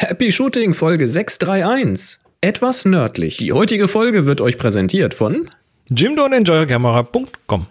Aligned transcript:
Happy 0.00 0.30
Shooting 0.30 0.74
Folge 0.74 1.08
631. 1.08 2.20
Etwas 2.40 2.84
nördlich. 2.84 3.36
Die 3.38 3.52
heutige 3.52 3.88
Folge 3.88 4.26
wird 4.26 4.40
euch 4.40 4.56
präsentiert 4.56 5.12
von 5.12 5.50
jimdonenjoycamera.com. 5.88 7.66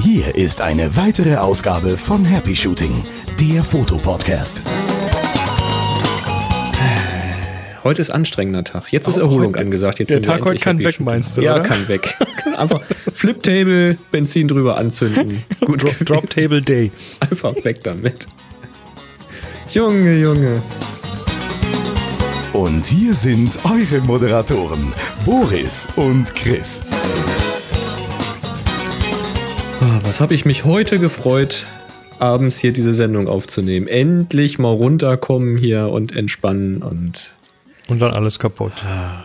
Hier 0.00 0.34
ist 0.34 0.62
eine 0.62 0.96
weitere 0.96 1.36
Ausgabe 1.36 1.98
von 1.98 2.24
Happy 2.24 2.56
Shooting, 2.56 3.04
der 3.38 3.62
Fotopodcast. 3.62 4.62
Heute 7.88 8.02
ist 8.02 8.10
anstrengender 8.10 8.64
Tag. 8.64 8.92
Jetzt 8.92 9.08
ist 9.08 9.16
Auch 9.16 9.22
Erholung 9.22 9.54
heute- 9.54 9.60
angesagt. 9.64 9.98
Jetzt 9.98 10.10
der 10.10 10.20
Tag 10.20 10.44
heute 10.44 10.60
kann 10.60 10.78
weg, 10.78 11.00
meinst 11.00 11.38
du, 11.38 11.40
Ja, 11.40 11.54
oder? 11.54 11.62
kann 11.62 11.88
weg. 11.88 12.18
Einfach 12.58 12.82
Fliptable, 13.14 13.96
Benzin 14.10 14.46
drüber 14.46 14.76
anzünden. 14.76 15.42
Gut 15.64 15.80
Drop, 15.82 15.92
gewesen. 15.92 16.04
Drop 16.04 16.28
Table 16.28 16.60
Day. 16.60 16.92
Einfach 17.20 17.54
weg 17.64 17.82
damit. 17.84 18.26
Junge, 19.70 20.18
Junge. 20.18 20.62
Und 22.52 22.84
hier 22.84 23.14
sind 23.14 23.58
eure 23.64 24.02
Moderatoren, 24.02 24.92
Boris 25.24 25.88
und 25.96 26.34
Chris. 26.34 26.82
Ah, 29.80 30.00
Was 30.02 30.20
habe 30.20 30.34
ich 30.34 30.44
mich 30.44 30.66
heute 30.66 30.98
gefreut, 30.98 31.64
abends 32.18 32.58
hier 32.58 32.74
diese 32.74 32.92
Sendung 32.92 33.28
aufzunehmen. 33.28 33.88
Endlich 33.88 34.58
mal 34.58 34.74
runterkommen 34.74 35.56
hier 35.56 35.88
und 35.88 36.14
entspannen 36.14 36.82
und 36.82 37.32
Und 37.88 38.00
dann 38.00 38.12
alles 38.12 38.38
kaputt. 38.38 38.72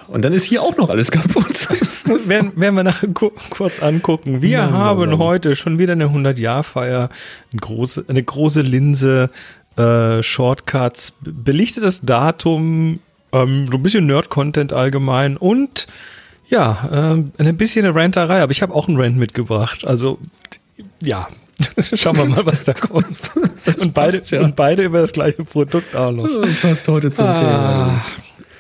und 0.08 0.24
dann 0.24 0.34
ist 0.34 0.46
hier 0.46 0.64
auch 0.64 0.76
noch 0.78 0.90
alles 0.90 1.12
kaputt. 1.12 1.68
Das 1.70 2.06
werden, 2.30 2.54
werden 2.56 2.76
wir 2.76 2.84
nachher 2.84 3.10
ku- 3.14 3.32
kurz 3.50 3.84
angucken. 3.84 4.42
Wir 4.42 4.60
Mann, 4.60 4.74
haben 4.74 5.00
Mann. 5.10 5.18
heute 5.20 5.56
schon 5.56 5.80
wieder 5.80 5.92
eine 5.94 6.06
100-Jahr-Feier, 6.08 7.10
eine 7.52 7.60
große, 7.60 8.06
eine 8.08 8.24
große 8.24 8.62
Linse, 8.62 9.30
äh, 9.78 10.24
Shortcuts, 10.24 11.12
be- 11.22 11.32
belichtetes 11.34 12.02
Datum, 12.02 13.00
ähm, 13.34 13.68
so 13.70 13.76
ein 13.78 13.84
bisschen 13.84 14.06
Nerd-Content 14.06 14.72
allgemein 14.74 15.36
und 15.38 15.88
ja, 16.48 16.90
ähm, 16.94 17.32
ein 17.38 17.58
bisschen 17.58 17.86
eine 17.86 17.96
Ranterei, 17.96 18.42
aber 18.42 18.52
ich 18.52 18.62
habe 18.62 18.74
auch 18.74 18.88
einen 18.88 18.98
Rant 19.00 19.18
mitgebracht. 19.18 19.86
Also 19.88 20.20
ja, 21.02 21.28
schauen 21.96 22.16
wir 22.18 22.26
mal, 22.26 22.46
was 22.46 22.64
da 22.64 22.74
kommt. 22.74 23.06
und, 23.82 23.94
beide, 23.94 24.22
ja. 24.26 24.42
und 24.42 24.56
beide 24.56 24.84
über 24.84 25.00
das 25.02 25.12
gleiche 25.14 25.44
Produkt 25.44 25.96
auch 25.96 26.12
noch. 26.12 26.28
Passt 26.62 26.88
heute 26.88 27.12
zum 27.12 27.26
Ah, 27.26 27.34
Thema. 27.34 28.06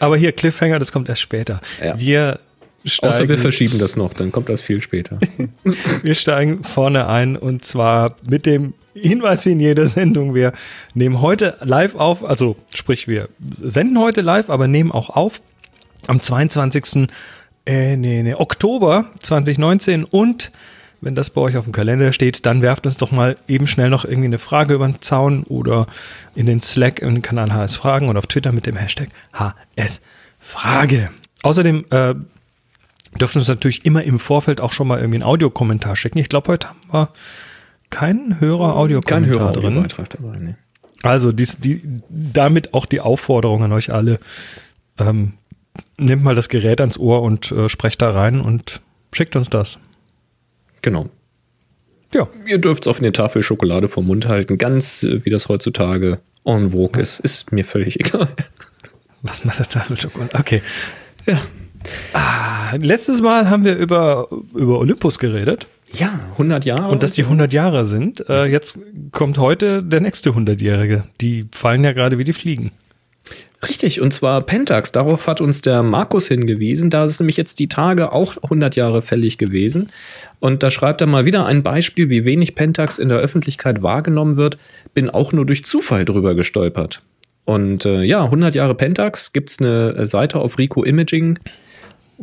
Aber 0.06 0.18
hier 0.18 0.32
Cliffhanger, 0.32 0.80
das 0.80 0.92
kommt 0.92 1.10
erst 1.10 1.22
später. 1.22 1.60
Ja. 1.84 2.00
Wir 2.00 2.40
steigen, 2.86 3.14
Außer 3.14 3.30
wir 3.30 3.38
verschieben 3.38 3.80
das 3.80 3.96
noch, 3.96 4.14
dann 4.14 4.32
kommt 4.32 4.50
das 4.50 4.62
viel 4.62 4.82
später. 4.82 5.20
wir 6.04 6.16
steigen 6.16 6.64
vorne 6.64 7.08
ein 7.08 7.36
und 7.36 7.66
zwar 7.66 8.16
mit 8.28 8.46
dem 8.46 8.74
Hinweis 8.94 9.46
wie 9.46 9.54
in 9.54 9.60
jeder 9.60 9.88
Sendung. 9.88 10.36
Wir 10.36 10.54
nehmen 10.94 11.22
heute 11.22 11.58
live 11.62 11.96
auf, 11.96 12.24
also 12.24 12.56
sprich, 12.74 13.08
wir 13.08 13.30
senden 13.54 14.00
heute 14.00 14.22
live, 14.22 14.50
aber 14.50 14.68
nehmen 14.68 14.92
auch 14.92 15.10
auf 15.10 15.42
am 16.08 16.22
22. 16.22 17.08
Äh, 17.66 17.96
nee, 17.96 18.24
nee, 18.24 18.36
Oktober 18.36 19.06
2019 19.22 20.04
und 20.04 20.52
wenn 21.04 21.16
das 21.16 21.30
bei 21.30 21.42
euch 21.42 21.58
auf 21.58 21.66
dem 21.66 21.74
Kalender 21.74 22.14
steht, 22.14 22.46
dann 22.46 22.62
werft 22.62 22.86
uns 22.86 22.98
doch 22.98 23.12
mal 23.12 23.36
eben 23.48 23.68
schnell 23.68 23.90
noch 23.90 24.06
irgendwie 24.06 24.26
eine 24.26 24.38
Frage 24.38 24.74
über 24.74 24.88
den 24.88 25.02
Zaun 25.02 25.44
oder 25.44 25.88
in 26.36 26.46
den 26.46 26.62
Slack 26.62 27.00
den 27.00 27.22
Kanal 27.22 27.54
HS 27.54 27.76
Fragen 27.76 28.10
und 28.10 28.18
auf 28.18 28.28
Twitter 28.28 28.52
mit 28.52 28.66
dem 28.66 28.76
Hashtag 28.76 29.10
HS 29.34 30.02
Frage. 30.40 31.10
Außerdem 31.44 31.86
äh, 31.90 32.16
dürfen 33.20 33.40
uns 33.40 33.48
natürlich 33.48 33.86
immer 33.86 34.04
im 34.04 34.20
Vorfeld 34.20 34.62
auch 34.62 34.72
schon 34.72 34.88
mal 34.88 35.00
irgendwie 35.00 35.18
einen 35.18 35.24
Audiokommentar 35.24 35.96
schicken. 35.96 36.20
Ich 36.20 36.30
glaube, 36.30 36.52
heute 36.52 36.70
haben 36.70 36.80
wir 36.92 37.10
keinen 37.90 38.40
Hörer 38.40 38.70
Kein 38.70 38.78
Audiokommentar 38.78 39.40
Hörer 39.40 39.52
drin. 39.52 39.88
Dabei. 40.10 40.38
Ne? 40.40 40.58
Also 41.04 41.32
dies, 41.32 41.58
die, 41.60 41.82
damit 42.10 42.74
auch 42.74 42.86
die 42.86 43.02
Aufforderung 43.02 43.64
an 43.64 43.72
euch 43.74 43.92
alle. 43.94 44.20
Ähm, 44.98 45.34
nehmt 45.98 46.24
mal 46.24 46.36
das 46.36 46.50
Gerät 46.50 46.80
ans 46.82 46.98
Ohr 46.98 47.22
und 47.22 47.52
äh, 47.52 47.68
sprecht 47.68 48.02
da 48.02 48.12
rein 48.12 48.40
und 48.42 48.82
schickt 49.12 49.36
uns 49.36 49.50
das. 49.50 49.80
Genau. 50.84 51.10
Ja. 52.14 52.28
Ihr 52.46 52.60
dürft 52.60 52.84
es 52.84 52.88
auf 52.88 53.00
eine 53.00 53.12
Tafel 53.12 53.42
Schokolade 53.42 53.88
vom 53.88 54.06
Mund 54.06 54.28
halten, 54.28 54.60
ganz 54.60 55.02
äh, 55.02 55.26
wie 55.26 55.32
das 55.32 55.50
heutzutage 55.50 56.20
en 56.46 56.70
vogue 56.70 57.02
ist. 57.02 57.20
Ist 57.20 57.52
mir 57.52 57.66
völlig 57.66 58.00
egal. 58.06 58.28
Was 59.24 59.44
macht 59.46 59.58
der 59.58 59.68
Tafelschokolade? 59.68 60.38
Okay. 60.38 60.62
Ja. 61.26 61.42
Ah, 62.14 62.76
letztes 62.80 63.22
Mal 63.22 63.50
haben 63.50 63.64
wir 63.66 63.76
über, 63.78 64.28
über 64.54 64.80
Olympus 64.80 65.18
geredet 65.20 65.68
Ja, 65.92 66.20
100 66.34 66.66
Jahre. 66.66 66.90
und 66.92 67.02
dass 67.04 67.12
die 67.14 67.24
100 67.24 67.52
Jahre 67.52 67.86
sind. 67.86 68.24
Äh, 68.30 68.46
jetzt 68.46 68.78
kommt 69.12 69.38
heute 69.38 69.82
der 69.84 70.00
nächste 70.02 70.30
100-Jährige. 70.32 71.04
Die 71.20 71.48
fallen 71.52 71.84
ja 71.84 71.94
gerade 71.94 72.18
wie 72.18 72.24
die 72.24 72.34
Fliegen. 72.34 72.72
Richtig, 73.68 74.02
und 74.02 74.14
zwar 74.14 74.42
Pentax. 74.42 74.92
Darauf 74.92 75.28
hat 75.28 75.40
uns 75.40 75.62
der 75.62 75.84
Markus 75.84 76.28
hingewiesen. 76.28 76.90
Da 76.90 77.06
ist 77.06 77.20
nämlich 77.20 77.38
jetzt 77.38 77.60
die 77.60 77.68
Tage 77.68 78.12
auch 78.12 78.36
100 78.44 78.76
Jahre 78.76 79.02
fällig 79.02 79.38
gewesen. 79.38 79.90
Und 80.40 80.64
da 80.64 80.72
schreibt 80.72 81.02
er 81.02 81.08
mal 81.08 81.26
wieder 81.26 81.46
ein 81.46 81.64
Beispiel, 81.64 82.10
wie 82.10 82.26
wenig 82.26 82.56
Pentax 82.56 83.00
in 83.00 83.10
der 83.10 83.20
Öffentlichkeit 83.20 83.82
wahrgenommen 83.82 84.36
wird. 84.36 84.58
Bin 84.94 85.10
auch 85.10 85.32
nur 85.32 85.46
durch 85.46 85.64
Zufall 85.64 86.06
drüber 86.06 86.36
gestolpert. 86.36 87.02
Und 87.46 87.86
äh, 87.86 88.04
ja, 88.04 88.24
100 88.24 88.56
Jahre 88.56 88.76
Pentax 88.76 89.34
gibt's 89.34 89.60
eine 89.60 89.96
äh, 89.98 90.06
Seite 90.06 90.40
auf 90.40 90.58
Rico 90.58 90.84
Imaging. 90.84 91.40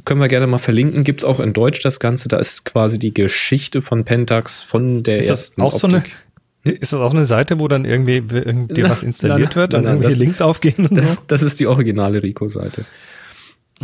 Können 0.04 0.20
wir 0.20 0.28
gerne 0.28 0.46
mal 0.46 0.58
verlinken. 0.58 1.04
Gibt's 1.04 1.24
auch 1.24 1.40
in 1.40 1.52
Deutsch 1.52 1.82
das 1.82 2.00
Ganze. 2.00 2.28
Da 2.28 2.38
ist 2.38 2.64
quasi 2.64 2.98
die 2.98 3.12
Geschichte 3.12 3.82
von 3.82 4.04
Pentax, 4.04 4.62
von 4.62 5.00
der 5.00 5.18
Ist 5.18 5.28
das 5.30 5.40
ersten 5.40 5.62
auch 5.62 5.72
so 5.72 5.86
eine, 5.86 5.98
Optik. 5.98 6.16
Ist 6.64 6.92
das 6.92 7.00
auch 7.00 7.12
eine 7.14 7.26
Seite, 7.26 7.58
wo 7.58 7.68
dann 7.68 7.84
irgendwie 7.84 8.16
irgendwie 8.16 8.82
Na, 8.82 8.90
was 8.90 9.02
installiert 9.02 9.50
nein, 9.50 9.56
wird 9.56 9.72
nein, 9.72 9.78
und 9.80 9.84
nein, 9.84 9.92
irgendwelche 9.94 10.16
das- 10.16 10.18
Links 10.18 10.40
aufgehen 10.42 10.86
und 10.86 10.88
so? 10.96 11.00
Das, 11.02 11.18
das 11.26 11.42
ist 11.42 11.60
die 11.60 11.66
originale 11.66 12.22
Rico-Seite. 12.22 12.84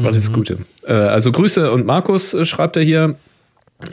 Alles 0.02 0.30
Gute. 0.32 0.58
Äh, 0.86 0.92
also 0.92 1.32
Grüße 1.32 1.72
und 1.72 1.86
Markus 1.86 2.34
äh, 2.34 2.44
schreibt 2.44 2.76
er 2.76 2.82
hier. 2.82 3.14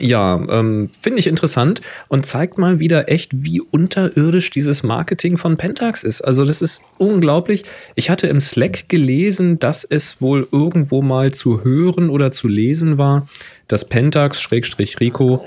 Ja, 0.00 0.42
ähm, 0.48 0.88
finde 0.98 1.18
ich 1.18 1.26
interessant 1.26 1.82
und 2.08 2.24
zeigt 2.24 2.56
mal 2.56 2.80
wieder 2.80 3.10
echt, 3.10 3.32
wie 3.44 3.60
unterirdisch 3.60 4.48
dieses 4.48 4.82
Marketing 4.82 5.36
von 5.36 5.58
Pentax 5.58 6.04
ist. 6.04 6.22
Also 6.22 6.46
das 6.46 6.62
ist 6.62 6.80
unglaublich. 6.96 7.64
Ich 7.94 8.08
hatte 8.08 8.26
im 8.28 8.40
Slack 8.40 8.88
gelesen, 8.88 9.58
dass 9.58 9.84
es 9.84 10.22
wohl 10.22 10.48
irgendwo 10.50 11.02
mal 11.02 11.32
zu 11.32 11.64
hören 11.64 12.08
oder 12.08 12.32
zu 12.32 12.48
lesen 12.48 12.96
war, 12.96 13.28
dass 13.68 13.86
Pentax, 13.86 14.40
Schrägstrich 14.40 15.00
Rico, 15.00 15.44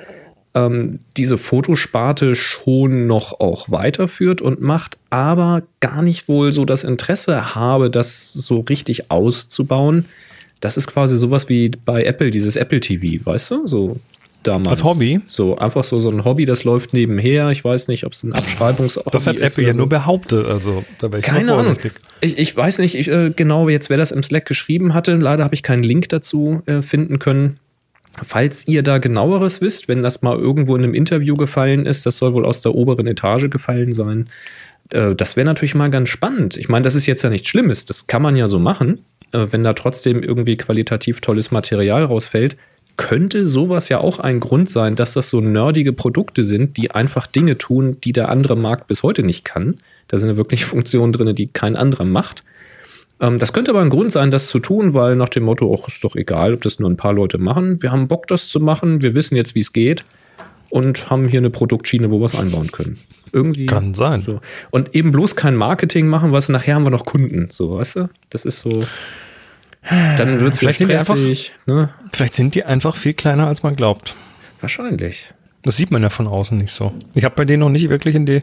ähm, 0.57 0.99
diese 1.15 1.37
Fotosparte 1.37 2.33
schon 2.33 3.05
noch 3.05 3.39
auch 3.39 3.69
weiterführt 3.69 4.41
und 4.41 4.61
macht, 4.61 4.97
aber 5.09 5.63
gar 5.79 6.01
nicht 6.01 6.27
wohl 6.27 6.51
so 6.51 6.65
das 6.65 6.83
Interesse 6.83 7.55
habe, 7.55 7.91
das 7.91 8.33
so 8.33 8.61
richtig 8.61 9.11
auszubauen. 9.11 10.05
Das 10.59 10.75
ist 10.75 10.87
quasi 10.87 11.15
sowas 11.15 11.49
wie 11.49 11.69
bei 11.85 12.03
Apple, 12.03 12.31
dieses 12.31 12.55
Apple 12.55 12.79
TV, 12.79 13.23
weißt 13.25 13.51
du? 13.51 13.67
So 13.67 13.97
damals. 14.41 14.81
Als 14.81 14.83
Hobby? 14.83 15.19
So 15.27 15.57
einfach 15.57 15.83
so, 15.83 15.99
so 15.99 16.09
ein 16.09 16.25
Hobby, 16.25 16.45
das 16.45 16.63
läuft 16.63 16.93
nebenher. 16.93 17.51
Ich 17.51 17.63
weiß 17.63 17.89
nicht, 17.89 18.05
ob 18.05 18.13
es 18.13 18.23
ein 18.23 18.33
Abschreibungshobby 18.33 19.11
Das 19.11 19.27
hat 19.27 19.37
Apple 19.37 19.63
ja 19.63 19.73
so. 19.73 19.77
nur 19.77 19.89
behauptet, 19.89 20.47
also 20.47 20.83
da 20.99 21.11
wäre 21.11 21.19
ich 21.19 21.25
Keine 21.25 21.53
Ahnung. 21.53 21.77
Ich, 22.21 22.39
ich 22.39 22.57
weiß 22.57 22.79
nicht 22.79 22.95
ich, 22.95 23.09
äh, 23.09 23.31
genau 23.35 23.69
jetzt, 23.69 23.91
wer 23.91 23.97
das 23.97 24.11
im 24.11 24.23
Slack 24.23 24.45
geschrieben 24.45 24.95
hatte. 24.95 25.15
Leider 25.15 25.43
habe 25.43 25.53
ich 25.53 25.61
keinen 25.61 25.83
Link 25.83 26.09
dazu 26.09 26.63
äh, 26.65 26.81
finden 26.81 27.19
können. 27.19 27.59
Falls 28.21 28.67
ihr 28.67 28.83
da 28.83 28.97
genaueres 28.97 29.61
wisst, 29.61 29.87
wenn 29.87 30.01
das 30.01 30.21
mal 30.21 30.37
irgendwo 30.37 30.75
in 30.75 30.83
einem 30.83 30.93
Interview 30.93 31.35
gefallen 31.35 31.85
ist, 31.85 32.05
das 32.05 32.17
soll 32.17 32.33
wohl 32.33 32.45
aus 32.45 32.61
der 32.61 32.73
oberen 32.73 33.07
Etage 33.07 33.49
gefallen 33.49 33.93
sein. 33.93 34.27
Äh, 34.91 35.15
das 35.15 35.35
wäre 35.35 35.45
natürlich 35.45 35.75
mal 35.75 35.89
ganz 35.89 36.09
spannend. 36.09 36.57
Ich 36.57 36.69
meine, 36.69 36.83
das 36.83 36.95
ist 36.95 37.05
jetzt 37.05 37.23
ja 37.23 37.29
nichts 37.29 37.47
Schlimmes. 37.47 37.85
Das 37.85 38.07
kann 38.07 38.21
man 38.21 38.35
ja 38.35 38.47
so 38.47 38.59
machen. 38.59 38.99
Äh, 39.31 39.47
wenn 39.51 39.63
da 39.63 39.73
trotzdem 39.73 40.23
irgendwie 40.23 40.57
qualitativ 40.57 41.21
tolles 41.21 41.51
Material 41.51 42.03
rausfällt, 42.03 42.57
könnte 42.95 43.47
sowas 43.47 43.89
ja 43.89 43.99
auch 43.99 44.19
ein 44.19 44.39
Grund 44.39 44.69
sein, 44.69 44.95
dass 44.95 45.13
das 45.13 45.29
so 45.29 45.39
nerdige 45.39 45.93
Produkte 45.93 46.43
sind, 46.43 46.77
die 46.77 46.91
einfach 46.91 47.27
Dinge 47.27 47.57
tun, 47.57 47.97
die 48.03 48.11
der 48.11 48.29
andere 48.29 48.57
Markt 48.57 48.87
bis 48.87 49.03
heute 49.03 49.23
nicht 49.23 49.45
kann. 49.45 49.77
Da 50.07 50.17
sind 50.17 50.29
ja 50.29 50.37
wirklich 50.37 50.65
Funktionen 50.65 51.13
drin, 51.13 51.35
die 51.35 51.47
kein 51.47 51.75
anderer 51.75 52.05
macht. 52.05 52.43
Ähm, 53.19 53.39
das 53.39 53.53
könnte 53.53 53.71
aber 53.71 53.81
ein 53.81 53.89
Grund 53.89 54.11
sein, 54.11 54.31
das 54.31 54.47
zu 54.47 54.59
tun, 54.59 54.93
weil 54.93 55.15
nach 55.15 55.29
dem 55.29 55.43
Motto, 55.43 55.75
ach, 55.77 55.87
ist 55.87 56.03
doch 56.03 56.15
egal, 56.15 56.53
ob 56.53 56.61
das 56.61 56.79
nur 56.79 56.89
ein 56.89 56.97
paar 56.97 57.13
Leute 57.13 57.37
machen. 57.37 57.81
Wir 57.81 57.91
haben 57.91 58.07
Bock, 58.07 58.27
das 58.27 58.49
zu 58.49 58.59
machen. 58.59 59.01
Wir 59.01 59.15
wissen 59.15 59.35
jetzt, 59.35 59.55
wie 59.55 59.59
es 59.61 59.73
geht 59.73 60.03
und 60.69 61.09
haben 61.09 61.27
hier 61.27 61.39
eine 61.39 61.49
Produktschiene, 61.49 62.11
wo 62.11 62.19
wir 62.19 62.25
es 62.25 62.35
einbauen 62.35 62.71
können. 62.71 62.99
Irgendwie. 63.33 63.65
Kann 63.65 63.93
sein. 63.93 64.21
So. 64.21 64.39
Und 64.71 64.93
eben 64.95 65.11
bloß 65.11 65.35
kein 65.35 65.55
Marketing 65.55 66.07
machen, 66.07 66.31
was 66.31 66.49
nachher 66.49 66.75
haben 66.75 66.85
wir 66.85 66.91
noch 66.91 67.05
Kunden. 67.05 67.47
So, 67.49 67.77
weißt 67.77 67.95
du? 67.97 68.09
Das 68.29 68.45
ist 68.45 68.59
so. 68.59 68.83
Dann 70.17 70.39
wird 70.39 70.53
es 70.53 70.59
Vielleicht 70.59 70.79
die 70.81 70.85
einfach- 70.85 71.15
stressig. 71.15 71.53
Ne? 71.65 71.89
Vielleicht 72.11 72.35
sind 72.35 72.55
die 72.55 72.65
einfach 72.65 72.95
viel 72.95 73.13
kleiner, 73.13 73.47
als 73.47 73.63
man 73.63 73.75
glaubt. 73.75 74.15
Wahrscheinlich. 74.59 75.33
Das 75.63 75.77
sieht 75.77 75.91
man 75.91 76.01
ja 76.01 76.09
von 76.09 76.27
außen 76.27 76.57
nicht 76.57 76.73
so. 76.73 76.93
Ich 77.13 77.23
habe 77.23 77.35
bei 77.35 77.45
denen 77.45 77.61
noch 77.61 77.69
nicht 77.69 77.89
wirklich 77.89 78.15
in 78.15 78.25
die, 78.25 78.41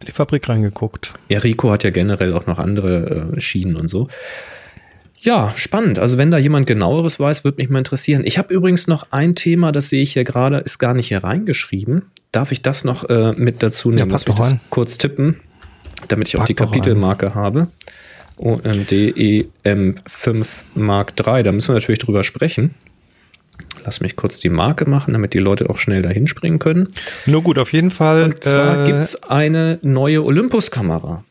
in 0.00 0.06
die 0.06 0.12
Fabrik 0.12 0.48
reingeguckt. 0.48 1.12
Ja, 1.28 1.38
Rico 1.38 1.70
hat 1.70 1.84
ja 1.84 1.90
generell 1.90 2.32
auch 2.32 2.46
noch 2.46 2.58
andere 2.58 3.32
äh, 3.36 3.40
Schienen 3.40 3.76
und 3.76 3.88
so. 3.88 4.08
Ja, 5.18 5.52
spannend. 5.54 5.98
Also 5.98 6.16
wenn 6.16 6.30
da 6.30 6.38
jemand 6.38 6.66
genaueres 6.66 7.20
weiß, 7.20 7.44
würde 7.44 7.58
mich 7.58 7.68
mal 7.68 7.78
interessieren. 7.78 8.22
Ich 8.24 8.38
habe 8.38 8.52
übrigens 8.54 8.86
noch 8.86 9.08
ein 9.10 9.34
Thema, 9.34 9.70
das 9.70 9.90
sehe 9.90 10.02
ich 10.02 10.14
hier 10.14 10.24
gerade, 10.24 10.58
ist 10.58 10.78
gar 10.78 10.94
nicht 10.94 11.08
hier 11.08 11.22
reingeschrieben. 11.22 12.04
Darf 12.32 12.52
ich 12.52 12.62
das 12.62 12.84
noch 12.84 13.08
äh, 13.10 13.32
mit 13.32 13.62
dazu 13.62 13.90
nehmen? 13.90 13.98
Ja, 13.98 14.06
mich 14.06 14.24
doch 14.24 14.38
das 14.38 14.52
rein. 14.52 14.60
kurz 14.70 14.96
tippen, 14.96 15.36
damit 16.08 16.28
ich 16.28 16.36
auch 16.36 16.40
Pack 16.40 16.46
die 16.46 16.54
doch 16.54 16.64
rein. 16.64 16.72
Kapitelmarke 16.72 17.34
habe. 17.34 17.66
OMD 18.38 18.90
EM5 18.92 20.46
Mark 20.74 21.12
III. 21.18 21.42
Da 21.42 21.52
müssen 21.52 21.68
wir 21.68 21.74
natürlich 21.74 21.98
drüber 21.98 22.24
sprechen. 22.24 22.74
Lass 23.84 24.00
mich 24.00 24.16
kurz 24.16 24.38
die 24.38 24.48
Marke 24.48 24.88
machen, 24.88 25.12
damit 25.12 25.34
die 25.34 25.38
Leute 25.38 25.70
auch 25.70 25.78
schnell 25.78 26.02
dahin 26.02 26.26
springen 26.26 26.58
können. 26.58 26.88
Nur 27.26 27.42
gut, 27.42 27.58
auf 27.58 27.72
jeden 27.72 27.90
Fall. 27.90 28.24
Und 28.24 28.44
zwar 28.44 28.82
äh, 28.82 28.86
gibt 28.86 28.98
es 28.98 29.22
eine 29.24 29.78
neue 29.82 30.24
Olympus-Kamera. 30.24 31.24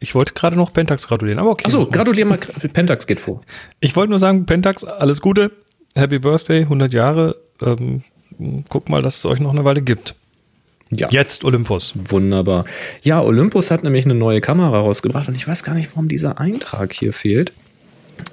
Ich 0.00 0.14
wollte 0.14 0.32
gerade 0.32 0.56
noch 0.56 0.72
Pentax 0.72 1.06
gratulieren, 1.08 1.38
aber 1.38 1.50
okay. 1.50 1.66
Achso, 1.66 1.86
gratuliere 1.86 2.26
mal, 2.26 2.38
Pentax 2.72 3.06
geht 3.06 3.20
vor. 3.20 3.42
Ich 3.80 3.94
wollte 3.96 4.10
nur 4.10 4.18
sagen, 4.18 4.46
Pentax, 4.46 4.84
alles 4.84 5.20
Gute. 5.20 5.52
Happy 5.94 6.18
Birthday, 6.18 6.62
100 6.62 6.94
Jahre. 6.94 7.36
Ähm, 7.62 8.02
guck 8.68 8.88
mal, 8.88 9.02
dass 9.02 9.18
es 9.18 9.26
euch 9.26 9.40
noch 9.40 9.50
eine 9.50 9.64
Weile 9.64 9.82
gibt. 9.82 10.14
Ja. 10.90 11.08
Jetzt 11.10 11.44
Olympus. 11.44 11.94
Wunderbar. 11.96 12.64
Ja, 13.02 13.22
Olympus 13.22 13.70
hat 13.70 13.84
nämlich 13.84 14.06
eine 14.06 14.14
neue 14.14 14.40
Kamera 14.40 14.80
rausgebracht 14.80 15.28
und 15.28 15.34
ich 15.34 15.46
weiß 15.46 15.62
gar 15.62 15.74
nicht, 15.74 15.88
warum 15.90 16.08
dieser 16.08 16.40
Eintrag 16.40 16.92
hier 16.92 17.12
fehlt. 17.12 17.52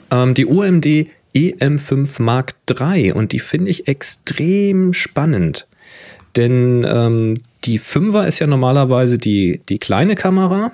Ähm, 0.10 0.34
die 0.34 0.48
OMD 0.48 1.08
EM5 1.36 2.22
Mark 2.22 2.56
III 2.70 3.14
und 3.14 3.32
die 3.32 3.40
finde 3.40 3.72
ich 3.72 3.88
extrem 3.88 4.94
spannend. 4.94 5.68
Denn 6.36 6.86
ähm, 6.88 7.36
die 7.64 7.80
5er 7.80 8.26
ist 8.26 8.40
ja 8.40 8.48
normalerweise 8.48 9.18
die, 9.18 9.62
die 9.70 9.80
kleine 9.80 10.16
Kamera. 10.16 10.72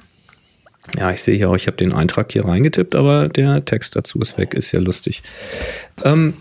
Ja, 0.98 1.12
ich 1.12 1.22
sehe 1.22 1.38
hier 1.38 1.50
auch, 1.50 1.56
ich 1.56 1.68
habe 1.68 1.78
den 1.78 1.94
Eintrag 1.94 2.32
hier 2.32 2.46
reingetippt, 2.46 2.96
aber 2.96 3.30
der 3.30 3.64
Text 3.64 3.96
dazu 3.96 4.20
ist 4.20 4.38
weg, 4.38 4.54
ist 4.54 4.72
ja 4.74 4.80
lustig. 4.80 5.24
Ähm, 6.04 6.36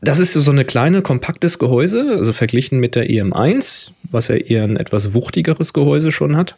das 0.00 0.18
ist 0.18 0.32
so 0.32 0.50
eine 0.50 0.64
kleine, 0.64 1.02
kompaktes 1.02 1.58
Gehäuse, 1.58 2.16
also 2.16 2.32
verglichen 2.32 2.80
mit 2.80 2.96
der 2.96 3.08
EM1, 3.08 3.90
was 4.10 4.28
ja 4.28 4.36
eher 4.36 4.64
ein 4.64 4.76
etwas 4.76 5.14
wuchtigeres 5.14 5.72
Gehäuse 5.72 6.10
schon 6.10 6.36
hat. 6.36 6.56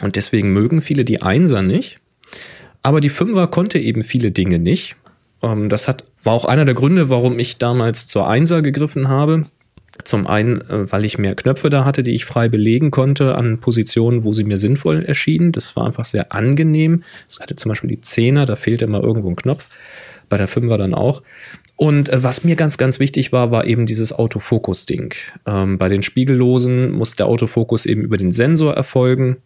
Und 0.00 0.16
deswegen 0.16 0.52
mögen 0.52 0.80
viele 0.80 1.04
die 1.04 1.20
1er 1.20 1.62
nicht. 1.62 1.98
Aber 2.82 3.00
die 3.00 3.10
5er 3.10 3.46
konnte 3.46 3.78
eben 3.78 4.02
viele 4.02 4.32
Dinge 4.32 4.58
nicht. 4.58 4.96
Ähm, 5.42 5.68
das 5.68 5.88
hat, 5.88 6.04
war 6.22 6.32
auch 6.32 6.44
einer 6.44 6.64
der 6.64 6.74
Gründe, 6.74 7.10
warum 7.10 7.38
ich 7.38 7.58
damals 7.58 8.06
zur 8.06 8.28
1er 8.28 8.62
gegriffen 8.62 9.08
habe. 9.08 9.42
Zum 10.04 10.26
einen, 10.26 10.62
äh, 10.62 10.90
weil 10.90 11.04
ich 11.04 11.18
mehr 11.18 11.34
Knöpfe 11.34 11.68
da 11.68 11.84
hatte, 11.84 12.02
die 12.02 12.12
ich 12.12 12.24
frei 12.24 12.48
belegen 12.48 12.90
konnte 12.90 13.34
an 13.34 13.58
Positionen, 13.60 14.24
wo 14.24 14.32
sie 14.32 14.44
mir 14.44 14.56
sinnvoll 14.56 15.04
erschienen. 15.04 15.52
Das 15.52 15.76
war 15.76 15.86
einfach 15.86 16.04
sehr 16.04 16.32
angenehm. 16.32 17.02
Es 17.28 17.40
hatte 17.40 17.56
zum 17.56 17.68
Beispiel 17.68 17.90
die 17.90 17.98
10er, 17.98 18.44
da 18.44 18.56
fehlte 18.56 18.84
immer 18.86 19.02
irgendwo 19.02 19.28
ein 19.28 19.36
Knopf. 19.36 19.68
Bei 20.28 20.38
der 20.38 20.48
5er 20.48 20.78
dann 20.78 20.94
auch. 20.94 21.22
Und 21.76 22.08
äh, 22.08 22.22
was 22.22 22.44
mir 22.44 22.56
ganz, 22.56 22.78
ganz 22.78 23.00
wichtig 23.00 23.32
war, 23.32 23.50
war 23.50 23.66
eben 23.66 23.86
dieses 23.86 24.12
Autofokus-Ding. 24.12 25.14
Ähm, 25.46 25.78
bei 25.78 25.88
den 25.88 26.02
Spiegellosen 26.02 26.92
muss 26.92 27.16
der 27.16 27.26
Autofokus 27.26 27.86
eben 27.86 28.02
über 28.02 28.16
den 28.16 28.32
Sensor 28.32 28.74
erfolgen. 28.74 29.38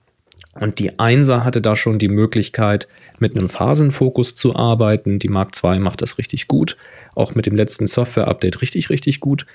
Und 0.61 0.79
die 0.79 0.93
1er 0.93 1.44
hatte 1.44 1.61
da 1.61 1.76
schon 1.76 1.99
die 1.99 2.08
Möglichkeit, 2.08 2.88
mit 3.19 3.37
einem 3.37 3.49
Phasenfokus 3.49 4.35
zu 4.35 4.56
arbeiten. 4.56 5.19
Die 5.19 5.29
Mark 5.29 5.50
II 5.62 5.79
macht 5.81 6.03
das 6.03 6.19
richtig 6.19 6.49
gut. 6.49 6.76
Auch 7.14 7.35
mit 7.35 7.47
dem 7.47 7.56
letzten 7.56 7.87
Software-Update 7.87 8.62
richtig, 8.62 8.91
richtig 8.91 9.20
gut. 9.20 9.47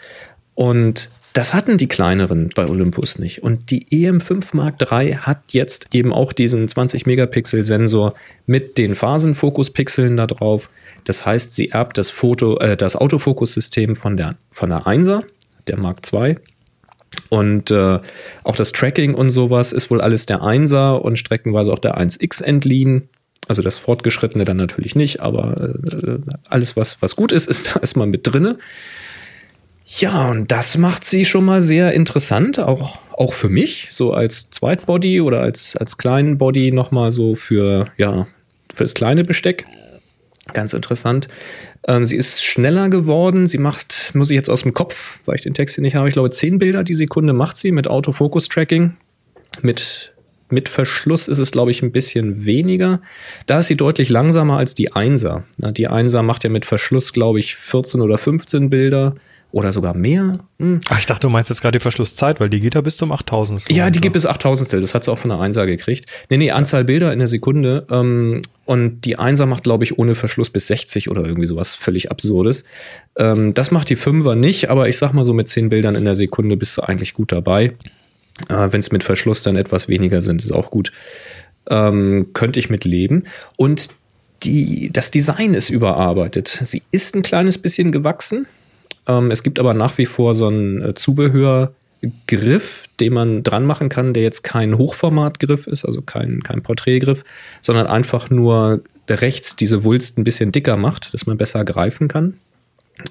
Und 0.53 1.09
das 1.33 1.53
hatten 1.53 1.77
die 1.77 1.87
kleineren 1.87 2.49
bei 2.53 2.67
Olympus 2.67 3.17
nicht. 3.17 3.41
Und 3.41 3.71
die 3.71 3.85
EM5 3.85 4.55
Mark 4.55 4.75
III 4.81 5.13
hat 5.13 5.39
jetzt 5.51 5.87
eben 5.93 6.11
auch 6.11 6.33
diesen 6.33 6.67
20-Megapixel-Sensor 6.67 8.13
mit 8.45 8.77
den 8.77 8.95
Phasenfokuspixeln 8.95 10.17
da 10.17 10.27
drauf. 10.27 10.69
Das 11.05 11.25
heißt, 11.25 11.55
sie 11.55 11.69
erbt 11.69 11.97
das 11.97 12.09
Foto, 12.09 12.59
äh, 12.59 12.75
das 12.75 12.97
Autofokussystem 12.97 13.95
von 13.95 14.17
der, 14.17 14.35
von 14.51 14.69
der 14.69 14.81
1er, 14.81 15.23
der 15.67 15.77
Mark 15.77 16.01
II. 16.11 16.35
Und 17.29 17.71
äh, 17.71 17.99
auch 18.43 18.55
das 18.55 18.71
Tracking 18.71 19.13
und 19.13 19.29
sowas 19.29 19.71
ist 19.73 19.89
wohl 19.89 20.01
alles 20.01 20.25
der 20.25 20.41
1er 20.41 20.97
und 20.97 21.17
streckenweise 21.17 21.71
auch 21.71 21.79
der 21.79 21.97
1X 21.97 22.43
entliehen. 22.43 23.09
Also 23.47 23.61
das 23.61 23.77
Fortgeschrittene 23.77 24.45
dann 24.45 24.57
natürlich 24.57 24.95
nicht, 24.95 25.19
aber 25.19 25.75
äh, 25.91 26.19
alles, 26.47 26.77
was, 26.77 27.01
was 27.01 27.15
gut 27.15 27.31
ist, 27.31 27.47
ist 27.49 27.75
da 27.75 27.79
erstmal 27.79 28.07
mit 28.07 28.27
drinne. 28.27 28.57
Ja, 29.99 30.31
und 30.31 30.51
das 30.51 30.77
macht 30.77 31.03
sie 31.03 31.25
schon 31.25 31.43
mal 31.43 31.61
sehr 31.61 31.93
interessant, 31.93 32.59
auch, 32.59 32.99
auch 33.11 33.33
für 33.33 33.49
mich, 33.49 33.89
so 33.91 34.13
als 34.13 34.49
Zweitbody 34.49 35.19
oder 35.19 35.41
als, 35.41 35.75
als 35.75 35.97
kleinen 35.97 36.37
Body 36.37 36.71
nochmal 36.71 37.11
so 37.11 37.35
für, 37.35 37.85
ja, 37.97 38.25
fürs 38.71 38.93
kleine 38.93 39.25
Besteck. 39.25 39.65
Ganz 40.53 40.73
interessant. 40.73 41.27
Ähm, 41.87 42.05
sie 42.05 42.15
ist 42.15 42.43
schneller 42.43 42.89
geworden. 42.89 43.47
Sie 43.47 43.57
macht, 43.57 44.11
muss 44.13 44.29
ich 44.29 44.35
jetzt 44.35 44.49
aus 44.49 44.63
dem 44.63 44.73
Kopf, 44.73 45.19
weil 45.25 45.35
ich 45.35 45.41
den 45.41 45.53
Text 45.53 45.75
hier 45.75 45.81
nicht 45.81 45.95
habe, 45.95 46.07
ich 46.07 46.13
glaube, 46.13 46.29
zehn 46.29 46.59
Bilder 46.59 46.83
die 46.83 46.93
Sekunde 46.93 47.33
macht 47.33 47.57
sie 47.57 47.71
mit 47.71 47.87
Autofokus-Tracking. 47.87 48.95
Mit, 49.61 50.13
mit 50.49 50.69
Verschluss 50.69 51.27
ist 51.27 51.39
es, 51.39 51.51
glaube 51.51 51.71
ich, 51.71 51.81
ein 51.81 51.91
bisschen 51.91 52.45
weniger. 52.45 53.01
Da 53.47 53.59
ist 53.59 53.67
sie 53.67 53.77
deutlich 53.77 54.09
langsamer 54.09 54.57
als 54.57 54.75
die 54.75 54.91
1er. 54.91 55.43
Na, 55.57 55.71
Die 55.71 55.89
1er 55.89 56.21
macht 56.21 56.43
ja 56.43 56.49
mit 56.49 56.65
Verschluss, 56.65 57.13
glaube 57.13 57.39
ich, 57.39 57.55
14 57.55 58.01
oder 58.01 58.17
15 58.17 58.69
Bilder 58.69 59.15
oder 59.51 59.73
sogar 59.73 59.95
mehr. 59.95 60.39
Hm. 60.59 60.79
Ach, 60.89 60.99
ich 60.99 61.05
dachte, 61.05 61.27
du 61.27 61.29
meinst 61.29 61.49
jetzt 61.49 61.61
gerade 61.61 61.77
die 61.77 61.81
Verschlusszeit, 61.81 62.39
weil 62.39 62.49
die 62.49 62.61
geht 62.61 62.75
ja 62.75 62.81
bis 62.81 62.97
zum 62.97 63.11
8000. 63.11 63.71
Ja, 63.71 63.89
die 63.89 63.99
gibt 63.99 64.15
es 64.15 64.25
8000 64.25 64.81
Das 64.81 64.95
hat 64.95 65.03
sie 65.03 65.11
auch 65.11 65.17
von 65.17 65.29
der 65.29 65.39
1er 65.39 65.65
gekriegt. 65.65 66.05
Nee, 66.29 66.37
nee, 66.37 66.51
Anzahl 66.51 66.83
Bilder 66.85 67.11
in 67.11 67.19
der 67.19 67.27
Sekunde. 67.27 67.85
Ähm, 67.91 68.41
und 68.65 69.01
die 69.01 69.17
1er 69.17 69.45
macht, 69.45 69.63
glaube 69.63 69.83
ich, 69.83 69.97
ohne 69.97 70.15
Verschluss 70.15 70.49
bis 70.49 70.67
60 70.67 71.09
oder 71.09 71.25
irgendwie 71.25 71.47
sowas 71.47 71.73
völlig 71.73 72.11
Absurdes. 72.11 72.63
Ähm, 73.17 73.53
das 73.53 73.71
macht 73.71 73.89
die 73.89 73.97
5er 73.97 74.35
nicht, 74.35 74.69
aber 74.69 74.87
ich 74.87 74.97
sag 74.97 75.13
mal 75.13 75.25
so 75.25 75.33
mit 75.33 75.47
10 75.47 75.69
Bildern 75.69 75.95
in 75.95 76.05
der 76.05 76.15
Sekunde 76.15 76.55
bist 76.55 76.77
du 76.77 76.83
eigentlich 76.83 77.13
gut 77.13 77.31
dabei. 77.31 77.73
Äh, 78.47 78.71
Wenn 78.71 78.79
es 78.79 78.91
mit 78.91 79.03
Verschluss 79.03 79.43
dann 79.43 79.57
etwas 79.57 79.89
weniger 79.89 80.21
sind, 80.21 80.41
ist 80.41 80.51
auch 80.51 80.71
gut. 80.71 80.91
Ähm, 81.69 82.29
könnte 82.33 82.59
ich 82.59 82.69
mit 82.69 82.85
leben. 82.85 83.23
Und 83.57 83.89
die, 84.43 84.89
das 84.91 85.11
Design 85.11 85.53
ist 85.53 85.69
überarbeitet. 85.69 86.59
Sie 86.61 86.81
ist 86.91 87.15
ein 87.15 87.21
kleines 87.21 87.57
bisschen 87.57 87.91
gewachsen. 87.91 88.47
Ähm, 89.07 89.31
es 89.31 89.43
gibt 89.43 89.59
aber 89.59 89.73
nach 89.73 89.97
wie 89.97 90.05
vor 90.05 90.35
so 90.35 90.47
einen 90.47 90.81
äh, 90.81 90.93
Zubehörgriff, 90.93 92.85
den 92.99 93.13
man 93.13 93.43
dran 93.43 93.65
machen 93.65 93.89
kann, 93.89 94.13
der 94.13 94.23
jetzt 94.23 94.43
kein 94.43 94.77
Hochformatgriff 94.77 95.67
ist, 95.67 95.85
also 95.85 96.01
kein, 96.01 96.41
kein 96.41 96.61
Porträtgriff, 96.61 97.23
sondern 97.61 97.87
einfach 97.87 98.29
nur 98.29 98.81
rechts 99.09 99.55
diese 99.55 99.83
Wulst 99.83 100.17
ein 100.17 100.23
bisschen 100.23 100.51
dicker 100.51 100.77
macht, 100.77 101.13
dass 101.13 101.25
man 101.25 101.37
besser 101.37 101.65
greifen 101.65 102.07
kann. 102.07 102.35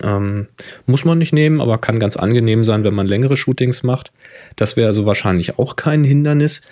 Ähm, 0.02 0.46
muss 0.86 1.04
man 1.04 1.18
nicht 1.18 1.32
nehmen, 1.32 1.60
aber 1.60 1.78
kann 1.78 1.98
ganz 1.98 2.16
angenehm 2.16 2.64
sein, 2.64 2.84
wenn 2.84 2.94
man 2.94 3.06
längere 3.06 3.36
Shootings 3.36 3.82
macht. 3.82 4.12
Das 4.56 4.76
wäre 4.76 4.86
also 4.86 5.04
wahrscheinlich 5.04 5.58
auch 5.58 5.76
kein 5.76 6.04
Hindernis. 6.04 6.62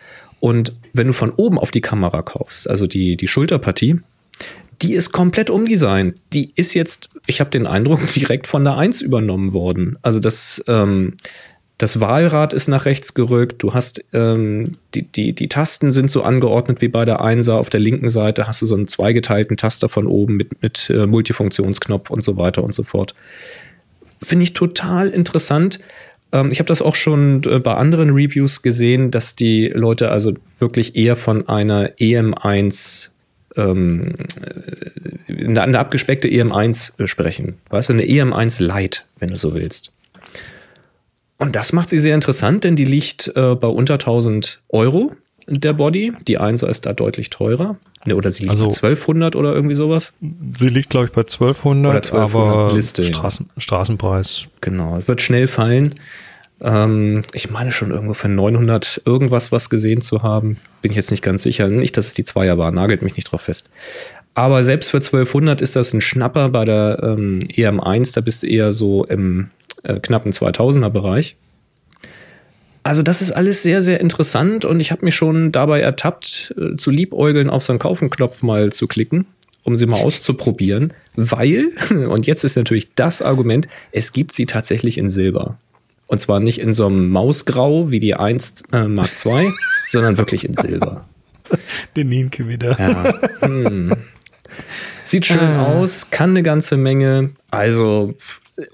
Und 0.40 0.72
wenn 0.92 1.08
du 1.08 1.12
von 1.12 1.30
oben 1.30 1.58
auf 1.58 1.72
die 1.72 1.80
Kamera 1.80 2.22
kaufst, 2.22 2.70
also 2.70 2.86
die, 2.86 3.16
die 3.16 3.26
Schulterpartie, 3.26 4.00
die 4.82 4.94
ist 4.94 5.12
komplett 5.12 5.50
umdesignt. 5.50 6.14
Die 6.32 6.52
ist 6.54 6.74
jetzt, 6.74 7.08
ich 7.26 7.40
habe 7.40 7.50
den 7.50 7.66
Eindruck, 7.66 8.00
direkt 8.14 8.46
von 8.46 8.64
der 8.64 8.76
1 8.76 9.00
übernommen 9.00 9.52
worden. 9.52 9.98
Also 10.02 10.20
das, 10.20 10.62
ähm, 10.68 11.14
das 11.78 12.00
Wahlrad 12.00 12.52
ist 12.52 12.68
nach 12.68 12.84
rechts 12.86 13.14
gerückt. 13.14 13.62
Du 13.62 13.74
hast 13.74 14.04
ähm, 14.12 14.72
die, 14.94 15.02
die, 15.02 15.32
die 15.32 15.48
Tasten 15.48 15.90
sind 15.90 16.10
so 16.10 16.22
angeordnet 16.22 16.80
wie 16.80 16.88
bei 16.88 17.04
der 17.04 17.20
1er. 17.20 17.52
Auf 17.52 17.70
der 17.70 17.80
linken 17.80 18.08
Seite 18.08 18.46
hast 18.46 18.62
du 18.62 18.66
so 18.66 18.74
einen 18.74 18.88
zweigeteilten 18.88 19.56
Taster 19.56 19.88
von 19.88 20.06
oben 20.06 20.36
mit, 20.36 20.60
mit 20.62 20.90
äh, 20.90 21.06
Multifunktionsknopf 21.06 22.10
und 22.10 22.22
so 22.22 22.36
weiter 22.36 22.64
und 22.64 22.74
so 22.74 22.82
fort. 22.82 23.14
Finde 24.20 24.42
ich 24.42 24.54
total 24.54 25.10
interessant. 25.10 25.78
Ähm, 26.32 26.50
ich 26.50 26.58
habe 26.58 26.66
das 26.68 26.82
auch 26.82 26.96
schon 26.96 27.42
äh, 27.44 27.60
bei 27.60 27.74
anderen 27.74 28.10
Reviews 28.10 28.62
gesehen, 28.62 29.10
dass 29.10 29.36
die 29.36 29.68
Leute 29.68 30.10
also 30.10 30.34
wirklich 30.58 30.96
eher 30.96 31.16
von 31.16 31.48
einer 31.48 31.90
EM1 31.96 33.10
ähm, 33.58 34.14
äh, 35.28 35.44
eine, 35.44 35.62
eine 35.62 35.78
abgespeckte 35.78 36.28
EM1 36.28 37.06
sprechen. 37.06 37.58
Weißt 37.70 37.88
du, 37.90 37.92
eine 37.94 38.04
EM1 38.04 38.62
Lite, 38.62 39.00
wenn 39.18 39.30
du 39.30 39.36
so 39.36 39.54
willst. 39.54 39.92
Und 41.36 41.54
das 41.54 41.72
macht 41.72 41.88
sie 41.88 41.98
sehr 41.98 42.14
interessant, 42.14 42.64
denn 42.64 42.74
die 42.76 42.84
liegt 42.84 43.28
äh, 43.36 43.54
bei 43.54 43.68
unter 43.68 43.94
1000 43.94 44.60
Euro, 44.70 45.12
der 45.46 45.72
Body. 45.72 46.12
Die 46.26 46.40
1er 46.40 46.68
ist 46.68 46.84
da 46.86 46.92
deutlich 46.92 47.30
teurer. 47.30 47.76
Ne, 48.04 48.14
oder 48.16 48.30
sie 48.30 48.42
liegt 48.44 48.50
Also- 48.50 48.64
bei 48.66 48.70
1200 48.74 49.36
oder 49.36 49.54
irgendwie 49.54 49.74
sowas. 49.74 50.14
Sie 50.56 50.68
liegt, 50.68 50.90
glaube 50.90 51.06
ich, 51.06 51.12
bei 51.12 51.22
1200, 51.22 51.90
Oder 51.90 52.02
1200 52.02 52.54
aber 52.54 52.74
Liste. 52.74 53.02
Straßen, 53.04 53.48
Straßenpreis. 53.56 54.46
Genau, 54.60 54.98
wird 55.06 55.20
schnell 55.20 55.46
fallen. 55.46 55.94
Ähm, 56.60 57.22
ich 57.32 57.50
meine 57.50 57.72
schon 57.72 57.90
irgendwo 57.90 58.14
für 58.14 58.28
900 58.28 59.02
irgendwas 59.04 59.52
was 59.52 59.70
gesehen 59.70 60.00
zu 60.00 60.22
haben. 60.22 60.56
Bin 60.82 60.90
ich 60.90 60.96
jetzt 60.96 61.10
nicht 61.10 61.22
ganz 61.22 61.42
sicher. 61.42 61.68
Nicht, 61.68 61.96
dass 61.96 62.06
es 62.06 62.14
die 62.14 62.24
Zweier 62.24 62.58
war, 62.58 62.70
nagelt 62.70 63.02
mich 63.02 63.16
nicht 63.16 63.30
drauf 63.30 63.42
fest. 63.42 63.70
Aber 64.34 64.62
selbst 64.64 64.90
für 64.90 64.98
1200 64.98 65.60
ist 65.60 65.76
das 65.76 65.92
ein 65.92 66.00
Schnapper 66.00 66.48
bei 66.50 66.64
der 66.64 67.00
ähm, 67.02 67.40
EM1. 67.48 68.14
Da 68.14 68.20
bist 68.20 68.42
du 68.42 68.46
eher 68.46 68.72
so 68.72 69.04
im 69.04 69.50
äh, 69.82 69.98
knappen 70.00 70.32
2000er 70.32 70.90
Bereich. 70.90 71.36
Also 72.84 73.02
das 73.02 73.20
ist 73.20 73.32
alles 73.32 73.62
sehr, 73.62 73.82
sehr 73.82 74.00
interessant 74.00 74.64
und 74.64 74.80
ich 74.80 74.92
habe 74.92 75.04
mich 75.04 75.14
schon 75.14 75.52
dabei 75.52 75.80
ertappt, 75.80 76.54
äh, 76.56 76.76
zu 76.76 76.90
liebäugeln, 76.90 77.50
auf 77.50 77.62
so 77.62 77.72
einen 77.72 77.80
Kaufen-Knopf 77.80 78.42
mal 78.42 78.72
zu 78.72 78.86
klicken. 78.86 79.26
um 79.64 79.76
sie 79.76 79.84
mal 79.84 80.00
auszuprobieren, 80.00 80.94
weil, 81.14 81.66
und 82.08 82.26
jetzt 82.26 82.44
ist 82.44 82.56
natürlich 82.56 82.94
das 82.94 83.20
Argument, 83.20 83.68
es 83.92 84.14
gibt 84.14 84.32
sie 84.32 84.46
tatsächlich 84.46 84.96
in 84.96 85.10
Silber. 85.10 85.58
Und 86.08 86.20
zwar 86.20 86.40
nicht 86.40 86.58
in 86.58 86.74
so 86.74 86.86
einem 86.86 87.10
Mausgrau 87.10 87.90
wie 87.90 88.00
die 88.00 88.14
1 88.14 88.64
äh, 88.72 88.88
Mark 88.88 89.10
II, 89.24 89.52
sondern 89.90 90.18
wirklich 90.18 90.44
in 90.44 90.56
Silber. 90.56 91.06
Den 91.96 92.08
Nienke 92.08 92.48
wieder. 92.48 92.76
Ja. 92.78 93.14
Hm. 93.46 93.94
Sieht 95.04 95.26
schön 95.26 95.38
ah. 95.38 95.74
aus, 95.74 96.10
kann 96.10 96.30
eine 96.30 96.42
ganze 96.42 96.76
Menge. 96.76 97.30
Also 97.50 98.14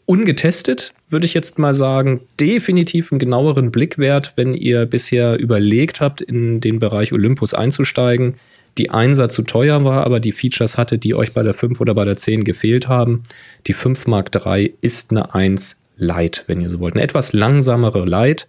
ungetestet, 0.07 0.93
würde 1.09 1.27
ich 1.27 1.35
jetzt 1.35 1.59
mal 1.59 1.75
sagen. 1.75 2.21
Definitiv 2.41 3.13
einen 3.13 3.19
genaueren 3.19 3.71
Blick 3.71 3.99
wert, 3.99 4.33
wenn 4.37 4.55
ihr 4.55 4.87
bisher 4.87 5.39
überlegt 5.39 6.01
habt, 6.01 6.21
in 6.21 6.61
den 6.61 6.79
Bereich 6.79 7.13
Olympus 7.13 7.55
einzusteigen. 7.55 8.35
Die 8.79 8.91
Einser 8.91 9.29
zu 9.29 9.43
teuer 9.43 9.85
war, 9.85 10.05
aber 10.05 10.19
die 10.19 10.33
Features 10.33 10.77
hatte, 10.77 10.99
die 10.99 11.15
euch 11.15 11.33
bei 11.33 11.45
der 11.45 11.55
5 11.55 11.81
oder 11.81 11.95
bei 11.95 12.05
der 12.05 12.17
10 12.17 12.43
gefehlt 12.43 12.89
haben. 12.89 13.23
Die 13.69 13.73
5 13.73 14.09
Mark 14.09 14.31
III 14.35 14.75
ist 14.81 15.13
eine 15.13 15.35
1 15.35 15.84
Light, 15.97 16.45
wenn 16.47 16.61
ihr 16.61 16.71
so 16.71 16.81
wollt. 16.81 16.95
Eine 16.95 17.03
etwas 17.03 17.33
langsamere 17.33 18.05
Light 18.05 18.47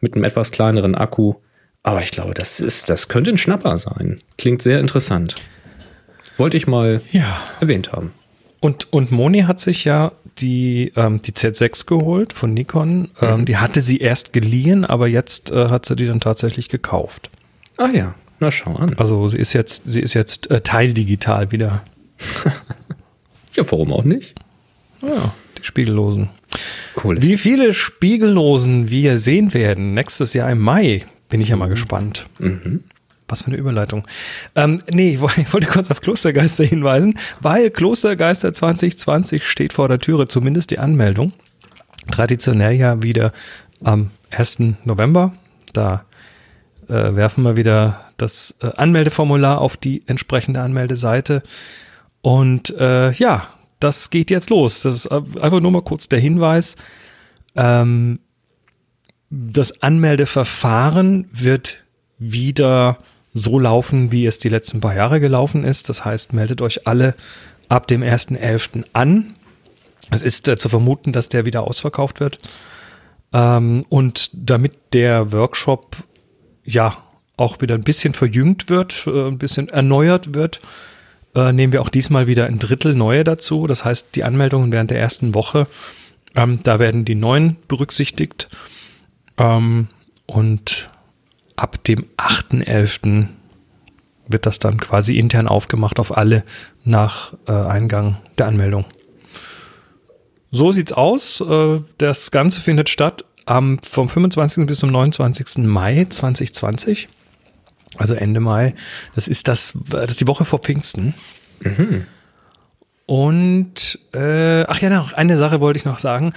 mit 0.00 0.14
einem 0.14 0.24
etwas 0.24 0.50
kleineren 0.50 0.94
Akku. 0.94 1.34
Aber 1.82 2.02
ich 2.02 2.10
glaube, 2.10 2.34
das, 2.34 2.60
ist, 2.60 2.88
das 2.88 3.08
könnte 3.08 3.30
ein 3.30 3.36
Schnapper 3.36 3.78
sein. 3.78 4.20
Klingt 4.38 4.62
sehr 4.62 4.80
interessant. 4.80 5.36
Wollte 6.36 6.56
ich 6.56 6.66
mal 6.66 7.00
ja. 7.12 7.24
erwähnt 7.60 7.92
haben. 7.92 8.12
Und, 8.60 8.92
und 8.92 9.12
Moni 9.12 9.42
hat 9.42 9.60
sich 9.60 9.84
ja 9.84 10.12
die, 10.38 10.92
ähm, 10.96 11.22
die 11.22 11.32
Z6 11.32 11.86
geholt 11.86 12.32
von 12.32 12.50
Nikon. 12.50 13.10
Ähm, 13.20 13.40
mhm. 13.40 13.44
die 13.44 13.56
hatte 13.56 13.80
sie 13.80 13.98
erst 13.98 14.32
geliehen, 14.32 14.84
aber 14.84 15.06
jetzt 15.06 15.50
äh, 15.50 15.68
hat 15.68 15.86
sie 15.86 15.96
die 15.96 16.06
dann 16.06 16.20
tatsächlich 16.20 16.68
gekauft. 16.68 17.30
Ah 17.76 17.90
ja, 17.92 18.14
na 18.40 18.50
schau 18.50 18.74
an. 18.74 18.94
Also 18.96 19.28
sie 19.28 19.38
ist 19.38 19.52
jetzt, 19.52 19.82
sie 19.86 20.00
ist 20.00 20.14
jetzt 20.14 20.50
äh, 20.50 20.60
teildigital 20.60 21.52
wieder. 21.52 21.84
ja, 23.54 23.70
warum 23.70 23.92
auch 23.92 24.04
nicht? 24.04 24.34
Ja, 25.02 25.34
die 25.58 25.64
Spiegellosen. 25.64 26.30
Cool. 27.02 27.20
Wie 27.20 27.36
viele 27.36 27.72
Spiegellosen 27.72 28.90
wir 28.90 29.18
sehen 29.18 29.52
werden 29.54 29.94
nächstes 29.94 30.34
Jahr 30.34 30.50
im 30.50 30.60
Mai, 30.60 31.04
bin 31.28 31.40
ich 31.40 31.48
ja 31.48 31.56
mal 31.56 31.66
mhm. 31.66 31.70
gespannt. 31.70 32.26
Mhm. 32.38 32.84
Was 33.28 33.42
für 33.42 33.48
eine 33.48 33.56
Überleitung. 33.56 34.06
Ähm, 34.54 34.82
nee, 34.90 35.10
ich 35.10 35.20
wollte 35.52 35.66
kurz 35.66 35.90
auf 35.90 36.00
Klostergeister 36.00 36.64
hinweisen, 36.64 37.18
weil 37.40 37.70
Klostergeister 37.70 38.54
2020 38.54 39.46
steht 39.46 39.72
vor 39.72 39.88
der 39.88 39.98
Türe, 39.98 40.28
zumindest 40.28 40.70
die 40.70 40.78
Anmeldung. 40.78 41.32
Traditionell 42.10 42.74
ja 42.74 43.02
wieder 43.02 43.32
am 43.82 44.10
1. 44.30 44.58
November. 44.84 45.32
Da 45.72 46.04
äh, 46.88 47.16
werfen 47.16 47.42
wir 47.42 47.56
wieder 47.56 48.06
das 48.16 48.54
äh, 48.62 48.70
Anmeldeformular 48.76 49.60
auf 49.60 49.76
die 49.76 50.02
entsprechende 50.06 50.60
Anmeldeseite. 50.60 51.42
Und 52.22 52.74
äh, 52.78 53.12
ja, 53.12 53.48
das 53.80 54.10
geht 54.10 54.30
jetzt 54.30 54.50
los. 54.50 54.82
Das 54.82 54.94
ist 54.94 55.06
einfach 55.08 55.60
nur 55.60 55.70
mal 55.70 55.82
kurz 55.82 56.08
der 56.08 56.18
Hinweis. 56.18 56.76
Ähm, 57.54 58.20
das 59.30 59.82
Anmeldeverfahren 59.82 61.28
wird 61.32 61.78
wieder 62.18 62.98
so 63.34 63.58
laufen, 63.58 64.12
wie 64.12 64.26
es 64.26 64.38
die 64.38 64.48
letzten 64.48 64.80
paar 64.80 64.94
Jahre 64.94 65.20
gelaufen 65.20 65.64
ist. 65.64 65.88
Das 65.88 66.04
heißt, 66.04 66.32
meldet 66.32 66.62
euch 66.62 66.86
alle 66.86 67.14
ab 67.68 67.86
dem 67.86 68.02
1.11. 68.02 68.84
an. 68.92 69.34
Es 70.10 70.22
ist 70.22 70.48
äh, 70.48 70.56
zu 70.56 70.68
vermuten, 70.68 71.12
dass 71.12 71.28
der 71.28 71.44
wieder 71.44 71.62
ausverkauft 71.64 72.20
wird. 72.20 72.38
Ähm, 73.32 73.84
und 73.88 74.30
damit 74.32 74.74
der 74.92 75.32
Workshop 75.32 75.96
ja 76.64 76.96
auch 77.36 77.60
wieder 77.60 77.74
ein 77.74 77.82
bisschen 77.82 78.14
verjüngt 78.14 78.70
wird, 78.70 79.06
äh, 79.06 79.28
ein 79.28 79.38
bisschen 79.38 79.68
erneuert 79.68 80.34
wird, 80.34 80.60
äh, 81.36 81.52
nehmen 81.52 81.72
wir 81.72 81.82
auch 81.82 81.90
diesmal 81.90 82.26
wieder 82.26 82.46
ein 82.46 82.58
Drittel 82.58 82.94
neue 82.94 83.22
dazu. 83.22 83.66
Das 83.66 83.84
heißt, 83.84 84.16
die 84.16 84.24
Anmeldungen 84.24 84.72
während 84.72 84.90
der 84.90 84.98
ersten 84.98 85.34
Woche, 85.34 85.66
ähm, 86.34 86.60
da 86.62 86.78
werden 86.78 87.04
die 87.04 87.14
neuen 87.14 87.56
berücksichtigt. 87.68 88.48
Ähm, 89.36 89.88
und 90.24 90.90
ab 91.54 91.84
dem 91.84 92.06
8.11. 92.16 93.28
wird 94.26 94.46
das 94.46 94.58
dann 94.58 94.80
quasi 94.80 95.18
intern 95.18 95.46
aufgemacht 95.46 96.00
auf 96.00 96.16
alle 96.16 96.42
nach 96.84 97.34
äh, 97.46 97.52
Eingang 97.52 98.16
der 98.38 98.46
Anmeldung. 98.46 98.86
So 100.50 100.72
sieht's 100.72 100.92
aus. 100.92 101.42
Äh, 101.42 101.80
das 101.98 102.30
Ganze 102.30 102.60
findet 102.62 102.88
statt 102.88 103.26
am, 103.44 103.78
vom 103.80 104.08
25. 104.08 104.66
bis 104.66 104.78
zum 104.78 104.90
29. 104.90 105.58
Mai 105.58 106.06
2020. 106.08 107.08
Also 107.98 108.14
Ende 108.14 108.40
Mai. 108.40 108.74
Das 109.14 109.28
ist 109.28 109.48
das, 109.48 109.78
das 109.88 110.12
ist 110.12 110.20
die 110.20 110.26
Woche 110.26 110.44
vor 110.44 110.60
Pfingsten. 110.60 111.14
Mhm. 111.60 112.06
Und 113.06 114.00
äh, 114.12 114.64
ach 114.64 114.80
ja, 114.80 114.90
noch 114.90 115.12
eine 115.12 115.36
Sache 115.36 115.60
wollte 115.60 115.78
ich 115.78 115.84
noch 115.84 115.98
sagen. 115.98 116.32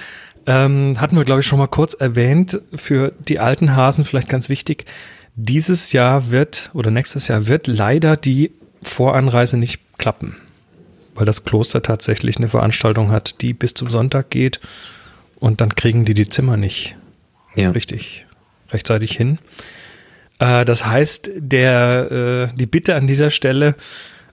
Ähm, 0.45 0.99
hatten 1.01 1.15
wir, 1.15 1.23
glaube 1.25 1.41
ich, 1.41 1.47
schon 1.47 1.59
mal 1.59 1.67
kurz 1.67 1.95
erwähnt, 1.95 2.61
für 2.73 3.11
die 3.27 3.39
alten 3.39 3.75
Hasen 3.75 4.05
vielleicht 4.05 4.29
ganz 4.29 4.49
wichtig. 4.49 4.85
Dieses 5.35 5.91
Jahr 5.91 6.31
wird 6.31 6.69
oder 6.73 6.91
nächstes 6.91 7.27
Jahr 7.27 7.47
wird 7.47 7.67
leider 7.67 8.15
die 8.15 8.51
Voranreise 8.81 9.57
nicht 9.57 9.79
klappen, 9.97 10.37
weil 11.15 11.25
das 11.25 11.43
Kloster 11.43 11.81
tatsächlich 11.81 12.37
eine 12.37 12.49
Veranstaltung 12.49 13.11
hat, 13.11 13.41
die 13.41 13.53
bis 13.53 13.73
zum 13.73 13.89
Sonntag 13.89 14.29
geht 14.29 14.59
und 15.39 15.61
dann 15.61 15.75
kriegen 15.75 16.05
die 16.05 16.13
die 16.13 16.29
Zimmer 16.29 16.57
nicht 16.57 16.95
ja. 17.55 17.71
richtig 17.71 18.25
rechtzeitig 18.71 19.15
hin. 19.15 19.39
Äh, 20.39 20.65
das 20.65 20.85
heißt, 20.85 21.29
der, 21.35 22.49
äh, 22.51 22.55
die 22.55 22.65
Bitte 22.65 22.95
an 22.95 23.07
dieser 23.07 23.29
Stelle, 23.29 23.75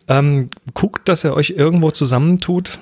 ähm, 0.09 0.49
guckt, 0.75 1.09
dass 1.09 1.25
ihr 1.25 1.35
euch 1.35 1.51
irgendwo 1.51 1.91
zusammentut. 1.91 2.79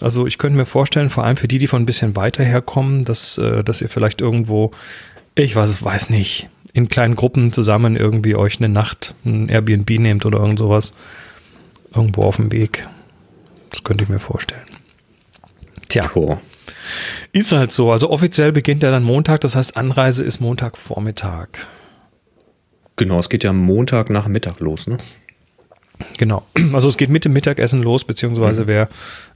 Also 0.00 0.26
ich 0.26 0.38
könnte 0.38 0.56
mir 0.56 0.66
vorstellen, 0.66 1.10
vor 1.10 1.24
allem 1.24 1.36
für 1.36 1.48
die, 1.48 1.58
die 1.58 1.66
von 1.66 1.82
ein 1.82 1.86
bisschen 1.86 2.14
weiter 2.16 2.44
herkommen, 2.44 3.04
dass, 3.04 3.36
äh, 3.38 3.64
dass 3.64 3.82
ihr 3.82 3.88
vielleicht 3.88 4.20
irgendwo, 4.20 4.70
ich 5.34 5.56
weiß, 5.56 5.82
weiß 5.82 6.10
nicht, 6.10 6.48
in 6.72 6.88
kleinen 6.88 7.16
Gruppen 7.16 7.50
zusammen 7.50 7.96
irgendwie 7.96 8.36
euch 8.36 8.58
eine 8.58 8.68
Nacht 8.68 9.14
ein 9.24 9.48
Airbnb 9.48 9.90
nehmt 9.98 10.24
oder 10.24 10.38
irgend 10.38 10.58
sowas. 10.58 10.92
Irgendwo 11.94 12.22
auf 12.22 12.36
dem 12.36 12.52
Weg. 12.52 12.86
Das 13.70 13.82
könnte 13.82 14.04
ich 14.04 14.10
mir 14.10 14.18
vorstellen. 14.18 14.62
Tja. 15.88 16.08
Cool. 16.14 16.38
Ist 17.32 17.52
halt 17.52 17.72
so. 17.72 17.90
Also 17.90 18.10
offiziell 18.10 18.52
beginnt 18.52 18.82
er 18.82 18.90
dann 18.90 19.02
Montag, 19.02 19.40
das 19.40 19.56
heißt 19.56 19.76
Anreise 19.76 20.22
ist 20.22 20.40
Montagvormittag. 20.40 21.48
Genau, 22.98 23.18
es 23.18 23.28
geht 23.28 23.44
ja 23.44 23.52
Montag 23.52 24.10
nach 24.10 24.26
Mittag 24.26 24.60
los, 24.60 24.86
ne? 24.86 24.98
Genau. 26.18 26.44
Also 26.74 26.88
es 26.88 26.96
geht 26.96 27.08
mit 27.08 27.24
dem 27.24 27.32
Mittagessen 27.32 27.82
los, 27.82 28.04
beziehungsweise 28.04 28.64
mhm. 28.64 28.66
wer 28.66 28.88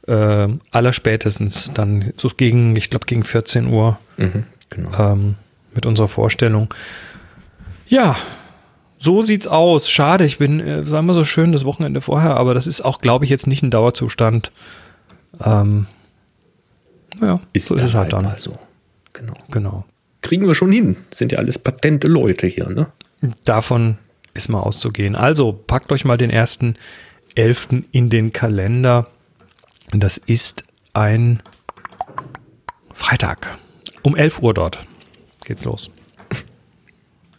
äh, 0.06 0.52
allerspätestens 0.70 1.70
dann 1.72 2.12
so 2.16 2.28
gegen, 2.36 2.76
ich 2.76 2.90
glaube, 2.90 3.06
gegen 3.06 3.24
14 3.24 3.68
Uhr 3.68 3.98
mhm, 4.16 4.44
genau. 4.68 4.90
ähm, 4.98 5.34
mit 5.74 5.86
unserer 5.86 6.08
Vorstellung. 6.08 6.74
Ja, 7.86 8.16
so 8.96 9.22
sieht's 9.22 9.46
aus. 9.46 9.90
Schade, 9.90 10.24
ich 10.24 10.38
bin, 10.38 10.60
äh, 10.60 10.82
sagen 10.82 11.06
wir 11.06 11.14
so 11.14 11.24
schön, 11.24 11.52
das 11.52 11.64
Wochenende 11.64 12.00
vorher, 12.00 12.36
aber 12.36 12.54
das 12.54 12.66
ist 12.66 12.82
auch, 12.82 13.00
glaube 13.00 13.24
ich, 13.24 13.30
jetzt 13.30 13.46
nicht 13.46 13.62
ein 13.62 13.70
Dauerzustand. 13.70 14.52
Ähm, 15.42 15.86
ja, 17.20 17.40
ist 17.52 17.68
so 17.68 17.76
ist 17.76 17.82
es 17.82 17.94
halt 17.94 18.12
dann. 18.12 18.26
Also, 18.26 18.58
genau. 19.12 19.34
genau. 19.50 19.84
Kriegen 20.20 20.46
wir 20.46 20.54
schon 20.54 20.72
hin. 20.72 20.96
Sind 21.12 21.32
ja 21.32 21.38
alles 21.38 21.58
patente 21.58 22.08
Leute 22.08 22.46
hier, 22.46 22.68
ne? 22.68 22.88
Davon 23.44 23.98
ist 24.34 24.48
mal 24.48 24.60
auszugehen. 24.60 25.14
Also 25.16 25.52
packt 25.52 25.92
euch 25.92 26.04
mal 26.04 26.16
den 26.16 26.30
ersten 26.30 26.76
Elften 27.34 27.86
in 27.92 28.10
den 28.10 28.32
Kalender. 28.32 29.08
Das 29.90 30.18
ist 30.18 30.64
ein 30.92 31.42
Freitag. 32.92 33.58
Um 34.02 34.16
11 34.16 34.40
Uhr 34.40 34.54
dort 34.54 34.86
geht's 35.44 35.64
los. 35.64 35.90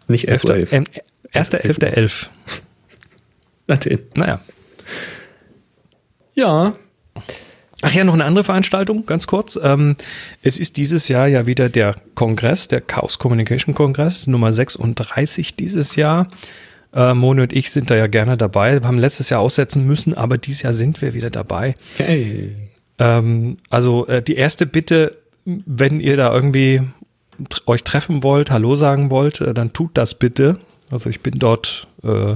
Nicht 0.08 0.28
11 0.28 0.44
Uhr 0.46 0.56
11. 0.56 0.72
1.11.11. 1.34 2.28
Na 3.68 3.76
den. 3.76 4.00
Naja. 4.16 4.40
Ja. 6.36 6.76
Ach 7.86 7.94
ja, 7.94 8.06
noch 8.06 8.14
eine 8.14 8.24
andere 8.24 8.46
Veranstaltung, 8.46 9.06
ganz 9.06 9.28
kurz. 9.28 9.60
Ähm, 9.62 9.98
es 10.42 10.58
ist 10.58 10.78
dieses 10.78 11.10
Jahr 11.10 11.28
ja 11.28 11.48
wieder 11.48 11.68
der 11.68 11.96
Kongress, 12.16 12.70
der 12.70 12.80
Chaos 12.80 13.20
Communication 13.20 13.76
Kongress, 13.76 14.26
Nummer 14.26 14.54
36 14.54 15.58
dieses 15.58 15.98
Jahr. 15.98 16.30
Äh, 16.96 17.14
Moni 17.14 17.42
und 17.42 17.52
ich 17.52 17.72
sind 17.72 17.90
da 17.90 17.96
ja 17.98 18.08
gerne 18.08 18.38
dabei. 18.38 18.82
Wir 18.82 18.88
haben 18.88 18.98
letztes 18.98 19.30
Jahr 19.30 19.42
aussetzen 19.42 19.86
müssen, 19.86 20.14
aber 20.14 20.38
dieses 20.38 20.62
Jahr 20.62 20.72
sind 20.72 21.02
wir 21.02 21.14
wieder 21.14 21.30
dabei. 21.30 21.76
Hey. 21.98 22.56
Ähm, 23.00 23.58
also 23.70 24.08
äh, 24.08 24.24
die 24.24 24.36
erste 24.36 24.66
Bitte, 24.66 25.18
wenn 25.44 26.00
ihr 26.00 26.16
da 26.16 26.34
irgendwie 26.34 26.80
euch 27.66 27.84
treffen 27.84 28.24
wollt, 28.24 28.50
Hallo 28.50 28.76
sagen 28.76 29.10
wollt, 29.10 29.42
äh, 29.42 29.54
dann 29.54 29.74
tut 29.74 29.98
das 29.98 30.16
bitte. 30.16 30.58
Also 30.90 31.10
ich 31.10 31.20
bin 31.20 31.38
dort 31.38 31.90
äh, 32.04 32.36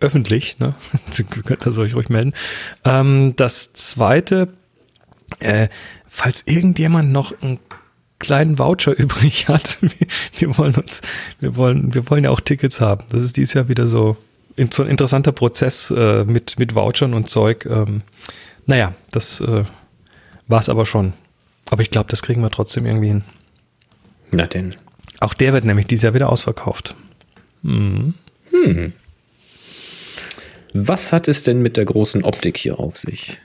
öffentlich, 0.00 0.58
ne? 0.58 0.74
könnt 1.44 1.66
ihr 1.66 1.78
euch 1.78 1.94
ruhig 1.94 2.08
melden. 2.08 2.32
Ähm, 2.84 3.34
das 3.36 3.72
zweite, 3.72 4.48
äh, 5.40 5.68
falls 6.06 6.42
irgendjemand 6.46 7.12
noch 7.12 7.40
einen 7.40 7.58
kleinen 8.18 8.58
Voucher 8.58 8.92
übrig 8.98 9.48
hat, 9.48 9.78
wir, 9.80 9.90
wir, 10.38 10.58
wollen 10.58 10.74
uns, 10.74 11.02
wir 11.40 11.56
wollen, 11.56 11.94
wir 11.94 12.08
wollen 12.10 12.24
ja 12.24 12.30
auch 12.30 12.40
Tickets 12.40 12.80
haben. 12.80 13.04
Das 13.10 13.22
ist 13.22 13.36
dieses 13.36 13.54
Jahr 13.54 13.68
wieder 13.68 13.86
so 13.86 14.16
in, 14.56 14.70
so 14.70 14.82
ein 14.82 14.88
interessanter 14.88 15.32
Prozess 15.32 15.90
äh, 15.90 16.24
mit, 16.24 16.58
mit 16.58 16.74
Vouchern 16.74 17.14
und 17.14 17.28
Zeug. 17.28 17.66
Ähm, 17.66 18.02
naja, 18.66 18.94
das 19.10 19.40
äh, 19.40 19.64
war 20.46 20.60
es 20.60 20.68
aber 20.68 20.86
schon. 20.86 21.12
Aber 21.70 21.82
ich 21.82 21.90
glaube, 21.90 22.10
das 22.10 22.22
kriegen 22.22 22.42
wir 22.42 22.50
trotzdem 22.50 22.86
irgendwie 22.86 23.08
hin. 23.08 23.24
Na 24.30 24.46
denn. 24.46 24.76
Auch 25.20 25.34
der 25.34 25.52
wird 25.52 25.64
nämlich 25.64 25.86
dieses 25.86 26.02
Jahr 26.02 26.14
wieder 26.14 26.30
ausverkauft. 26.30 26.94
Mhm. 27.62 28.14
Hm. 28.50 28.92
Was 30.76 31.12
hat 31.12 31.28
es 31.28 31.44
denn 31.44 31.62
mit 31.62 31.76
der 31.76 31.84
großen 31.84 32.24
Optik 32.24 32.56
hier 32.56 32.80
auf 32.80 32.98
sich? 32.98 33.38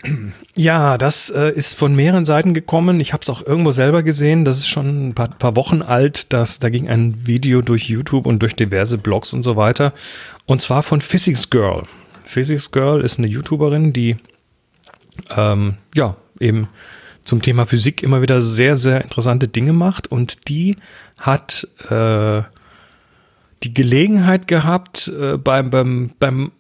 Ja, 0.55 0.97
das 0.97 1.29
äh, 1.29 1.51
ist 1.51 1.75
von 1.75 1.95
mehreren 1.95 2.25
Seiten 2.25 2.55
gekommen. 2.55 2.99
Ich 2.99 3.13
habe 3.13 3.21
es 3.21 3.29
auch 3.29 3.45
irgendwo 3.45 3.71
selber 3.71 4.01
gesehen. 4.01 4.45
Das 4.45 4.57
ist 4.57 4.67
schon 4.67 5.09
ein 5.09 5.13
paar, 5.13 5.29
paar 5.29 5.55
Wochen 5.55 5.83
alt. 5.83 6.33
Das, 6.33 6.57
da 6.57 6.69
ging 6.69 6.89
ein 6.89 7.27
Video 7.27 7.61
durch 7.61 7.87
YouTube 7.87 8.25
und 8.25 8.39
durch 8.39 8.55
diverse 8.55 8.97
Blogs 8.97 9.31
und 9.31 9.43
so 9.43 9.55
weiter. 9.55 9.93
Und 10.47 10.59
zwar 10.59 10.81
von 10.81 11.01
Physics 11.01 11.51
Girl. 11.51 11.83
Physics 12.23 12.71
Girl 12.71 12.99
ist 12.99 13.19
eine 13.19 13.27
YouTuberin, 13.27 13.93
die 13.93 14.17
ähm, 15.37 15.77
ja 15.95 16.15
eben 16.39 16.67
zum 17.25 17.43
Thema 17.43 17.67
Physik 17.67 18.01
immer 18.01 18.23
wieder 18.23 18.41
sehr, 18.41 18.75
sehr 18.75 19.03
interessante 19.03 19.47
Dinge 19.47 19.73
macht. 19.73 20.11
Und 20.11 20.49
die 20.49 20.77
hat 21.19 21.67
äh, 21.91 22.41
die 23.61 23.73
Gelegenheit 23.75 24.47
gehabt, 24.47 25.09
äh, 25.09 25.37
beim, 25.37 25.69
beim, 25.69 26.11
beim 26.17 26.51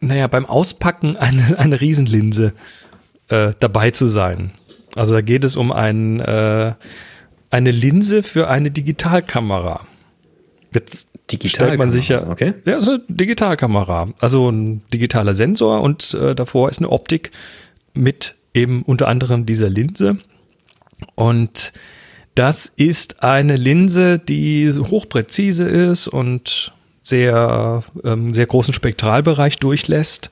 naja, 0.00 0.26
beim 0.26 0.46
Auspacken 0.46 1.16
eine, 1.16 1.58
eine 1.58 1.80
Riesenlinse 1.80 2.52
äh, 3.28 3.52
dabei 3.60 3.90
zu 3.90 4.08
sein. 4.08 4.52
Also 4.94 5.14
da 5.14 5.20
geht 5.20 5.44
es 5.44 5.56
um 5.56 5.70
ein, 5.70 6.20
äh, 6.20 6.74
eine 7.50 7.70
Linse 7.70 8.22
für 8.22 8.48
eine 8.48 8.70
Digitalkamera. 8.70 9.80
Jetzt 10.74 11.08
stellt 11.44 11.78
man 11.78 11.90
sich 11.90 12.08
ja, 12.08 12.28
okay. 12.28 12.54
Ja, 12.64 12.80
so 12.80 12.92
eine 12.92 13.02
Digitalkamera. 13.08 14.12
Also 14.20 14.50
ein 14.50 14.82
digitaler 14.92 15.34
Sensor 15.34 15.82
und 15.82 16.14
äh, 16.14 16.34
davor 16.34 16.68
ist 16.68 16.78
eine 16.78 16.90
Optik 16.90 17.30
mit 17.94 18.34
eben 18.54 18.82
unter 18.82 19.08
anderem 19.08 19.46
dieser 19.46 19.68
Linse. 19.68 20.18
Und 21.14 21.72
das 22.34 22.66
ist 22.66 23.22
eine 23.22 23.56
Linse, 23.56 24.18
die 24.18 24.72
hochpräzise 24.72 25.68
ist 25.68 26.08
und 26.08 26.72
sehr, 27.08 27.82
ähm, 28.04 28.34
sehr 28.34 28.46
großen 28.46 28.74
Spektralbereich 28.74 29.58
durchlässt. 29.58 30.30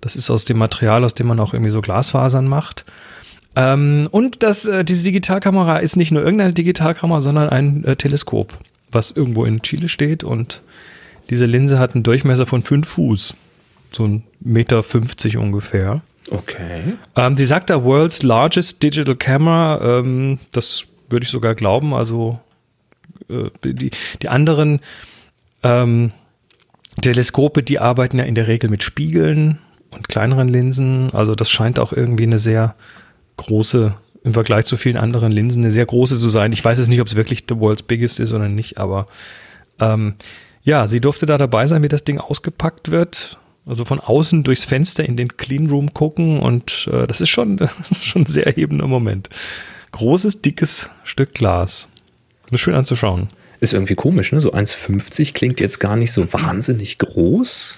Das 0.00 0.16
ist 0.16 0.30
aus 0.30 0.44
dem 0.44 0.58
Material, 0.58 1.04
aus 1.04 1.14
dem 1.14 1.26
man 1.26 1.40
auch 1.40 1.52
irgendwie 1.52 1.72
so 1.72 1.80
Glasfasern 1.80 2.48
macht. 2.48 2.84
Ähm, 3.56 4.06
und 4.10 4.42
das, 4.42 4.66
äh, 4.66 4.84
diese 4.84 5.04
Digitalkamera 5.04 5.78
ist 5.78 5.96
nicht 5.96 6.12
nur 6.12 6.22
irgendeine 6.22 6.52
Digitalkamera, 6.52 7.20
sondern 7.20 7.48
ein 7.48 7.84
äh, 7.84 7.96
Teleskop, 7.96 8.56
was 8.90 9.10
irgendwo 9.10 9.44
in 9.44 9.62
Chile 9.62 9.88
steht. 9.88 10.24
Und 10.24 10.62
diese 11.30 11.46
Linse 11.46 11.78
hat 11.78 11.94
einen 11.94 12.04
Durchmesser 12.04 12.46
von 12.46 12.62
5 12.62 12.88
Fuß. 12.88 13.34
So 13.92 14.04
ein 14.04 14.22
Meter 14.40 14.82
50 14.82 15.36
ungefähr. 15.36 16.02
Okay. 16.30 16.96
Ähm, 17.16 17.36
sie 17.36 17.44
sagt 17.44 17.70
da 17.70 17.84
World's 17.84 18.22
Largest 18.22 18.82
Digital 18.82 19.16
Camera. 19.16 19.98
Ähm, 19.98 20.38
das 20.52 20.84
würde 21.08 21.24
ich 21.24 21.30
sogar 21.30 21.56
glauben. 21.56 21.92
Also 21.92 22.38
äh, 23.28 23.50
die, 23.64 23.90
die 24.22 24.28
anderen 24.28 24.80
ähm, 25.62 26.12
Teleskope, 27.00 27.62
die 27.62 27.78
arbeiten 27.78 28.18
ja 28.18 28.24
in 28.24 28.34
der 28.34 28.46
Regel 28.46 28.70
mit 28.70 28.82
Spiegeln 28.82 29.58
und 29.90 30.08
kleineren 30.08 30.48
Linsen. 30.48 31.10
Also 31.12 31.34
das 31.34 31.50
scheint 31.50 31.78
auch 31.78 31.92
irgendwie 31.92 32.24
eine 32.24 32.38
sehr 32.38 32.74
große, 33.36 33.94
im 34.22 34.34
Vergleich 34.34 34.66
zu 34.66 34.76
vielen 34.76 34.96
anderen 34.96 35.32
Linsen, 35.32 35.62
eine 35.62 35.72
sehr 35.72 35.86
große 35.86 36.18
zu 36.18 36.30
sein. 36.30 36.52
Ich 36.52 36.64
weiß 36.64 36.78
jetzt 36.78 36.88
nicht, 36.88 37.00
ob 37.00 37.06
es 37.06 37.16
wirklich 37.16 37.44
the 37.48 37.58
world's 37.58 37.82
biggest 37.82 38.20
ist 38.20 38.32
oder 38.32 38.48
nicht, 38.48 38.78
aber 38.78 39.06
ähm, 39.78 40.14
ja, 40.62 40.86
sie 40.86 41.00
durfte 41.00 41.26
da 41.26 41.38
dabei 41.38 41.66
sein, 41.66 41.82
wie 41.82 41.88
das 41.88 42.04
Ding 42.04 42.18
ausgepackt 42.18 42.90
wird. 42.90 43.38
Also 43.66 43.84
von 43.84 44.00
außen 44.00 44.42
durchs 44.42 44.64
Fenster 44.64 45.04
in 45.04 45.16
den 45.16 45.36
Cleanroom 45.36 45.94
gucken 45.94 46.40
und 46.40 46.88
äh, 46.92 47.06
das 47.06 47.20
ist 47.20 47.28
schon, 47.28 47.68
schon 48.00 48.22
ein 48.22 48.26
sehr 48.26 48.46
erhebender 48.46 48.86
Moment. 48.86 49.28
Großes, 49.92 50.42
dickes 50.42 50.90
Stück 51.04 51.34
Glas. 51.34 51.86
Ist 52.50 52.60
schön 52.60 52.74
anzuschauen. 52.74 53.28
Ist 53.60 53.74
irgendwie 53.74 53.94
komisch, 53.94 54.32
ne? 54.32 54.40
So 54.40 54.52
1,50 54.52 55.34
klingt 55.34 55.60
jetzt 55.60 55.80
gar 55.80 55.96
nicht 55.96 56.12
so 56.12 56.32
wahnsinnig 56.32 56.98
groß. 56.98 57.76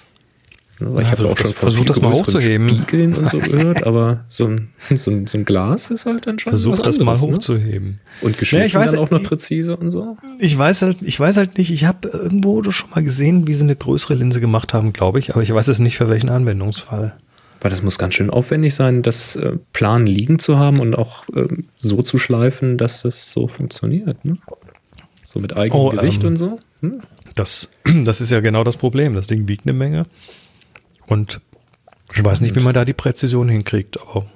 Ich 0.80 1.02
ja, 1.02 1.10
habe 1.12 1.28
auch 1.28 1.36
schon 1.36 1.52
versucht, 1.52 1.90
das 1.90 2.00
mal 2.00 2.12
hochzuheben. 2.12 2.68
Spiegeln 2.68 3.14
und 3.14 3.28
so 3.28 3.38
gehört, 3.40 3.84
aber 3.84 4.24
so 4.28 4.46
ein, 4.46 4.68
so 4.94 5.10
ein, 5.10 5.26
so 5.26 5.38
ein 5.38 5.44
Glas 5.44 5.90
ist 5.90 6.06
halt 6.06 6.26
dann 6.26 6.38
schon 6.38 6.50
Versuch 6.50 6.78
das 6.78 6.98
anderes, 6.98 7.20
mal 7.20 7.28
ne? 7.28 7.34
hochzuheben. 7.34 7.88
Ne? 7.90 7.96
Und 8.22 8.38
geschnitten 8.38 8.70
ja, 8.70 8.84
dann 8.84 8.98
auch 8.98 9.10
noch 9.10 9.22
präzise 9.22 9.76
und 9.76 9.90
so. 9.90 10.16
Ich 10.38 10.56
weiß 10.56 10.82
halt, 10.82 10.98
ich 11.02 11.18
weiß 11.18 11.36
halt 11.36 11.58
nicht, 11.58 11.70
ich 11.70 11.84
habe 11.84 12.08
irgendwo 12.08 12.62
schon 12.70 12.90
mal 12.90 13.02
gesehen, 13.02 13.46
wie 13.46 13.54
sie 13.54 13.64
eine 13.64 13.76
größere 13.76 14.14
Linse 14.14 14.40
gemacht 14.40 14.72
haben, 14.74 14.92
glaube 14.92 15.18
ich, 15.18 15.30
aber 15.30 15.42
ich 15.42 15.52
weiß 15.52 15.68
es 15.68 15.78
nicht 15.78 15.98
für 15.98 16.08
welchen 16.08 16.30
Anwendungsfall. 16.30 17.14
Weil 17.60 17.70
das 17.70 17.82
muss 17.82 17.96
ganz 17.96 18.14
schön 18.14 18.28
aufwendig 18.28 18.74
sein, 18.74 19.02
das 19.02 19.36
äh, 19.36 19.52
Plan 19.72 20.04
liegen 20.04 20.40
zu 20.40 20.58
haben 20.58 20.80
und 20.80 20.96
auch 20.96 21.28
äh, 21.28 21.46
so 21.76 22.02
zu 22.02 22.18
schleifen, 22.18 22.76
dass 22.76 23.02
das 23.02 23.30
so 23.30 23.46
funktioniert. 23.46 24.24
Ne? 24.24 24.38
So 25.32 25.40
mit 25.40 25.56
eigenem 25.56 25.80
oh, 25.80 25.88
Gewicht 25.90 26.22
ähm, 26.22 26.28
und 26.28 26.36
so? 26.36 26.58
Hm? 26.80 27.00
Das, 27.34 27.70
das 28.04 28.20
ist 28.20 28.30
ja 28.30 28.40
genau 28.40 28.64
das 28.64 28.76
Problem. 28.76 29.14
Das 29.14 29.26
Ding 29.26 29.48
wiegt 29.48 29.66
eine 29.66 29.72
Menge. 29.72 30.04
Und 31.06 31.40
ich 32.14 32.22
weiß 32.22 32.42
nicht, 32.42 32.54
wie 32.54 32.62
man 32.62 32.74
da 32.74 32.84
die 32.84 32.92
Präzision 32.92 33.48
hinkriegt, 33.48 33.98
aber 34.00 34.26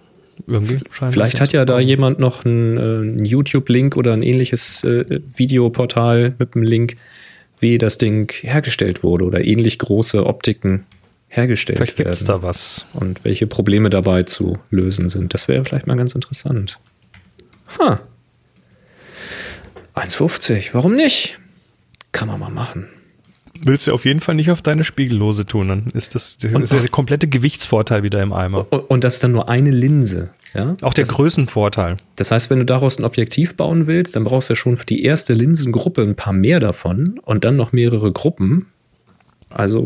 irgendwie 0.46 0.78
scheint 0.90 1.12
Vielleicht 1.12 1.40
hat 1.40 1.52
ja 1.52 1.64
da 1.64 1.78
jemand 1.80 2.18
noch 2.18 2.44
einen, 2.44 3.18
äh, 3.20 3.24
YouTube-Link 3.24 3.96
oder 3.96 4.14
ein 4.14 4.22
ähnliches 4.22 4.84
äh, 4.84 5.20
Videoportal 5.24 6.34
mit 6.38 6.54
einem 6.54 6.64
Link, 6.64 6.96
wie 7.58 7.76
das 7.78 7.98
Ding 7.98 8.32
hergestellt 8.42 9.02
wurde 9.02 9.24
oder 9.24 9.44
ähnlich 9.44 9.78
große 9.78 10.24
Optiken 10.24 10.86
hergestellt 11.28 11.78
vielleicht 11.78 11.98
werden. 11.98 12.14
Vielleicht 12.14 12.26
gibt 12.26 12.36
es 12.36 12.42
da 12.42 12.46
was. 12.46 12.86
Und 12.94 13.24
welche 13.24 13.46
Probleme 13.46 13.90
dabei 13.90 14.22
zu 14.22 14.58
lösen 14.70 15.10
sind. 15.10 15.34
Das 15.34 15.48
wäre 15.48 15.64
vielleicht 15.64 15.86
mal 15.86 15.96
ganz 15.96 16.14
interessant. 16.14 16.78
Ha. 17.78 18.00
1,50. 19.96 20.68
Warum 20.72 20.94
nicht? 20.94 21.38
Kann 22.12 22.28
man 22.28 22.38
mal 22.38 22.50
machen. 22.50 22.88
Willst 23.62 23.86
du 23.86 23.92
auf 23.92 24.04
jeden 24.04 24.20
Fall 24.20 24.34
nicht 24.34 24.50
auf 24.50 24.62
deine 24.62 24.84
Spiegellose 24.84 25.46
tun, 25.46 25.68
dann 25.68 25.86
ist 25.86 26.14
das, 26.14 26.36
das 26.36 26.52
ist 26.52 26.72
der 26.72 26.88
komplette 26.90 27.26
Gewichtsvorteil 27.26 28.02
wieder 28.02 28.22
im 28.22 28.32
Eimer. 28.32 28.66
Und, 28.70 28.90
und 28.90 29.04
das 29.04 29.14
ist 29.14 29.24
dann 29.24 29.32
nur 29.32 29.48
eine 29.48 29.70
Linse. 29.70 30.30
Ja? 30.54 30.74
Auch 30.82 30.94
der 30.94 31.04
das, 31.04 31.14
Größenvorteil. 31.14 31.96
Das 32.16 32.30
heißt, 32.30 32.50
wenn 32.50 32.58
du 32.58 32.64
daraus 32.64 32.98
ein 32.98 33.04
Objektiv 33.04 33.56
bauen 33.56 33.86
willst, 33.86 34.16
dann 34.16 34.24
brauchst 34.24 34.48
du 34.48 34.52
ja 34.52 34.56
schon 34.56 34.76
für 34.76 34.86
die 34.86 35.04
erste 35.04 35.34
Linsengruppe 35.34 36.02
ein 36.02 36.16
paar 36.16 36.32
mehr 36.32 36.60
davon 36.60 37.18
und 37.22 37.44
dann 37.44 37.56
noch 37.56 37.72
mehrere 37.72 38.12
Gruppen. 38.12 38.66
Also. 39.50 39.82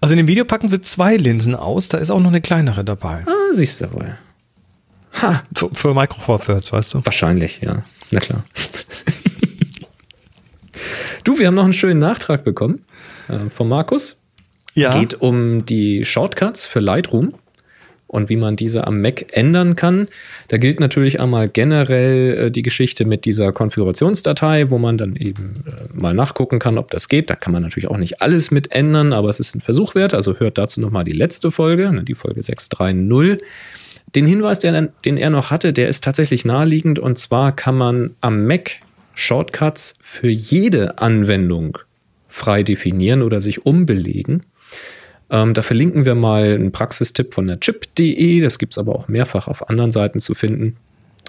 Also 0.00 0.14
in 0.14 0.18
dem 0.18 0.26
Video 0.26 0.44
packen 0.44 0.68
sie 0.68 0.80
zwei 0.80 1.16
Linsen 1.16 1.54
aus, 1.54 1.88
da 1.88 1.98
ist 1.98 2.10
auch 2.10 2.20
noch 2.20 2.28
eine 2.28 2.40
kleinere 2.40 2.84
dabei. 2.84 3.24
Ah, 3.26 3.52
siehst 3.52 3.80
du 3.80 3.92
wohl. 3.92 4.16
Ha. 5.20 5.42
Für, 5.54 5.68
für 5.72 5.94
Micro 5.94 6.20
Four 6.20 6.40
Thirds, 6.40 6.72
weißt 6.72 6.94
du? 6.94 7.04
Wahrscheinlich, 7.04 7.60
ja. 7.60 7.84
Na 8.10 8.20
klar. 8.20 8.44
Du, 11.24 11.38
wir 11.38 11.46
haben 11.46 11.54
noch 11.54 11.64
einen 11.64 11.72
schönen 11.72 12.00
Nachtrag 12.00 12.44
bekommen 12.44 12.84
äh, 13.28 13.48
von 13.48 13.68
Markus. 13.68 14.20
Ja. 14.74 14.98
Geht 14.98 15.20
um 15.20 15.66
die 15.66 16.04
Shortcuts 16.04 16.64
für 16.64 16.80
Lightroom 16.80 17.28
und 18.12 18.28
wie 18.28 18.36
man 18.36 18.56
diese 18.56 18.86
am 18.86 19.00
Mac 19.00 19.26
ändern 19.32 19.74
kann. 19.74 20.06
Da 20.48 20.58
gilt 20.58 20.80
natürlich 20.80 21.18
einmal 21.18 21.48
generell 21.48 22.46
äh, 22.46 22.50
die 22.50 22.62
Geschichte 22.62 23.04
mit 23.06 23.24
dieser 23.24 23.52
Konfigurationsdatei, 23.52 24.70
wo 24.70 24.78
man 24.78 24.98
dann 24.98 25.16
eben 25.16 25.54
äh, 25.66 25.98
mal 25.98 26.14
nachgucken 26.14 26.58
kann, 26.58 26.78
ob 26.78 26.90
das 26.90 27.08
geht. 27.08 27.30
Da 27.30 27.36
kann 27.36 27.52
man 27.52 27.62
natürlich 27.62 27.88
auch 27.88 27.96
nicht 27.96 28.20
alles 28.20 28.50
mit 28.50 28.74
ändern, 28.74 29.12
aber 29.12 29.30
es 29.30 29.40
ist 29.40 29.54
ein 29.54 29.62
Versuch 29.62 29.94
wert. 29.94 30.12
Also 30.12 30.38
hört 30.38 30.58
dazu 30.58 30.80
nochmal 30.80 31.04
die 31.04 31.12
letzte 31.12 31.50
Folge, 31.50 31.90
ne, 31.90 32.04
die 32.04 32.14
Folge 32.14 32.42
630. 32.42 33.38
Den 34.14 34.26
Hinweis, 34.26 34.58
den, 34.58 34.90
den 35.06 35.16
er 35.16 35.30
noch 35.30 35.50
hatte, 35.50 35.72
der 35.72 35.88
ist 35.88 36.04
tatsächlich 36.04 36.44
naheliegend. 36.44 36.98
Und 36.98 37.18
zwar 37.18 37.56
kann 37.56 37.76
man 37.78 38.10
am 38.20 38.46
Mac 38.46 38.72
Shortcuts 39.14 39.96
für 40.00 40.28
jede 40.28 40.98
Anwendung 40.98 41.78
frei 42.28 42.62
definieren 42.62 43.22
oder 43.22 43.40
sich 43.40 43.66
umbelegen. 43.66 44.40
Ähm, 45.30 45.54
da 45.54 45.62
verlinken 45.62 46.04
wir 46.04 46.14
mal 46.14 46.54
einen 46.54 46.72
Praxistipp 46.72 47.34
von 47.34 47.46
der 47.46 47.60
chip.de, 47.60 48.40
das 48.40 48.58
gibt 48.58 48.72
es 48.72 48.78
aber 48.78 48.94
auch 48.94 49.08
mehrfach 49.08 49.48
auf 49.48 49.68
anderen 49.68 49.90
Seiten 49.90 50.20
zu 50.20 50.34
finden. 50.34 50.76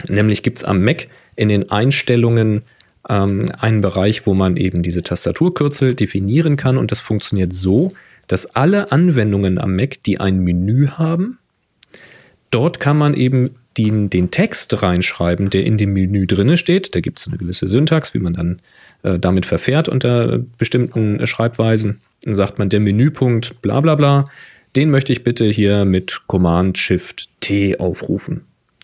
Nämlich 0.08 0.44
gibt 0.44 0.60
es 0.60 0.64
am 0.64 0.84
Mac 0.84 1.08
in 1.36 1.50
den 1.50 1.70
Einstellungen 1.72 2.64
ähm, 3.08 3.46
einen 3.60 3.82
Bereich, 3.82 4.26
wo 4.26 4.34
man 4.34 4.58
eben 4.58 4.84
diese 4.84 5.04
Tastaturkürzel 5.04 5.96
definieren 5.96 6.56
kann 6.56 6.78
und 6.78 6.92
das 6.92 7.00
funktioniert 7.00 7.54
so, 7.54 7.92
dass 8.28 8.56
alle 8.56 8.92
Anwendungen 8.92 9.58
am 9.60 9.76
Mac, 9.76 10.02
die 10.04 10.20
ein 10.20 10.40
Menü 10.40 10.88
haben, 10.88 11.40
dort 12.52 12.80
kann 12.80 12.98
man 12.98 13.14
eben 13.14 13.56
den, 13.78 14.10
den 14.10 14.32
Text 14.32 14.82
reinschreiben, 14.82 15.50
der 15.50 15.66
in 15.66 15.78
dem 15.78 15.94
Menü 15.94 16.26
drinne 16.26 16.58
steht. 16.58 16.96
Da 16.96 17.00
gibt 17.00 17.20
es 17.20 17.28
eine 17.28 17.38
gewisse 17.38 17.68
Syntax, 17.68 18.14
wie 18.14 18.20
man 18.20 18.34
dann 18.34 18.60
äh, 19.04 19.20
damit 19.20 19.46
verfährt 19.46 19.90
unter 19.90 20.40
bestimmten 20.58 21.20
äh, 21.20 21.28
Schreibweisen. 21.28 22.02
Dann 22.24 22.36
sagt 22.36 22.60
man, 22.60 22.70
der 22.70 22.80
Menüpunkt 22.80 23.62
bla 23.62 23.82
bla 23.82 23.96
bla, 23.96 24.26
den 24.76 24.90
möchte 24.90 25.12
ich 25.12 25.24
bitte 25.24 25.46
hier 25.46 25.86
mit 25.86 26.22
Command 26.28 26.78
Shift 26.78 27.30
T 27.42 27.78
aufrufen. 27.80 28.42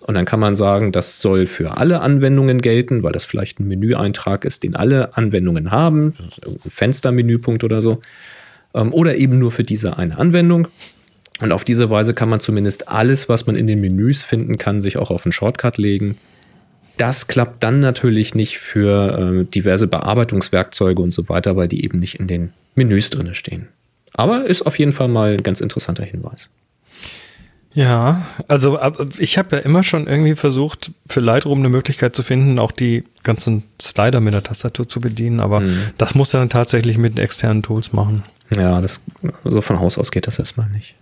Und 0.08 0.16
dann 0.16 0.26
kann 0.26 0.40
man 0.40 0.56
sagen, 0.56 0.92
das 0.92 1.22
soll 1.22 1.46
für 1.46 1.78
alle 1.78 2.02
Anwendungen 2.02 2.60
gelten, 2.60 3.04
weil 3.04 3.12
das 3.12 3.26
vielleicht 3.26 3.60
ein 3.60 3.68
Menüeintrag 3.68 4.46
ist, 4.46 4.64
den 4.64 4.76
alle 4.76 5.16
Anwendungen 5.18 5.72
haben, 5.72 6.16
ein 6.46 6.60
Fenstermenüpunkt 6.68 7.64
oder 7.64 7.82
so. 7.82 8.00
ähm, 8.74 8.94
oder 8.94 9.16
eben 9.16 9.40
nur 9.40 9.52
für 9.52 9.64
diese 9.64 9.98
eine 9.98 10.18
Anwendung. 10.18 10.68
Und 11.40 11.52
auf 11.52 11.64
diese 11.64 11.90
Weise 11.90 12.14
kann 12.14 12.30
man 12.30 12.40
zumindest 12.40 12.90
alles, 12.90 13.30
was 13.30 13.46
man 13.48 13.56
in 13.56 13.68
den 13.68 13.80
Menüs 13.80 14.24
finden 14.24 14.58
kann, 14.58 14.82
sich 14.82 14.98
auch 14.98 15.10
auf 15.10 15.26
einen 15.26 15.32
Shortcut 15.32 15.78
legen. 15.78 16.18
Das 16.98 17.28
klappt 17.28 17.64
dann 17.64 17.80
natürlich 17.80 18.36
nicht 18.36 18.58
für 18.58 19.42
äh, 19.42 19.46
diverse 19.46 19.88
Bearbeitungswerkzeuge 19.88 21.02
und 21.02 21.12
so 21.12 21.30
weiter, 21.30 21.56
weil 21.56 21.70
die 21.70 21.84
eben 21.84 22.00
nicht 22.00 22.20
in 22.20 22.28
den 22.28 22.52
Menüs 22.76 23.10
drin 23.10 23.34
stehen. 23.34 23.70
Aber 24.14 24.46
ist 24.46 24.64
auf 24.64 24.78
jeden 24.78 24.92
Fall 24.92 25.08
mal 25.08 25.34
ein 25.34 25.44
ganz 25.44 25.62
interessanter 25.62 26.04
Hinweis. 26.04 26.50
Ja, 27.74 28.26
also 28.48 28.80
ich 29.20 29.38
habe 29.38 29.58
ja 29.58 29.62
immer 29.62 29.84
schon 29.84 30.08
irgendwie 30.08 30.36
versucht, 30.36 30.92
für 31.08 31.20
Lightroom 31.20 31.60
eine 31.60 31.70
Möglichkeit 31.70 32.16
zu 32.16 32.24
finden, 32.24 32.58
auch 32.58 32.72
die 32.72 33.04
ganzen 33.24 33.64
Slider 33.80 34.20
mit 34.20 34.34
der 34.34 34.44
Tastatur 34.44 34.90
zu 34.90 35.00
bedienen, 35.00 35.40
aber 35.40 35.62
mhm. 35.62 35.78
das 35.98 36.16
muss 36.16 36.32
dann 36.32 36.50
tatsächlich 36.50 36.98
mit 36.98 37.20
externen 37.20 37.62
Tools 37.62 37.94
machen. 37.94 38.24
Ja, 38.56 38.82
das 38.82 39.04
so 39.22 39.30
also 39.46 39.62
von 39.62 39.80
Haus 39.80 40.00
aus 40.00 40.12
geht 40.12 40.26
das 40.26 40.40
erstmal 40.40 40.68
nicht. 40.70 40.96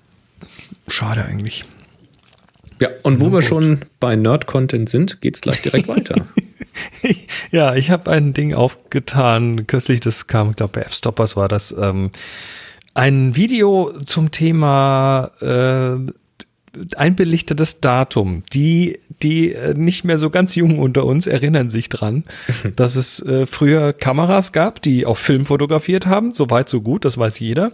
Schade 0.87 1.25
eigentlich. 1.25 1.65
Ja, 2.79 2.89
und 3.03 3.21
wo 3.21 3.31
wir 3.31 3.41
schon 3.41 3.81
bei 3.99 4.15
Nerd-Content 4.15 4.89
sind, 4.89 5.21
geht's 5.21 5.41
gleich 5.41 5.61
direkt 5.61 5.87
weiter. 5.87 6.27
ja, 7.51 7.75
ich 7.75 7.89
habe 7.89 8.11
ein 8.11 8.33
Ding 8.33 8.53
aufgetan, 8.53 9.65
kürzlich, 9.65 9.99
das 9.99 10.27
kam, 10.27 10.51
ich 10.51 10.57
glaube, 10.57 10.73
bei 10.73 10.81
F-Stoppers 10.81 11.35
war 11.35 11.47
das, 11.47 11.75
ähm, 11.77 12.11
ein 12.93 13.35
Video 13.35 13.93
zum 14.05 14.31
Thema 14.31 15.31
äh, 15.41 16.11
ein 16.95 17.15
belichtetes 17.15 17.81
Datum. 17.81 18.43
Die, 18.53 18.99
die 19.21 19.53
äh, 19.53 19.73
nicht 19.73 20.03
mehr 20.03 20.17
so 20.17 20.29
ganz 20.29 20.55
jung 20.55 20.79
unter 20.79 21.05
uns 21.05 21.27
erinnern 21.27 21.69
sich 21.69 21.89
dran, 21.89 22.23
dass 22.75 22.95
es 22.95 23.19
äh, 23.21 23.45
früher 23.45 23.93
Kameras 23.93 24.51
gab, 24.51 24.81
die 24.81 25.05
auf 25.05 25.19
Film 25.19 25.45
fotografiert 25.45 26.05
haben. 26.05 26.33
So 26.33 26.49
weit, 26.49 26.69
so 26.69 26.81
gut, 26.81 27.05
das 27.05 27.17
weiß 27.17 27.39
jeder. 27.39 27.71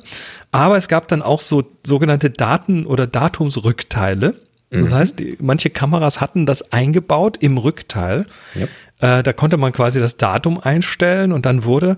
Aber 0.52 0.78
es 0.78 0.88
gab 0.88 1.08
dann 1.08 1.22
auch 1.22 1.42
so 1.42 1.64
sogenannte 1.84 2.30
Daten- 2.30 2.86
oder 2.86 3.08
Datumsrückteile. 3.08 4.36
Das 4.70 4.90
mhm. 4.90 4.96
heißt, 4.96 5.20
die, 5.20 5.38
manche 5.40 5.70
Kameras 5.70 6.20
hatten 6.20 6.46
das 6.46 6.72
eingebaut 6.72 7.38
im 7.40 7.58
Rückteil. 7.58 8.26
Yep. 8.56 8.70
Äh, 9.02 9.24
da 9.24 9.34
konnte 9.34 9.58
man 9.58 9.72
quasi 9.72 10.00
das 10.00 10.18
Datum 10.18 10.60
einstellen 10.60 11.32
und 11.32 11.46
dann 11.46 11.64
wurde 11.64 11.98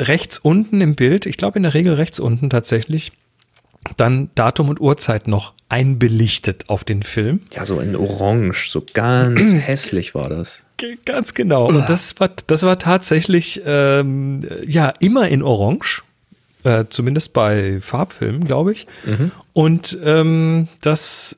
rechts 0.00 0.38
unten 0.38 0.80
im 0.80 0.94
Bild, 0.94 1.26
ich 1.26 1.36
glaube 1.36 1.58
in 1.58 1.64
der 1.64 1.74
Regel 1.74 1.94
rechts 1.94 2.20
unten 2.20 2.50
tatsächlich, 2.50 3.12
dann 3.96 4.30
Datum 4.34 4.68
und 4.68 4.80
Uhrzeit 4.80 5.28
noch 5.28 5.54
einbelichtet 5.68 6.68
auf 6.68 6.84
den 6.84 7.02
Film. 7.02 7.40
Ja, 7.52 7.66
so 7.66 7.80
in 7.80 7.96
Orange, 7.96 8.70
so 8.70 8.84
ganz 8.94 9.40
hässlich 9.66 10.14
war 10.14 10.28
das. 10.28 10.62
Ganz 11.04 11.34
genau. 11.34 11.68
Und 11.68 11.88
das 11.88 12.20
war, 12.20 12.30
das 12.46 12.62
war 12.62 12.78
tatsächlich 12.78 13.62
ähm, 13.64 14.46
ja 14.66 14.92
immer 15.00 15.28
in 15.28 15.42
Orange. 15.42 16.02
Äh, 16.64 16.86
zumindest 16.88 17.32
bei 17.32 17.80
Farbfilmen, 17.80 18.44
glaube 18.44 18.72
ich. 18.72 18.86
Mhm. 19.04 19.30
Und 19.52 19.98
ähm, 20.02 20.68
das 20.80 21.36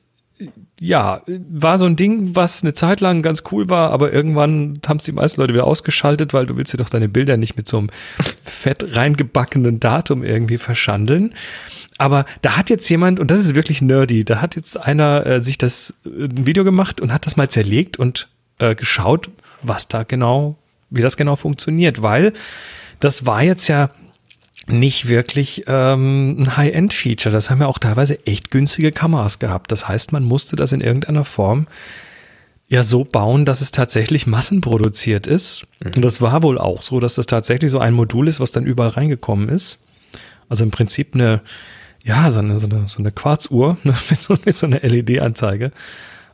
ja, 0.79 1.21
war 1.27 1.77
so 1.77 1.85
ein 1.85 1.95
Ding, 1.95 2.35
was 2.35 2.63
eine 2.63 2.73
Zeit 2.73 3.01
lang 3.01 3.21
ganz 3.21 3.43
cool 3.51 3.69
war, 3.69 3.91
aber 3.91 4.13
irgendwann 4.13 4.79
haben 4.87 4.97
es 4.97 5.03
die 5.03 5.11
meisten 5.11 5.41
Leute 5.41 5.53
wieder 5.53 5.67
ausgeschaltet, 5.67 6.33
weil 6.33 6.45
du 6.45 6.55
willst 6.55 6.73
ja 6.73 6.77
doch 6.77 6.89
deine 6.89 7.09
Bilder 7.09 7.35
nicht 7.35 7.57
mit 7.57 7.67
so 7.67 7.77
einem 7.77 7.89
fett 8.43 8.95
reingebackenen 8.95 9.79
Datum 9.79 10.23
irgendwie 10.23 10.57
verschandeln. 10.57 11.33
Aber 11.99 12.25
da 12.41 12.55
hat 12.55 12.69
jetzt 12.69 12.89
jemand, 12.89 13.19
und 13.19 13.29
das 13.29 13.41
ist 13.41 13.53
wirklich 13.53 13.81
nerdy, 13.81 14.23
da 14.23 14.41
hat 14.41 14.55
jetzt 14.55 14.77
einer 14.77 15.25
äh, 15.25 15.43
sich 15.43 15.57
das 15.57 15.93
äh, 16.05 16.23
ein 16.23 16.47
Video 16.47 16.63
gemacht 16.63 17.01
und 17.01 17.13
hat 17.13 17.25
das 17.25 17.35
mal 17.35 17.49
zerlegt 17.49 17.99
und 17.99 18.29
äh, 18.57 18.73
geschaut, 18.73 19.29
was 19.61 19.89
da 19.89 20.03
genau, 20.03 20.55
wie 20.89 21.01
das 21.01 21.17
genau 21.17 21.35
funktioniert, 21.35 22.01
weil 22.01 22.31
das 23.01 23.25
war 23.25 23.43
jetzt 23.43 23.67
ja 23.67 23.89
nicht 24.65 25.09
wirklich 25.09 25.65
ähm, 25.67 26.37
ein 26.39 26.57
High-End-Feature. 26.57 27.33
Das 27.33 27.49
haben 27.49 27.59
ja 27.59 27.67
auch 27.67 27.79
teilweise 27.79 28.25
echt 28.25 28.49
günstige 28.49 28.93
Kameras 28.93 29.39
gehabt. 29.39 29.71
Das 29.71 29.87
heißt, 29.87 30.13
man 30.13 30.23
musste 30.23 30.55
das 30.55 30.71
in 30.71 30.79
irgendeiner 30.79 31.25
Form 31.25 31.67
ja 32.69 32.83
so 32.83 33.03
bauen, 33.03 33.43
dass 33.43 33.59
es 33.59 33.71
tatsächlich 33.71 34.25
massenproduziert 34.25 35.27
ist. 35.27 35.63
Mhm. 35.79 35.95
Und 35.97 36.01
das 36.03 36.21
war 36.21 36.43
wohl 36.43 36.59
auch 36.59 36.81
so, 36.81 37.01
dass 37.01 37.15
das 37.15 37.25
tatsächlich 37.25 37.71
so 37.71 37.79
ein 37.79 37.93
Modul 37.93 38.29
ist, 38.29 38.39
was 38.39 38.51
dann 38.51 38.65
überall 38.65 38.91
reingekommen 38.91 39.49
ist. 39.49 39.79
Also 40.47 40.63
im 40.63 40.71
Prinzip 40.71 41.13
eine, 41.13 41.41
ja, 42.09 42.31
so 42.31 42.39
eine, 42.39 42.57
so 42.57 42.67
eine, 42.67 42.87
so 42.87 42.99
eine 42.99 43.11
Quarzuhr 43.11 43.77
ne, 43.83 43.93
mit, 44.09 44.21
so, 44.21 44.35
mit 44.43 44.57
so 44.57 44.65
einer 44.65 44.79
LED-Anzeige. 44.79 45.71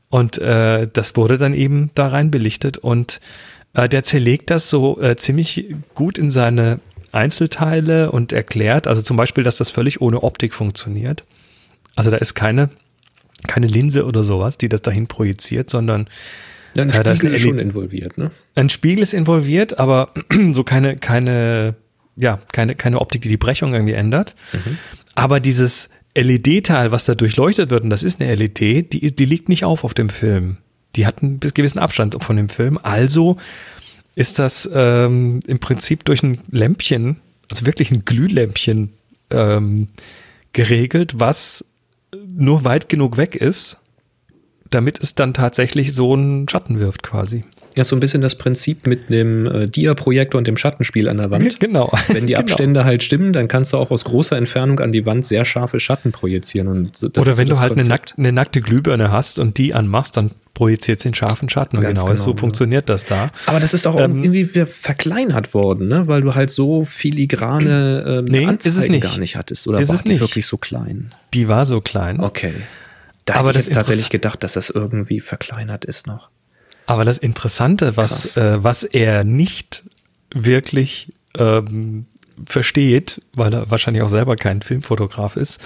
Und 0.10 0.38
äh, 0.38 0.88
das 0.92 1.16
wurde 1.18 1.38
dann 1.38 1.54
eben 1.54 1.92
da 1.96 2.08
rein 2.08 2.32
belichtet 2.32 2.78
und 2.78 3.20
äh, 3.74 3.90
der 3.90 4.04
zerlegt 4.04 4.50
das 4.50 4.70
so 4.70 5.02
äh, 5.02 5.18
ziemlich 5.18 5.76
gut 5.94 6.18
in 6.18 6.32
seine 6.32 6.80
Einzelteile 7.12 8.12
und 8.12 8.32
erklärt, 8.32 8.88
also 8.88 9.02
zum 9.02 9.18
Beispiel, 9.18 9.44
dass 9.44 9.58
das 9.58 9.72
völlig 9.72 10.00
ohne 10.00 10.24
Optik 10.24 10.54
funktioniert. 10.54 11.24
Also 11.96 12.12
da 12.12 12.18
ist 12.18 12.36
keine, 12.36 12.70
keine 13.48 13.68
Linse 13.68 14.06
oder 14.06 14.24
sowas, 14.24 14.58
die 14.58 14.70
das 14.70 14.82
dahin 14.82 15.08
projiziert, 15.08 15.70
sondern 15.70 16.08
ja, 16.78 16.84
ein 16.84 16.92
Spiegel 16.92 17.34
ist, 17.34 17.40
ist 17.40 17.42
schon 17.42 17.60
involviert, 17.60 18.18
ne? 18.18 18.32
Ein 18.56 18.70
Spiegel 18.70 19.04
ist 19.04 19.14
involviert, 19.14 19.80
aber 19.80 20.14
so 20.52 20.64
keine, 20.64 20.98
keine, 20.98 21.76
ja, 22.16 22.40
keine, 22.52 22.76
keine 22.76 23.00
Optik, 23.02 23.22
die 23.22 23.30
die 23.30 23.38
Brechung 23.38 23.74
irgendwie 23.74 23.94
ändert. 23.94 24.36
Mhm. 24.54 24.78
Aber 25.16 25.40
dieses 25.40 25.90
LED-Teil, 26.16 26.92
was 26.92 27.06
da 27.06 27.16
durchleuchtet 27.16 27.70
wird, 27.70 27.84
und 27.84 27.90
das 27.90 28.04
ist 28.04 28.22
eine 28.22 28.34
LED, 28.34 28.94
die, 28.94 29.16
die 29.16 29.26
liegt 29.26 29.50
nicht 29.50 29.66
auf 29.66 29.84
auf 29.84 29.94
dem 29.94 30.10
Film. 30.10 30.58
Die 30.96 31.06
hat 31.06 31.22
einen 31.22 31.40
gewissen 31.40 31.80
Abstand 31.80 32.16
von 32.24 32.38
dem 32.38 32.50
Film. 32.50 32.80
Also 32.82 33.38
ist 34.16 34.40
das 34.40 34.70
ähm, 34.74 35.42
im 35.46 35.60
Prinzip 35.60 36.06
durch 36.06 36.24
ein 36.24 36.40
Lämpchen, 36.50 37.18
also 37.52 37.66
wirklich 37.66 37.92
ein 37.92 38.06
Glühlämpchen 38.06 38.94
ähm, 39.30 39.90
geregelt, 40.54 41.20
was 41.20 41.66
nur 42.28 42.64
weit 42.64 42.88
genug 42.88 43.18
weg 43.18 43.36
ist, 43.36 43.78
damit 44.70 45.00
es 45.00 45.16
dann 45.16 45.34
tatsächlich 45.34 45.94
so 45.94 46.14
einen 46.14 46.48
Schatten 46.48 46.80
wirft 46.80 47.04
quasi. 47.04 47.44
Ja, 47.78 47.84
so 47.84 47.96
ein 47.96 48.00
bisschen 48.00 48.22
das 48.22 48.36
Prinzip 48.36 48.88
mit 48.88 49.12
dem 49.12 49.46
äh, 49.46 49.68
Dia-Projektor 49.68 50.38
und 50.38 50.48
dem 50.48 50.58
Schattenspiel 50.58 51.10
an 51.10 51.18
der 51.18 51.32
Wand. 51.32 51.60
Genau. 51.66 51.92
Wenn 52.08 52.28
die 52.28 52.34
genau. 52.34 52.40
Abstände 52.42 52.80
genau. 52.80 52.86
halt 52.86 53.04
stimmen, 53.04 53.34
dann 53.34 53.48
kannst 53.48 53.74
du 53.74 53.78
auch 53.78 53.90
aus 53.90 54.06
großer 54.06 54.38
Entfernung 54.38 54.80
an 54.80 54.92
die 54.92 55.06
Wand 55.06 55.26
sehr 55.26 55.46
scharfe 55.46 55.80
Schatten 55.80 56.12
projizieren. 56.12 56.68
Und 56.68 57.04
Oder 57.18 57.38
wenn 57.38 57.48
du 57.48 57.60
halt 57.60 57.74
eine, 57.74 57.84
nack 57.84 58.14
eine, 58.18 58.32
nackte 58.32 58.62
Glühbirne 58.62 59.12
hast 59.12 59.40
und 59.40 59.58
die 59.58 59.74
anmachst, 59.74 60.16
dann 60.16 60.32
projiziert 60.54 61.04
den 61.04 61.14
scharfen 61.14 61.50
Schatten. 61.50 61.78
Und 61.78 61.86
genau, 61.86 62.06
genau, 62.06 62.16
so 62.16 62.32
ja. 62.32 62.38
funktioniert 62.38 62.90
das 62.90 63.06
da. 63.06 63.32
Aber 63.48 63.60
das 63.60 63.74
ist 63.74 63.88
auch 63.88 64.00
ähm, 64.00 64.24
irgendwie 64.24 64.46
verkleinert 64.46 65.54
worden, 65.54 65.88
ne? 65.88 66.08
weil 66.08 66.22
du 66.22 66.36
halt 66.36 66.52
so 66.52 66.84
filigrane 66.84 68.22
ähm, 68.26 68.26
nee, 68.26 68.46
Anzeigen 68.46 68.78
ist 68.78 68.84
es 68.84 68.90
nicht. 68.90 69.04
gar 69.04 69.18
nicht 69.18 69.36
hattest. 69.36 69.68
Oder 69.68 69.80
ist 69.80 69.90
war 69.90 69.96
es 69.96 70.06
nicht. 70.06 70.22
wirklich 70.22 70.46
so 70.46 70.58
klein? 70.58 71.12
Die 71.34 71.48
war 71.48 71.66
so 71.66 71.82
klein. 71.82 72.20
Okay. 72.20 72.54
Da 73.26 73.36
Aber 73.36 73.50
hätte 73.50 73.60
ich 73.60 73.66
jetzt 73.66 73.76
tatsächlich 73.76 74.10
gedacht, 74.10 74.44
dass 74.44 74.54
das 74.54 74.70
irgendwie 74.70 75.20
verkleinert 75.20 75.84
ist 75.86 76.08
noch. 76.08 76.30
Aber 76.86 77.06
das 77.06 77.18
Interessante, 77.18 77.98
was, 77.98 78.38
äh, 78.38 78.64
was 78.64 78.84
er 78.84 79.24
nicht 79.24 79.84
wirklich 80.34 81.14
ähm, 81.38 82.06
versteht, 82.46 83.22
weil 83.34 83.54
er 83.54 83.72
wahrscheinlich 83.72 84.04
auch 84.04 84.10
selber 84.10 84.36
kein 84.36 84.62
Filmfotograf 84.62 85.36
ist, 85.38 85.60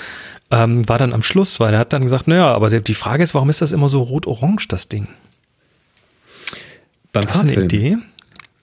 ähm, 0.51 0.87
war 0.87 0.97
dann 0.97 1.13
am 1.13 1.23
Schluss, 1.23 1.59
weil 1.59 1.73
er 1.73 1.79
hat 1.79 1.93
dann 1.93 2.03
gesagt, 2.03 2.27
naja, 2.27 2.53
aber 2.53 2.69
die 2.79 2.93
Frage 2.93 3.23
ist, 3.23 3.33
warum 3.33 3.49
ist 3.49 3.61
das 3.61 3.71
immer 3.71 3.89
so 3.89 4.01
rot-orange, 4.01 4.67
das 4.67 4.87
Ding? 4.87 5.07
Beim 7.11 7.25
Hast 7.25 7.33
Farbfilm. 7.33 7.57
Eine 7.57 7.65
Idee? 7.65 7.97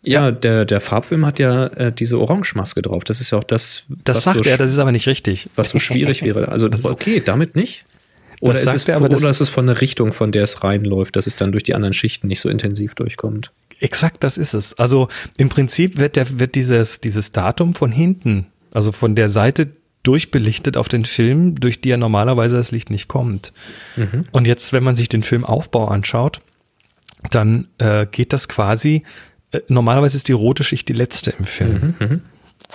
Ja, 0.02 0.30
der, 0.30 0.64
der 0.64 0.80
Farbfilm 0.80 1.26
hat 1.26 1.40
ja 1.40 1.66
äh, 1.66 1.92
diese 1.92 2.20
Orange-Maske 2.20 2.80
drauf. 2.80 3.02
Das 3.02 3.20
ist 3.20 3.32
ja 3.32 3.38
auch 3.38 3.44
das. 3.44 3.86
Das 4.04 4.22
sagt 4.22 4.44
so 4.44 4.50
er, 4.50 4.56
das 4.56 4.70
ist 4.70 4.78
aber 4.78 4.92
nicht 4.92 5.08
richtig. 5.08 5.48
Was 5.56 5.70
so 5.70 5.80
schwierig 5.80 6.22
wäre. 6.22 6.46
Also, 6.46 6.70
okay, 6.84 7.20
damit 7.20 7.56
nicht. 7.56 7.84
Oder, 8.40 8.60
ist 8.60 8.72
es, 8.72 8.88
er, 8.88 8.96
aber 8.96 9.06
oder 9.06 9.30
ist 9.30 9.40
es 9.40 9.48
von 9.48 9.66
der 9.66 9.80
Richtung, 9.80 10.12
von 10.12 10.32
der 10.32 10.42
es 10.42 10.62
reinläuft, 10.62 11.16
dass 11.16 11.26
es 11.26 11.36
dann 11.36 11.52
durch 11.52 11.64
die 11.64 11.74
anderen 11.74 11.92
Schichten 11.92 12.28
nicht 12.28 12.40
so 12.40 12.48
intensiv 12.48 12.94
durchkommt? 12.94 13.52
Exakt, 13.80 14.24
das 14.24 14.38
ist 14.38 14.54
es. 14.54 14.78
Also 14.78 15.08
im 15.36 15.48
Prinzip 15.48 15.98
wird, 15.98 16.16
der, 16.16 16.38
wird 16.38 16.54
dieses, 16.54 17.00
dieses 17.00 17.32
Datum 17.32 17.74
von 17.74 17.92
hinten, 17.92 18.46
also 18.72 18.92
von 18.92 19.14
der 19.14 19.28
Seite 19.28 19.68
durchbelichtet 20.02 20.76
auf 20.76 20.88
den 20.88 21.04
Film, 21.04 21.58
durch 21.58 21.80
die 21.80 21.88
ja 21.88 21.96
normalerweise 21.96 22.56
das 22.56 22.70
Licht 22.70 22.90
nicht 22.90 23.08
kommt. 23.08 23.52
Mhm. 23.96 24.26
Und 24.30 24.46
jetzt, 24.46 24.72
wenn 24.72 24.84
man 24.84 24.96
sich 24.96 25.08
den 25.08 25.22
Filmaufbau 25.22 25.88
anschaut, 25.88 26.40
dann 27.30 27.68
äh, 27.78 28.06
geht 28.06 28.32
das 28.32 28.48
quasi, 28.48 29.02
äh, 29.50 29.60
normalerweise 29.68 30.16
ist 30.16 30.28
die 30.28 30.32
rote 30.32 30.62
Schicht 30.62 30.88
die 30.88 30.92
letzte 30.92 31.32
im 31.38 31.44
Film. 31.44 31.94
Mhm, 31.98 32.06
mhm. 32.06 32.20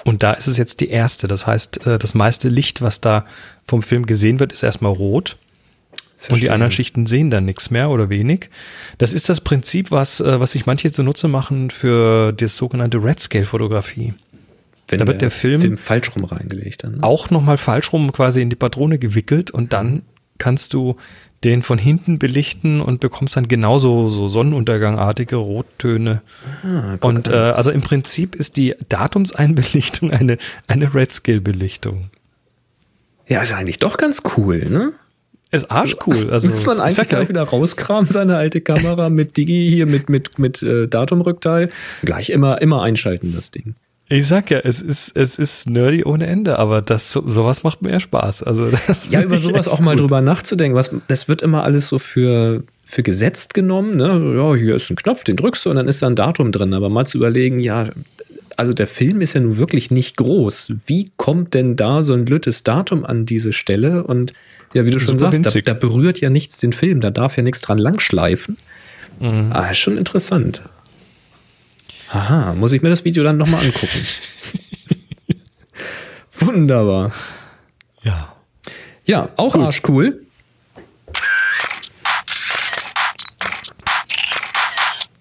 Und 0.03 0.23
da 0.23 0.33
ist 0.33 0.47
es 0.47 0.57
jetzt 0.57 0.81
die 0.81 0.89
erste. 0.89 1.27
Das 1.27 1.47
heißt, 1.47 1.85
äh, 1.87 1.99
das 1.99 2.13
meiste 2.13 2.49
Licht, 2.49 2.81
was 2.81 3.01
da 3.01 3.25
vom 3.65 3.83
Film 3.83 4.05
gesehen 4.05 4.39
wird, 4.39 4.51
ist 4.51 4.63
erstmal 4.63 4.91
rot. 4.91 5.37
Verstehen. 6.21 6.35
Und 6.35 6.41
die 6.41 6.49
anderen 6.51 6.71
Schichten 6.71 7.07
sehen 7.07 7.31
dann 7.31 7.45
nichts 7.45 7.71
mehr 7.71 7.89
oder 7.89 8.09
wenig. 8.09 8.51
Das 8.99 9.11
ist 9.11 9.27
das 9.27 9.41
Prinzip, 9.41 9.89
was, 9.89 10.19
äh, 10.19 10.39
was 10.39 10.51
sich 10.51 10.67
manche 10.67 10.91
zunutze 10.91 11.27
machen 11.27 11.71
für 11.71 12.31
die 12.31 12.47
sogenannte 12.47 13.03
Red-Scale-Fotografie. 13.03 14.13
Wenn 14.87 14.99
da 14.99 15.07
wird 15.07 15.21
der, 15.21 15.29
der 15.29 15.31
Film, 15.31 15.61
Film, 15.61 15.77
falsch 15.77 16.15
rum 16.15 16.25
reingelegt. 16.25 16.83
Dann, 16.83 16.97
ne? 16.97 17.03
Auch 17.03 17.31
nochmal 17.31 17.57
falsch 17.57 17.91
rum 17.91 18.11
quasi 18.11 18.39
in 18.39 18.51
die 18.51 18.55
Patrone 18.55 18.99
gewickelt 18.99 19.49
und 19.49 19.73
dann 19.73 20.03
kannst 20.37 20.75
du 20.75 20.95
den 21.43 21.63
von 21.63 21.79
hinten 21.79 22.19
belichten 22.19 22.81
und 22.81 22.99
bekommst 22.99 23.35
dann 23.35 23.47
genauso 23.47 24.09
so 24.09 24.29
Sonnenuntergangartige 24.29 25.37
Rottöne. 25.37 26.21
Ah, 26.63 26.97
und 27.01 27.29
äh, 27.29 27.31
also 27.31 27.71
im 27.71 27.81
Prinzip 27.81 28.35
ist 28.35 28.57
die 28.57 28.75
Datumseinbelichtung 28.89 30.11
eine, 30.11 30.37
eine 30.67 30.93
Red-Scale-Belichtung. 30.93 32.03
Ja, 33.27 33.41
ist 33.41 33.53
eigentlich 33.53 33.79
doch 33.79 33.97
ganz 33.97 34.21
cool, 34.37 34.69
ne? 34.69 34.93
Ist 35.51 35.69
arschcool. 35.69 36.29
Also, 36.31 36.47
Muss 36.47 36.65
man 36.65 36.79
eigentlich 36.79 37.09
gleich 37.09 37.27
wieder 37.27 37.43
rauskramen, 37.43 38.07
seine 38.07 38.37
alte 38.37 38.61
Kamera 38.61 39.09
mit 39.09 39.35
Digi 39.35 39.69
hier, 39.69 39.85
mit, 39.85 40.09
mit, 40.09 40.39
mit 40.39 40.63
äh, 40.63 40.87
Datumrückteil. 40.87 41.69
Gleich 42.03 42.29
immer, 42.29 42.61
immer 42.61 42.81
einschalten, 42.81 43.33
das 43.35 43.51
Ding. 43.51 43.75
Ich 44.07 44.27
sag 44.27 44.51
ja, 44.51 44.59
es 44.59 44.81
ist, 44.81 45.15
es 45.15 45.39
ist 45.39 45.69
nerdy 45.69 46.03
ohne 46.03 46.27
Ende, 46.27 46.59
aber 46.59 46.81
das, 46.81 47.13
sowas 47.13 47.63
macht 47.63 47.81
mehr 47.81 47.99
Spaß. 48.01 48.43
Also, 48.43 48.69
ja, 49.09 49.21
über 49.21 49.37
sowas 49.37 49.67
auch 49.69 49.79
mal 49.79 49.91
gut. 49.91 50.01
drüber 50.01 50.21
nachzudenken. 50.21 50.77
Was, 50.77 50.91
das 51.07 51.29
wird 51.29 51.41
immer 51.41 51.63
alles 51.63 51.87
so 51.87 51.97
für, 51.97 52.63
für 52.83 53.03
gesetzt 53.03 53.53
genommen. 53.53 53.95
Ne? 53.95 54.35
Ja, 54.37 54.55
hier 54.55 54.75
ist 54.75 54.89
ein 54.89 54.97
Knopf, 54.97 55.23
den 55.23 55.37
drückst 55.37 55.65
du 55.65 55.69
und 55.69 55.77
dann 55.77 55.87
ist 55.87 56.01
da 56.01 56.07
ein 56.07 56.17
Datum 56.17 56.51
drin. 56.51 56.73
Aber 56.73 56.89
mal 56.89 57.05
zu 57.05 57.17
überlegen, 57.17 57.61
ja, 57.61 57.87
also 58.57 58.73
der 58.73 58.87
Film 58.87 59.21
ist 59.21 59.33
ja 59.33 59.41
nun 59.41 59.57
wirklich 59.57 59.91
nicht 59.91 60.17
groß. 60.17 60.73
Wie 60.85 61.11
kommt 61.15 61.53
denn 61.53 61.75
da 61.75 62.03
so 62.03 62.13
ein 62.13 62.25
lüttes 62.25 62.63
Datum 62.63 63.05
an 63.05 63.25
diese 63.25 63.53
Stelle? 63.53 64.03
Und 64.03 64.33
ja, 64.73 64.85
wie 64.85 64.91
du 64.91 64.99
schon 64.99 65.17
sagst, 65.17 65.45
da, 65.45 65.49
da, 65.49 65.73
berührt 65.73 66.19
ja 66.21 66.29
nichts 66.29 66.57
den 66.59 66.73
Film, 66.73 67.01
da 67.01 67.09
darf 67.09 67.37
ja 67.37 67.43
nichts 67.43 67.61
dran 67.61 67.77
langschleifen. 67.77 68.57
Mhm. 69.19 69.49
Ah, 69.51 69.69
ist 69.69 69.77
schon 69.77 69.97
interessant. 69.97 70.61
Aha, 72.11 72.53
muss 72.53 72.73
ich 72.73 72.81
mir 72.81 72.89
das 72.89 73.05
Video 73.05 73.23
dann 73.23 73.37
nochmal 73.37 73.63
angucken. 73.65 74.05
Wunderbar. 76.39 77.11
Ja. 78.03 78.35
Ja, 79.05 79.29
auch 79.37 79.53
Gut. 79.53 79.61
arschcool. 79.61 80.21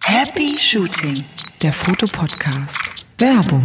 Happy 0.03 0.57
Shooting, 0.59 1.25
der 1.63 1.73
Fotopodcast. 1.73 2.79
Werbung. 3.19 3.65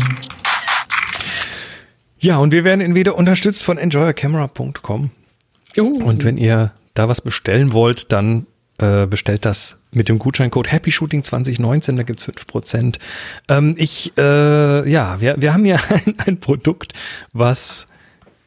Ja, 2.19 2.37
und 2.37 2.51
wir 2.51 2.63
werden 2.63 2.81
entweder 2.81 3.15
unterstützt 3.15 3.63
von 3.63 3.77
enjoyercamera.com. 3.77 5.11
Und 5.83 6.23
wenn 6.23 6.37
ihr 6.37 6.71
da 6.93 7.09
was 7.09 7.21
bestellen 7.21 7.73
wollt, 7.73 8.11
dann 8.11 8.47
äh, 8.77 9.05
bestellt 9.07 9.45
das 9.45 9.79
mit 9.93 10.09
dem 10.09 10.19
Gutscheincode 10.19 10.71
Happy 10.71 10.91
Shooting 10.91 11.23
2019, 11.23 11.95
da 11.95 12.03
gibt's 12.03 12.27
5%. 12.27 12.97
Ähm, 13.47 13.75
ich, 13.77 14.13
äh, 14.17 14.89
ja, 14.89 15.21
wir, 15.21 15.35
wir 15.41 15.53
haben 15.53 15.65
hier 15.65 15.79
ein, 15.89 16.15
ein 16.25 16.39
Produkt, 16.39 16.93
was 17.31 17.87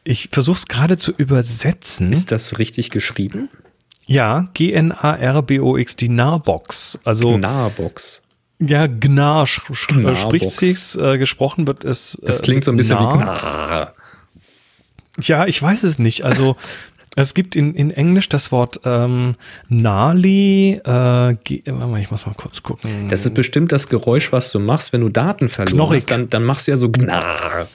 ich 0.03 0.29
versuche 0.31 0.57
es 0.57 0.67
gerade 0.67 0.97
zu 0.97 1.11
übersetzen. 1.11 2.11
Ist 2.11 2.31
das 2.31 2.57
richtig 2.59 2.89
geschrieben? 2.89 3.49
Ja, 4.05 4.47
G-N-A-R-B-O-X, 4.53 5.95
die 5.95 6.09
Narbox. 6.09 6.99
Also 7.03 7.37
Narbox. 7.37 8.21
Ja, 8.59 8.87
Gnar 8.87 9.47
spricht 9.47 10.49
sich's, 10.51 10.95
äh, 10.95 11.17
gesprochen 11.17 11.65
wird 11.65 11.85
es. 11.85 12.15
Äh, 12.15 12.25
das 12.25 12.41
klingt 12.41 12.63
so 12.63 12.71
ein 12.71 12.77
bisschen 12.77 12.97
Gnar. 12.97 13.13
wie 13.13 13.17
Gnar. 13.19 13.93
Ja, 15.21 15.45
ich 15.47 15.61
weiß 15.61 15.83
es 15.83 15.99
nicht. 15.99 16.25
Also 16.25 16.55
es 17.15 17.33
gibt 17.33 17.55
in, 17.55 17.73
in 17.75 17.91
Englisch 17.91 18.29
das 18.29 18.51
Wort 18.51 18.81
ähm, 18.85 19.35
Nali. 19.67 20.79
Äh, 20.83 20.87
warte 20.87 21.71
mal, 21.71 21.99
ich 21.99 22.11
muss 22.11 22.25
mal 22.25 22.35
kurz 22.35 22.63
gucken. 22.63 23.07
Das 23.09 23.25
ist 23.25 23.33
bestimmt 23.33 23.71
das 23.71 23.89
Geräusch, 23.89 24.31
was 24.31 24.51
du 24.51 24.59
machst, 24.59 24.93
wenn 24.93 25.01
du 25.01 25.09
Daten 25.09 25.49
verloren 25.49 25.75
Knorrig. 25.75 26.01
hast. 26.01 26.11
Dann, 26.11 26.29
dann 26.29 26.43
machst 26.43 26.67
du 26.67 26.71
ja 26.71 26.77
so 26.77 26.91
Gnar. 26.91 27.67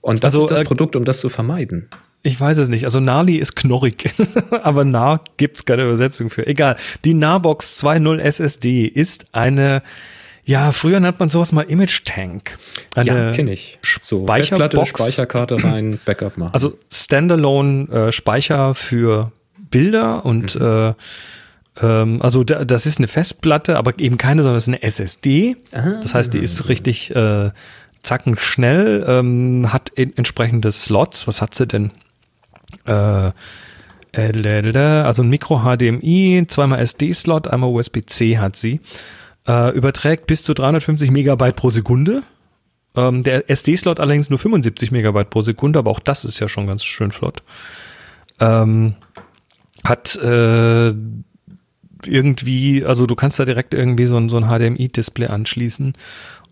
Und 0.00 0.22
das 0.22 0.34
also, 0.34 0.46
ist 0.46 0.52
das 0.52 0.60
äh, 0.60 0.64
Produkt, 0.64 0.94
um 0.94 1.04
das 1.04 1.20
zu 1.20 1.28
vermeiden. 1.28 1.88
Ich 2.22 2.40
weiß 2.40 2.58
es 2.58 2.68
nicht. 2.68 2.84
Also 2.84 3.00
Nali 3.00 3.36
ist 3.36 3.54
knorrig, 3.54 4.12
aber 4.62 4.84
nah 4.84 5.20
gibt's 5.36 5.64
keine 5.64 5.84
Übersetzung 5.84 6.30
für. 6.30 6.46
Egal. 6.46 6.76
Die 7.04 7.14
Narbox 7.14 7.82
2.0 7.84 8.18
SSD 8.18 8.86
ist 8.86 9.26
eine 9.32 9.82
ja, 10.46 10.70
früher 10.70 11.00
nennt 11.00 11.18
man 11.18 11.28
sowas 11.28 11.50
mal 11.50 11.62
Image 11.62 12.04
Tank. 12.04 12.56
Eine 12.94 13.10
ja, 13.10 13.32
kenne 13.32 13.52
ich. 13.52 13.80
So 13.82 14.26
Festplatte, 14.28 14.86
Speicherkarte 14.86 15.62
rein, 15.62 15.98
Backup 16.04 16.38
machen. 16.38 16.54
Also 16.54 16.78
Standalone 16.90 17.88
äh, 17.88 18.12
Speicher 18.12 18.76
für 18.76 19.32
Bilder 19.70 20.24
und 20.24 20.54
mhm. 20.54 20.64
äh, 20.64 20.94
ähm, 21.82 22.22
also 22.22 22.44
da, 22.44 22.64
das 22.64 22.86
ist 22.86 22.98
eine 22.98 23.08
Festplatte, 23.08 23.76
aber 23.76 23.98
eben 23.98 24.18
keine, 24.18 24.44
sondern 24.44 24.58
es 24.58 24.64
ist 24.64 24.68
eine 24.68 24.82
SSD. 24.84 25.56
Ah. 25.72 25.98
Das 26.00 26.14
heißt, 26.14 26.32
die 26.32 26.38
ist 26.38 26.68
richtig 26.68 27.14
äh, 27.14 27.50
zacken 28.02 28.38
schnell, 28.38 29.04
ähm, 29.08 29.72
hat 29.72 29.90
entsprechende 29.96 30.70
Slots. 30.70 31.26
Was 31.26 31.42
hat 31.42 31.56
sie 31.56 31.66
denn? 31.66 31.90
Äh, 32.86 33.32
äh 34.12 34.78
also 34.78 35.24
ein 35.24 35.28
Micro 35.28 35.64
HDMI, 35.64 36.44
zweimal 36.46 36.78
SD-Slot, 36.78 37.48
einmal 37.48 37.70
USB-C 37.70 38.38
hat 38.38 38.54
sie. 38.54 38.80
Äh, 39.46 39.70
überträgt 39.76 40.26
bis 40.26 40.42
zu 40.42 40.54
350 40.54 41.10
Megabyte 41.10 41.56
pro 41.56 41.70
Sekunde. 41.70 42.22
Ähm, 42.96 43.22
der 43.22 43.48
SD-Slot 43.50 44.00
allerdings 44.00 44.30
nur 44.30 44.38
75 44.38 44.90
Megabyte 44.90 45.30
pro 45.30 45.42
Sekunde, 45.42 45.78
aber 45.78 45.90
auch 45.90 46.00
das 46.00 46.24
ist 46.24 46.40
ja 46.40 46.48
schon 46.48 46.66
ganz 46.66 46.84
schön 46.84 47.12
flott. 47.12 47.42
Ähm, 48.40 48.94
hat 49.84 50.16
äh, 50.16 50.92
irgendwie, 52.04 52.84
also 52.84 53.06
du 53.06 53.14
kannst 53.14 53.38
da 53.38 53.44
direkt 53.44 53.74
irgendwie 53.74 54.06
so 54.06 54.16
ein, 54.16 54.28
so 54.28 54.36
ein 54.36 54.48
HDMI-Display 54.48 55.28
anschließen 55.28 55.94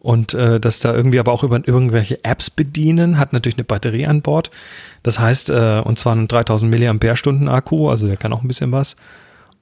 und 0.04 0.34
äh, 0.34 0.60
das 0.60 0.80
da 0.80 0.94
irgendwie 0.94 1.18
aber 1.18 1.32
auch 1.32 1.42
über 1.42 1.66
irgendwelche 1.66 2.22
Apps 2.24 2.50
bedienen, 2.50 3.18
hat 3.18 3.32
natürlich 3.32 3.56
eine 3.56 3.64
Batterie 3.64 4.06
an 4.06 4.20
Bord. 4.22 4.50
Das 5.02 5.18
heißt, 5.18 5.50
äh, 5.50 5.80
und 5.82 5.98
zwar 5.98 6.12
einen 6.12 6.28
3000 6.28 6.70
Milliampere-Stunden 6.70 7.48
Akku, 7.48 7.88
also 7.88 8.06
der 8.06 8.18
kann 8.18 8.32
auch 8.32 8.42
ein 8.42 8.48
bisschen 8.48 8.70
was. 8.70 8.96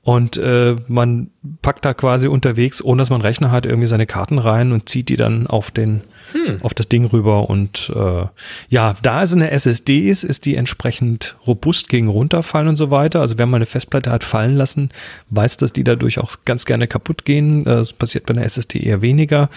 Und 0.05 0.37
äh, 0.37 0.75
man 0.89 1.31
packt 1.63 1.85
da 1.85 1.95
quasi 1.95 2.27
unterwegs, 2.27 2.83
ohne 2.83 3.03
dass 3.03 3.11
man 3.11 3.21
Rechner 3.21 3.53
hat, 3.53 3.67
irgendwie 3.67 3.87
seine 3.87 4.07
Karten 4.07 4.41
rein 4.41 4.73
und 4.73 4.89
zieht 4.89 5.09
die 5.09 5.17
dann 5.17 5.47
auf 5.47 5.71
den, 5.71 6.01
hm. 6.33 6.59
auf 6.61 6.75
das 6.75 6.89
Ding 6.89 7.05
rüber. 7.05 7.49
Und 7.49 7.93
äh, 7.95 8.27
ja, 8.69 8.97
da 9.01 9.23
es 9.23 9.33
eine 9.33 9.53
SSD 9.53 10.09
ist, 10.11 10.25
ist 10.25 10.45
die 10.45 10.57
entsprechend 10.57 11.37
robust 11.47 11.89
gegen 11.89 12.09
runterfallen 12.09 12.67
und 12.67 12.75
so 12.75 12.91
weiter. 12.91 13.21
Also 13.21 13.39
wer 13.39 13.47
mal 13.47 13.59
eine 13.59 13.67
Festplatte 13.67 14.11
hat 14.11 14.25
fallen 14.25 14.57
lassen, 14.57 14.91
weiß, 15.31 15.59
dass 15.59 15.73
die 15.73 15.85
dadurch 15.85 16.19
auch 16.19 16.33
ganz 16.45 16.67
gerne 16.67 16.89
kaputt 16.89 17.25
gehen. 17.25 17.61
Äh, 17.61 17.77
das 17.77 17.93
passiert 17.93 18.27
bei 18.27 18.35
einer 18.35 18.45
SSD 18.45 18.81
eher 18.81 19.03
weniger. 19.03 19.51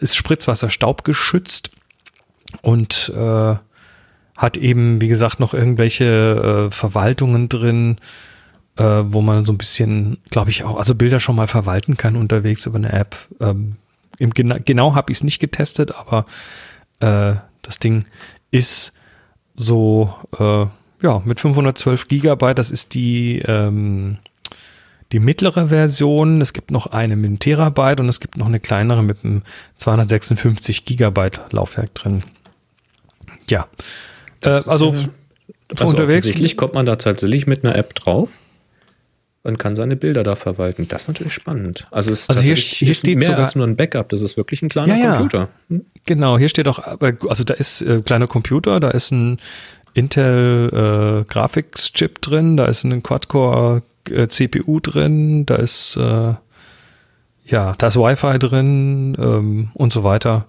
Ist 0.00 0.16
Spritzwasser 0.16 0.70
staubgeschützt 0.70 1.72
und 2.62 3.12
äh, 3.16 3.56
hat 4.36 4.56
eben, 4.56 5.00
wie 5.00 5.08
gesagt, 5.08 5.40
noch 5.40 5.54
irgendwelche 5.54 6.68
äh, 6.68 6.70
Verwaltungen 6.70 7.48
drin 7.48 7.98
äh, 8.78 9.12
wo 9.12 9.20
man 9.20 9.44
so 9.44 9.52
ein 9.52 9.58
bisschen, 9.58 10.18
glaube 10.30 10.50
ich, 10.50 10.62
auch, 10.62 10.78
also 10.78 10.94
Bilder 10.94 11.18
schon 11.18 11.36
mal 11.36 11.48
verwalten 11.48 11.96
kann 11.96 12.16
unterwegs 12.16 12.64
über 12.64 12.76
eine 12.76 12.92
App. 12.92 13.16
Ähm, 13.40 13.76
im, 14.18 14.30
genau 14.30 14.56
genau 14.64 14.94
habe 14.94 15.12
ich 15.12 15.18
es 15.18 15.24
nicht 15.24 15.40
getestet, 15.40 15.92
aber 15.94 16.26
äh, 17.00 17.34
das 17.62 17.78
Ding 17.80 18.04
ist 18.50 18.92
so, 19.56 20.14
äh, 20.38 20.66
ja, 21.02 21.22
mit 21.24 21.40
512 21.40 22.06
Gigabyte, 22.06 22.58
das 22.58 22.70
ist 22.70 22.94
die, 22.94 23.40
ähm, 23.40 24.18
die 25.10 25.18
mittlere 25.18 25.68
Version. 25.68 26.40
Es 26.40 26.52
gibt 26.52 26.70
noch 26.70 26.86
eine 26.86 27.16
mit 27.16 27.26
einem 27.26 27.38
Terabyte 27.40 28.00
und 28.00 28.08
es 28.08 28.20
gibt 28.20 28.36
noch 28.36 28.46
eine 28.46 28.60
kleinere 28.60 29.02
mit 29.02 29.24
einem 29.24 29.42
256 29.76 30.84
Gigabyte 30.84 31.40
Laufwerk 31.50 31.94
drin. 31.94 32.22
Ja, 33.48 33.66
äh, 34.44 34.48
also, 34.48 34.68
also 34.68 35.08
unterwegs. 35.80 36.26
Offensichtlich 36.26 36.56
kommt 36.56 36.74
man 36.74 36.86
da 36.86 36.94
tatsächlich 36.94 37.48
mit 37.48 37.64
einer 37.64 37.74
App 37.74 37.94
drauf 37.96 38.40
und 39.42 39.58
kann 39.58 39.76
seine 39.76 39.96
Bilder 39.96 40.22
da 40.22 40.36
verwalten. 40.36 40.88
Das 40.88 41.02
ist 41.02 41.08
natürlich 41.08 41.32
spannend. 41.32 41.84
Also, 41.90 42.12
es 42.12 42.28
also 42.28 42.42
hier, 42.42 42.56
hier 42.56 42.94
steht 42.94 43.18
mehr 43.18 43.28
sogar, 43.28 43.44
als 43.44 43.54
nur 43.54 43.66
ein 43.66 43.76
Backup. 43.76 44.08
Das 44.08 44.22
ist 44.22 44.36
wirklich 44.36 44.62
ein 44.62 44.68
kleiner 44.68 44.96
ja, 44.96 45.16
Computer. 45.16 45.48
Hm? 45.68 45.84
Genau, 46.04 46.38
hier 46.38 46.48
steht 46.48 46.68
auch, 46.68 46.78
also 47.28 47.44
da 47.44 47.54
ist 47.54 47.82
äh, 47.82 48.02
kleiner 48.02 48.26
Computer, 48.26 48.80
da 48.80 48.90
ist 48.90 49.10
ein 49.12 49.38
Intel 49.94 51.24
äh, 51.24 51.32
Graphics-Chip 51.32 52.20
drin, 52.20 52.56
da 52.56 52.66
ist 52.66 52.84
ein 52.84 53.02
Quad-Core 53.02 53.82
äh, 54.10 54.28
CPU 54.28 54.80
drin, 54.80 55.46
da 55.46 55.56
ist 55.56 55.96
äh, 55.96 56.34
ja, 57.50 57.74
da 57.78 57.86
ist 57.86 57.96
Wi-Fi 57.96 58.38
drin 58.38 59.16
ähm, 59.18 59.70
und 59.74 59.92
so 59.92 60.04
weiter. 60.04 60.46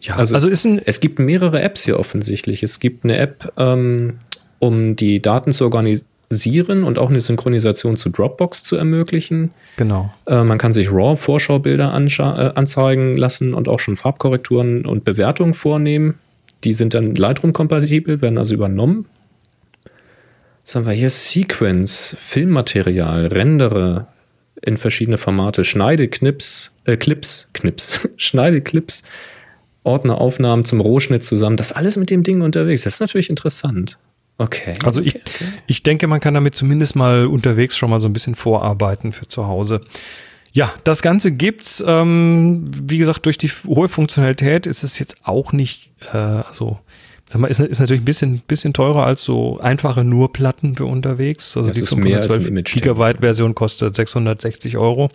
Ja, 0.00 0.16
also, 0.16 0.34
also 0.34 0.50
es, 0.50 0.64
ein, 0.64 0.80
es 0.84 1.00
gibt 1.00 1.18
mehrere 1.18 1.62
Apps 1.62 1.84
hier 1.84 1.98
offensichtlich. 1.98 2.62
Es 2.62 2.80
gibt 2.80 3.04
eine 3.04 3.16
App, 3.16 3.52
ähm, 3.56 4.18
um 4.58 4.96
die 4.96 5.22
Daten 5.22 5.52
zu 5.52 5.64
organisieren 5.64 6.06
synchronisieren 6.32 6.84
und 6.84 6.98
auch 6.98 7.10
eine 7.10 7.20
Synchronisation 7.20 7.96
zu 7.96 8.10
Dropbox 8.10 8.64
zu 8.64 8.76
ermöglichen. 8.76 9.50
Genau. 9.76 10.12
Äh, 10.26 10.44
man 10.44 10.58
kann 10.58 10.72
sich 10.72 10.90
RAW-Vorschaubilder 10.90 11.88
äh, 11.88 12.58
anzeigen 12.58 13.14
lassen 13.14 13.54
und 13.54 13.68
auch 13.68 13.80
schon 13.80 13.96
Farbkorrekturen 13.96 14.86
und 14.86 15.04
Bewertungen 15.04 15.54
vornehmen. 15.54 16.14
Die 16.64 16.74
sind 16.74 16.94
dann 16.94 17.14
Lightroom-kompatibel, 17.14 18.20
werden 18.20 18.38
also 18.38 18.54
übernommen. 18.54 19.06
Was 20.64 20.76
haben 20.76 20.86
wir 20.86 20.92
hier? 20.92 21.10
Sequence, 21.10 22.16
Filmmaterial, 22.18 23.26
Rendere 23.26 24.06
in 24.64 24.76
verschiedene 24.76 25.18
Formate, 25.18 25.64
Schneide, 25.64 26.08
Knips, 26.08 26.76
äh, 26.84 26.96
Clips, 26.96 27.48
Knips, 27.52 28.08
Schneide, 28.16 28.60
Clips, 28.60 29.02
Ordner, 29.82 30.18
Aufnahmen 30.18 30.64
zum 30.64 30.80
Rohschnitt 30.80 31.24
zusammen. 31.24 31.56
Das 31.56 31.72
alles 31.72 31.96
mit 31.96 32.10
dem 32.10 32.22
Ding 32.22 32.40
unterwegs. 32.40 32.84
Das 32.84 32.94
ist 32.94 33.00
natürlich 33.00 33.28
interessant. 33.28 33.98
Okay. 34.38 34.74
Also 34.84 35.00
ich, 35.00 35.16
okay, 35.16 35.44
ich 35.66 35.82
denke, 35.82 36.06
man 36.06 36.20
kann 36.20 36.34
damit 36.34 36.54
zumindest 36.54 36.96
mal 36.96 37.26
unterwegs 37.26 37.76
schon 37.76 37.90
mal 37.90 38.00
so 38.00 38.08
ein 38.08 38.12
bisschen 38.12 38.34
vorarbeiten 38.34 39.12
für 39.12 39.28
zu 39.28 39.46
Hause. 39.46 39.80
Ja, 40.52 40.72
das 40.84 41.00
Ganze 41.02 41.32
gibt's. 41.32 41.82
Ähm, 41.86 42.64
wie 42.82 42.98
gesagt, 42.98 43.24
durch 43.26 43.38
die 43.38 43.48
hohe 43.66 43.88
Funktionalität 43.88 44.66
ist 44.66 44.82
es 44.82 44.98
jetzt 44.98 45.16
auch 45.24 45.52
nicht, 45.52 45.92
äh, 46.12 46.16
also 46.16 46.78
Sag 47.32 47.40
mal, 47.40 47.48
ist, 47.48 47.60
ist 47.60 47.78
natürlich 47.78 48.02
ein 48.02 48.04
bisschen, 48.04 48.42
bisschen 48.46 48.74
teurer 48.74 49.06
als 49.06 49.22
so 49.22 49.58
einfache 49.58 50.04
Nurplatten 50.04 50.76
für 50.76 50.84
unterwegs. 50.84 51.56
Also 51.56 51.68
Das 51.68 51.76
die 51.78 51.82
ist 51.82 51.96
mehr 51.96 52.16
als 52.16 52.26
ein 52.26 52.32
512 52.32 52.48
Image-Stick. 52.48 52.82
Gigabyte 52.82 53.20
Version 53.20 53.54
kostet 53.54 53.96
660 53.96 54.76
Euro. 54.76 55.08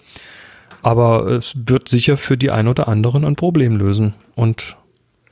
Aber 0.82 1.28
es 1.28 1.54
wird 1.56 1.90
sicher 1.90 2.18
für 2.18 2.36
die 2.36 2.50
ein 2.50 2.68
oder 2.68 2.88
anderen 2.88 3.24
ein 3.24 3.36
Problem 3.36 3.78
lösen. 3.78 4.16
Und 4.34 4.78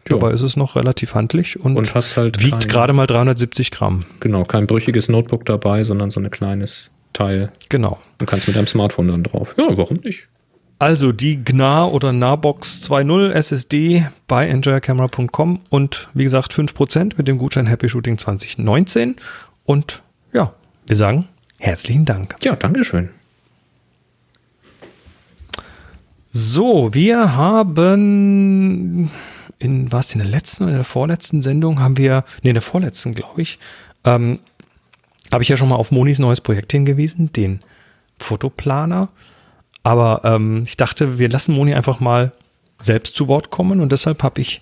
Dabei 0.08 0.32
ist 0.32 0.42
es 0.42 0.56
noch 0.56 0.76
relativ 0.76 1.16
handlich 1.16 1.60
und, 1.60 1.76
Und 1.78 1.96
hast 1.96 2.16
halt 2.18 2.44
wiegt 2.44 2.60
kein- 2.62 2.70
gerade 2.70 2.94
mal 2.94 3.08
370 3.08 3.72
Gramm. 3.72 4.06
Genau, 4.20 4.44
kein 4.44 4.68
brüchiges 4.68 5.10
Notebook 5.10 5.46
dabei, 5.46 5.84
sondern 5.84 6.10
so 6.12 6.20
ein 6.20 6.30
kleines 6.30 6.92
Teil. 7.14 7.52
Genau. 7.70 8.00
Du 8.20 8.26
kannst 8.26 8.48
mit 8.48 8.56
deinem 8.56 8.68
Smartphone 8.68 9.08
dann 9.08 9.24
drauf. 9.24 9.56
Ja, 9.58 9.66
warum 9.78 9.98
nicht? 10.04 10.28
Also 10.78 11.12
die 11.14 11.38
GNA 11.44 11.86
oder 11.88 12.12
Narbox 12.12 12.82
2.0 12.84 13.32
SSD 13.32 14.06
bei 14.28 14.48
enjoycamera.com 14.48 15.62
und 15.70 16.10
wie 16.14 16.26
gesagt 16.26 16.54
5% 16.54 17.14
mit 17.18 17.28
dem 17.28 17.38
Gutschein 17.38 17.66
Happy 17.66 17.88
Shooting 17.90 18.18
2019. 18.18 19.16
Und 19.64 20.04
ja, 20.34 20.54
wir 20.86 20.96
sagen 20.98 21.28
herzlichen 21.60 22.04
Dank. 22.06 22.36
Ja, 22.44 22.56
Dankeschön. 22.58 23.10
So, 26.32 26.94
wir 26.94 27.36
haben 27.38 29.10
in 29.60 29.92
was 29.92 30.14
in 30.14 30.20
der 30.20 30.28
letzten 30.28 30.64
oder 30.64 30.72
in 30.72 30.78
der 30.78 30.86
vorletzten 30.86 31.42
Sendung 31.42 31.80
haben 31.80 31.98
wir, 31.98 32.24
nee, 32.44 32.50
in 32.50 32.56
der 32.56 32.62
vorletzten, 32.62 33.14
glaube 33.14 33.42
ich, 33.42 33.60
ähm, 34.04 34.40
habe 35.32 35.44
ich 35.44 35.50
ja 35.50 35.58
schon 35.58 35.70
mal 35.70 35.76
auf 35.76 35.92
Monis 35.92 36.20
neues 36.20 36.42
Projekt 36.42 36.72
hingewiesen, 36.72 37.32
den 37.34 37.62
Fotoplaner. 38.20 39.10
Aber 39.84 40.22
ähm, 40.24 40.64
ich 40.66 40.78
dachte, 40.78 41.20
wir 41.20 41.30
lassen 41.30 41.54
Moni 41.54 41.74
einfach 41.74 42.00
mal 42.00 42.32
selbst 42.80 43.16
zu 43.16 43.28
Wort 43.28 43.50
kommen 43.50 43.82
und 43.82 43.92
deshalb 43.92 44.24
habe 44.24 44.42
ich 44.42 44.62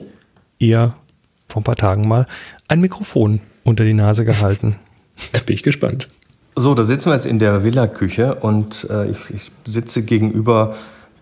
ihr 0.60 0.94
vor 1.48 1.62
ein 1.62 1.66
paar 1.66 1.76
Tagen 1.76 2.08
mal 2.08 2.28
ein 2.68 2.82
Mikrofon 2.82 3.40
unter 3.64 3.86
die 3.86 3.94
Nase 3.94 4.26
gehalten. 4.26 4.76
Da 5.32 5.40
bin 5.42 5.54
ich 5.56 5.64
gespannt. 5.64 6.10
So, 6.56 6.76
da 6.76 6.84
sitzen 6.84 7.10
wir 7.10 7.16
jetzt 7.16 7.26
in 7.26 7.40
der 7.40 7.64
Villa-Küche 7.64 8.36
und 8.36 8.88
äh, 8.90 9.10
ich, 9.10 9.30
ich 9.32 9.52
sitze 9.66 10.04
gegenüber 10.04 10.76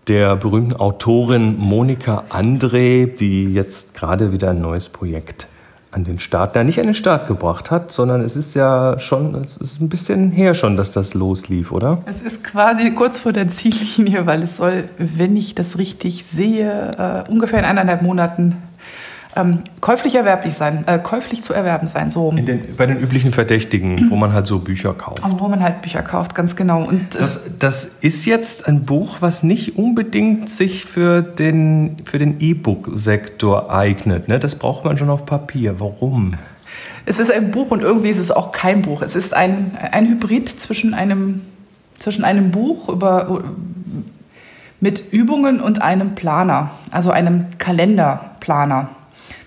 der 0.08 0.36
berühmten 0.36 0.74
Autorin 0.74 1.58
Monika 1.58 2.24
André, 2.30 3.06
die 3.06 3.52
jetzt 3.52 3.94
gerade 3.94 4.32
wieder 4.32 4.50
ein 4.50 4.58
neues 4.58 4.88
Projekt 4.88 5.46
an 5.92 6.04
den 6.04 6.18
Start, 6.18 6.52
na, 6.54 6.64
nicht 6.64 6.80
an 6.80 6.86
den 6.86 6.94
Start 6.94 7.28
gebracht 7.28 7.70
hat, 7.70 7.92
sondern 7.92 8.22
es 8.22 8.34
ist 8.34 8.54
ja 8.54 8.98
schon, 8.98 9.34
es 9.34 9.58
ist 9.58 9.80
ein 9.80 9.90
bisschen 9.90 10.30
her 10.30 10.54
schon, 10.54 10.76
dass 10.76 10.92
das 10.92 11.12
loslief, 11.12 11.70
oder? 11.70 11.98
Es 12.06 12.22
ist 12.22 12.42
quasi 12.42 12.92
kurz 12.92 13.18
vor 13.18 13.32
der 13.32 13.48
Ziellinie, 13.48 14.26
weil 14.26 14.42
es 14.42 14.56
soll, 14.56 14.84
wenn 14.96 15.36
ich 15.36 15.54
das 15.54 15.76
richtig 15.76 16.24
sehe, 16.24 16.92
äh, 16.96 17.30
ungefähr 17.30 17.58
in 17.58 17.66
eineinhalb 17.66 18.00
Monaten 18.00 18.56
ähm, 19.34 19.58
käuflich 19.80 20.14
erwerblich 20.14 20.54
sein, 20.54 20.84
äh, 20.86 20.98
käuflich 20.98 21.42
zu 21.42 21.52
erwerben 21.52 21.88
sein, 21.88 22.10
so 22.10 22.30
den, 22.30 22.76
bei 22.76 22.86
den 22.86 22.98
üblichen 22.98 23.32
Verdächtigen, 23.32 24.10
wo 24.10 24.16
man 24.16 24.32
halt 24.32 24.46
so 24.46 24.58
Bücher 24.58 24.92
kauft. 24.94 25.22
wo 25.38 25.48
man 25.48 25.62
halt 25.62 25.82
Bücher 25.82 26.02
kauft, 26.02 26.34
ganz 26.34 26.56
genau. 26.56 26.84
Und 26.84 27.14
Das, 27.14 27.58
das 27.58 27.84
ist 27.84 28.26
jetzt 28.26 28.68
ein 28.68 28.84
Buch, 28.84 29.18
was 29.20 29.42
nicht 29.42 29.76
unbedingt 29.76 30.50
sich 30.50 30.84
für 30.84 31.22
den, 31.22 31.96
für 32.04 32.18
den 32.18 32.40
E-Book-Sektor 32.40 33.74
eignet. 33.74 34.28
Ne? 34.28 34.38
Das 34.38 34.54
braucht 34.54 34.84
man 34.84 34.98
schon 34.98 35.10
auf 35.10 35.24
Papier. 35.26 35.80
Warum? 35.80 36.34
es 37.04 37.18
ist 37.18 37.30
ein 37.32 37.50
Buch 37.50 37.70
und 37.70 37.82
irgendwie 37.82 38.10
ist 38.10 38.18
es 38.18 38.30
auch 38.30 38.52
kein 38.52 38.82
Buch. 38.82 39.02
Es 39.02 39.16
ist 39.16 39.34
ein, 39.34 39.76
ein 39.90 40.06
Hybrid 40.08 40.48
zwischen 40.48 40.94
einem, 40.94 41.42
zwischen 41.98 42.24
einem 42.24 42.50
Buch 42.50 42.88
über, 42.88 43.42
mit 44.80 45.12
Übungen 45.12 45.60
und 45.60 45.82
einem 45.82 46.14
Planer, 46.14 46.70
also 46.90 47.10
einem 47.10 47.46
Kalenderplaner. 47.58 48.90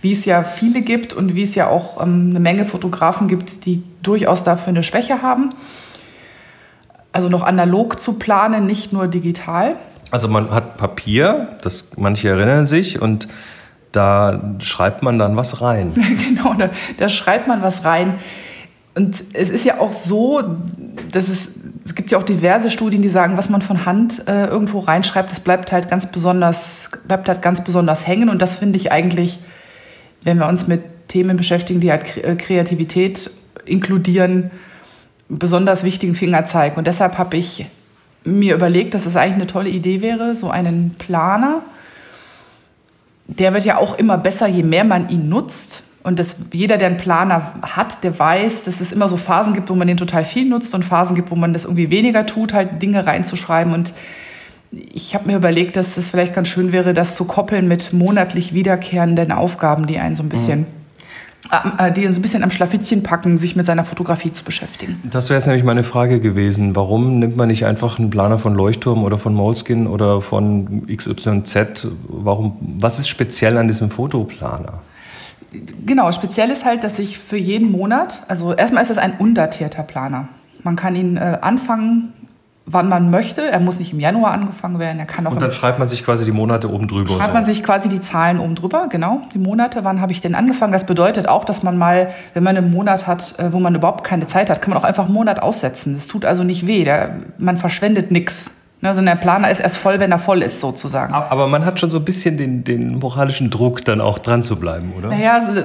Wie 0.06 0.12
es 0.12 0.26
ja 0.26 0.44
viele 0.44 0.82
gibt 0.84 1.14
und 1.14 1.34
wie 1.34 1.42
es 1.42 1.56
ja 1.56 1.68
auch 1.68 2.00
ähm, 2.00 2.28
eine 2.30 2.40
Menge 2.40 2.68
Fotografen 2.68 3.28
gibt, 3.28 3.66
die 3.66 3.82
durchaus 4.04 4.44
dafür 4.44 4.70
eine 4.70 4.84
Schwäche 4.84 5.24
haben. 5.24 5.50
Also 7.12 7.28
noch 7.28 7.42
analog 7.42 8.00
zu 8.00 8.14
planen, 8.14 8.68
nicht 8.68 8.94
nur 8.94 9.08
digital. 9.08 9.78
Also 10.12 10.28
man 10.28 10.52
hat 10.52 10.78
Papier, 10.78 11.58
das 11.64 11.88
manche 11.98 12.30
erinnern 12.30 12.68
sich, 12.68 13.02
und 13.02 13.28
da 13.94 14.54
schreibt 14.60 15.02
man 15.02 15.18
dann 15.18 15.38
was 15.38 15.62
rein. 15.62 15.92
genau, 16.24 16.54
da, 16.54 16.70
da 17.00 17.10
schreibt 17.10 17.48
man 17.48 17.64
was 17.64 17.84
rein. 17.84 18.14
Und 18.94 19.24
es 19.34 19.50
ist 19.50 19.66
ja 19.66 19.80
auch 19.80 19.94
so, 19.94 20.44
dass 21.12 21.30
es, 21.30 21.50
es 21.84 21.96
gibt 21.96 22.12
ja 22.12 22.20
auch 22.20 22.24
diverse 22.24 22.70
Studien, 22.70 23.02
die 23.02 23.10
sagen, 23.10 23.38
was 23.38 23.50
man 23.50 23.64
von 23.64 23.88
Hand 23.88 24.28
äh, 24.28 24.46
irgendwo 24.46 24.82
reinschreibt, 24.82 25.32
das 25.32 25.40
bleibt 25.40 25.72
halt 25.72 25.90
ganz 25.90 26.12
besonders, 26.12 26.92
bleibt 27.08 27.28
halt 27.28 27.42
ganz 27.42 27.64
besonders 27.64 28.06
hängen. 28.06 28.30
Und 28.30 28.44
das 28.44 28.56
finde 28.56 28.78
ich 28.78 28.92
eigentlich, 28.92 29.40
wenn 30.26 30.40
wir 30.40 30.48
uns 30.48 30.68
mit 30.68 31.08
Themen 31.08 31.38
beschäftigen, 31.38 31.80
die 31.80 31.92
halt 31.92 32.18
äh, 32.18 32.36
Kreativität 32.36 33.32
inkludieren, 33.64 34.52
besonders 35.30 35.84
wichtigen 35.84 36.16
Fingerzeig. 36.16 36.78
Und 36.78 36.88
deshalb 36.88 37.18
habe 37.18 37.38
ich 37.38 37.66
mir 38.26 38.56
überlegt, 38.56 38.94
dass 38.94 39.06
es 39.06 39.16
eigentlich 39.16 39.36
eine 39.36 39.48
tolle 39.48 39.70
Idee 39.70 40.02
wäre, 40.02 40.36
so 40.36 40.50
einen 40.50 40.96
Planer, 40.98 41.62
der 43.28 43.54
wird 43.54 43.66
ja 43.66 43.78
auch 43.78 43.98
immer 43.98 44.18
besser, 44.18 44.48
je 44.48 44.64
mehr 44.64 44.84
man 44.84 45.10
ihn 45.10 45.30
nutzt. 45.30 45.84
Und 46.04 46.20
das, 46.20 46.36
jeder, 46.52 46.78
der 46.78 46.90
einen 46.90 46.98
Planer 46.98 47.54
hat, 47.64 48.04
der 48.04 48.18
weiß, 48.18 48.66
dass 48.66 48.82
es 48.82 48.92
immer 48.92 49.10
so 49.10 49.18
Phasen 49.18 49.56
gibt, 49.56 49.70
wo 49.70 49.76
man 49.76 49.88
den 49.88 49.98
total 49.98 50.24
viel 50.24 50.48
nutzt 50.48 50.76
und 50.76 50.86
Phasen 50.86 51.16
gibt, 51.16 51.32
wo 51.32 51.36
man 51.36 51.54
das 51.54 51.66
irgendwie 51.66 51.90
weniger 51.90 52.28
tut, 52.28 52.54
halt 52.54 52.82
Dinge 52.84 53.08
reinzuschreiben. 53.08 53.74
Und 53.74 53.94
ich 54.94 55.16
habe 55.16 55.28
mir 55.28 55.38
überlegt, 55.38 55.76
dass 55.76 55.98
es 55.98 56.10
vielleicht 56.10 56.34
ganz 56.34 56.48
schön 56.48 56.72
wäre, 56.72 56.94
das 56.94 57.16
zu 57.16 57.26
koppeln 57.26 57.68
mit 57.68 57.94
monatlich 57.94 58.54
wiederkehrenden 58.54 59.32
Aufgaben, 59.32 59.88
die 59.88 60.00
einen 60.00 60.16
so 60.16 60.24
ein 60.24 60.30
bisschen, 60.30 60.66
äh, 61.78 61.92
die 61.92 62.04
so 62.12 62.20
ein 62.20 62.22
bisschen 62.22 62.44
am 62.44 62.52
Schlafittchen 62.52 63.04
packen, 63.04 63.38
sich 63.38 63.56
mit 63.56 63.66
seiner 63.66 63.84
Fotografie 63.84 64.32
zu 64.32 64.44
beschäftigen. 64.44 65.02
Das 65.10 65.30
wäre 65.30 65.40
jetzt 65.40 65.48
nämlich 65.48 65.64
meine 65.64 65.84
Frage 65.84 66.20
gewesen. 66.20 66.76
Warum 66.76 67.20
nimmt 67.20 67.38
man 67.38 67.48
nicht 67.48 67.66
einfach 67.66 68.00
einen 68.00 68.10
Planer 68.10 68.38
von 68.38 68.54
Leuchtturm 68.54 69.04
oder 69.04 69.18
von 69.18 69.34
Moleskin 69.34 69.88
oder 69.88 70.22
von 70.22 70.86
XYZ? 70.88 71.88
Warum, 72.08 72.58
was 72.80 73.00
ist 73.00 73.08
speziell 73.08 73.58
an 73.58 73.68
diesem 73.68 73.90
Fotoplaner? 73.90 74.82
Genau, 75.86 76.12
speziell 76.12 76.50
ist 76.50 76.66
halt, 76.66 76.84
dass 76.84 77.00
ich 77.00 77.18
für 77.18 77.38
jeden 77.38 77.72
Monat, 77.72 78.24
also 78.28 78.54
erstmal 78.54 78.84
ist 78.84 78.90
es 78.90 78.98
ein 78.98 79.14
undatierter 79.18 79.84
Planer. 79.84 80.28
Man 80.64 80.76
kann 80.76 80.96
ihn 80.98 81.16
äh, 81.16 81.38
anfangen, 81.42 82.12
wann 82.66 82.90
man 82.90 83.12
möchte. 83.12 83.50
Er 83.50 83.60
muss 83.60 83.80
nicht 83.80 83.94
im 83.94 84.00
Januar 84.00 84.32
angefangen 84.32 84.80
werden, 84.80 85.00
er 85.00 85.06
kann 85.06 85.28
auch 85.28 85.32
Und 85.32 85.42
dann 85.42 85.52
schreibt 85.52 85.80
man 85.80 85.88
sich 85.88 86.04
quasi 86.04 86.26
die 86.26 86.32
Monate 86.32 86.72
oben 86.72 86.88
drüber. 86.88 87.14
Schreibt 87.14 87.34
man 87.34 87.46
sich 87.46 87.64
quasi 87.64 87.90
die 87.90 88.02
Zahlen 88.02 88.40
oben 88.40 88.56
drüber, 88.56 88.88
genau, 88.90 89.22
die 89.34 89.38
Monate, 89.38 89.84
wann 89.84 90.02
habe 90.02 90.12
ich 90.12 90.22
denn 90.22 90.36
angefangen. 90.36 90.74
Das 90.74 90.86
bedeutet 90.86 91.28
auch, 91.28 91.46
dass 91.46 91.64
man 91.64 91.78
mal, 91.78 92.10
wenn 92.34 92.44
man 92.44 92.58
einen 92.58 92.72
Monat 92.72 93.08
hat, 93.08 93.38
äh, 93.40 93.54
wo 93.54 93.60
man 93.60 93.76
überhaupt 93.76 94.04
keine 94.04 94.28
Zeit 94.28 94.50
hat, 94.50 94.62
kann 94.62 94.74
man 94.74 94.82
auch 94.82 94.86
einfach 94.86 95.06
einen 95.06 95.14
Monat 95.14 95.42
aussetzen. 95.42 95.94
Das 95.94 96.08
tut 96.08 96.26
also 96.26 96.44
nicht 96.44 96.66
weh, 96.66 96.84
der, 96.84 97.16
man 97.38 97.58
verschwendet 97.58 98.12
nichts. 98.12 98.52
Also 98.82 99.02
der 99.02 99.16
Planer 99.16 99.50
ist 99.50 99.60
erst 99.60 99.78
voll, 99.78 100.00
wenn 100.00 100.12
er 100.12 100.20
voll 100.20 100.42
ist, 100.44 100.60
sozusagen. 100.60 101.14
Aber 101.14 101.48
man 101.48 101.66
hat 101.66 101.80
schon 101.80 101.90
so 101.90 101.98
ein 101.98 102.06
bisschen 102.06 102.38
den, 102.38 102.64
den 102.64 103.00
moralischen 103.00 103.50
Druck, 103.50 103.84
dann 103.84 104.00
auch 104.02 104.20
dran 104.20 104.44
zu 104.44 104.58
bleiben, 104.58 104.94
oder? 104.96 105.10
Naja, 105.10 105.36
also, 105.36 105.52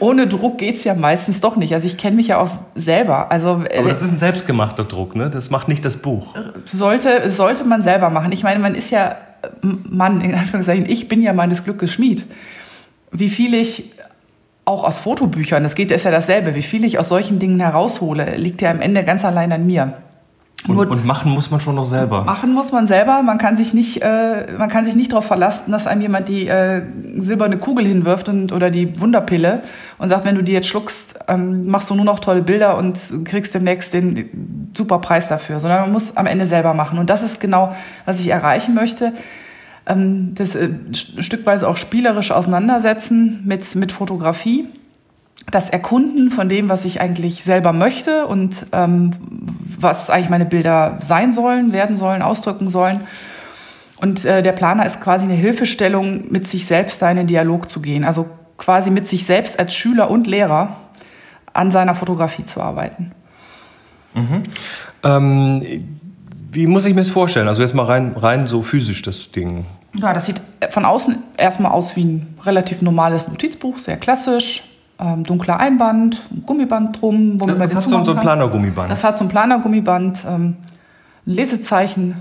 ohne 0.00 0.26
Druck 0.26 0.58
geht 0.58 0.76
es 0.76 0.84
ja 0.84 0.94
meistens 0.94 1.40
doch 1.40 1.56
nicht. 1.56 1.74
Also 1.74 1.86
ich 1.86 1.96
kenne 1.96 2.16
mich 2.16 2.28
ja 2.28 2.38
auch 2.38 2.48
selber. 2.74 3.30
Also 3.30 3.62
äh, 3.68 3.78
Aber 3.78 3.88
das 3.88 4.02
ist 4.02 4.12
ein 4.12 4.18
selbstgemachter 4.18 4.84
Druck, 4.84 5.16
ne? 5.16 5.30
Das 5.30 5.50
macht 5.50 5.68
nicht 5.68 5.84
das 5.84 5.96
Buch. 5.96 6.34
sollte, 6.64 7.30
sollte 7.30 7.64
man 7.64 7.82
selber 7.82 8.10
machen. 8.10 8.32
Ich 8.32 8.42
meine, 8.42 8.60
man 8.60 8.74
ist 8.74 8.90
ja 8.90 9.16
Mann, 9.62 10.20
in 10.20 10.34
Anführungszeichen, 10.34 10.88
ich 10.88 11.08
bin 11.08 11.20
ja 11.20 11.32
meines 11.32 11.64
Glückes 11.64 11.92
Schmied. 11.92 12.24
Wie 13.10 13.28
viel 13.28 13.54
ich 13.54 13.92
auch 14.64 14.84
aus 14.84 14.98
Fotobüchern, 14.98 15.62
das 15.62 15.74
geht 15.74 15.90
ist 15.90 16.04
ja 16.04 16.10
dasselbe, 16.10 16.54
wie 16.54 16.62
viel 16.62 16.84
ich 16.84 16.98
aus 16.98 17.08
solchen 17.08 17.38
Dingen 17.38 17.60
heraushole, 17.60 18.36
liegt 18.36 18.60
ja 18.60 18.70
am 18.70 18.80
Ende 18.80 19.02
ganz 19.04 19.24
allein 19.24 19.52
an 19.52 19.66
mir. 19.66 19.94
Und, 20.66 20.76
und 20.76 21.04
machen 21.06 21.32
muss 21.32 21.50
man 21.50 21.60
schon 21.60 21.76
noch 21.76 21.84
selber. 21.84 22.24
Machen 22.24 22.52
muss 22.52 22.72
man 22.72 22.86
selber. 22.86 23.22
Man 23.22 23.38
kann 23.38 23.54
sich 23.54 23.72
nicht, 23.72 24.02
äh, 24.02 24.52
man 24.58 24.68
kann 24.68 24.84
sich 24.84 24.96
nicht 24.96 25.12
darauf 25.12 25.24
verlassen, 25.24 25.70
dass 25.70 25.86
einem 25.86 26.00
jemand 26.02 26.28
die 26.28 26.48
äh, 26.48 26.82
silberne 27.16 27.58
Kugel 27.58 27.86
hinwirft 27.86 28.28
und, 28.28 28.52
oder 28.52 28.68
die 28.68 29.00
Wunderpille 29.00 29.62
und 29.98 30.08
sagt, 30.08 30.24
wenn 30.24 30.34
du 30.34 30.42
die 30.42 30.52
jetzt 30.52 30.66
schluckst, 30.66 31.20
ähm, 31.28 31.68
machst 31.68 31.88
du 31.88 31.94
nur 31.94 32.04
noch 32.04 32.18
tolle 32.18 32.42
Bilder 32.42 32.76
und 32.76 33.00
kriegst 33.24 33.54
demnächst 33.54 33.94
den 33.94 34.70
super 34.76 34.98
Preis 34.98 35.28
dafür. 35.28 35.60
Sondern 35.60 35.82
man 35.82 35.92
muss 35.92 36.16
am 36.16 36.26
Ende 36.26 36.44
selber 36.44 36.74
machen. 36.74 36.98
Und 36.98 37.08
das 37.08 37.22
ist 37.22 37.40
genau, 37.40 37.74
was 38.04 38.18
ich 38.18 38.28
erreichen 38.28 38.74
möchte. 38.74 39.12
Ähm, 39.86 40.34
das 40.34 40.56
äh, 40.56 40.68
st- 40.90 41.22
stückweise 41.22 41.68
auch 41.68 41.76
spielerisch 41.76 42.32
auseinandersetzen 42.32 43.42
mit, 43.44 43.74
mit 43.76 43.92
Fotografie 43.92 44.66
das 45.50 45.70
Erkunden 45.70 46.30
von 46.30 46.48
dem, 46.48 46.68
was 46.68 46.84
ich 46.84 47.00
eigentlich 47.00 47.42
selber 47.44 47.72
möchte 47.72 48.26
und 48.26 48.66
ähm, 48.72 49.10
was 49.80 50.10
eigentlich 50.10 50.30
meine 50.30 50.44
Bilder 50.44 50.98
sein 51.00 51.32
sollen, 51.32 51.72
werden 51.72 51.96
sollen, 51.96 52.22
ausdrücken 52.22 52.68
sollen. 52.68 53.00
Und 53.96 54.24
äh, 54.24 54.42
der 54.42 54.52
Planer 54.52 54.86
ist 54.86 55.00
quasi 55.00 55.24
eine 55.26 55.34
Hilfestellung, 55.34 56.30
mit 56.30 56.46
sich 56.46 56.66
selbst 56.66 57.00
da 57.02 57.10
in 57.10 57.16
den 57.16 57.26
Dialog 57.26 57.68
zu 57.68 57.80
gehen. 57.80 58.04
Also 58.04 58.26
quasi 58.56 58.90
mit 58.90 59.08
sich 59.08 59.24
selbst 59.24 59.58
als 59.58 59.74
Schüler 59.74 60.10
und 60.10 60.26
Lehrer 60.26 60.76
an 61.52 61.70
seiner 61.70 61.94
Fotografie 61.94 62.44
zu 62.44 62.60
arbeiten. 62.60 63.12
Ähm, 65.04 65.62
wie 66.50 66.66
muss 66.66 66.84
ich 66.84 66.94
mir 66.94 67.00
das 67.00 67.10
vorstellen? 67.10 67.48
Also 67.48 67.62
jetzt 67.62 67.74
mal 67.74 67.84
rein, 67.84 68.14
rein 68.16 68.46
so 68.46 68.62
physisch 68.62 69.02
das 69.02 69.32
Ding. 69.32 69.64
Ja, 70.00 70.12
das 70.12 70.26
sieht 70.26 70.40
von 70.70 70.84
außen 70.84 71.16
erstmal 71.36 71.72
aus 71.72 71.96
wie 71.96 72.04
ein 72.04 72.38
relativ 72.44 72.82
normales 72.82 73.28
Notizbuch, 73.28 73.78
sehr 73.78 73.96
klassisch. 73.96 74.67
Ähm, 75.00 75.22
dunkler 75.22 75.60
Einband, 75.60 76.20
ein 76.32 76.42
Gummiband 76.44 77.00
drum, 77.00 77.40
womit 77.40 77.60
das 77.60 77.72
man 77.72 77.76
hat 77.76 77.88
so, 77.88 78.04
so 78.04 78.12
ein 78.14 78.20
Planergummiband. 78.20 78.90
Das 78.90 79.04
hat 79.04 79.16
so 79.16 79.24
ein 79.24 79.28
Planergummiband, 79.28 80.26
ähm, 80.28 80.56
ein 81.26 81.32
Lesezeichen, 81.32 82.16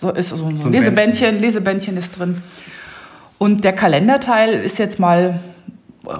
so 0.00 0.10
ist 0.10 0.30
so 0.30 0.46
ein, 0.46 0.58
so 0.58 0.68
ein 0.68 0.72
Lesebändchen, 0.72 1.38
Lesebändchen 1.38 1.96
ist 1.98 2.18
drin. 2.18 2.42
Und 3.36 3.62
der 3.62 3.74
Kalenderteil 3.74 4.54
ist 4.54 4.78
jetzt 4.78 4.98
mal 4.98 5.38
äh, 6.06 6.10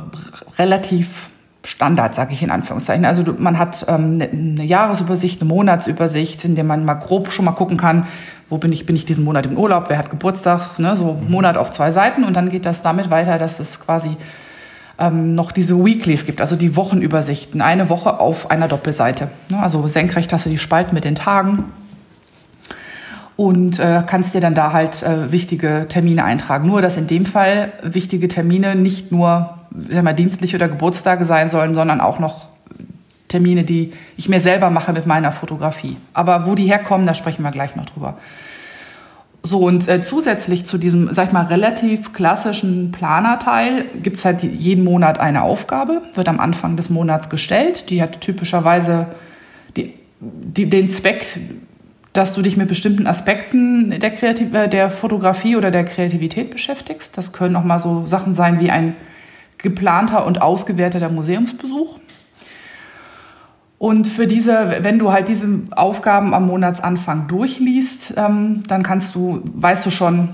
relativ 0.58 1.30
Standard, 1.64 2.14
sage 2.14 2.34
ich 2.34 2.42
in 2.42 2.50
Anführungszeichen. 2.50 3.04
Also 3.06 3.24
man 3.38 3.58
hat 3.58 3.86
ähm, 3.88 4.20
eine 4.20 4.28
ne 4.32 4.64
Jahresübersicht, 4.64 5.40
eine 5.40 5.48
Monatsübersicht, 5.48 6.44
in 6.44 6.54
der 6.54 6.64
man 6.64 6.84
mal 6.84 6.94
grob 6.94 7.32
schon 7.32 7.46
mal 7.46 7.52
gucken 7.52 7.78
kann, 7.78 8.06
wo 8.50 8.58
bin 8.58 8.72
ich, 8.72 8.84
bin 8.84 8.94
ich 8.94 9.06
diesen 9.06 9.24
Monat 9.24 9.46
im 9.46 9.56
Urlaub, 9.56 9.88
wer 9.88 9.96
hat 9.96 10.10
Geburtstag, 10.10 10.78
ne, 10.78 10.94
so 10.96 11.14
mhm. 11.14 11.30
Monat 11.30 11.56
auf 11.56 11.70
zwei 11.70 11.90
Seiten. 11.90 12.24
Und 12.24 12.34
dann 12.34 12.50
geht 12.50 12.66
das 12.66 12.82
damit 12.82 13.10
weiter, 13.10 13.38
dass 13.38 13.60
es 13.60 13.80
quasi 13.80 14.16
ähm, 14.98 15.34
noch 15.34 15.52
diese 15.52 15.82
Weeklies 15.84 16.26
gibt, 16.26 16.40
also 16.40 16.56
die 16.56 16.76
Wochenübersichten. 16.76 17.60
Eine 17.60 17.88
Woche 17.88 18.20
auf 18.20 18.50
einer 18.50 18.68
Doppelseite. 18.68 19.30
Ne, 19.50 19.62
also 19.62 19.86
senkrecht 19.88 20.32
hast 20.32 20.46
du 20.46 20.50
die 20.50 20.58
Spalten 20.58 20.94
mit 20.94 21.04
den 21.04 21.14
Tagen 21.14 21.64
und 23.36 23.80
äh, 23.80 24.02
kannst 24.06 24.34
dir 24.34 24.40
dann 24.40 24.54
da 24.54 24.72
halt 24.72 25.02
äh, 25.02 25.32
wichtige 25.32 25.86
Termine 25.88 26.24
eintragen. 26.24 26.66
Nur, 26.66 26.82
dass 26.82 26.96
in 26.96 27.06
dem 27.06 27.26
Fall 27.26 27.72
wichtige 27.82 28.28
Termine 28.28 28.76
nicht 28.76 29.10
nur 29.10 29.58
sag 29.90 30.04
mal, 30.04 30.12
dienstliche 30.12 30.56
oder 30.56 30.68
Geburtstage 30.68 31.24
sein 31.24 31.48
sollen, 31.48 31.74
sondern 31.74 32.00
auch 32.00 32.18
noch 32.18 32.48
Termine, 33.28 33.64
die 33.64 33.92
ich 34.16 34.28
mir 34.28 34.38
selber 34.38 34.70
mache 34.70 34.92
mit 34.92 35.06
meiner 35.06 35.32
Fotografie. 35.32 35.96
Aber 36.12 36.46
wo 36.46 36.54
die 36.54 36.66
herkommen, 36.66 37.06
da 37.06 37.14
sprechen 37.14 37.42
wir 37.42 37.50
gleich 37.50 37.74
noch 37.74 37.86
drüber. 37.86 38.16
So, 39.46 39.58
und 39.58 39.86
äh, 39.88 40.00
zusätzlich 40.00 40.64
zu 40.64 40.78
diesem, 40.78 41.12
sag 41.12 41.26
ich 41.26 41.32
mal, 41.34 41.44
relativ 41.44 42.14
klassischen 42.14 42.92
Planerteil 42.92 43.84
gibt 44.02 44.16
es 44.16 44.24
halt 44.24 44.42
jeden 44.42 44.82
Monat 44.84 45.20
eine 45.20 45.42
Aufgabe, 45.42 46.00
wird 46.14 46.28
am 46.28 46.40
Anfang 46.40 46.78
des 46.78 46.88
Monats 46.88 47.28
gestellt. 47.28 47.90
Die 47.90 48.00
hat 48.00 48.22
typischerweise 48.22 49.08
die, 49.76 49.92
die, 50.20 50.70
den 50.70 50.88
Zweck, 50.88 51.26
dass 52.14 52.32
du 52.32 52.40
dich 52.40 52.56
mit 52.56 52.68
bestimmten 52.68 53.06
Aspekten 53.06 53.90
der, 54.00 54.12
Kreativ 54.12 54.54
äh, 54.54 54.66
der 54.66 54.88
Fotografie 54.88 55.56
oder 55.56 55.70
der 55.70 55.84
Kreativität 55.84 56.50
beschäftigst. 56.50 57.18
Das 57.18 57.34
können 57.34 57.54
auch 57.56 57.64
mal 57.64 57.80
so 57.80 58.06
Sachen 58.06 58.34
sein 58.34 58.60
wie 58.60 58.70
ein 58.70 58.96
geplanter 59.58 60.24
und 60.24 60.40
ausgewerteter 60.40 61.10
Museumsbesuch. 61.10 61.98
Und 63.84 64.08
für 64.08 64.26
diese, 64.26 64.76
wenn 64.80 64.98
du 64.98 65.12
halt 65.12 65.28
diese 65.28 65.46
Aufgaben 65.72 66.32
am 66.32 66.46
Monatsanfang 66.46 67.28
durchliest, 67.28 68.14
ähm, 68.16 68.62
dann 68.66 68.82
kannst 68.82 69.14
du, 69.14 69.42
weißt 69.44 69.84
du 69.84 69.90
schon, 69.90 70.30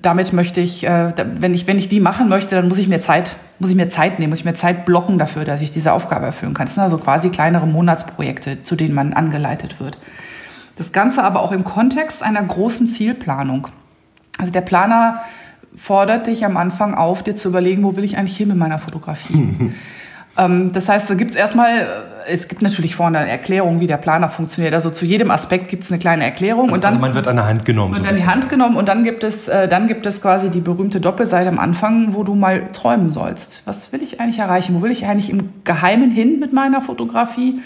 damit 0.00 0.32
möchte 0.32 0.60
ich, 0.60 0.86
äh, 0.86 1.12
wenn 1.40 1.52
ich, 1.52 1.66
wenn 1.66 1.78
ich 1.78 1.88
die 1.88 1.98
machen 1.98 2.28
möchte, 2.28 2.54
dann 2.54 2.68
muss 2.68 2.78
ich 2.78 2.86
mir 2.86 3.00
Zeit, 3.00 3.34
muss 3.58 3.70
ich 3.70 3.76
mir 3.76 3.88
Zeit 3.88 4.20
nehmen, 4.20 4.30
muss 4.30 4.38
ich 4.38 4.44
mir 4.44 4.54
Zeit 4.54 4.86
blocken 4.86 5.18
dafür, 5.18 5.44
dass 5.44 5.62
ich 5.62 5.72
diese 5.72 5.92
Aufgabe 5.92 6.26
erfüllen 6.26 6.54
kann. 6.54 6.66
Das 6.66 6.76
sind 6.76 6.84
also 6.84 6.98
quasi 6.98 7.30
kleinere 7.30 7.66
Monatsprojekte, 7.66 8.62
zu 8.62 8.76
denen 8.76 8.94
man 8.94 9.14
angeleitet 9.14 9.80
wird. 9.80 9.98
Das 10.76 10.92
Ganze 10.92 11.24
aber 11.24 11.40
auch 11.40 11.50
im 11.50 11.64
Kontext 11.64 12.22
einer 12.22 12.40
großen 12.40 12.88
Zielplanung. 12.88 13.66
Also 14.38 14.52
der 14.52 14.60
Planer 14.60 15.22
fordert 15.74 16.28
dich 16.28 16.44
am 16.44 16.56
Anfang 16.56 16.94
auf, 16.94 17.24
dir 17.24 17.34
zu 17.34 17.48
überlegen, 17.48 17.82
wo 17.82 17.96
will 17.96 18.04
ich 18.04 18.16
eigentlich 18.16 18.36
hin 18.36 18.46
mit 18.46 18.58
meiner 18.58 18.78
Fotografie. 18.78 19.72
ähm, 20.38 20.70
das 20.72 20.88
heißt, 20.88 21.10
da 21.10 21.14
gibt 21.14 21.32
es 21.32 21.36
erstmal, 21.36 22.04
es 22.26 22.48
gibt 22.48 22.62
natürlich 22.62 22.94
vorne 22.94 23.18
eine 23.18 23.30
Erklärung, 23.30 23.80
wie 23.80 23.86
der 23.86 23.96
Planer 23.96 24.28
funktioniert. 24.28 24.74
Also 24.74 24.90
zu 24.90 25.04
jedem 25.04 25.30
Aspekt 25.30 25.68
gibt 25.68 25.84
es 25.84 25.90
eine 25.90 25.98
kleine 25.98 26.24
Erklärung. 26.24 26.64
Also, 26.64 26.74
und 26.74 26.84
dann, 26.84 26.92
also 26.94 27.00
man 27.00 27.14
wird 27.14 27.28
an 27.28 27.36
der 27.36 27.46
Hand 27.46 27.64
genommen. 27.64 27.94
Wird 27.94 28.04
so 28.04 28.10
an 28.10 28.16
die 28.16 28.26
Hand 28.26 28.48
genommen 28.48 28.76
und 28.76 28.88
dann 28.88 29.04
gibt, 29.04 29.24
es, 29.24 29.48
äh, 29.48 29.68
dann 29.68 29.86
gibt 29.86 30.06
es 30.06 30.20
quasi 30.20 30.50
die 30.50 30.60
berühmte 30.60 31.00
Doppelseite 31.00 31.48
am 31.48 31.58
Anfang, 31.58 32.14
wo 32.14 32.24
du 32.24 32.34
mal 32.34 32.70
träumen 32.72 33.10
sollst. 33.10 33.62
Was 33.64 33.92
will 33.92 34.02
ich 34.02 34.20
eigentlich 34.20 34.38
erreichen? 34.38 34.74
Wo 34.74 34.82
will 34.82 34.90
ich 34.90 35.06
eigentlich 35.06 35.30
im 35.30 35.50
Geheimen 35.64 36.10
hin 36.10 36.38
mit 36.38 36.52
meiner 36.52 36.80
Fotografie? 36.80 37.60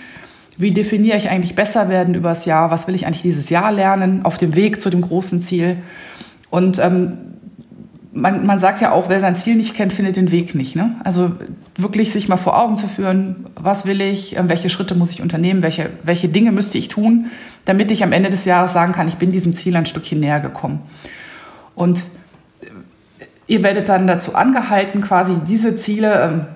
Wie 0.57 0.71
definiere 0.71 1.17
ich 1.17 1.31
eigentlich 1.31 1.55
besser 1.55 1.89
werden 1.89 2.15
übers 2.15 2.45
Jahr? 2.45 2.71
Was 2.71 2.87
will 2.87 2.95
ich 2.95 3.07
eigentlich 3.07 3.23
dieses 3.23 3.51
Jahr 3.51 3.73
lernen 3.73 4.25
auf 4.25 4.39
dem 4.39 4.55
Weg 4.55 4.81
zu 4.81 4.91
dem 4.91 5.01
großen 5.01 5.41
Ziel? 5.41 5.79
Und 6.51 6.79
ähm, 6.79 7.19
man, 8.15 8.47
man 8.47 8.59
sagt 8.61 8.81
ja 8.81 8.93
auch, 8.93 9.09
wer 9.09 9.21
sein 9.21 9.35
Ziel 9.35 9.57
nicht 9.57 9.75
kennt, 9.75 9.93
findet 9.93 10.17
den 10.17 10.31
Weg 10.31 10.55
nicht. 10.55 10.77
Ne? 10.77 10.97
Also 11.03 11.33
wirklich 11.77 12.13
sich 12.13 12.29
mal 12.29 12.37
vor 12.37 12.59
Augen 12.59 12.77
zu 12.77 12.87
führen, 12.87 13.47
was 13.57 13.87
will 13.87 14.01
ich, 14.01 14.37
ähm, 14.37 14.49
welche 14.49 14.71
Schritte 14.71 14.95
muss 14.95 15.11
ich 15.11 15.21
unternehmen, 15.21 15.63
welche, 15.63 15.91
welche 16.05 16.29
Dinge 16.29 16.53
müsste 16.53 16.79
ich 16.79 16.89
tun, 16.89 17.27
damit 17.65 17.91
ich 17.91 18.05
am 18.05 18.13
Ende 18.13 18.31
des 18.31 18.45
Jahres 18.45 18.73
sagen 18.73 18.93
kann, 18.93 19.09
ich 19.09 19.17
bin 19.17 19.33
diesem 19.33 19.53
Ziel 19.53 19.75
ein 19.75 19.87
Stückchen 19.87 20.21
näher 20.21 20.41
gekommen. 20.41 20.81
Und 21.75 21.99
äh, 21.99 22.67
ihr 23.49 23.63
werdet 23.65 23.89
dann 23.89 24.07
dazu 24.07 24.37
angehalten, 24.37 25.01
quasi 25.01 25.35
diese 25.49 25.75
Ziele 25.75 26.23
ähm, 26.23 26.47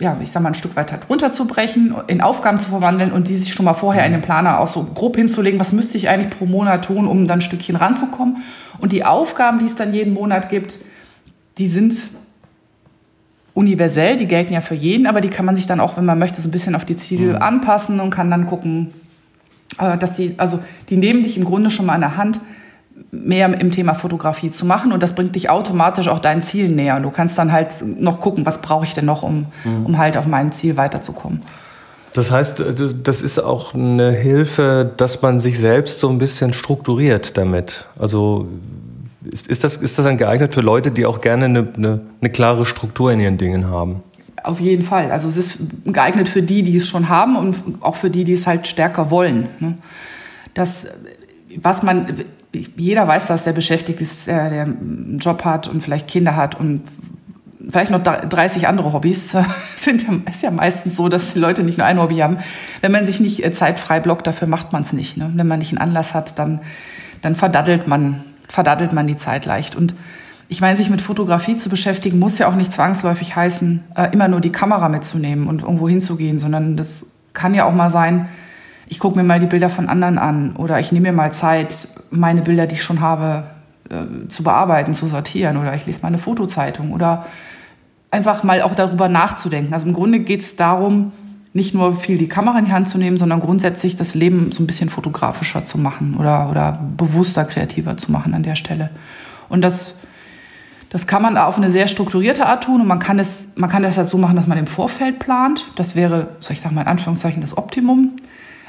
ja, 0.00 0.16
ich 0.20 0.32
sag 0.32 0.42
mal, 0.42 0.48
ein 0.48 0.54
Stück 0.54 0.76
weiter 0.76 0.98
runterzubrechen, 1.08 1.94
in 2.06 2.22
Aufgaben 2.22 2.58
zu 2.58 2.70
verwandeln 2.70 3.12
und 3.12 3.28
die 3.28 3.36
sich 3.36 3.52
schon 3.52 3.66
mal 3.66 3.74
vorher 3.74 4.06
in 4.06 4.12
den 4.12 4.22
Planer 4.22 4.58
auch 4.58 4.68
so 4.68 4.82
grob 4.82 5.16
hinzulegen, 5.16 5.60
was 5.60 5.72
müsste 5.72 5.98
ich 5.98 6.08
eigentlich 6.08 6.30
pro 6.30 6.46
Monat 6.46 6.86
tun, 6.86 7.06
um 7.06 7.28
dann 7.28 7.38
ein 7.38 7.42
Stückchen 7.42 7.76
ranzukommen. 7.76 8.38
Und 8.78 8.92
die 8.92 9.04
Aufgaben, 9.04 9.58
die 9.58 9.66
es 9.66 9.76
dann 9.76 9.92
jeden 9.92 10.14
Monat 10.14 10.48
gibt, 10.48 10.78
die 11.58 11.68
sind 11.68 11.94
universell, 13.52 14.16
die 14.16 14.26
gelten 14.26 14.54
ja 14.54 14.62
für 14.62 14.74
jeden, 14.74 15.06
aber 15.06 15.20
die 15.20 15.28
kann 15.28 15.44
man 15.44 15.54
sich 15.54 15.66
dann 15.66 15.80
auch, 15.80 15.98
wenn 15.98 16.06
man 16.06 16.18
möchte, 16.18 16.40
so 16.40 16.48
ein 16.48 16.52
bisschen 16.52 16.74
auf 16.74 16.86
die 16.86 16.96
Ziele 16.96 17.34
mhm. 17.34 17.42
anpassen 17.42 18.00
und 18.00 18.08
kann 18.08 18.30
dann 18.30 18.46
gucken, 18.46 18.94
äh, 19.78 19.98
dass 19.98 20.14
die, 20.14 20.34
also 20.38 20.60
die 20.88 20.96
nehmen 20.96 21.22
dich 21.22 21.36
im 21.36 21.44
Grunde 21.44 21.68
schon 21.68 21.84
mal 21.84 21.94
an 21.94 22.00
der 22.00 22.16
Hand, 22.16 22.40
mehr 23.12 23.60
im 23.60 23.70
Thema 23.70 23.94
Fotografie 23.94 24.50
zu 24.50 24.64
machen 24.64 24.92
und 24.92 25.02
das 25.02 25.14
bringt 25.14 25.34
dich 25.34 25.50
automatisch 25.50 26.08
auch 26.08 26.20
deinen 26.20 26.42
Zielen 26.42 26.76
näher. 26.76 26.96
Und 26.96 27.02
du 27.02 27.10
kannst 27.10 27.36
dann 27.38 27.50
halt 27.50 27.74
noch 27.82 28.20
gucken, 28.20 28.46
was 28.46 28.60
brauche 28.60 28.84
ich 28.84 28.94
denn 28.94 29.04
noch, 29.04 29.22
um, 29.22 29.46
mhm. 29.64 29.86
um 29.86 29.98
halt 29.98 30.16
auf 30.16 30.26
mein 30.26 30.52
Ziel 30.52 30.76
weiterzukommen. 30.76 31.42
Das 32.12 32.30
heißt, 32.30 32.64
das 33.04 33.22
ist 33.22 33.38
auch 33.38 33.74
eine 33.74 34.10
Hilfe, 34.10 34.92
dass 34.96 35.22
man 35.22 35.38
sich 35.38 35.58
selbst 35.58 36.00
so 36.00 36.08
ein 36.08 36.18
bisschen 36.18 36.52
strukturiert 36.52 37.36
damit. 37.36 37.84
Also 37.98 38.48
ist, 39.24 39.46
ist, 39.46 39.64
das, 39.64 39.76
ist 39.76 39.98
das 39.98 40.04
dann 40.04 40.16
geeignet 40.16 40.54
für 40.54 40.60
Leute, 40.60 40.90
die 40.90 41.06
auch 41.06 41.20
gerne 41.20 41.44
eine, 41.44 41.68
eine, 41.76 42.00
eine 42.20 42.30
klare 42.30 42.66
Struktur 42.66 43.12
in 43.12 43.20
ihren 43.20 43.38
Dingen 43.38 43.68
haben? 43.68 44.02
Auf 44.42 44.58
jeden 44.58 44.82
Fall. 44.82 45.12
Also 45.12 45.28
es 45.28 45.36
ist 45.36 45.58
geeignet 45.84 46.28
für 46.28 46.42
die, 46.42 46.62
die 46.62 46.76
es 46.76 46.88
schon 46.88 47.08
haben 47.08 47.36
und 47.36 47.54
auch 47.80 47.96
für 47.96 48.10
die, 48.10 48.24
die 48.24 48.32
es 48.32 48.46
halt 48.46 48.66
stärker 48.66 49.10
wollen. 49.10 49.48
Ne? 49.60 49.78
Das, 50.54 50.88
was 51.56 51.82
man, 51.82 52.24
jeder 52.52 53.06
weiß 53.06 53.26
das, 53.26 53.44
der 53.44 53.52
beschäftigt 53.52 54.00
ist, 54.00 54.26
der, 54.26 54.50
der 54.50 54.62
einen 54.64 55.18
Job 55.20 55.44
hat 55.44 55.68
und 55.68 55.82
vielleicht 55.82 56.08
Kinder 56.08 56.36
hat 56.36 56.58
und 56.58 56.82
vielleicht 57.68 57.90
noch 57.90 58.02
30 58.02 58.66
andere 58.66 58.92
Hobbys. 58.92 59.36
Sind 59.76 60.04
ist 60.28 60.42
ja 60.42 60.50
meistens 60.50 60.96
so, 60.96 61.08
dass 61.08 61.34
die 61.34 61.38
Leute 61.38 61.62
nicht 61.62 61.78
nur 61.78 61.86
ein 61.86 62.00
Hobby 62.00 62.18
haben. 62.18 62.38
Wenn 62.80 62.92
man 62.92 63.06
sich 63.06 63.20
nicht 63.20 63.44
äh, 63.44 63.52
zeitfrei 63.52 64.00
blockt, 64.00 64.26
dafür 64.26 64.48
macht 64.48 64.72
man 64.72 64.82
es 64.82 64.92
nicht. 64.92 65.16
Ne? 65.16 65.30
Wenn 65.34 65.46
man 65.46 65.58
nicht 65.58 65.70
einen 65.72 65.78
Anlass 65.78 66.14
hat, 66.14 66.38
dann, 66.38 66.60
dann 67.22 67.34
verdaddelt, 67.34 67.86
man, 67.86 68.24
verdaddelt 68.48 68.92
man 68.92 69.06
die 69.06 69.16
Zeit 69.16 69.46
leicht. 69.46 69.76
Und 69.76 69.94
ich 70.48 70.60
meine, 70.60 70.76
sich 70.76 70.90
mit 70.90 71.00
Fotografie 71.00 71.56
zu 71.56 71.68
beschäftigen, 71.68 72.18
muss 72.18 72.38
ja 72.38 72.48
auch 72.48 72.56
nicht 72.56 72.72
zwangsläufig 72.72 73.36
heißen, 73.36 73.84
äh, 73.94 74.08
immer 74.12 74.28
nur 74.28 74.40
die 74.40 74.52
Kamera 74.52 74.88
mitzunehmen 74.88 75.46
und 75.46 75.62
irgendwo 75.62 75.88
hinzugehen, 75.88 76.38
sondern 76.38 76.76
das 76.76 77.12
kann 77.32 77.54
ja 77.54 77.64
auch 77.64 77.74
mal 77.74 77.90
sein, 77.90 78.28
ich 78.90 78.98
gucke 78.98 79.16
mir 79.16 79.22
mal 79.22 79.38
die 79.38 79.46
Bilder 79.46 79.70
von 79.70 79.88
anderen 79.88 80.18
an 80.18 80.56
oder 80.56 80.80
ich 80.80 80.90
nehme 80.90 81.10
mir 81.10 81.16
mal 81.16 81.32
Zeit, 81.32 81.88
meine 82.10 82.42
Bilder, 82.42 82.66
die 82.66 82.74
ich 82.74 82.82
schon 82.82 83.00
habe, 83.00 83.44
äh, 83.88 84.28
zu 84.28 84.42
bearbeiten, 84.42 84.94
zu 84.94 85.06
sortieren 85.06 85.56
oder 85.56 85.74
ich 85.74 85.86
lese 85.86 86.02
mal 86.02 86.08
eine 86.08 86.18
Fotozeitung 86.18 86.92
oder 86.92 87.24
einfach 88.10 88.42
mal 88.42 88.62
auch 88.62 88.74
darüber 88.74 89.08
nachzudenken. 89.08 89.72
Also 89.72 89.86
im 89.86 89.92
Grunde 89.92 90.18
geht 90.18 90.40
es 90.40 90.56
darum, 90.56 91.12
nicht 91.52 91.72
nur 91.72 91.94
viel 91.94 92.18
die 92.18 92.28
Kamera 92.28 92.58
in 92.58 92.64
die 92.64 92.72
Hand 92.72 92.88
zu 92.88 92.98
nehmen, 92.98 93.16
sondern 93.16 93.38
grundsätzlich 93.38 93.94
das 93.94 94.14
Leben 94.16 94.50
so 94.50 94.60
ein 94.62 94.66
bisschen 94.66 94.88
fotografischer 94.88 95.62
zu 95.62 95.78
machen 95.78 96.16
oder, 96.18 96.50
oder 96.50 96.80
bewusster, 96.96 97.44
kreativer 97.44 97.96
zu 97.96 98.10
machen 98.10 98.34
an 98.34 98.42
der 98.42 98.56
Stelle. 98.56 98.90
Und 99.48 99.62
das, 99.62 99.94
das 100.90 101.06
kann 101.06 101.22
man 101.22 101.36
auf 101.36 101.56
eine 101.56 101.70
sehr 101.70 101.86
strukturierte 101.86 102.46
Art 102.46 102.64
tun 102.64 102.80
und 102.80 102.88
man 102.88 102.98
kann, 102.98 103.20
es, 103.20 103.52
man 103.54 103.70
kann 103.70 103.84
das 103.84 103.96
halt 103.96 104.08
so 104.08 104.18
machen, 104.18 104.34
dass 104.34 104.48
man 104.48 104.58
im 104.58 104.66
Vorfeld 104.66 105.20
plant. 105.20 105.70
Das 105.76 105.94
wäre, 105.94 106.30
soll 106.40 106.54
ich 106.54 106.60
sagen 106.60 106.74
mal 106.74 106.82
in 106.82 106.88
Anführungszeichen, 106.88 107.40
das 107.40 107.56
Optimum. 107.56 108.16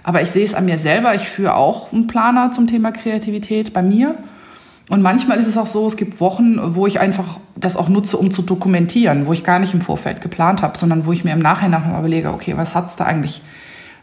Aber 0.04 0.22
ich 0.22 0.32
sehe 0.32 0.46
es 0.46 0.54
an 0.54 0.66
mir 0.66 0.80
selber. 0.80 1.14
Ich 1.16 1.28
führe 1.28 1.56
auch 1.56 1.94
einen 1.94 2.08
Planer 2.08 2.52
zum 2.52 2.68
Thema 2.68 2.92
Kreativität 2.92 3.74
bei 3.74 3.82
mir. 3.82 4.16
Und 4.90 5.02
manchmal 5.02 5.40
ist 5.40 5.48
es 5.48 5.58
auch 5.58 5.68
so, 5.68 5.88
es 5.88 5.96
gibt 5.96 6.20
Wochen, 6.20 6.60
wo 6.76 6.86
ich 6.86 7.00
einfach 7.00 7.40
das 7.56 7.78
auch 7.78 7.88
nutze, 7.88 8.18
um 8.18 8.30
zu 8.30 8.42
dokumentieren, 8.42 9.26
wo 9.26 9.34
ich 9.34 9.44
gar 9.44 9.60
nicht 9.60 9.74
im 9.74 9.80
Vorfeld 9.80 10.20
geplant 10.20 10.62
habe, 10.62 10.78
sondern 10.78 11.06
wo 11.06 11.14
ich 11.14 11.24
mir 11.24 11.32
im 11.32 11.40
Nachhinein 11.40 11.90
noch 11.90 12.00
überlege, 12.00 12.30
okay, 12.34 12.56
was 12.58 12.76
hat's 12.76 12.98
da 12.98 13.06
eigentlich? 13.06 13.42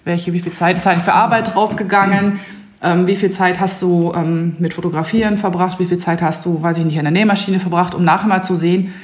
Welche, 0.04 0.32
wie 0.32 0.40
viel 0.40 0.52
Zeit 0.52 0.78
ist 0.78 0.86
eigentlich 0.86 1.04
für 1.04 1.12
Arbeit 1.12 1.54
draufgegangen? 1.54 2.40
Ähm, 2.80 3.06
wie 3.06 3.16
viel 3.16 3.30
Zeit 3.30 3.60
hast 3.60 3.82
du 3.82 4.12
ähm, 4.14 4.56
mit 4.60 4.72
Fotografieren 4.72 5.36
verbracht? 5.36 5.78
Wie 5.80 5.84
viel 5.84 5.98
Zeit 5.98 6.22
hast 6.22 6.46
du, 6.46 6.62
weiß 6.62 6.78
ich 6.78 6.84
nicht, 6.84 6.98
an 6.98 7.04
der 7.04 7.12
Nähmaschine 7.12 7.58
verbracht, 7.58 7.94
um 7.94 8.04
nachher 8.04 8.28
mal 8.28 8.42
zu 8.42 8.54
sehen, 8.54 8.94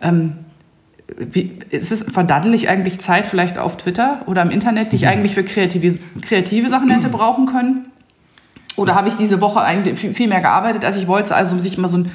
ähm, 0.00 0.38
wie, 1.16 1.58
ist 1.70 1.92
es, 1.92 2.02
verdaddel 2.02 2.54
ich 2.54 2.68
eigentlich 2.68 2.98
Zeit 2.98 3.26
vielleicht 3.26 3.58
auf 3.58 3.76
Twitter 3.76 4.22
oder 4.26 4.42
im 4.42 4.50
Internet, 4.50 4.92
die 4.92 4.96
ich 4.96 5.02
mhm. 5.02 5.08
eigentlich 5.08 5.34
für 5.34 5.44
kreative, 5.44 5.98
kreative 6.20 6.68
Sachen 6.68 6.90
hätte 6.90 7.08
brauchen 7.08 7.46
können? 7.46 7.86
Oder 8.76 8.94
habe 8.94 9.08
ich 9.08 9.14
diese 9.14 9.40
Woche 9.40 9.60
eigentlich 9.60 9.98
viel, 9.98 10.28
mehr 10.28 10.40
gearbeitet, 10.40 10.84
als 10.84 10.96
ich 10.96 11.06
wollte? 11.06 11.34
Also 11.34 11.58
sich 11.58 11.78
mal 11.78 11.88
so 11.88 11.98
ein 11.98 12.10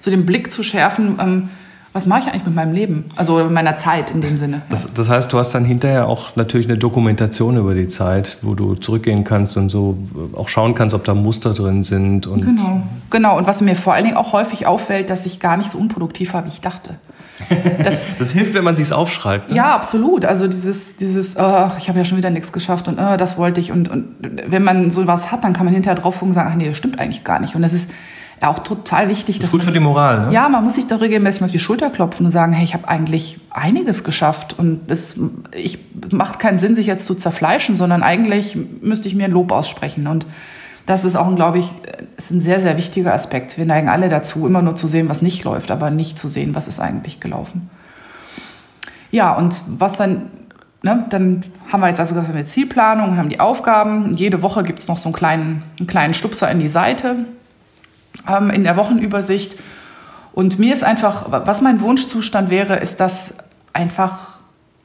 so 0.00 0.10
den 0.10 0.24
Blick 0.24 0.52
zu 0.52 0.62
schärfen, 0.62 1.18
ähm, 1.20 1.48
was 1.92 2.06
mache 2.06 2.20
ich 2.20 2.26
eigentlich 2.26 2.44
mit 2.44 2.54
meinem 2.54 2.74
Leben? 2.74 3.06
Also 3.16 3.42
mit 3.42 3.52
meiner 3.52 3.74
Zeit 3.74 4.10
in 4.10 4.20
dem 4.20 4.36
Sinne. 4.36 4.60
Das, 4.68 4.92
das, 4.92 5.08
heißt, 5.08 5.32
du 5.32 5.38
hast 5.38 5.54
dann 5.54 5.64
hinterher 5.64 6.06
auch 6.06 6.36
natürlich 6.36 6.68
eine 6.68 6.76
Dokumentation 6.76 7.56
über 7.56 7.74
die 7.74 7.88
Zeit, 7.88 8.36
wo 8.42 8.54
du 8.54 8.74
zurückgehen 8.74 9.24
kannst 9.24 9.56
und 9.56 9.70
so 9.70 9.96
auch 10.34 10.48
schauen 10.48 10.74
kannst, 10.74 10.94
ob 10.94 11.04
da 11.04 11.14
Muster 11.14 11.54
drin 11.54 11.84
sind. 11.84 12.26
Und 12.26 12.42
genau, 12.44 12.82
genau. 13.08 13.38
Und 13.38 13.46
was 13.46 13.62
mir 13.62 13.74
vor 13.74 13.94
allen 13.94 14.04
Dingen 14.04 14.16
auch 14.18 14.34
häufig 14.34 14.66
auffällt, 14.66 15.08
dass 15.08 15.24
ich 15.24 15.40
gar 15.40 15.56
nicht 15.56 15.70
so 15.70 15.78
unproduktiv 15.78 16.34
war, 16.34 16.44
wie 16.44 16.50
ich 16.50 16.60
dachte. 16.60 16.96
Das, 17.82 18.02
das 18.18 18.30
hilft, 18.32 18.54
wenn 18.54 18.64
man 18.64 18.76
sich 18.76 18.92
aufschreibt. 18.92 19.50
Ne? 19.50 19.56
Ja, 19.56 19.74
absolut. 19.74 20.24
Also 20.24 20.48
dieses, 20.48 20.96
dieses, 20.96 21.36
oh, 21.36 21.70
ich 21.78 21.88
habe 21.88 21.98
ja 21.98 22.04
schon 22.04 22.18
wieder 22.18 22.30
nichts 22.30 22.52
geschafft 22.52 22.88
und 22.88 22.98
oh, 22.98 23.16
das 23.16 23.36
wollte 23.36 23.60
ich. 23.60 23.72
Und, 23.72 23.88
und 23.88 24.14
wenn 24.20 24.62
man 24.62 24.90
sowas 24.90 25.32
hat, 25.32 25.44
dann 25.44 25.52
kann 25.52 25.64
man 25.64 25.74
hinterher 25.74 26.00
drauf 26.00 26.14
gucken 26.14 26.28
und 26.28 26.34
sagen, 26.34 26.50
ach 26.52 26.56
nee, 26.56 26.68
das 26.68 26.76
stimmt 26.76 26.98
eigentlich 26.98 27.24
gar 27.24 27.40
nicht. 27.40 27.54
Und 27.54 27.62
das 27.62 27.72
ist 27.72 27.90
ja 28.40 28.48
auch 28.48 28.58
total 28.58 29.08
wichtig. 29.08 29.38
Das 29.38 29.46
ist 29.46 29.52
gut 29.52 29.62
für 29.62 29.72
die 29.72 29.80
Moral, 29.80 30.26
ne? 30.26 30.32
Ja, 30.32 30.48
man 30.48 30.64
muss 30.64 30.74
sich 30.74 30.86
da 30.86 30.96
regelmäßig 30.96 31.40
mal 31.40 31.46
auf 31.46 31.52
die 31.52 31.58
Schulter 31.58 31.90
klopfen 31.90 32.26
und 32.26 32.32
sagen, 32.32 32.52
hey, 32.52 32.64
ich 32.64 32.74
habe 32.74 32.88
eigentlich 32.88 33.38
einiges 33.50 34.04
geschafft 34.04 34.58
und 34.58 34.90
es 34.90 35.18
ich, 35.54 35.78
macht 36.10 36.38
keinen 36.38 36.58
Sinn, 36.58 36.74
sich 36.74 36.86
jetzt 36.86 37.06
zu 37.06 37.14
zerfleischen, 37.14 37.76
sondern 37.76 38.02
eigentlich 38.02 38.56
müsste 38.80 39.08
ich 39.08 39.14
mir 39.14 39.24
ein 39.24 39.30
Lob 39.30 39.52
aussprechen 39.52 40.06
und 40.06 40.26
das 40.86 41.04
ist 41.04 41.16
auch, 41.16 41.34
glaube 41.34 41.58
ich, 41.58 41.72
ist 42.16 42.30
ein 42.30 42.40
sehr, 42.40 42.60
sehr 42.60 42.76
wichtiger 42.76 43.12
Aspekt. 43.12 43.58
Wir 43.58 43.66
neigen 43.66 43.88
alle 43.88 44.08
dazu, 44.08 44.46
immer 44.46 44.62
nur 44.62 44.76
zu 44.76 44.86
sehen, 44.86 45.08
was 45.08 45.20
nicht 45.20 45.44
läuft, 45.44 45.70
aber 45.70 45.90
nicht 45.90 46.18
zu 46.18 46.28
sehen, 46.28 46.54
was 46.54 46.68
ist 46.68 46.80
eigentlich 46.80 47.20
gelaufen. 47.20 47.68
Ja, 49.10 49.32
und 49.32 49.60
was 49.66 49.96
dann, 49.96 50.30
ne, 50.82 51.04
dann 51.10 51.42
haben 51.72 51.80
wir 51.80 51.88
jetzt 51.88 51.98
also 52.00 52.14
gesagt, 52.14 52.32
wir 52.32 52.38
haben 52.38 52.46
Zielplanung, 52.46 53.16
haben 53.16 53.28
die 53.28 53.40
Aufgaben. 53.40 54.14
Jede 54.14 54.42
Woche 54.42 54.62
gibt 54.62 54.78
es 54.78 54.88
noch 54.88 54.98
so 54.98 55.08
einen 55.08 55.14
kleinen, 55.14 55.62
einen 55.78 55.88
kleinen 55.88 56.14
Stupser 56.14 56.50
in 56.50 56.60
die 56.60 56.68
Seite 56.68 57.16
ähm, 58.28 58.50
in 58.50 58.62
der 58.62 58.76
Wochenübersicht. 58.76 59.56
Und 60.32 60.58
mir 60.58 60.72
ist 60.72 60.84
einfach, 60.84 61.26
was 61.30 61.62
mein 61.62 61.80
Wunschzustand 61.80 62.50
wäre, 62.50 62.76
ist, 62.76 63.00
dass 63.00 63.34
einfach 63.72 64.38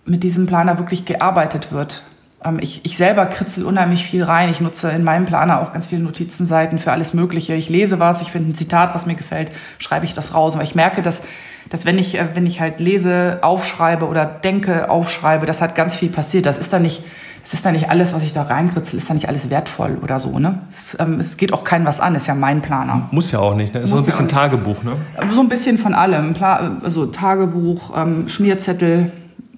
mit 0.06 0.24
diesem 0.24 0.48
Planer 0.48 0.78
wirklich 0.78 1.06
gearbeitet 1.06 1.72
wird. 1.72 2.04
Ähm, 2.44 2.60
ich, 2.62 2.82
ich 2.84 2.98
selber 2.98 3.26
kritzel 3.26 3.66
unheimlich 3.66 4.06
viel 4.06 4.24
rein. 4.24 4.50
Ich 4.50 4.62
nutze 4.62 4.90
in 4.92 5.04
meinem 5.04 5.26
Planer 5.26 5.62
auch 5.62 5.74
ganz 5.74 5.86
viele 5.86 6.02
Notizenseiten 6.02 6.80
für 6.80 6.92
alles 6.92 7.14
Mögliche. 7.14 7.54
Ich 7.54 7.70
lese 7.70 8.00
was, 8.00 8.22
ich 8.22 8.32
finde 8.32 8.52
ein 8.52 8.56
Zitat, 8.56 8.94
was 8.96 9.06
mir 9.06 9.16
gefällt, 9.16 9.52
schreibe 9.78 10.06
ich 10.06 10.14
das 10.14 10.34
raus. 10.34 10.56
Aber 10.56 10.64
ich 10.64 10.76
merke, 10.76 11.02
dass, 11.02 11.24
dass 11.70 11.86
wenn, 11.86 11.98
ich, 11.98 12.18
äh, 12.18 12.28
wenn 12.34 12.46
ich 12.46 12.60
halt 12.60 12.80
lese, 12.80 13.40
aufschreibe 13.42 14.08
oder 14.08 14.26
denke, 14.26 14.90
aufschreibe, 14.90 15.46
dass 15.46 15.62
halt 15.62 15.76
ganz 15.76 15.96
viel 15.96 16.10
passiert. 16.10 16.46
Das 16.46 16.58
ist 16.58 16.74
dann 16.74 16.82
nicht 16.82 17.04
es 17.44 17.54
ist 17.54 17.66
da 17.66 17.72
nicht 17.72 17.90
alles, 17.90 18.14
was 18.14 18.24
ich 18.24 18.34
da 18.34 18.44
reinkritzel, 18.44 19.00
ist 19.00 19.10
da 19.10 19.14
nicht 19.14 19.28
alles 19.28 19.50
wertvoll 19.50 19.98
oder 20.02 20.20
so. 20.20 20.38
Ne? 20.38 20.60
Es, 20.70 20.96
ähm, 21.00 21.20
es 21.20 21.38
geht 21.38 21.54
auch 21.54 21.64
keinem 21.64 21.86
was 21.86 22.00
an, 22.00 22.16
ist 22.16 22.28
ja 22.28 22.36
mein 22.36 22.62
Planer. 22.62 23.10
Muss 23.12 23.32
ja 23.32 23.40
auch 23.40 23.56
nicht, 23.56 23.74
ne? 23.74 23.82
Ist 23.82 23.90
so 23.90 23.98
ein 23.98 24.06
bisschen 24.06 24.28
ja 24.28 24.36
Tagebuch, 24.36 24.84
ne? 24.84 24.98
So 25.34 25.40
ein 25.40 25.50
bisschen 25.50 25.78
von 25.78 25.94
allem. 25.94 26.36
Also 26.42 27.08
Tagebuch, 27.08 27.98
ähm, 27.98 28.28
Schmierzettel. 28.28 29.12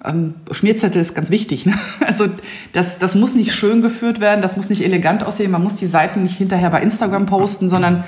Ähm, 0.04 0.34
Schmierzettel 0.50 1.00
ist 1.00 1.14
ganz 1.14 1.30
wichtig. 1.30 1.66
Ne? 1.66 1.74
Also 2.06 2.26
das, 2.72 2.98
das 2.98 3.14
muss 3.14 3.34
nicht 3.34 3.54
schön 3.54 3.82
geführt 3.82 4.20
werden, 4.20 4.42
das 4.42 4.56
muss 4.56 4.68
nicht 4.68 4.84
elegant 4.84 5.24
aussehen, 5.24 5.50
man 5.50 5.62
muss 5.62 5.76
die 5.76 5.86
Seiten 5.86 6.22
nicht 6.22 6.36
hinterher 6.36 6.70
bei 6.70 6.82
Instagram 6.82 7.26
posten, 7.26 7.68
sondern 7.68 8.04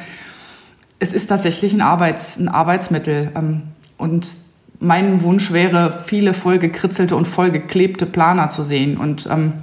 es 0.99 1.12
ist 1.12 1.26
tatsächlich 1.26 1.72
ein, 1.72 1.80
Arbeits, 1.80 2.38
ein 2.38 2.49
Arbeitsmittel. 2.49 3.30
Ähm, 3.34 3.62
und 3.97 4.30
mein 4.78 5.22
Wunsch 5.22 5.53
wäre, 5.53 5.92
viele 6.07 6.34
vollgekritzelte 6.34 7.16
und 7.16 7.26
vollgeklebte 7.26 8.07
Planer 8.07 8.49
zu 8.49 8.62
sehen. 8.62 8.97
Und 8.97 9.26
ähm, 9.30 9.55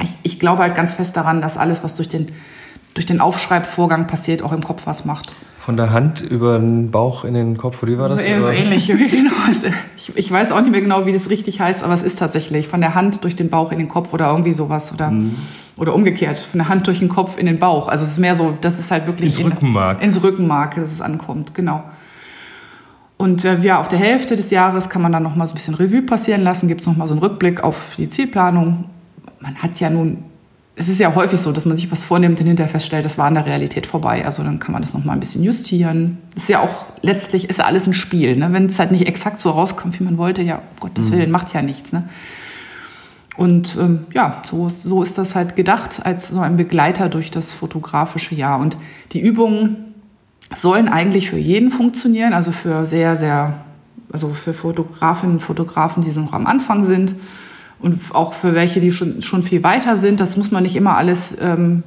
ich, 0.00 0.12
ich 0.22 0.40
glaube 0.40 0.62
halt 0.62 0.74
ganz 0.74 0.94
fest 0.94 1.16
daran, 1.16 1.40
dass 1.40 1.56
alles, 1.56 1.82
was 1.82 1.94
durch 1.94 2.08
den, 2.08 2.28
durch 2.94 3.06
den 3.06 3.20
Aufschreibvorgang 3.20 4.06
passiert, 4.06 4.42
auch 4.42 4.52
im 4.52 4.62
Kopf 4.62 4.86
was 4.86 5.04
macht. 5.04 5.32
Von 5.66 5.76
der 5.76 5.90
Hand 5.90 6.20
über 6.20 6.60
den 6.60 6.92
Bauch 6.92 7.24
in 7.24 7.34
den 7.34 7.56
Kopf, 7.56 7.84
wie 7.84 7.98
war 7.98 8.08
das? 8.08 8.24
So, 8.24 8.40
so 8.40 8.48
ähnlich, 8.50 8.86
genau. 8.86 9.32
Ich, 9.96 10.16
ich, 10.16 10.30
weiß 10.30 10.52
auch 10.52 10.60
nicht 10.60 10.70
mehr 10.70 10.80
genau, 10.80 11.06
wie 11.06 11.12
das 11.12 11.28
richtig 11.28 11.60
heißt, 11.60 11.82
aber 11.82 11.92
es 11.92 12.04
ist 12.04 12.20
tatsächlich 12.20 12.68
von 12.68 12.80
der 12.80 12.94
Hand 12.94 13.24
durch 13.24 13.34
den 13.34 13.50
Bauch 13.50 13.72
in 13.72 13.78
den 13.78 13.88
Kopf 13.88 14.14
oder 14.14 14.30
irgendwie 14.30 14.52
sowas 14.52 14.92
oder, 14.94 15.10
mhm. 15.10 15.34
oder 15.76 15.92
umgekehrt, 15.92 16.38
von 16.38 16.58
der 16.58 16.68
Hand 16.68 16.86
durch 16.86 17.00
den 17.00 17.08
Kopf 17.08 17.36
in 17.36 17.46
den 17.46 17.58
Bauch. 17.58 17.88
Also 17.88 18.04
es 18.04 18.12
ist 18.12 18.18
mehr 18.20 18.36
so, 18.36 18.56
das 18.60 18.78
ist 18.78 18.92
halt 18.92 19.08
wirklich... 19.08 19.36
Ins 19.36 19.44
Rückenmark. 19.44 20.00
ins 20.00 20.22
Rückenmark, 20.22 20.76
dass 20.76 20.92
es 20.92 21.00
ankommt, 21.00 21.52
genau. 21.52 21.82
Und 23.16 23.44
äh, 23.44 23.58
ja, 23.60 23.80
auf 23.80 23.88
der 23.88 23.98
Hälfte 23.98 24.36
des 24.36 24.52
Jahres 24.52 24.88
kann 24.88 25.02
man 25.02 25.10
dann 25.10 25.24
noch 25.24 25.34
mal 25.34 25.48
so 25.48 25.54
ein 25.54 25.56
bisschen 25.56 25.74
Revue 25.74 26.02
passieren 26.02 26.42
lassen, 26.42 26.68
gibt 26.68 26.82
es 26.82 26.86
noch 26.86 26.96
mal 26.96 27.08
so 27.08 27.14
einen 27.14 27.22
Rückblick 27.24 27.64
auf 27.64 27.94
die 27.98 28.08
Zielplanung 28.08 28.84
man 29.40 29.54
hat 29.56 29.78
ja 29.80 29.90
nun, 29.90 30.24
es 30.78 30.88
ist 30.88 31.00
ja 31.00 31.14
häufig 31.14 31.40
so, 31.40 31.52
dass 31.52 31.64
man 31.64 31.74
sich 31.74 31.90
was 31.90 32.04
vornimmt 32.04 32.38
und 32.38 32.46
hinterher 32.46 32.70
feststellt, 32.70 33.06
das 33.06 33.16
war 33.16 33.26
in 33.28 33.34
der 33.34 33.46
Realität 33.46 33.86
vorbei. 33.86 34.26
Also 34.26 34.42
dann 34.42 34.58
kann 34.58 34.72
man 34.72 34.82
das 34.82 34.92
noch 34.92 35.04
mal 35.04 35.14
ein 35.14 35.20
bisschen 35.20 35.42
justieren. 35.42 36.18
Das 36.34 36.44
ist 36.44 36.48
ja 36.50 36.60
auch, 36.60 36.84
letztlich 37.00 37.48
ist 37.48 37.58
ja 37.58 37.64
alles 37.64 37.86
ein 37.86 37.94
Spiel. 37.94 38.36
Ne? 38.36 38.52
Wenn 38.52 38.66
es 38.66 38.78
halt 38.78 38.92
nicht 38.92 39.06
exakt 39.06 39.40
so 39.40 39.50
rauskommt, 39.50 39.98
wie 39.98 40.04
man 40.04 40.18
wollte, 40.18 40.42
ja, 40.42 40.56
um 40.56 40.80
Gottes 40.80 41.08
mhm. 41.08 41.12
Willen, 41.14 41.30
macht 41.30 41.54
ja 41.54 41.62
nichts. 41.62 41.94
Ne? 41.94 42.06
Und 43.38 43.78
ähm, 43.80 44.04
ja, 44.12 44.42
so, 44.46 44.68
so 44.68 45.02
ist 45.02 45.16
das 45.16 45.34
halt 45.34 45.56
gedacht 45.56 46.04
als 46.04 46.28
so 46.28 46.40
ein 46.40 46.58
Begleiter 46.58 47.08
durch 47.08 47.30
das 47.30 47.54
fotografische 47.54 48.34
Jahr. 48.34 48.60
Und 48.60 48.76
die 49.12 49.20
Übungen 49.20 49.94
sollen 50.54 50.88
eigentlich 50.88 51.30
für 51.30 51.38
jeden 51.38 51.70
funktionieren, 51.70 52.34
also 52.34 52.52
für 52.52 52.84
sehr, 52.84 53.16
sehr, 53.16 53.64
also 54.12 54.28
für 54.28 54.52
Fotografinnen 54.52 55.36
und 55.36 55.40
Fotografen, 55.40 56.02
die 56.02 56.10
noch 56.10 56.34
am 56.34 56.46
Anfang 56.46 56.84
sind 56.84 57.14
und 57.78 57.98
auch 58.14 58.34
für 58.34 58.54
welche, 58.54 58.80
die 58.80 58.90
schon, 58.90 59.22
schon 59.22 59.42
viel 59.42 59.62
weiter 59.62 59.96
sind. 59.96 60.20
Das 60.20 60.36
muss 60.36 60.50
man 60.50 60.62
nicht 60.62 60.76
immer 60.76 60.96
alles. 60.96 61.36
Ähm 61.40 61.82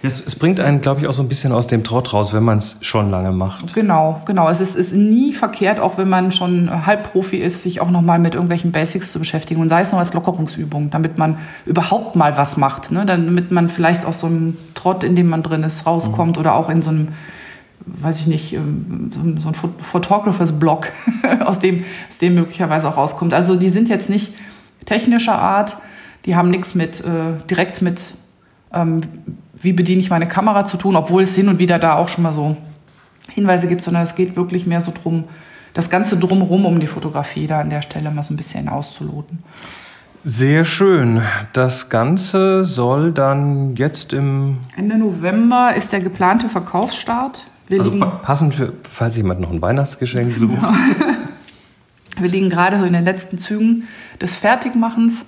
es, 0.00 0.24
es, 0.24 0.36
bringt 0.36 0.60
einen, 0.60 0.80
glaube 0.80 1.00
ich, 1.00 1.08
auch 1.08 1.12
so 1.12 1.22
ein 1.22 1.28
bisschen 1.28 1.50
aus 1.50 1.66
dem 1.66 1.82
Trott 1.82 2.12
raus, 2.12 2.32
wenn 2.32 2.44
man 2.44 2.58
es 2.58 2.78
schon 2.82 3.10
lange 3.10 3.32
macht. 3.32 3.74
Genau, 3.74 4.22
genau. 4.26 4.48
Es 4.48 4.60
ist, 4.60 4.76
ist 4.76 4.94
nie 4.94 5.32
verkehrt, 5.32 5.80
auch 5.80 5.98
wenn 5.98 6.08
man 6.08 6.30
schon 6.30 6.86
Halbprofi 6.86 7.36
ist, 7.36 7.64
sich 7.64 7.80
auch 7.80 7.90
nochmal 7.90 8.20
mit 8.20 8.34
irgendwelchen 8.34 8.70
Basics 8.70 9.10
zu 9.10 9.18
beschäftigen 9.18 9.60
und 9.60 9.68
sei 9.68 9.80
es 9.80 9.90
nur 9.90 9.98
als 10.00 10.14
Lockerungsübung, 10.14 10.90
damit 10.90 11.18
man 11.18 11.38
überhaupt 11.66 12.14
mal 12.14 12.36
was 12.36 12.56
macht, 12.56 12.92
ne? 12.92 13.06
damit 13.06 13.50
man 13.50 13.68
vielleicht 13.68 14.04
aus 14.04 14.20
so 14.20 14.28
einem 14.28 14.56
Trott, 14.74 15.02
in 15.02 15.16
dem 15.16 15.28
man 15.28 15.42
drin 15.42 15.64
ist, 15.64 15.84
rauskommt 15.84 16.36
mhm. 16.36 16.40
oder 16.40 16.54
auch 16.54 16.70
in 16.70 16.80
so 16.80 16.90
einem 16.90 17.08
weiß 18.00 18.20
ich 18.20 18.26
nicht, 18.26 18.52
ähm, 18.54 19.10
so 19.40 19.48
ein 19.48 19.54
Photographers-Blog, 19.54 20.90
aus 21.44 21.58
dem, 21.58 21.84
aus 22.08 22.18
dem 22.18 22.34
möglicherweise 22.34 22.88
auch 22.88 22.96
rauskommt. 22.96 23.34
Also 23.34 23.56
die 23.56 23.68
sind 23.68 23.88
jetzt 23.88 24.10
nicht 24.10 24.32
technischer 24.84 25.38
Art, 25.38 25.76
die 26.24 26.36
haben 26.36 26.50
nichts 26.50 26.74
mit, 26.74 27.00
äh, 27.00 27.44
direkt 27.48 27.82
mit, 27.82 28.14
ähm, 28.72 29.02
wie 29.54 29.72
bediene 29.72 30.00
ich 30.00 30.10
meine 30.10 30.28
Kamera 30.28 30.64
zu 30.64 30.76
tun, 30.76 30.96
obwohl 30.96 31.22
es 31.22 31.34
hin 31.34 31.48
und 31.48 31.58
wieder 31.58 31.78
da 31.78 31.94
auch 31.94 32.08
schon 32.08 32.22
mal 32.22 32.32
so 32.32 32.56
Hinweise 33.30 33.66
gibt, 33.66 33.82
sondern 33.82 34.02
es 34.02 34.14
geht 34.14 34.36
wirklich 34.36 34.66
mehr 34.66 34.80
so 34.80 34.92
drum, 34.92 35.24
das 35.74 35.90
Ganze 35.90 36.16
drumherum 36.16 36.66
um 36.66 36.80
die 36.80 36.86
Fotografie 36.86 37.46
da 37.46 37.60
an 37.60 37.70
der 37.70 37.82
Stelle 37.82 38.10
mal 38.10 38.22
so 38.22 38.34
ein 38.34 38.36
bisschen 38.36 38.68
auszuloten. 38.68 39.42
Sehr 40.24 40.64
schön. 40.64 41.22
Das 41.52 41.88
Ganze 41.88 42.64
soll 42.64 43.12
dann 43.12 43.76
jetzt 43.76 44.12
im 44.12 44.54
Ende 44.76 44.98
November 44.98 45.74
ist 45.76 45.92
der 45.92 46.00
geplante 46.00 46.48
Verkaufsstart. 46.48 47.44
Wir 47.68 47.80
also 47.80 47.98
passend 48.22 48.54
für, 48.54 48.72
falls 48.90 49.16
jemand 49.16 49.40
noch 49.40 49.52
ein 49.52 49.60
Weihnachtsgeschenk 49.60 50.32
sucht. 50.32 50.54
Genau. 50.54 50.72
Wir 52.20 52.28
liegen 52.28 52.50
gerade 52.50 52.76
so 52.76 52.84
in 52.84 52.92
den 52.92 53.04
letzten 53.04 53.38
Zügen 53.38 53.84
des 54.20 54.36
Fertigmachens. 54.36 55.24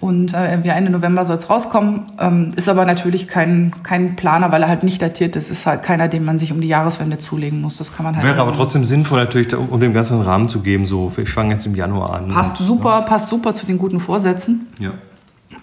Und 0.00 0.32
äh, 0.32 0.54
Ende 0.54 0.90
November 0.90 1.26
soll 1.26 1.36
es 1.36 1.50
rauskommen. 1.50 2.04
Ähm, 2.18 2.50
ist 2.56 2.70
aber 2.70 2.86
natürlich 2.86 3.28
kein, 3.28 3.74
kein 3.82 4.16
Planer, 4.16 4.50
weil 4.50 4.62
er 4.62 4.68
halt 4.68 4.82
nicht 4.82 5.02
datiert 5.02 5.36
ist. 5.36 5.50
Ist 5.50 5.66
halt 5.66 5.82
keiner, 5.82 6.08
den 6.08 6.24
man 6.24 6.38
sich 6.38 6.52
um 6.52 6.62
die 6.62 6.68
Jahreswende 6.68 7.18
zulegen 7.18 7.60
muss. 7.60 7.76
Das 7.76 7.94
kann 7.94 8.04
man 8.04 8.16
halt. 8.16 8.24
Wäre 8.24 8.40
aber 8.40 8.54
trotzdem 8.54 8.86
sinnvoll, 8.86 9.20
natürlich, 9.20 9.54
um 9.54 9.78
dem 9.78 9.92
ganzen 9.92 10.22
Rahmen 10.22 10.48
zu 10.48 10.60
geben. 10.60 10.86
So, 10.86 11.12
ich 11.18 11.28
fange 11.28 11.52
jetzt 11.52 11.66
im 11.66 11.74
Januar 11.74 12.14
an. 12.14 12.28
Passt 12.28 12.60
und, 12.60 12.66
super, 12.66 13.00
ja. 13.00 13.00
passt 13.02 13.28
super 13.28 13.52
zu 13.52 13.66
den 13.66 13.76
guten 13.76 14.00
Vorsätzen. 14.00 14.68
Ja. 14.78 14.92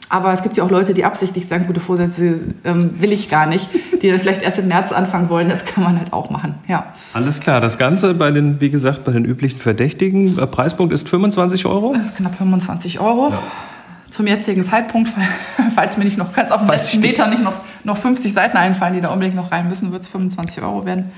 Aber 0.09 0.31
es 0.31 0.41
gibt 0.41 0.57
ja 0.57 0.63
auch 0.63 0.69
Leute, 0.69 0.93
die 0.93 1.03
absichtlich 1.03 1.47
sagen, 1.47 1.67
gute 1.67 1.79
Vorsätze 1.79 2.39
ähm, 2.63 2.91
will 3.01 3.11
ich 3.11 3.29
gar 3.29 3.45
nicht, 3.45 3.69
die 4.01 4.09
dann 4.09 4.19
vielleicht 4.19 4.41
erst 4.41 4.59
im 4.59 4.67
März 4.67 4.91
anfangen 4.91 5.29
wollen. 5.29 5.49
Das 5.49 5.65
kann 5.65 5.83
man 5.83 5.97
halt 5.97 6.13
auch 6.13 6.29
machen, 6.29 6.55
ja. 6.67 6.93
Alles 7.13 7.39
klar. 7.39 7.59
Das 7.59 7.77
Ganze 7.77 8.13
bei 8.13 8.31
den, 8.31 8.61
wie 8.61 8.69
gesagt, 8.69 9.03
bei 9.03 9.11
den 9.11 9.25
üblichen 9.25 9.59
Verdächtigen. 9.59 10.39
Äh, 10.39 10.47
Preispunkt 10.47 10.93
ist 10.93 11.09
25 11.09 11.65
Euro? 11.65 11.93
Das 11.93 12.07
ist 12.07 12.17
knapp 12.17 12.35
25 12.35 12.99
Euro. 12.99 13.29
Ja. 13.29 13.39
Zum 14.09 14.27
jetzigen 14.27 14.63
Zeitpunkt, 14.63 15.11
falls 15.75 15.97
mir 15.97 16.05
nicht 16.05 16.17
noch 16.17 16.33
ganz 16.33 16.51
auf 16.51 16.61
dem 16.61 16.69
letzten 16.69 17.01
Meter 17.01 17.27
nicht 17.27 17.43
noch, 17.43 17.55
noch 17.83 17.97
50 17.97 18.31
Seiten 18.31 18.55
einfallen, 18.55 18.93
die 18.93 19.01
da 19.01 19.09
unbedingt 19.09 19.35
noch 19.35 19.51
rein 19.51 19.67
müssen, 19.67 19.91
wird 19.91 20.03
es 20.03 20.07
25 20.07 20.63
Euro 20.63 20.85
werden. 20.85 21.11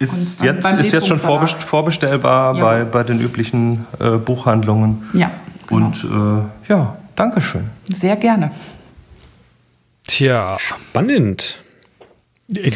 Ist 0.00 0.42
jetzt, 0.42 0.72
ist 0.74 0.92
jetzt 0.92 1.08
schon 1.08 1.18
vorbestellbar 1.18 2.56
ja. 2.56 2.62
bei, 2.62 2.84
bei 2.84 3.02
den 3.02 3.20
üblichen 3.20 3.78
äh, 3.98 4.10
Buchhandlungen. 4.10 5.04
Ja. 5.12 5.30
Genau. 5.66 5.86
Und 5.86 6.04
äh, 6.04 6.68
ja, 6.68 6.96
Dankeschön. 7.18 7.68
Sehr 7.92 8.14
gerne. 8.14 8.52
Tja. 10.06 10.56
Spannend. 10.60 11.60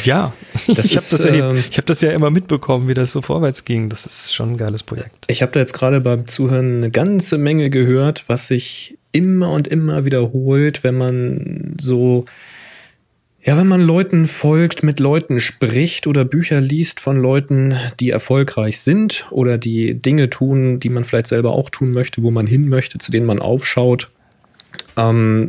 Ja, 0.05 0.33
das 0.67 0.87
ich 0.87 0.97
habe 0.97 1.07
das, 1.11 1.25
ja, 1.25 1.51
ähm, 1.51 1.65
hab 1.77 1.87
das 1.87 2.01
ja 2.01 2.11
immer 2.11 2.31
mitbekommen, 2.31 2.89
wie 2.89 2.95
das 2.95 3.13
so 3.13 3.23
vorwärts 3.23 3.65
ging. 3.65 3.89
Das 3.89 4.05
ist 4.05 4.35
schon 4.35 4.55
ein 4.55 4.57
geiles 4.57 4.83
Projekt. 4.83 5.27
Ich 5.29 5.43
habe 5.43 5.53
da 5.53 5.61
jetzt 5.61 5.75
gerade 5.75 6.01
beim 6.01 6.27
Zuhören 6.27 6.69
eine 6.71 6.91
ganze 6.91 7.39
Menge 7.39 7.71
gehört, 7.71 8.25
was 8.29 8.49
sich 8.49 8.99
immer 9.13 9.53
und 9.53 9.69
immer 9.69 10.05
wiederholt, 10.05 10.83
wenn 10.83 10.99
man 10.99 11.77
so 11.81 12.25
Ja, 13.45 13.57
wenn 13.57 13.69
man 13.69 13.81
Leuten 13.81 14.27
folgt, 14.27 14.83
mit 14.83 14.99
Leuten 14.99 15.39
spricht 15.39 16.09
oder 16.09 16.25
Bücher 16.25 16.61
liest 16.61 16.99
von 16.99 17.15
Leuten, 17.15 17.77
die 18.01 18.11
erfolgreich 18.11 18.81
sind 18.81 19.27
oder 19.31 19.57
die 19.57 19.95
Dinge 19.95 20.31
tun, 20.31 20.81
die 20.81 20.89
man 20.89 21.05
vielleicht 21.05 21.29
selber 21.29 21.53
auch 21.53 21.71
tun 21.71 21.93
möchte, 21.93 22.25
wo 22.25 22.33
man 22.33 22.49
hin 22.49 22.69
möchte, 22.69 22.99
zu 22.99 23.13
denen 23.13 23.27
man 23.27 23.39
aufschaut. 23.39 24.11
Ähm, 24.97 25.49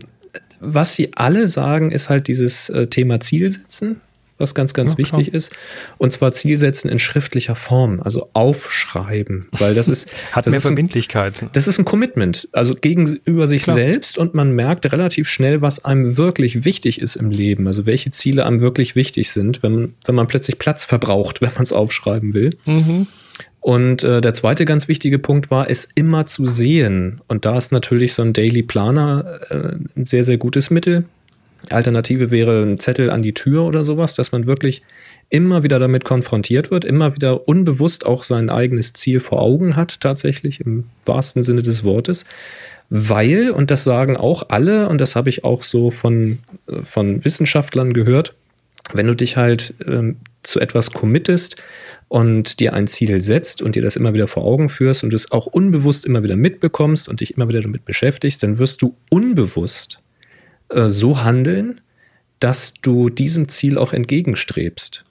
was 0.60 0.96
sie 0.96 1.14
alle 1.16 1.48
sagen, 1.48 1.92
ist 1.92 2.10
halt 2.10 2.28
dieses 2.28 2.70
äh, 2.70 2.88
Thema 2.88 3.20
Zielsetzen 3.20 4.02
was 4.38 4.56
ganz, 4.56 4.74
ganz 4.74 4.94
ja, 4.94 4.98
wichtig 5.00 5.28
klar. 5.28 5.36
ist. 5.36 5.52
Und 5.98 6.12
zwar 6.12 6.32
Zielsetzen 6.34 6.90
in 6.90 7.00
schriftlicher 7.00 7.56
Form, 7.56 8.02
also 8.02 8.30
aufschreiben, 8.34 9.48
weil 9.58 9.74
das 9.76 9.88
ist. 9.88 10.10
Hat 10.32 10.46
das 10.46 10.52
mehr 10.52 10.58
ist 10.58 10.66
Verbindlichkeit. 10.66 11.42
Ein, 11.44 11.50
das 11.54 11.68
ist 11.68 11.80
ein 11.80 11.86
Commitment, 11.86 12.48
also 12.52 12.76
gegenüber 12.76 13.48
sich 13.48 13.64
klar. 13.64 13.76
selbst 13.76 14.18
und 14.18 14.34
man 14.34 14.52
merkt 14.52 14.92
relativ 14.92 15.28
schnell, 15.28 15.62
was 15.62 15.86
einem 15.86 16.18
wirklich 16.18 16.66
wichtig 16.66 17.00
ist 17.00 17.16
im 17.16 17.30
Leben, 17.30 17.68
also 17.68 17.86
welche 17.86 18.12
Ziele 18.12 18.46
einem 18.46 18.60
wirklich 18.60 18.96
wichtig 18.96 19.32
sind, 19.32 19.64
wenn 19.64 19.74
man, 19.74 19.94
wenn 20.06 20.16
man 20.16 20.28
plötzlich 20.28 20.60
Platz 20.60 20.84
verbraucht, 20.84 21.42
wenn 21.42 21.54
man 21.54 21.64
es 21.64 21.72
aufschreiben 21.72 22.34
will. 22.34 22.58
Mhm. 22.66 23.08
Und 23.64 24.04
äh, 24.04 24.20
der 24.20 24.34
zweite 24.34 24.66
ganz 24.66 24.90
wichtige 24.90 25.20
Punkt 25.20 25.50
war, 25.50 25.70
es 25.70 25.88
immer 25.96 26.26
zu 26.26 26.46
sehen. 26.46 27.22
Und 27.30 27.46
da 27.46 27.58
ist 27.58 27.72
natürlich 27.72 28.14
so 28.14 28.22
ein 28.22 28.34
Daily 28.34 28.62
Planer 28.62 29.40
äh, 29.50 29.76
ein 29.96 30.04
sehr, 30.04 30.26
sehr 30.26 30.38
gutes 30.38 30.70
Mittel. 30.70 31.06
Alternative 31.70 32.30
wäre 32.30 32.62
ein 32.62 32.78
Zettel 32.78 33.10
an 33.10 33.22
die 33.22 33.34
Tür 33.34 33.64
oder 33.64 33.86
sowas, 33.86 34.16
dass 34.16 34.34
man 34.34 34.48
wirklich 34.48 34.82
immer 35.30 35.64
wieder 35.64 35.80
damit 35.80 36.04
konfrontiert 36.04 36.72
wird, 36.72 36.84
immer 36.84 37.16
wieder 37.16 37.48
unbewusst 37.48 38.06
auch 38.06 38.24
sein 38.24 38.50
eigenes 38.50 38.92
Ziel 38.92 39.22
vor 39.22 39.42
Augen 39.42 39.78
hat, 39.78 40.02
tatsächlich 40.02 40.60
im 40.60 40.84
wahrsten 41.06 41.42
Sinne 41.42 41.64
des 41.64 41.86
Wortes. 41.86 42.26
Weil, 42.90 43.50
und 43.50 43.72
das 43.72 43.86
sagen 43.86 44.18
auch 44.18 44.50
alle, 44.50 44.90
und 44.90 45.00
das 45.00 45.16
habe 45.16 45.30
ich 45.30 45.46
auch 45.46 45.64
so 45.64 45.90
von, 45.90 46.40
von 46.82 47.24
Wissenschaftlern 47.24 47.94
gehört, 47.94 48.36
wenn 48.92 49.08
du 49.08 49.16
dich 49.16 49.38
halt 49.38 49.74
ähm, 49.88 50.18
zu 50.44 50.60
etwas 50.60 50.92
committest 50.92 51.64
und 52.14 52.60
dir 52.60 52.76
ein 52.76 52.86
Ziel 52.86 53.22
setzt 53.22 53.64
und 53.64 53.74
dir 53.74 53.82
das 53.82 53.96
immer 53.96 54.14
wieder 54.14 54.28
vor 54.28 54.44
Augen 54.44 54.70
führst 54.70 55.04
und 55.04 55.12
es 55.14 55.32
auch 55.32 55.48
unbewusst 55.48 56.06
immer 56.06 56.22
wieder 56.22 56.36
mitbekommst 56.36 57.10
und 57.10 57.22
dich 57.22 57.36
immer 57.36 57.50
wieder 57.50 57.62
damit 57.62 57.86
beschäftigst, 57.86 58.44
dann 58.44 58.60
wirst 58.60 58.84
du 58.84 58.96
unbewusst 59.10 60.00
äh, 60.70 60.90
so 60.90 61.24
handeln, 61.24 61.82
dass 62.38 62.76
du 62.76 63.10
diesem 63.10 63.48
Ziel 63.48 63.80
auch 63.80 63.94
entgegenstrebst. 63.94 65.06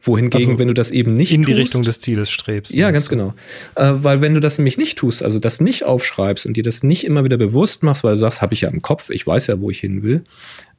Wohingegen, 0.00 0.48
also 0.48 0.58
wenn 0.58 0.66
du 0.66 0.74
das 0.74 0.90
eben 0.90 1.14
nicht 1.14 1.30
in 1.30 1.42
tust, 1.42 1.48
die 1.48 1.60
Richtung 1.60 1.82
des 1.84 2.00
Zieles 2.00 2.30
strebst. 2.30 2.74
Ja, 2.74 2.90
ganz 2.90 3.08
genau. 3.08 3.34
Äh, 3.76 3.92
weil 3.92 4.20
wenn 4.20 4.34
du 4.34 4.40
das 4.40 4.58
nämlich 4.58 4.76
nicht 4.76 4.98
tust, 4.98 5.22
also 5.22 5.38
das 5.38 5.60
nicht 5.60 5.84
aufschreibst 5.84 6.46
und 6.46 6.56
dir 6.56 6.64
das 6.64 6.82
nicht 6.82 7.04
immer 7.04 7.22
wieder 7.22 7.36
bewusst 7.36 7.84
machst, 7.84 8.02
weil 8.02 8.14
du 8.14 8.18
sagst, 8.18 8.42
habe 8.42 8.54
ich 8.54 8.62
ja 8.62 8.70
im 8.70 8.82
Kopf, 8.82 9.10
ich 9.10 9.24
weiß 9.24 9.46
ja, 9.46 9.60
wo 9.60 9.70
ich 9.70 9.78
hin 9.78 10.02
will, 10.02 10.24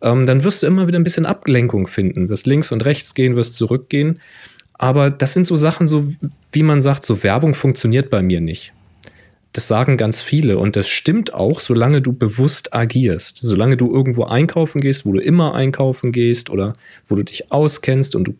ähm, 0.01 0.25
dann 0.25 0.43
wirst 0.43 0.63
du 0.63 0.67
immer 0.67 0.87
wieder 0.87 0.99
ein 0.99 1.05
bisschen 1.05 1.25
Ablenkung 1.25 1.87
finden, 1.87 2.27
wirst 2.27 2.45
links 2.45 2.73
und 2.73 2.83
rechts 2.83 3.13
gehen, 3.13 3.37
wirst 3.37 3.55
zurückgehen. 3.55 4.19
Aber 4.81 5.11
das 5.11 5.33
sind 5.33 5.45
so 5.45 5.55
Sachen, 5.57 5.87
so 5.87 6.07
wie 6.51 6.63
man 6.63 6.81
sagt, 6.81 7.05
so 7.05 7.21
Werbung 7.21 7.53
funktioniert 7.53 8.09
bei 8.09 8.23
mir 8.23 8.41
nicht. 8.41 8.73
Das 9.53 9.67
sagen 9.67 9.95
ganz 9.95 10.21
viele 10.21 10.57
und 10.57 10.75
das 10.75 10.89
stimmt 10.89 11.35
auch, 11.35 11.59
solange 11.59 12.01
du 12.01 12.13
bewusst 12.13 12.73
agierst. 12.73 13.37
Solange 13.43 13.77
du 13.77 13.93
irgendwo 13.93 14.23
einkaufen 14.23 14.81
gehst, 14.81 15.05
wo 15.05 15.13
du 15.13 15.19
immer 15.19 15.53
einkaufen 15.53 16.11
gehst 16.11 16.49
oder 16.49 16.73
wo 17.05 17.15
du 17.15 17.21
dich 17.21 17.51
auskennst 17.51 18.15
und 18.15 18.23
du 18.23 18.33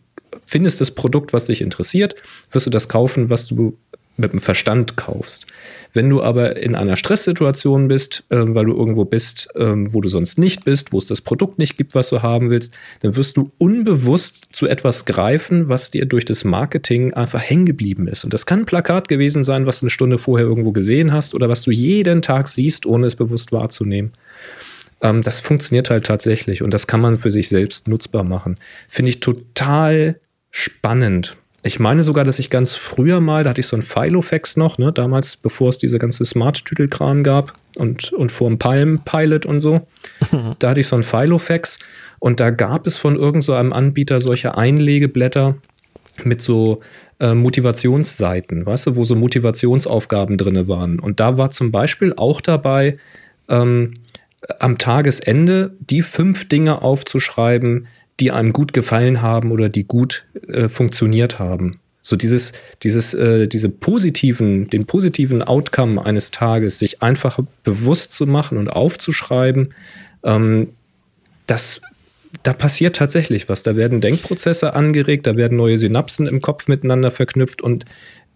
findest 0.44 0.80
das 0.80 0.90
Produkt, 0.90 1.32
was 1.32 1.46
dich 1.46 1.60
interessiert, 1.62 2.16
wirst 2.50 2.66
du 2.66 2.70
das 2.70 2.88
kaufen, 2.88 3.30
was 3.30 3.46
du 3.46 3.78
mit 4.16 4.32
dem 4.32 4.40
Verstand 4.40 4.96
kaufst. 4.96 5.46
Wenn 5.92 6.08
du 6.08 6.22
aber 6.22 6.56
in 6.56 6.74
einer 6.74 6.96
Stresssituation 6.96 7.88
bist, 7.88 8.24
äh, 8.30 8.36
weil 8.38 8.66
du 8.66 8.72
irgendwo 8.72 9.04
bist, 9.04 9.48
äh, 9.54 9.74
wo 9.92 10.00
du 10.00 10.08
sonst 10.08 10.38
nicht 10.38 10.64
bist, 10.64 10.92
wo 10.92 10.98
es 10.98 11.06
das 11.06 11.20
Produkt 11.20 11.58
nicht 11.58 11.76
gibt, 11.76 11.94
was 11.94 12.10
du 12.10 12.22
haben 12.22 12.50
willst, 12.50 12.74
dann 13.00 13.16
wirst 13.16 13.36
du 13.36 13.50
unbewusst 13.58 14.46
zu 14.52 14.66
etwas 14.66 15.04
greifen, 15.04 15.68
was 15.68 15.90
dir 15.90 16.06
durch 16.06 16.24
das 16.24 16.44
Marketing 16.44 17.12
einfach 17.14 17.40
hängen 17.40 17.66
geblieben 17.66 18.06
ist. 18.08 18.24
Und 18.24 18.32
das 18.32 18.46
kann 18.46 18.60
ein 18.60 18.66
Plakat 18.66 19.08
gewesen 19.08 19.44
sein, 19.44 19.66
was 19.66 19.80
du 19.80 19.84
eine 19.84 19.90
Stunde 19.90 20.18
vorher 20.18 20.46
irgendwo 20.46 20.72
gesehen 20.72 21.12
hast 21.12 21.34
oder 21.34 21.48
was 21.48 21.62
du 21.62 21.70
jeden 21.70 22.22
Tag 22.22 22.48
siehst, 22.48 22.86
ohne 22.86 23.06
es 23.06 23.16
bewusst 23.16 23.52
wahrzunehmen. 23.52 24.12
Ähm, 25.02 25.20
das 25.20 25.40
funktioniert 25.40 25.90
halt 25.90 26.06
tatsächlich 26.06 26.62
und 26.62 26.72
das 26.72 26.86
kann 26.86 27.00
man 27.00 27.16
für 27.16 27.30
sich 27.30 27.48
selbst 27.48 27.88
nutzbar 27.88 28.24
machen. 28.24 28.58
Finde 28.88 29.10
ich 29.10 29.20
total 29.20 30.20
spannend. 30.50 31.36
Ich 31.64 31.78
meine 31.78 32.02
sogar, 32.02 32.24
dass 32.24 32.40
ich 32.40 32.50
ganz 32.50 32.74
früher 32.74 33.20
mal, 33.20 33.44
da 33.44 33.50
hatte 33.50 33.60
ich 33.60 33.68
so 33.68 33.76
ein 33.76 33.82
Filofax 33.82 34.56
noch, 34.56 34.78
ne, 34.78 34.92
damals, 34.92 35.36
bevor 35.36 35.68
es 35.68 35.78
diese 35.78 35.98
ganze 35.98 36.24
Smart-Tütelkram 36.24 37.22
gab 37.22 37.54
und, 37.78 38.12
und 38.12 38.32
vor 38.32 38.48
dem 38.48 38.58
Palm 38.58 39.00
Pilot 39.04 39.46
und 39.46 39.60
so. 39.60 39.86
da 40.58 40.70
hatte 40.70 40.80
ich 40.80 40.88
so 40.88 40.96
ein 40.96 41.04
Filofax 41.04 41.78
und 42.18 42.40
da 42.40 42.50
gab 42.50 42.86
es 42.86 42.98
von 42.98 43.14
irgendeinem 43.14 43.42
so 43.42 43.54
Anbieter 43.54 44.18
solche 44.18 44.56
Einlegeblätter 44.56 45.56
mit 46.24 46.42
so 46.42 46.80
äh, 47.20 47.34
Motivationsseiten, 47.34 48.66
weißt 48.66 48.88
du, 48.88 48.96
wo 48.96 49.04
so 49.04 49.14
Motivationsaufgaben 49.14 50.38
drin 50.38 50.66
waren. 50.66 50.98
Und 50.98 51.20
da 51.20 51.38
war 51.38 51.50
zum 51.50 51.70
Beispiel 51.70 52.12
auch 52.16 52.40
dabei, 52.40 52.98
ähm, 53.48 53.94
am 54.58 54.78
Tagesende 54.78 55.76
die 55.78 56.02
fünf 56.02 56.48
Dinge 56.48 56.82
aufzuschreiben, 56.82 57.86
die 58.22 58.30
einem 58.30 58.52
gut 58.52 58.72
gefallen 58.72 59.20
haben 59.20 59.50
oder 59.50 59.68
die 59.68 59.82
gut 59.82 60.24
äh, 60.46 60.68
funktioniert 60.68 61.40
haben. 61.40 61.72
So 62.02 62.14
dieses, 62.14 62.52
dieses, 62.84 63.14
äh, 63.14 63.48
diese 63.48 63.68
positiven, 63.68 64.70
den 64.70 64.86
positiven 64.86 65.42
Outcome 65.42 66.04
eines 66.04 66.30
Tages, 66.30 66.78
sich 66.78 67.02
einfach 67.02 67.40
bewusst 67.64 68.12
zu 68.12 68.28
machen 68.28 68.58
und 68.58 68.68
aufzuschreiben, 68.68 69.74
ähm, 70.22 70.68
das, 71.48 71.80
da 72.44 72.52
passiert 72.52 72.94
tatsächlich 72.94 73.48
was. 73.48 73.64
Da 73.64 73.74
werden 73.74 74.00
Denkprozesse 74.00 74.74
angeregt, 74.74 75.26
da 75.26 75.36
werden 75.36 75.56
neue 75.56 75.76
Synapsen 75.76 76.28
im 76.28 76.40
Kopf 76.40 76.68
miteinander 76.68 77.10
verknüpft 77.10 77.60
und 77.60 77.86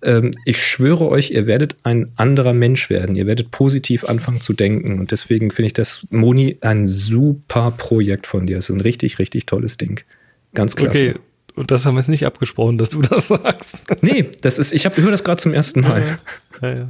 ähm, 0.06 0.32
ich 0.44 0.64
schwöre 0.64 1.08
euch, 1.08 1.32
ihr 1.32 1.46
werdet 1.46 1.76
ein 1.82 2.12
anderer 2.16 2.52
Mensch 2.52 2.88
werden. 2.88 3.16
Ihr 3.16 3.26
werdet 3.26 3.50
positiv 3.50 4.04
anfangen 4.04 4.40
zu 4.40 4.52
denken. 4.52 5.00
Und 5.00 5.10
deswegen 5.10 5.50
finde 5.50 5.66
ich 5.66 5.72
das, 5.72 6.06
Moni, 6.10 6.58
ein 6.60 6.86
super 6.86 7.72
Projekt 7.72 8.26
von 8.26 8.46
dir. 8.46 8.58
Es 8.58 8.70
ist 8.70 8.76
ein 8.76 8.80
richtig, 8.80 9.18
richtig 9.18 9.46
tolles 9.46 9.76
Ding. 9.76 10.00
Ganz 10.54 10.76
klasse. 10.76 11.10
Okay. 11.10 11.14
Und 11.56 11.70
das 11.70 11.86
haben 11.86 11.94
wir 11.94 12.00
jetzt 12.00 12.08
nicht 12.08 12.24
abgesprochen, 12.24 12.78
dass 12.78 12.90
du 12.90 13.02
das 13.02 13.28
sagst. 13.28 13.78
Nee, 14.02 14.26
das 14.42 14.58
ist, 14.58 14.72
ich, 14.72 14.84
ich 14.84 14.96
höre 14.96 15.10
das 15.10 15.24
gerade 15.24 15.40
zum 15.40 15.54
ersten 15.54 15.80
Mal. 15.80 16.04
Ja, 16.62 16.74
ja. 16.74 16.88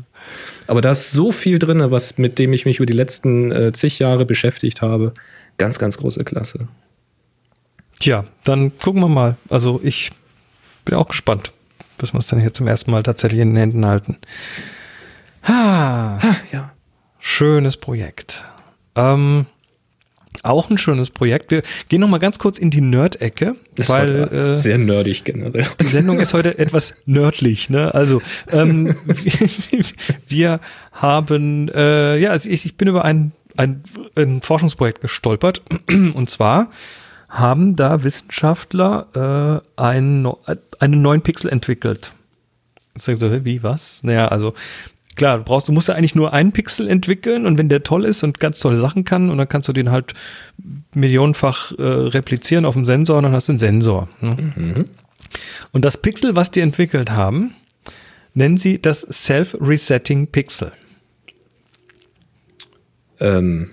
Aber 0.67 0.81
da 0.81 0.91
ist 0.91 1.13
so 1.13 1.33
viel 1.33 1.59
drin, 1.59 1.83
was, 1.91 2.19
mit 2.19 2.39
dem 2.39 2.53
ich 2.53 2.67
mich 2.67 2.79
über 2.79 2.87
die 2.87 2.93
letzten 2.93 3.51
äh, 3.53 3.73
zig 3.73 3.99
Jahre 3.99 4.27
beschäftigt 4.27 4.83
habe. 4.83 5.15
Ganz, 5.57 5.79
ganz 5.79 5.97
große 5.97 6.25
Klasse. 6.25 6.69
Tja, 7.99 8.25
dann 8.45 8.77
gucken 8.77 9.01
wir 9.01 9.09
mal. 9.09 9.37
Also 9.49 9.81
ich 9.83 10.11
bin 10.85 10.97
auch 10.97 11.09
gespannt, 11.09 11.53
bis 11.99 12.13
wir 12.13 12.19
es 12.19 12.27
dann 12.27 12.41
hier 12.41 12.53
zum 12.53 12.67
ersten 12.67 12.91
Mal 12.91 13.03
tatsächlich 13.03 13.41
in 13.41 13.51
den 13.51 13.57
Händen 13.57 13.87
halten. 13.87 14.17
Ha, 15.45 16.19
ha 16.23 16.37
ja. 16.53 16.73
Schönes 17.19 17.77
Projekt. 17.77 18.45
Ähm, 18.95 19.47
auch 20.43 20.71
ein 20.71 20.79
schönes 20.79 21.11
Projekt. 21.11 21.51
Wir 21.51 21.63
gehen 21.89 22.01
noch 22.01 22.09
mal 22.09 22.19
ganz 22.19 22.39
kurz 22.39 22.59
in 22.59 22.71
die 22.71 22.81
Nerd-Ecke, 22.81 23.57
weil 23.87 24.25
äh, 24.33 24.59
sehr 24.59 24.79
nerdig 24.79 25.25
generell. 25.25 25.67
Die 25.81 25.87
Sendung 25.87 26.21
ist 26.21 26.35
heute 26.35 26.59
etwas 26.59 27.03
nördlich. 27.07 27.71
Ne? 27.71 27.95
Also 27.95 28.23
ähm, 28.51 28.95
wir 30.29 30.61
haben, 30.93 31.69
äh, 31.75 32.19
ja, 32.19 32.31
also 32.31 32.49
ich, 32.51 32.67
ich 32.67 32.77
bin 32.77 32.89
über 32.89 33.05
ein, 33.05 33.33
ein, 33.57 33.83
ein 34.15 34.43
Forschungsprojekt 34.43 35.01
gestolpert 35.01 35.63
und 35.89 36.31
zwar 36.31 36.71
haben 37.29 37.77
da 37.77 38.05
Wissenschaftler 38.05 39.63
äh, 39.77 39.81
einen, 39.81 40.29
einen 40.79 41.03
neuen 41.03 41.23
Pixel 41.23 41.51
entwickelt. 41.51 42.15
So, 42.97 43.13
wie, 43.45 43.63
was? 43.63 44.03
Naja, 44.03 44.29
also 44.29 44.55
klar, 45.17 45.39
du 45.39 45.45
brauchst, 45.45 45.69
du 45.69 45.73
musst 45.73 45.89
ja 45.89 45.95
eigentlich 45.95 46.15
nur 46.15 46.33
einen 46.33 46.53
Pixel 46.53 46.89
entwickeln 46.89 47.47
und 47.47 47.59
wenn 47.59 47.69
der 47.69 47.83
toll 47.83 48.05
ist 48.05 48.23
und 48.23 48.41
ganz 48.41 48.61
tolle 48.61 48.81
Sachen 48.81 49.05
kann 49.05 49.31
und 49.31 49.39
dann 49.39 49.49
kannst 49.49 49.69
du 49.69 49.73
den 49.73 49.91
halt 49.91 50.15
millionenfach 50.95 51.73
äh, 51.73 51.83
replizieren 51.83 52.65
auf 52.65 52.75
dem 52.75 52.85
Sensor 52.85 53.19
und 53.19 53.25
dann 53.25 53.33
hast 53.33 53.49
du 53.49 53.53
einen 53.53 53.59
Sensor. 53.59 54.09
Ne? 54.21 54.53
Mhm. 54.57 54.85
Und 55.73 55.85
das 55.85 55.97
Pixel, 55.97 56.37
was 56.37 56.51
die 56.51 56.61
entwickelt 56.61 57.11
haben, 57.11 57.55
nennen 58.35 58.59
sie 58.59 58.81
das 58.81 59.01
Self-Resetting 59.01 60.29
Pixel. 60.29 60.71
Ähm, 63.19 63.71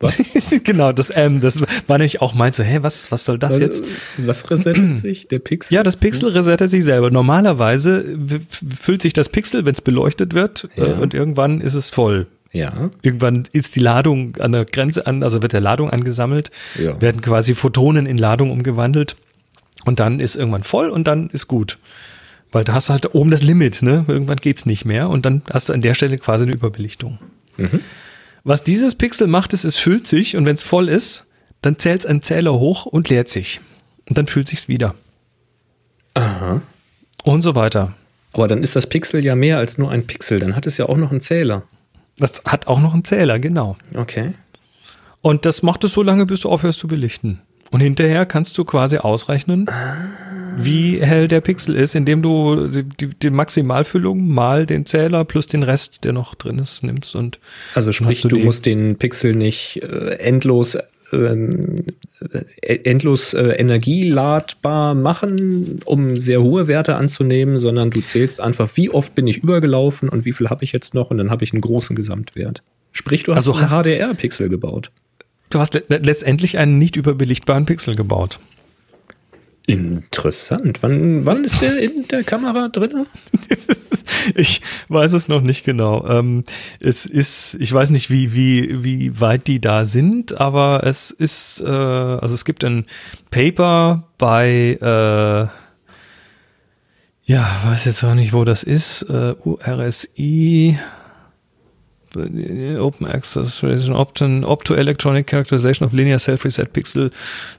was? 0.00 0.20
genau, 0.64 0.92
das 0.92 1.10
M, 1.10 1.40
das 1.40 1.62
war 1.86 1.98
nämlich 1.98 2.20
auch 2.20 2.34
mein 2.34 2.52
so, 2.52 2.62
hä, 2.62 2.78
was, 2.82 3.10
was 3.10 3.24
soll 3.24 3.38
das 3.38 3.54
also, 3.54 3.64
jetzt? 3.64 3.84
Was 4.18 4.50
resettet 4.50 4.94
sich? 4.94 5.28
Der 5.28 5.38
Pixel? 5.38 5.74
Ja, 5.74 5.82
das 5.82 5.96
Pixel 5.96 6.30
resettet 6.30 6.70
sich 6.70 6.84
selber. 6.84 7.10
Normalerweise 7.10 8.04
füllt 8.48 9.02
sich 9.02 9.12
das 9.12 9.28
Pixel, 9.28 9.64
wenn 9.64 9.74
es 9.74 9.80
beleuchtet 9.80 10.34
wird, 10.34 10.68
äh, 10.76 10.88
ja. 10.88 10.96
und 10.98 11.14
irgendwann 11.14 11.60
ist 11.60 11.74
es 11.74 11.90
voll. 11.90 12.26
Ja. 12.52 12.90
Irgendwann 13.02 13.44
ist 13.52 13.76
die 13.76 13.80
Ladung 13.80 14.36
an 14.38 14.52
der 14.52 14.64
Grenze 14.64 15.06
an, 15.06 15.22
also 15.22 15.42
wird 15.42 15.52
der 15.52 15.60
Ladung 15.60 15.90
angesammelt, 15.90 16.50
ja. 16.82 17.00
werden 17.00 17.20
quasi 17.20 17.54
Photonen 17.54 18.06
in 18.06 18.16
Ladung 18.16 18.50
umgewandelt 18.50 19.16
und 19.84 20.00
dann 20.00 20.20
ist 20.20 20.36
irgendwann 20.36 20.62
voll 20.62 20.88
und 20.88 21.06
dann 21.06 21.28
ist 21.30 21.46
gut. 21.46 21.78
Weil 22.50 22.64
da 22.64 22.72
hast 22.72 22.88
du 22.88 22.94
halt 22.94 23.14
oben 23.14 23.30
das 23.30 23.42
Limit, 23.42 23.82
ne? 23.82 24.06
Irgendwann 24.08 24.38
geht's 24.38 24.64
nicht 24.64 24.86
mehr 24.86 25.10
und 25.10 25.26
dann 25.26 25.42
hast 25.52 25.68
du 25.68 25.74
an 25.74 25.82
der 25.82 25.92
Stelle 25.92 26.16
quasi 26.16 26.44
eine 26.44 26.54
Überbelichtung. 26.54 27.18
Mhm. 27.58 27.80
Was 28.48 28.64
dieses 28.64 28.94
Pixel 28.94 29.26
macht, 29.26 29.52
ist, 29.52 29.64
es 29.64 29.76
füllt 29.76 30.06
sich 30.06 30.34
und 30.34 30.46
wenn 30.46 30.54
es 30.54 30.62
voll 30.62 30.88
ist, 30.88 31.26
dann 31.60 31.78
zählt 31.78 32.06
ein 32.06 32.22
Zähler 32.22 32.54
hoch 32.54 32.86
und 32.86 33.10
leert 33.10 33.28
sich. 33.28 33.60
Und 34.08 34.16
dann 34.16 34.26
fühlt 34.26 34.48
sich's 34.48 34.68
wieder. 34.68 34.94
Aha. 36.14 36.62
Und 37.24 37.42
so 37.42 37.54
weiter. 37.54 37.92
Aber 38.32 38.48
dann 38.48 38.62
ist 38.62 38.74
das 38.74 38.86
Pixel 38.86 39.22
ja 39.22 39.34
mehr 39.34 39.58
als 39.58 39.76
nur 39.76 39.90
ein 39.90 40.06
Pixel. 40.06 40.40
Dann 40.40 40.56
hat 40.56 40.64
es 40.64 40.78
ja 40.78 40.88
auch 40.88 40.96
noch 40.96 41.10
einen 41.10 41.20
Zähler. 41.20 41.64
Das 42.16 42.42
hat 42.46 42.68
auch 42.68 42.80
noch 42.80 42.94
einen 42.94 43.04
Zähler, 43.04 43.38
genau. 43.38 43.76
Okay. 43.94 44.32
Und 45.20 45.44
das 45.44 45.62
macht 45.62 45.84
es 45.84 45.92
so 45.92 46.02
lange, 46.02 46.24
bis 46.24 46.40
du 46.40 46.48
aufhörst 46.48 46.78
zu 46.78 46.88
belichten. 46.88 47.42
Und 47.70 47.80
hinterher 47.80 48.24
kannst 48.24 48.56
du 48.56 48.64
quasi 48.64 48.96
ausrechnen, 48.96 49.68
wie 50.64 51.00
hell 51.00 51.28
der 51.28 51.40
Pixel 51.40 51.74
ist, 51.74 51.94
indem 51.94 52.22
du 52.22 52.68
die, 52.68 53.08
die, 53.08 53.30
Maximalfüllung 53.30 54.26
mal 54.26 54.66
den 54.66 54.86
Zähler 54.86 55.24
plus 55.24 55.46
den 55.46 55.62
Rest, 55.62 56.04
der 56.04 56.12
noch 56.12 56.34
drin 56.34 56.58
ist, 56.58 56.82
nimmst. 56.82 57.14
Und 57.14 57.38
Also 57.74 57.92
sprich, 57.92 58.22
du 58.22 58.28
du, 58.28 58.38
musst 58.38 58.66
den 58.66 58.96
Pixel 58.96 59.34
nicht 59.34 59.82
äh, 59.82 60.16
endlos 60.18 60.78
ähm, 61.12 61.76
äh, 62.60 62.74
endlos 62.84 63.32
äh, 63.32 63.52
energieladbar 63.52 64.94
machen, 64.94 65.80
um 65.84 66.18
sehr 66.18 66.42
hohe 66.42 66.66
Werte 66.66 66.96
anzunehmen, 66.96 67.58
sondern 67.58 67.90
du 67.90 68.00
zählst 68.00 68.40
einfach, 68.40 68.68
wie 68.74 68.90
oft 68.90 69.14
bin 69.14 69.26
ich 69.26 69.38
übergelaufen 69.38 70.08
und 70.08 70.24
wie 70.24 70.32
viel 70.32 70.50
habe 70.50 70.64
ich 70.64 70.72
jetzt 70.72 70.94
noch 70.94 71.10
und 71.10 71.18
dann 71.18 71.30
habe 71.30 71.44
ich 71.44 71.52
einen 71.52 71.62
großen 71.62 71.96
Gesamtwert. 71.96 72.62
Sprich, 72.92 73.22
du 73.22 73.34
hast 73.34 73.48
Also 73.48 73.54
einen 73.54 73.68
HDR-Pixel 73.68 74.48
gebaut. 74.48 74.90
du 75.50 75.58
hast 75.58 75.74
le 75.74 75.82
letztendlich 75.88 76.58
einen 76.58 76.78
nicht 76.78 76.96
überbelichtbaren 76.96 77.64
Pixel 77.64 77.94
gebaut. 77.94 78.38
Interessant. 79.68 80.82
Wann, 80.82 81.26
wann 81.26 81.44
ist 81.44 81.60
der 81.60 81.78
in 81.78 82.08
der 82.08 82.24
Kamera 82.24 82.68
drin? 82.68 83.06
Ich 84.34 84.62
weiß 84.88 85.12
es 85.12 85.28
noch 85.28 85.42
nicht 85.42 85.64
genau. 85.64 86.06
Ähm, 86.06 86.42
es 86.80 87.06
ist, 87.06 87.56
ich 87.60 87.72
weiß 87.72 87.90
nicht, 87.90 88.10
wie, 88.10 88.34
wie, 88.34 88.82
wie 88.82 89.20
weit 89.20 89.46
die 89.46 89.60
da 89.60 89.84
sind, 89.84 90.40
aber 90.40 90.82
es 90.84 91.10
ist, 91.10 91.60
äh, 91.60 91.68
also 91.68 92.34
es 92.34 92.44
gibt 92.44 92.64
ein 92.64 92.86
Paper 93.30 94.08
bei, 94.18 94.78
äh, 94.80 95.46
ja, 97.30 97.50
weiß 97.64 97.84
jetzt 97.84 98.02
auch 98.04 98.14
nicht, 98.14 98.32
wo 98.32 98.44
das 98.44 98.62
ist, 98.62 99.02
äh, 99.02 99.34
URSI, 99.44 100.78
Open 102.80 103.06
Access 103.06 103.62
Relation 103.62 103.94
Opton, 103.94 104.44
Optoelectronic 104.44 105.26
Characterization 105.26 105.86
of 105.86 105.92
Linear 105.92 106.18
Self-Reset 106.18 106.66
Pixel 106.72 107.10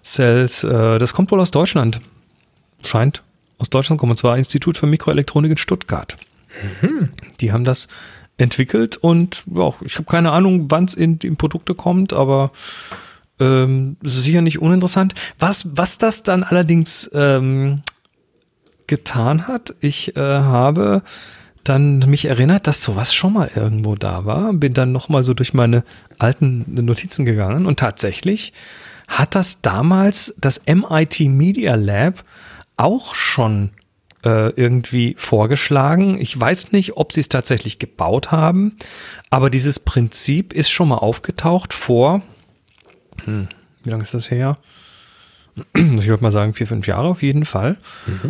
Cells. 0.03 0.63
Äh, 0.63 0.99
das 0.99 1.13
kommt 1.13 1.31
wohl 1.31 1.39
aus 1.39 1.51
Deutschland. 1.51 2.01
Scheint 2.83 3.23
aus 3.57 3.69
Deutschland 3.69 3.99
kommen, 3.99 4.11
und 4.11 4.17
zwar 4.17 4.37
Institut 4.37 4.77
für 4.77 4.87
Mikroelektronik 4.87 5.51
in 5.51 5.57
Stuttgart. 5.57 6.17
Die 7.41 7.51
haben 7.51 7.63
das 7.63 7.87
entwickelt 8.37 8.97
und 8.97 9.43
ja, 9.53 9.73
ich 9.81 9.95
habe 9.95 10.05
keine 10.05 10.31
Ahnung, 10.31 10.71
wann 10.71 10.85
es 10.85 10.93
in, 10.93 11.17
in 11.17 11.35
Produkte 11.35 11.75
kommt, 11.75 12.13
aber 12.13 12.51
ähm, 13.39 13.97
es 14.03 14.17
ist 14.17 14.23
sicher 14.23 14.41
nicht 14.41 14.59
uninteressant. 14.59 15.13
Was, 15.37 15.67
was 15.75 15.97
das 15.97 16.23
dann 16.23 16.43
allerdings 16.43 17.09
ähm, 17.13 17.81
getan 18.87 19.47
hat, 19.47 19.75
ich 19.81 20.15
äh, 20.15 20.19
habe 20.19 21.03
dann 21.69 21.99
mich 21.99 22.25
erinnert, 22.25 22.67
dass 22.67 22.83
sowas 22.83 23.13
schon 23.13 23.33
mal 23.33 23.51
irgendwo 23.53 23.95
da 23.95 24.25
war, 24.25 24.51
bin 24.53 24.73
dann 24.73 24.91
noch 24.91 25.07
mal 25.07 25.23
so 25.23 25.33
durch 25.33 25.53
meine 25.53 25.83
alten 26.17 26.65
Notizen 26.67 27.25
gegangen 27.25 27.65
und 27.65 27.79
tatsächlich 27.79 28.53
hat 29.07 29.35
das 29.35 29.61
damals 29.61 30.35
das 30.37 30.61
MIT 30.65 31.19
Media 31.21 31.75
Lab 31.75 32.23
auch 32.77 33.15
schon 33.15 33.71
äh, 34.23 34.49
irgendwie 34.49 35.15
vorgeschlagen. 35.17 36.19
Ich 36.19 36.39
weiß 36.39 36.71
nicht, 36.71 36.97
ob 36.97 37.13
sie 37.13 37.21
es 37.21 37.29
tatsächlich 37.29 37.79
gebaut 37.79 38.31
haben, 38.31 38.77
aber 39.29 39.49
dieses 39.49 39.79
Prinzip 39.79 40.53
ist 40.53 40.69
schon 40.69 40.89
mal 40.89 40.97
aufgetaucht 40.97 41.73
vor, 41.73 42.21
hm, 43.25 43.47
wie 43.83 43.89
lange 43.89 44.03
ist 44.03 44.13
das 44.13 44.31
her? 44.31 44.57
Ich 45.99 46.07
würde 46.07 46.23
mal 46.23 46.31
sagen, 46.31 46.53
vier, 46.53 46.67
fünf 46.67 46.87
Jahre 46.87 47.07
auf 47.07 47.21
jeden 47.23 47.45
Fall. 47.45 47.77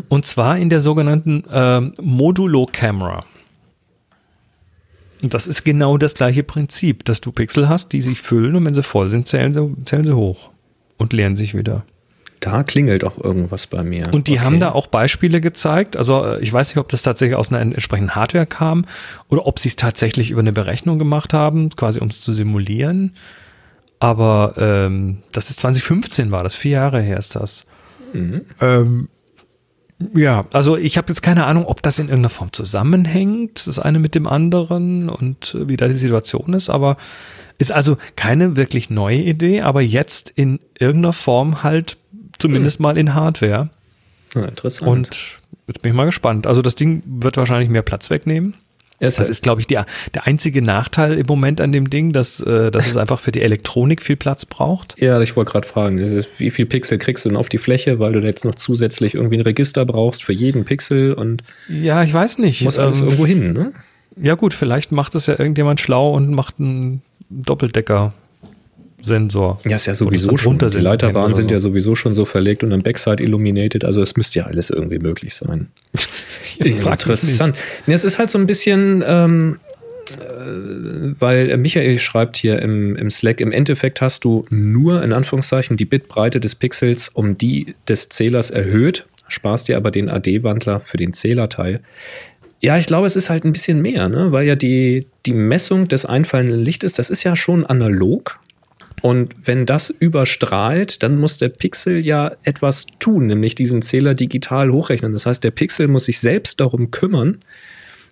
Und 0.10 0.26
zwar 0.26 0.58
in 0.58 0.70
der 0.70 0.82
sogenannten 0.82 1.44
ähm, 1.52 1.94
Modulo-Camera. 2.02 3.22
Und 5.22 5.34
das 5.34 5.48
ist 5.48 5.64
genau 5.66 5.98
das 5.98 6.14
gleiche 6.14 6.44
Prinzip, 6.44 7.04
dass 7.06 7.20
du 7.22 7.32
Pixel 7.32 7.68
hast, 7.68 7.92
die 7.94 8.02
sich 8.02 8.22
füllen 8.22 8.56
und 8.56 8.66
wenn 8.66 8.74
sie 8.74 8.84
voll 8.84 9.12
sind, 9.12 9.28
zählen 9.28 9.54
sie, 9.54 9.76
zählen 9.84 10.06
sie 10.06 10.16
hoch 10.16 10.50
und 10.98 11.12
leeren 11.14 11.36
sich 11.36 11.56
wieder. 11.58 11.84
Da 12.40 12.64
klingelt 12.64 13.04
auch 13.04 13.18
irgendwas 13.22 13.68
bei 13.68 13.84
mir. 13.84 14.14
Und 14.14 14.28
die 14.30 14.34
Okay. 14.38 14.42
haben 14.46 14.60
da 14.62 14.72
auch 14.72 14.88
Beispiele 14.88 15.42
gezeigt. 15.42 15.98
Also 15.98 16.24
äh, 16.24 16.40
ich 16.42 16.54
weiß 16.54 16.70
nicht, 16.70 16.78
ob 16.78 16.88
das 16.88 17.02
tatsächlich 17.02 17.36
aus 17.36 17.50
einer 17.52 17.60
entsprechenden 17.60 18.16
Hardware 18.16 18.46
kam 18.46 18.86
oder 19.28 19.46
ob 19.46 19.60
sie 19.60 19.68
es 19.68 19.76
tatsächlich 19.76 20.32
über 20.32 20.40
eine 20.40 20.54
Berechnung 20.54 21.00
gemacht 21.00 21.34
haben, 21.34 21.70
quasi 21.72 22.00
um 22.00 22.08
es 22.08 22.22
zu 22.22 22.32
simulieren. 22.32 23.14
Aber 24.00 24.54
ähm, 24.58 25.24
das 25.32 25.50
ist 25.50 25.60
2015 25.60 26.32
war 26.32 26.44
das, 26.44 26.56
vier 26.56 26.72
Jahre 26.72 27.02
her 27.02 27.18
ist 27.18 27.36
das. 27.36 27.66
Ähm, 28.62 29.10
ja, 30.16 30.46
also 30.54 30.78
ich 30.78 30.98
habe 30.98 31.10
jetzt 31.10 31.22
keine 31.22 31.46
Ahnung, 31.46 31.66
ob 31.66 31.82
das 31.82 32.00
in 32.00 32.08
irgendeiner 32.08 32.30
Form 32.30 32.54
zusammenhängt, 32.54 33.68
das 33.68 33.80
eine 33.80 34.00
mit 34.00 34.16
dem 34.16 34.28
anderen 34.28 35.10
und 35.10 35.56
äh, 35.56 35.68
wie 35.68 35.78
da 35.78 35.88
die 35.88 35.94
Situation 35.94 36.54
ist, 36.54 36.70
aber 36.70 36.96
ist 37.58 37.74
also 37.74 37.98
keine 38.16 38.56
wirklich 38.56 38.90
neue 38.90 39.18
Idee, 39.18 39.62
aber 39.62 39.82
jetzt 39.82 40.32
in 40.34 40.60
irgendeiner 40.80 41.14
Form 41.14 41.64
halt 41.64 41.98
zumindest 42.38 42.80
mal 42.80 42.98
in 42.98 43.14
Hardware. 43.14 43.70
Ja, 44.34 44.46
interessant. 44.46 44.90
Und 44.90 45.40
jetzt 45.68 45.82
bin 45.82 45.92
ich 45.92 45.96
mal 45.96 46.06
gespannt. 46.06 46.48
Also 46.48 46.62
das 46.62 46.76
Ding 46.76 47.04
wird 47.06 47.36
wahrscheinlich 47.36 47.70
mehr 47.70 47.82
Platz 47.82 48.10
wegnehmen. 48.10 48.54
Es 49.00 49.16
Das 49.16 49.30
ist, 49.30 49.44
glaube 49.44 49.62
ich, 49.62 49.68
der, 49.68 49.86
der 50.14 50.28
einzige 50.28 50.62
Nachteil 50.62 51.14
im 51.14 51.26
Moment 51.28 51.62
an 51.62 51.72
dem 51.72 51.90
Ding, 51.90 52.12
dass, 52.14 52.42
äh, 52.42 52.72
dass 52.72 52.88
es 52.88 52.98
einfach 52.98 53.20
für 53.20 53.32
die 53.32 53.42
Elektronik 53.42 54.02
viel 54.02 54.16
Platz 54.18 54.46
braucht. 54.46 54.96
Ja, 55.00 55.20
ich 55.22 55.36
wollte 55.36 55.52
gerade 55.52 55.68
fragen, 55.68 55.98
ist, 55.98 56.40
wie 56.40 56.50
viel 56.50 56.66
Pixel 56.66 56.98
kriegst 56.98 57.26
du 57.26 57.30
denn 57.30 57.38
auf 57.38 57.50
die 57.50 57.58
Fläche, 57.58 58.00
weil 58.00 58.14
du 58.14 58.20
jetzt 58.20 58.46
noch 58.46 58.56
zusätzlich 58.56 59.16
irgendwie 59.16 59.38
ein 59.38 59.42
Register 59.42 59.86
brauchst 59.86 60.24
für 60.24 60.34
jeden 60.34 60.66
Pixel 60.66 61.14
und 61.14 61.44
Ja, 61.70 62.04
ich 62.04 62.14
weiß 62.14 62.38
nicht. 62.40 62.62
muss 62.62 62.80
alles 62.80 63.00
Ähm, 63.00 63.06
irgendwo 63.08 63.26
hin, 63.26 63.54
ne? 63.54 63.72
Ja 64.22 64.36
gut, 64.36 64.54
vielleicht 64.54 64.92
macht 64.92 65.16
es 65.16 65.28
ja 65.28 65.40
irgendjemand 65.40 65.80
schlau 65.80 66.14
und 66.14 66.32
macht 66.32 66.56
einen 66.60 67.02
Doppeldecker-Sensor. 67.30 69.62
Ja, 69.66 69.76
ist 69.78 69.86
ja 69.86 69.96
sowieso 69.96 70.36
schon. 70.36 70.58
Die 70.58 70.66
Leiterbahnen 70.80 71.34
sind 71.34 71.46
so. 71.46 71.52
ja 71.52 71.60
sowieso 71.60 71.96
schon 71.96 72.14
so 72.14 72.26
verlegt 72.26 72.64
und 72.64 72.72
dann 72.72 72.82
Backside 72.82 73.24
illuminated, 73.24 73.86
also 73.86 74.02
es 74.02 74.18
müsste 74.18 74.40
ja 74.40 74.46
alles 74.46 74.70
irgendwie 74.70 75.00
möglich 75.00 75.36
sein. 75.36 75.70
Interessant. 76.60 77.56
Nee, 77.88 77.94
es 77.94 78.04
ist 78.04 78.20
halt 78.20 78.30
so 78.30 78.38
ein 78.38 78.46
bisschen, 78.46 79.04
ähm, 79.06 79.60
äh, 80.12 81.20
weil 81.20 81.50
äh, 81.50 81.58
Michael 81.58 81.98
schreibt 82.00 82.38
hier 82.38 82.62
im, 82.62 82.96
im 82.96 83.10
Slack, 83.10 83.42
im 83.42 83.52
Endeffekt 83.52 84.02
hast 84.02 84.24
du 84.24 84.46
nur 84.50 85.04
in 85.04 85.14
Anführungszeichen 85.14 85.78
die 85.78 85.86
Bitbreite 85.86 86.40
des 86.40 86.56
Pixels 86.56 87.10
um 87.10 87.38
die 87.38 87.76
des 87.88 88.10
Zählers 88.10 88.50
erhöht, 88.50 89.06
sparst 89.28 89.68
dir 89.68 89.78
aber 89.78 89.92
den 89.92 90.10
AD-Wandler 90.10 90.82
für 90.82 90.98
den 90.98 91.14
Zählerteil. 91.14 91.82
Ja, 92.62 92.78
ich 92.78 92.88
glaube, 92.88 93.08
es 93.08 93.16
ist 93.16 93.30
halt 93.30 93.46
ein 93.46 93.54
bisschen 93.54 93.82
mehr, 93.82 94.10
ne? 94.10 94.34
weil 94.34 94.46
ja 94.46 94.56
die, 94.56 95.08
die 95.26 95.34
Messung 95.34 95.88
des 95.88 96.06
einfallenden 96.06 96.60
Lichtes, 96.60 96.94
das 96.94 97.10
ist 97.10 97.24
ja 97.24 97.36
schon 97.36 97.66
analog. 97.66 98.40
Und 99.02 99.48
wenn 99.48 99.66
das 99.66 99.90
überstrahlt, 99.90 101.04
dann 101.04 101.16
muss 101.16 101.38
der 101.38 101.50
Pixel 101.50 102.06
ja 102.06 102.34
etwas 102.44 102.88
tun, 103.00 103.28
nämlich 103.28 103.56
diesen 103.56 103.82
Zähler 103.82 104.14
digital 104.14 104.72
hochrechnen. 104.72 105.14
Das 105.14 105.26
heißt, 105.26 105.44
der 105.44 105.52
Pixel 105.52 105.88
muss 105.88 106.06
sich 106.06 106.20
selbst 106.20 106.60
darum 106.60 106.92
kümmern, 106.92 107.40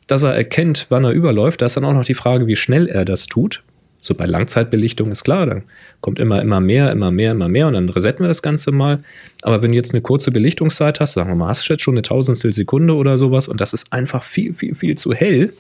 dass 0.08 0.24
er 0.24 0.34
erkennt, 0.34 0.88
wann 0.90 1.04
er 1.04 1.12
überläuft. 1.12 1.62
Da 1.62 1.66
ist 1.66 1.78
dann 1.78 1.86
auch 1.86 1.94
noch 1.94 2.06
die 2.06 2.14
Frage, 2.14 2.48
wie 2.48 2.56
schnell 2.56 2.88
er 2.88 3.06
das 3.06 3.28
tut. 3.28 3.64
So 4.02 4.16
bei 4.16 4.26
Langzeitbelichtung 4.26 5.12
ist 5.12 5.26
klar, 5.26 5.46
dann 5.46 5.64
kommt 6.00 6.20
immer, 6.20 6.42
immer 6.42 6.62
mehr, 6.62 6.92
immer 6.92 7.12
mehr, 7.12 7.32
immer 7.32 7.50
mehr 7.50 7.68
und 7.68 7.74
dann 7.74 7.90
resetten 7.90 8.24
wir 8.24 8.30
das 8.30 8.42
Ganze 8.42 8.72
mal. 8.72 9.00
Aber 9.42 9.62
wenn 9.62 9.72
du 9.72 9.76
jetzt 9.76 9.94
eine 9.94 10.02
kurze 10.02 10.32
Belichtungszeit 10.32 11.02
hast, 11.02 11.14
sagen 11.14 11.30
wir 11.30 11.36
mal, 11.36 11.50
hast 11.50 11.68
du 11.68 11.74
jetzt 11.74 11.84
schon 11.84 11.96
eine 11.96 12.04
Tausendstel 12.04 12.54
Sekunde 12.54 12.96
oder 12.96 13.18
sowas 13.18 13.50
und 13.50 13.60
das 13.60 13.74
ist 13.74 13.92
einfach 13.92 14.24
viel, 14.24 14.54
viel, 14.54 14.76
viel 14.76 14.96
zu 14.96 15.14
hell, 15.14 15.54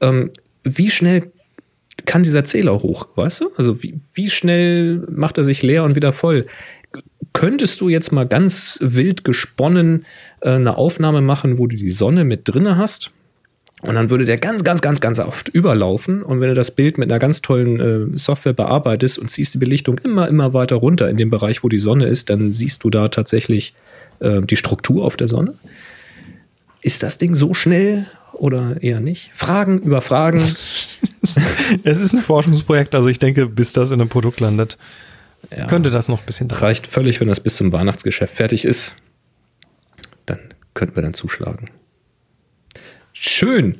ähm, 0.00 0.30
wie 0.64 0.90
schnell 0.90 1.30
kann 2.06 2.22
dieser 2.22 2.44
Zähler 2.44 2.74
hoch, 2.74 3.08
weißt 3.14 3.42
du? 3.42 3.50
Also 3.56 3.82
wie, 3.82 3.94
wie 4.14 4.30
schnell 4.30 5.06
macht 5.10 5.38
er 5.38 5.44
sich 5.44 5.62
leer 5.62 5.84
und 5.84 5.94
wieder 5.94 6.12
voll? 6.12 6.46
Könntest 7.32 7.80
du 7.80 7.88
jetzt 7.88 8.12
mal 8.12 8.26
ganz 8.26 8.78
wild 8.80 9.24
gesponnen 9.24 10.04
äh, 10.40 10.50
eine 10.50 10.76
Aufnahme 10.76 11.20
machen, 11.20 11.58
wo 11.58 11.66
du 11.66 11.76
die 11.76 11.90
Sonne 11.90 12.24
mit 12.24 12.42
drinne 12.44 12.76
hast? 12.76 13.10
Und 13.82 13.94
dann 13.94 14.10
würde 14.10 14.24
der 14.24 14.38
ganz, 14.38 14.64
ganz, 14.64 14.80
ganz, 14.80 15.00
ganz 15.00 15.20
oft 15.20 15.48
überlaufen. 15.48 16.22
Und 16.22 16.40
wenn 16.40 16.48
du 16.48 16.54
das 16.54 16.72
Bild 16.72 16.98
mit 16.98 17.10
einer 17.10 17.20
ganz 17.20 17.42
tollen 17.42 18.14
äh, 18.14 18.18
Software 18.18 18.52
bearbeitest 18.52 19.18
und 19.18 19.28
ziehst 19.30 19.54
die 19.54 19.58
Belichtung 19.58 19.98
immer, 19.98 20.26
immer 20.26 20.52
weiter 20.52 20.76
runter 20.76 21.08
in 21.08 21.16
dem 21.16 21.30
Bereich, 21.30 21.62
wo 21.62 21.68
die 21.68 21.78
Sonne 21.78 22.06
ist, 22.06 22.28
dann 22.28 22.52
siehst 22.52 22.82
du 22.82 22.90
da 22.90 23.08
tatsächlich 23.08 23.74
äh, 24.18 24.40
die 24.40 24.56
Struktur 24.56 25.04
auf 25.04 25.16
der 25.16 25.28
Sonne. 25.28 25.54
Ist 26.82 27.04
das 27.04 27.18
Ding 27.18 27.36
so 27.36 27.54
schnell 27.54 28.06
oder 28.38 28.82
eher 28.82 29.00
nicht? 29.00 29.30
Fragen 29.32 29.78
über 29.78 30.00
Fragen. 30.00 30.42
Es 31.84 31.98
ist 31.98 32.14
ein 32.14 32.22
Forschungsprojekt, 32.22 32.94
also 32.94 33.08
ich 33.08 33.18
denke, 33.18 33.44
bis 33.46 33.74
das 33.74 33.90
in 33.90 34.00
einem 34.00 34.08
Produkt 34.08 34.40
landet, 34.40 34.78
könnte 35.68 35.90
das 35.90 36.08
noch 36.08 36.20
ein 36.20 36.26
bisschen 36.26 36.48
dauern. 36.48 36.62
Reicht 36.62 36.86
völlig, 36.86 37.20
wenn 37.20 37.28
das 37.28 37.40
bis 37.40 37.56
zum 37.56 37.72
Weihnachtsgeschäft 37.72 38.34
fertig 38.34 38.64
ist. 38.64 38.96
Dann 40.24 40.38
könnten 40.72 40.96
wir 40.96 41.02
dann 41.02 41.14
zuschlagen. 41.14 41.70
Schön. 43.12 43.76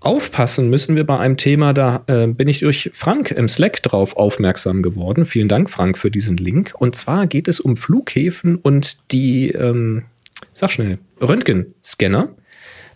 Aufpassen 0.00 0.70
müssen 0.70 0.94
wir 0.94 1.04
bei 1.04 1.18
einem 1.18 1.36
Thema, 1.36 1.72
da 1.72 2.04
äh, 2.06 2.28
bin 2.28 2.46
ich 2.46 2.60
durch 2.60 2.90
Frank 2.92 3.32
im 3.32 3.48
Slack 3.48 3.82
drauf 3.82 4.16
aufmerksam 4.16 4.82
geworden. 4.82 5.26
Vielen 5.26 5.48
Dank, 5.48 5.68
Frank, 5.68 5.98
für 5.98 6.10
diesen 6.10 6.36
Link. 6.36 6.72
Und 6.78 6.94
zwar 6.94 7.26
geht 7.26 7.48
es 7.48 7.58
um 7.58 7.76
Flughäfen 7.76 8.56
und 8.56 9.12
die, 9.12 9.50
ähm, 9.50 10.04
sag 10.52 10.70
schnell, 10.70 10.98
Röntgenscanner. 11.20 12.28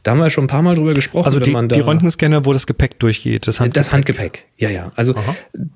Da 0.03 0.13
haben 0.13 0.19
wir 0.19 0.31
schon 0.31 0.45
ein 0.45 0.49
paar 0.49 0.63
Mal 0.63 0.75
drüber 0.75 0.95
gesprochen. 0.95 1.27
Also 1.27 1.39
die, 1.39 1.55
die 1.69 1.81
Röntgenscanner, 1.81 2.45
wo 2.45 2.53
das 2.53 2.67
Gepäck 2.67 2.99
durchgeht. 2.99 3.47
Das 3.47 3.61
Handgepäck. 3.61 3.75
das 3.75 3.93
Handgepäck, 3.93 4.47
ja, 4.57 4.69
ja. 4.69 4.93
Also 4.97 5.15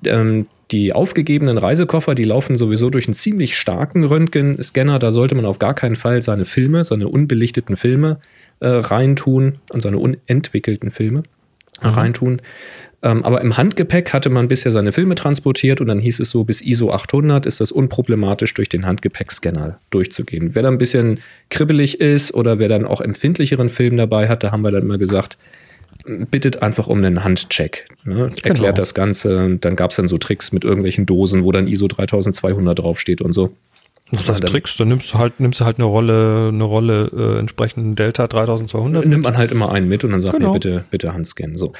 ähm, 0.05 0.47
die 0.71 0.91
aufgegebenen 0.91 1.57
Reisekoffer, 1.57 2.13
die 2.13 2.25
laufen 2.25 2.57
sowieso 2.57 2.89
durch 2.89 3.07
einen 3.07 3.13
ziemlich 3.13 3.57
starken 3.57 4.03
Röntgenscanner. 4.03 4.99
Da 4.99 5.11
sollte 5.11 5.35
man 5.35 5.45
auf 5.45 5.59
gar 5.59 5.73
keinen 5.73 5.95
Fall 5.95 6.21
seine 6.21 6.43
Filme, 6.43 6.83
seine 6.83 7.07
unbelichteten 7.07 7.77
Filme 7.77 8.19
äh, 8.59 8.67
reintun 8.67 9.53
und 9.71 9.81
seine 9.81 9.97
unentwickelten 9.97 10.91
Filme 10.91 11.23
reintun. 11.81 12.41
Ähm, 13.03 13.23
aber 13.23 13.41
im 13.41 13.57
Handgepäck 13.57 14.11
hatte 14.11 14.29
man 14.29 14.47
bisher 14.47 14.71
seine 14.71 14.91
Filme 14.91 15.13
transportiert 15.15 15.81
und 15.81 15.87
dann 15.87 15.99
hieß 15.99 16.19
es 16.19 16.31
so, 16.31 16.43
bis 16.43 16.61
ISO 16.61 16.91
800 16.91 17.45
ist 17.45 17.61
das 17.61 17.71
unproblematisch 17.71 18.53
durch 18.55 18.69
den 18.69 18.85
Handgepäckscanner 18.87 19.79
durchzugehen. 19.91 20.55
Wer 20.55 20.63
da 20.63 20.69
ein 20.69 20.79
bisschen 20.79 21.19
kribbelig 21.49 21.99
ist 22.01 22.33
oder 22.33 22.57
wer 22.57 22.69
dann 22.69 22.85
auch 22.85 23.01
empfindlicheren 23.01 23.69
Film 23.69 23.97
dabei 23.97 24.27
hat, 24.27 24.43
da 24.43 24.51
haben 24.51 24.63
wir 24.63 24.71
dann 24.71 24.81
immer 24.81 24.97
gesagt, 24.97 25.37
bittet 26.31 26.61
einfach 26.63 26.87
um 26.87 26.97
einen 26.99 27.23
Handcheck. 27.23 27.85
Ne? 28.05 28.31
Erklärt 28.43 28.57
Genau. 28.57 28.71
das 28.71 28.93
Ganze. 28.93 29.57
Dann 29.59 29.75
gab 29.75 29.91
es 29.91 29.97
dann 29.97 30.07
so 30.07 30.17
Tricks 30.17 30.51
mit 30.51 30.63
irgendwelchen 30.63 31.05
Dosen, 31.05 31.43
wo 31.43 31.51
dann 31.51 31.67
ISO 31.67 31.87
3200 31.87 32.79
draufsteht 32.79 33.21
und 33.21 33.33
so. 33.33 33.51
Das 34.11 34.29
heißt 34.29 34.43
Tricks, 34.45 34.77
dann 34.77 34.87
nimmst 34.87 35.13
du 35.13 35.17
halt, 35.17 35.39
nimmst 35.41 35.59
du 35.59 35.65
halt 35.65 35.79
eine 35.79 35.85
Rolle, 35.85 36.49
eine 36.53 36.63
Rolle 36.63 37.11
äh, 37.13 37.39
entsprechend 37.39 37.99
Delta 37.99 38.27
3200. 38.27 39.05
nimmt 39.05 39.25
man 39.25 39.37
halt 39.37 39.51
immer 39.51 39.71
einen 39.71 39.89
mit 39.89 40.05
und 40.05 40.11
dann 40.11 40.21
sagt 40.21 40.35
Genau. 40.37 40.49
mir 40.49 40.53
bitte, 40.53 40.83
bitte 40.89 41.13
Handscannen. 41.13 41.57
So. 41.57 41.73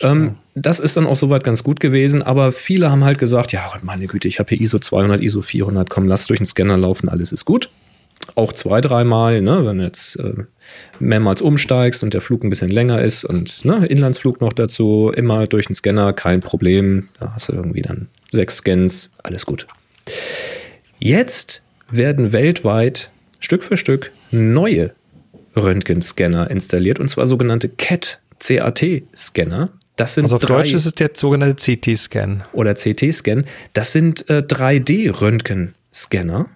Ähm, 0.00 0.36
das 0.54 0.78
ist 0.78 0.98
dann 0.98 1.06
auch 1.06 1.16
soweit 1.16 1.42
ganz 1.42 1.64
gut 1.64 1.80
gewesen, 1.80 2.20
aber 2.22 2.52
viele 2.52 2.90
haben 2.90 3.04
halt 3.04 3.18
gesagt, 3.18 3.52
ja, 3.52 3.72
meine 3.82 4.06
Güte, 4.08 4.28
ich 4.28 4.38
habe 4.38 4.50
hier 4.54 4.60
ISO 4.60 4.78
200, 4.78 5.22
ISO 5.22 5.40
400, 5.40 5.88
komm, 5.88 6.06
lass 6.06 6.26
durch 6.26 6.38
den 6.40 6.46
Scanner 6.46 6.76
laufen, 6.76 7.08
alles 7.08 7.32
ist 7.32 7.46
gut. 7.46 7.70
Auch 8.34 8.52
zwei, 8.52 8.82
dreimal, 8.82 9.40
ne, 9.40 9.64
wenn 9.64 9.78
du 9.78 9.84
jetzt 9.84 10.16
äh, 10.16 10.34
mehrmals 10.98 11.40
umsteigst 11.40 12.02
und 12.02 12.12
der 12.12 12.20
Flug 12.20 12.44
ein 12.44 12.50
bisschen 12.50 12.68
länger 12.70 13.00
ist 13.00 13.24
und 13.24 13.64
ne, 13.64 13.86
Inlandsflug 13.86 14.42
noch 14.42 14.52
dazu, 14.52 15.10
immer 15.16 15.46
durch 15.46 15.66
den 15.68 15.74
Scanner, 15.74 16.12
kein 16.12 16.40
Problem. 16.40 17.08
Da 17.18 17.32
hast 17.34 17.48
du 17.48 17.54
irgendwie 17.54 17.80
dann 17.80 18.08
sechs 18.30 18.58
Scans, 18.58 19.12
alles 19.22 19.46
gut. 19.46 19.66
Jetzt 20.98 21.64
werden 21.90 22.32
weltweit 22.32 23.10
Stück 23.40 23.62
für 23.62 23.76
Stück 23.76 24.12
neue 24.30 24.92
Röntgenscanner 25.56 26.50
installiert 26.50 27.00
und 27.00 27.08
zwar 27.08 27.26
sogenannte 27.26 27.68
CAT, 27.68 28.20
CAT-Scanner. 28.38 29.70
Das 29.96 30.14
sind 30.14 30.24
Also 30.24 30.36
auf 30.36 30.42
drei, 30.42 30.62
Deutsch 30.62 30.72
ist 30.72 30.86
es 30.86 30.94
der 30.94 31.10
sogenannte 31.14 31.56
CT-Scan. 31.56 32.44
oder 32.52 32.74
CT-Scan. 32.74 33.44
Das 33.74 33.92
sind 33.92 34.30
äh, 34.30 34.38
3D-Röntgenscanner. 34.38 36.46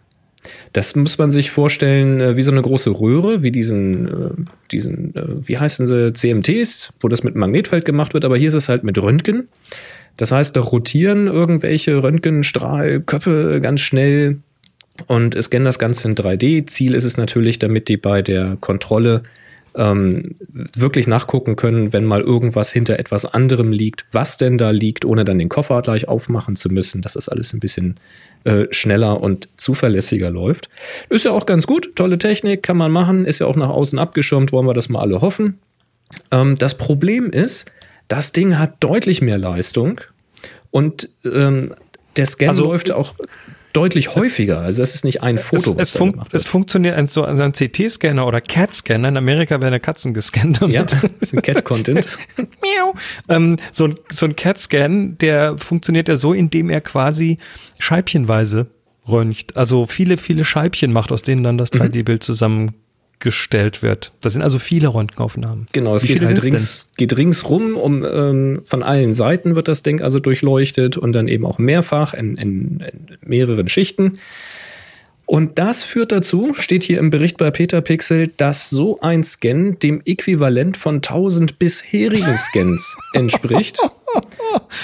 Das 0.73 0.97
muss 0.97 1.19
man 1.19 1.31
sich 1.31 1.51
vorstellen 1.51 2.21
äh, 2.21 2.37
wie 2.37 2.43
so 2.43 2.53
eine 2.53 2.63
große 2.63 2.91
Röhre, 2.91 3.43
wie 3.43 3.51
diesen, 3.51 4.09
äh, 4.09 4.31
diesen 4.71 5.15
äh, 5.15 5.47
wie 5.47 5.59
heißen 5.59 5.87
sie, 5.87 6.13
CMTs, 6.13 6.93
wo 7.01 7.09
das 7.09 7.23
mit 7.23 7.37
Magnetfeld 7.37 7.85
gemacht 7.85 8.15
wird, 8.15 8.25
aber 8.25 8.37
hier 8.37 8.49
ist 8.49 8.55
es 8.55 8.69
halt 8.69 8.85
mit 8.85 9.01
Röntgen. 9.03 9.49
Das 10.17 10.33
heißt, 10.33 10.57
da 10.57 10.61
rotieren 10.61 11.27
irgendwelche 11.27 12.03
Röntgenstrahlköpfe 12.03 13.61
ganz 13.61 13.81
schnell 13.81 14.39
und 15.07 15.41
scannen 15.43 15.65
das 15.65 15.79
Ganze 15.79 16.09
in 16.09 16.15
3D. 16.15 16.67
Ziel 16.67 16.95
ist 16.95 17.05
es 17.05 17.17
natürlich, 17.17 17.59
damit 17.59 17.89
die 17.89 17.97
bei 17.97 18.23
der 18.23 18.57
Kontrolle 18.61 19.23
ähm, 19.77 20.37
wirklich 20.77 21.07
nachgucken 21.07 21.57
können, 21.57 21.93
wenn 21.93 22.05
mal 22.05 22.21
irgendwas 22.21 22.73
hinter 22.73 22.99
etwas 22.99 23.25
anderem 23.25 23.73
liegt, 23.73 24.05
was 24.13 24.37
denn 24.37 24.57
da 24.57 24.71
liegt, 24.71 25.05
ohne 25.05 25.25
dann 25.25 25.39
den 25.39 25.49
Koffer 25.49 25.83
gleich 25.83 26.07
aufmachen 26.07 26.55
zu 26.55 26.69
müssen, 26.69 27.03
dass 27.03 27.15
das 27.15 27.29
alles 27.29 27.53
ein 27.53 27.61
bisschen 27.61 27.97
äh, 28.45 28.67
schneller 28.71 29.21
und 29.21 29.49
zuverlässiger 29.57 30.31
läuft. 30.31 30.69
Ist 31.09 31.25
ja 31.25 31.33
auch 31.33 31.47
ganz 31.47 31.67
gut, 31.67 31.97
tolle 31.97 32.19
Technik, 32.19 32.63
kann 32.63 32.77
man 32.77 32.93
machen, 32.93 33.25
ist 33.25 33.41
ja 33.41 33.47
auch 33.47 33.57
nach 33.57 33.71
außen 33.71 33.99
abgeschirmt, 33.99 34.53
wollen 34.53 34.67
wir 34.67 34.75
das 34.75 34.89
mal 34.89 35.01
alle 35.01 35.21
hoffen. 35.21 35.59
Ähm, 36.31 36.55
das 36.57 36.79
Problem 36.79 37.31
ist, 37.31 37.67
das 38.07 38.33
Ding 38.33 38.59
hat 38.59 38.77
deutlich 38.79 39.23
mehr 39.23 39.39
Leistung 39.39 40.01
und 40.71 41.09
ähm, 41.25 41.75
der 42.17 42.27
Scan 42.27 42.49
Also, 42.49 42.65
läuft 42.65 42.93
auch 42.93 43.15
deutlich 43.75 44.15
häufiger. 44.15 44.61
Also 44.61 44.83
das 44.83 44.95
ist 44.95 45.05
nicht 45.05 45.23
ein 45.23 45.37
Foto, 45.37 45.73
es, 45.73 45.77
was 45.77 45.89
es, 45.89 45.93
da 45.93 45.99
fun 45.99 46.13
gemacht 46.13 46.33
wird. 46.33 46.43
es 46.43 46.49
funktioniert 46.49 46.97
ein, 46.97 47.09
so 47.09 47.25
ein 47.25 47.53
CT-Scanner 47.53 48.27
oder 48.27 48.41
CAT-Scanner. 48.41 49.09
In 49.09 49.17
Amerika 49.19 49.61
werden 49.61 49.83
Katzen 49.83 50.15
gescannt. 50.15 50.63
damit. 50.63 50.75
ja, 50.75 50.87
Cat-Content. 51.43 52.07
Ähm, 53.29 53.57
so 53.73 53.85
ein, 53.89 53.99
so 54.13 54.27
ein 54.27 54.37
CAT-Scan, 54.37 55.19
der 55.21 55.59
funktioniert 55.59 56.09
ja 56.09 56.17
so, 56.17 56.33
indem 56.33 56.71
er 56.71 56.81
quasi 56.81 57.39
scheibchenweise 57.79 58.69
röntgt. 59.09 59.57
Also 59.57 59.87
viele, 59.87 60.17
viele 60.17 60.45
Scheibchen 60.45 60.93
macht, 60.93 61.13
aus 61.13 61.23
denen 61.23 61.43
dann 61.45 61.59
das 61.59 61.73
Mhm. 61.73 61.81
3D-Bild 61.83 62.23
zusammengestellt 63.25 63.83
wird. 63.83 64.13
Das 64.21 64.35
sind 64.35 64.43
also 64.43 64.59
viele 64.59 64.89
Röntgenaufnahmen. 64.89 65.69
Genau, 65.73 65.95
es 65.95 66.05
Wie 66.05 66.09
geht 66.09 66.23
halt 66.23 66.45
rings, 66.45 66.89
geht 66.97 67.17
ringsrum, 67.17 67.77
um 67.77 68.05
ähm, 68.05 68.61
von 68.65 68.83
allen 68.83 69.13
Seiten 69.13 69.57
wird 69.57 69.69
das 69.69 69.83
Ding 69.83 70.01
also 70.01 70.21
durchleuchtet 70.21 70.97
und 70.97 71.13
dann 71.13 71.29
eben 71.29 71.47
auch 71.47 71.59
mehrfach 71.59 72.15
in, 72.15 72.37
in, 72.37 72.81
in 72.81 73.19
mehreren 73.23 73.69
Schichten. 73.69 74.19
Und 75.27 75.59
das 75.59 75.83
führt 75.83 76.13
dazu, 76.13 76.53
steht 76.53 76.83
hier 76.83 76.99
im 76.99 77.09
Bericht 77.09 77.39
bei 77.39 77.51
Peter 77.51 77.81
Pixel, 77.81 78.31
dass 78.37 78.69
so 78.69 79.01
ein 79.01 79.23
Scan 79.23 79.79
dem 79.83 80.03
Äquivalent 80.05 80.77
von 80.77 80.97
1000 80.97 81.59
bisherigen 81.59 82.37
Scans 82.37 82.95
entspricht. 83.15 83.79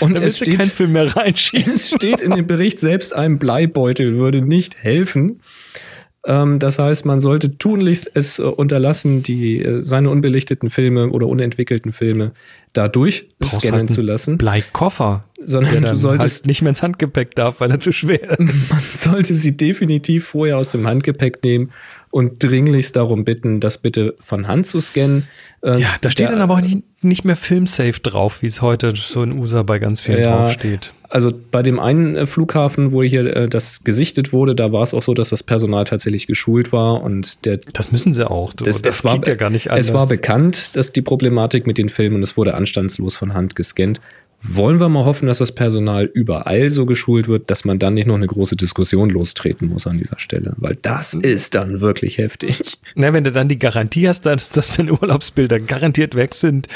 Und 0.01 0.19
Da 0.19 0.23
es 0.23 0.39
steht, 0.39 0.63
Film 0.63 0.93
mehr 0.93 1.15
reinschieben. 1.15 1.73
es 1.75 1.91
steht 1.91 2.23
in 2.23 2.35
dem 2.35 2.47
Bericht, 2.47 2.81
selbst 2.81 3.15
ein 3.15 3.39
Bleibeutel 3.39 4.17
würde 4.17 4.41
nicht 4.41 4.83
helfen. 4.83 5.41
Ähm, 6.27 6.59
das 6.59 6.79
heißt, 6.79 7.07
man 7.07 7.19
sollte 7.21 7.57
tunlichst 7.57 8.11
es 8.15 8.39
äh, 8.39 8.43
unterlassen, 8.43 9.23
die, 9.23 9.63
äh, 9.63 9.81
seine 9.81 10.11
unbelichteten 10.11 10.69
Filme 10.69 11.09
oder 11.11 11.27
unentwickelten 11.27 11.93
Filme 11.93 12.33
da 12.75 12.89
durchscannen 12.89 13.81
halt 13.89 13.91
zu 13.91 14.03
lassen. 14.03 14.37
Bleikoffer. 14.39 15.25
Sondern 15.43 15.81
der 15.83 15.93
du 15.93 15.97
solltest- 15.97 16.41
halt 16.43 16.47
nicht 16.49 16.61
mehr 16.61 16.69
ins 16.71 16.83
Handgepäck 16.83 17.35
darf, 17.35 17.61
weil 17.61 17.71
er 17.71 17.81
zu 17.81 17.93
schwer 17.93 18.31
ist. 18.39 18.71
Man 18.71 18.83
sollte 18.91 19.33
sie 19.35 19.57
definitiv 19.57 20.27
vorher 20.27 20.59
aus 20.59 20.73
dem 20.73 20.87
Handgepäck 20.87 21.43
nehmen 21.43 21.71
und 22.11 22.43
dringlichst 22.43 22.97
darum 22.97 23.25
bitten, 23.25 23.61
das 23.61 23.79
bitte 23.79 24.15
von 24.19 24.49
Hand 24.49 24.67
zu 24.67 24.81
scannen. 24.81 25.29
Äh, 25.63 25.81
Ja, 25.81 25.89
da 26.01 26.11
steht 26.11 26.27
der- 26.29 26.33
dann 26.33 26.41
aber 26.43 26.55
auch 26.55 26.61
nicht, 26.61 26.79
nicht 27.03 27.25
mehr 27.25 27.37
Filmsafe 27.37 28.01
drauf, 28.01 28.43
wie 28.43 28.47
es 28.47 28.61
heute 28.63 28.95
so 28.97 29.23
in 29.23 29.39
USA 29.39 29.63
bei 29.63 29.79
ganz 29.79 30.01
vielen 30.01 30.21
Ja. 30.21 30.37
draufsteht. 30.45 30.93
Also 31.09 31.33
bei 31.51 31.63
dem 31.63 31.79
einen 31.81 32.15
äh, 32.17 32.27
Flughafen, 32.27 32.93
wo 32.93 33.03
hier 33.03 33.37
äh, 33.37 33.49
das 33.49 33.83
gesichtet 33.85 34.33
wurde, 34.33 34.55
da 34.55 34.71
war 34.73 34.83
es 34.83 34.95
auch 34.95 35.03
so, 35.03 35.13
dass 35.15 35.31
das 35.31 35.43
Personal 35.43 35.85
tatsächlich 35.85 36.27
geschult 36.29 36.73
war 36.73 37.03
und 37.03 37.45
der 37.45 37.59
Das 37.73 37.91
müssen 37.93 38.15
sie 38.15 38.29
auch. 38.29 38.55
Du, 38.55 38.65
Das, 38.65 38.81
es 38.83 39.05
war, 39.05 39.15
geht 39.17 39.27
ja 39.29 39.35
gar 39.35 39.51
nicht 39.51 39.71
anders. 39.71 39.89
Es 39.89 39.93
war 39.95 40.07
bekannt, 40.07 40.77
dass 40.77 40.93
die 40.93 41.03
Problematik 41.03 41.67
mit 41.67 41.79
den 41.79 41.89
Filmen 41.89 42.17
und 42.17 42.23
es 42.23 42.37
wurde 42.37 42.55
anstandslos 42.55 43.17
von 43.17 43.35
Hand 43.35 43.57
gescannt. 43.57 44.01
Wollen 44.43 44.81
wir 44.81 44.89
mal 44.89 45.05
hoffen, 45.05 45.27
dass 45.27 45.39
das 45.39 45.53
Personal 45.53 46.07
überall 46.07 46.71
so 46.71 46.87
geschult 46.87 47.29
wird, 47.29 47.51
dass 47.51 47.67
man 47.67 47.79
dann 47.79 47.95
nicht 47.95 48.07
noch 48.07 48.15
eine 48.15 48.27
große 48.27 48.57
Diskussion 48.57 49.11
lostreten 49.11 49.69
muss 49.69 49.87
an 49.87 49.99
dieser 49.99 50.19
Stelle, 50.19 50.55
weil 50.57 50.77
das 50.81 51.13
ist 51.13 51.55
dann 51.55 51.83
wirklich 51.83 52.17
heftig. 52.17 52.59
Na, 52.95 53.13
wenn 53.13 53.25
du 53.25 53.33
dann 53.33 53.49
die 53.49 53.59
Garantie 53.59 54.09
hast, 54.09 54.23
dass, 54.25 54.51
dass 54.51 54.77
deine 54.77 54.93
Urlaubsbilder 54.95 55.61
garantiert 55.61 56.15
weg 56.15 56.35
sind, 56.35 56.69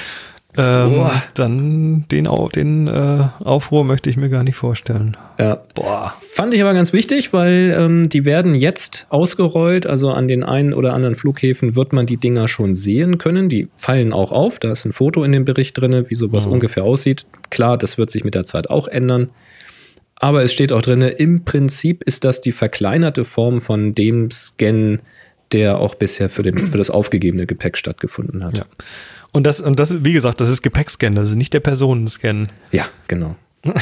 ähm, 0.56 1.06
dann 1.34 2.04
den, 2.08 2.28
den 2.54 2.86
äh, 2.86 3.28
Aufruhr 3.42 3.84
möchte 3.84 4.08
ich 4.08 4.16
mir 4.16 4.28
gar 4.28 4.44
nicht 4.44 4.56
vorstellen. 4.56 5.16
Ja. 5.38 5.60
Boah. 5.74 6.12
Fand 6.16 6.54
ich 6.54 6.62
aber 6.62 6.74
ganz 6.74 6.92
wichtig, 6.92 7.32
weil 7.32 7.74
ähm, 7.76 8.08
die 8.08 8.24
werden 8.24 8.54
jetzt 8.54 9.06
ausgerollt. 9.10 9.86
Also 9.86 10.10
an 10.10 10.28
den 10.28 10.44
einen 10.44 10.72
oder 10.72 10.92
anderen 10.92 11.16
Flughäfen 11.16 11.74
wird 11.74 11.92
man 11.92 12.06
die 12.06 12.18
Dinger 12.18 12.46
schon 12.46 12.74
sehen 12.74 13.18
können. 13.18 13.48
Die 13.48 13.68
fallen 13.76 14.12
auch 14.12 14.30
auf. 14.30 14.58
Da 14.60 14.70
ist 14.70 14.84
ein 14.84 14.92
Foto 14.92 15.24
in 15.24 15.32
dem 15.32 15.44
Bericht 15.44 15.78
drin, 15.78 16.04
wie 16.08 16.14
sowas 16.14 16.46
ungefähr 16.46 16.84
aussieht. 16.84 17.26
Klar, 17.50 17.76
das 17.76 17.98
wird 17.98 18.10
sich 18.10 18.24
mit 18.24 18.34
der 18.34 18.44
Zeit 18.44 18.70
auch 18.70 18.86
ändern. 18.86 19.30
Aber 20.16 20.42
es 20.44 20.52
steht 20.52 20.72
auch 20.72 20.82
drin, 20.82 21.02
im 21.02 21.44
Prinzip 21.44 22.02
ist 22.04 22.24
das 22.24 22.40
die 22.40 22.52
verkleinerte 22.52 23.24
Form 23.24 23.60
von 23.60 23.94
dem 23.94 24.30
Scan, 24.30 25.00
der 25.52 25.78
auch 25.78 25.94
bisher 25.94 26.28
für, 26.28 26.42
den, 26.42 26.58
für 26.58 26.78
das 26.78 26.90
aufgegebene 26.90 27.46
Gepäck 27.46 27.76
stattgefunden 27.76 28.44
hat. 28.44 28.58
Ja. 28.58 28.64
Und 29.34 29.44
das, 29.44 29.60
und 29.60 29.78
das, 29.80 30.02
wie 30.04 30.12
gesagt, 30.14 30.40
das 30.40 30.48
ist 30.48 30.62
Gepäckscan, 30.62 31.14
das 31.14 31.28
ist 31.28 31.34
nicht 31.36 31.52
der 31.52 31.60
Personenscan. 31.60 32.48
ja 32.72 32.86
genau. 33.08 33.36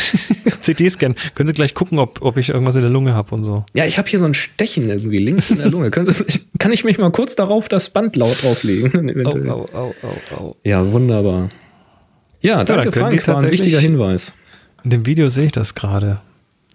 CT-Scan. 0.63 1.15
Können 1.35 1.47
Sie 1.49 1.53
gleich 1.53 1.75
gucken, 1.75 1.99
ob, 1.99 2.23
ob 2.23 2.37
ich 2.37 2.49
irgendwas 2.51 2.77
in 2.77 2.83
der 2.83 2.91
Lunge 2.91 3.15
habe 3.15 3.35
und 3.35 3.43
so. 3.45 3.65
Ja, 3.75 3.85
ich 3.85 3.99
habe 3.99 4.09
hier 4.09 4.19
so 4.21 4.25
ein 4.27 4.33
Stechen 4.35 4.89
irgendwie 4.89 5.19
links 5.19 5.51
in 5.51 5.57
der 5.59 5.69
Lunge. 5.71 5.91
Können 5.91 6.07
Sie, 6.07 6.15
kann 6.59 6.73
ich 6.73 6.85
mich 6.85 6.99
mal 6.99 7.11
kurz 7.11 7.35
darauf 7.37 7.69
das 7.69 7.91
Band 7.91 8.15
laut 8.17 8.43
drauflegen? 8.43 9.09
Eventuell. 9.09 9.51
au, 9.51 9.69
au, 9.75 9.95
au. 10.37 10.57
Ja, 10.65 10.91
wunderbar. 10.91 11.49
Ja, 12.41 12.63
danke 12.65 12.91
können 12.93 13.07
Frank, 13.07 13.21
die 13.21 13.27
war 13.27 13.39
ein 13.43 13.51
wichtiger 13.51 13.81
Hinweis. 13.81 14.35
In 14.85 14.91
dem 14.91 15.05
Video 15.05 15.29
sehe 15.29 15.47
ich 15.47 15.53
das 15.53 15.75
gerade. 15.75 16.21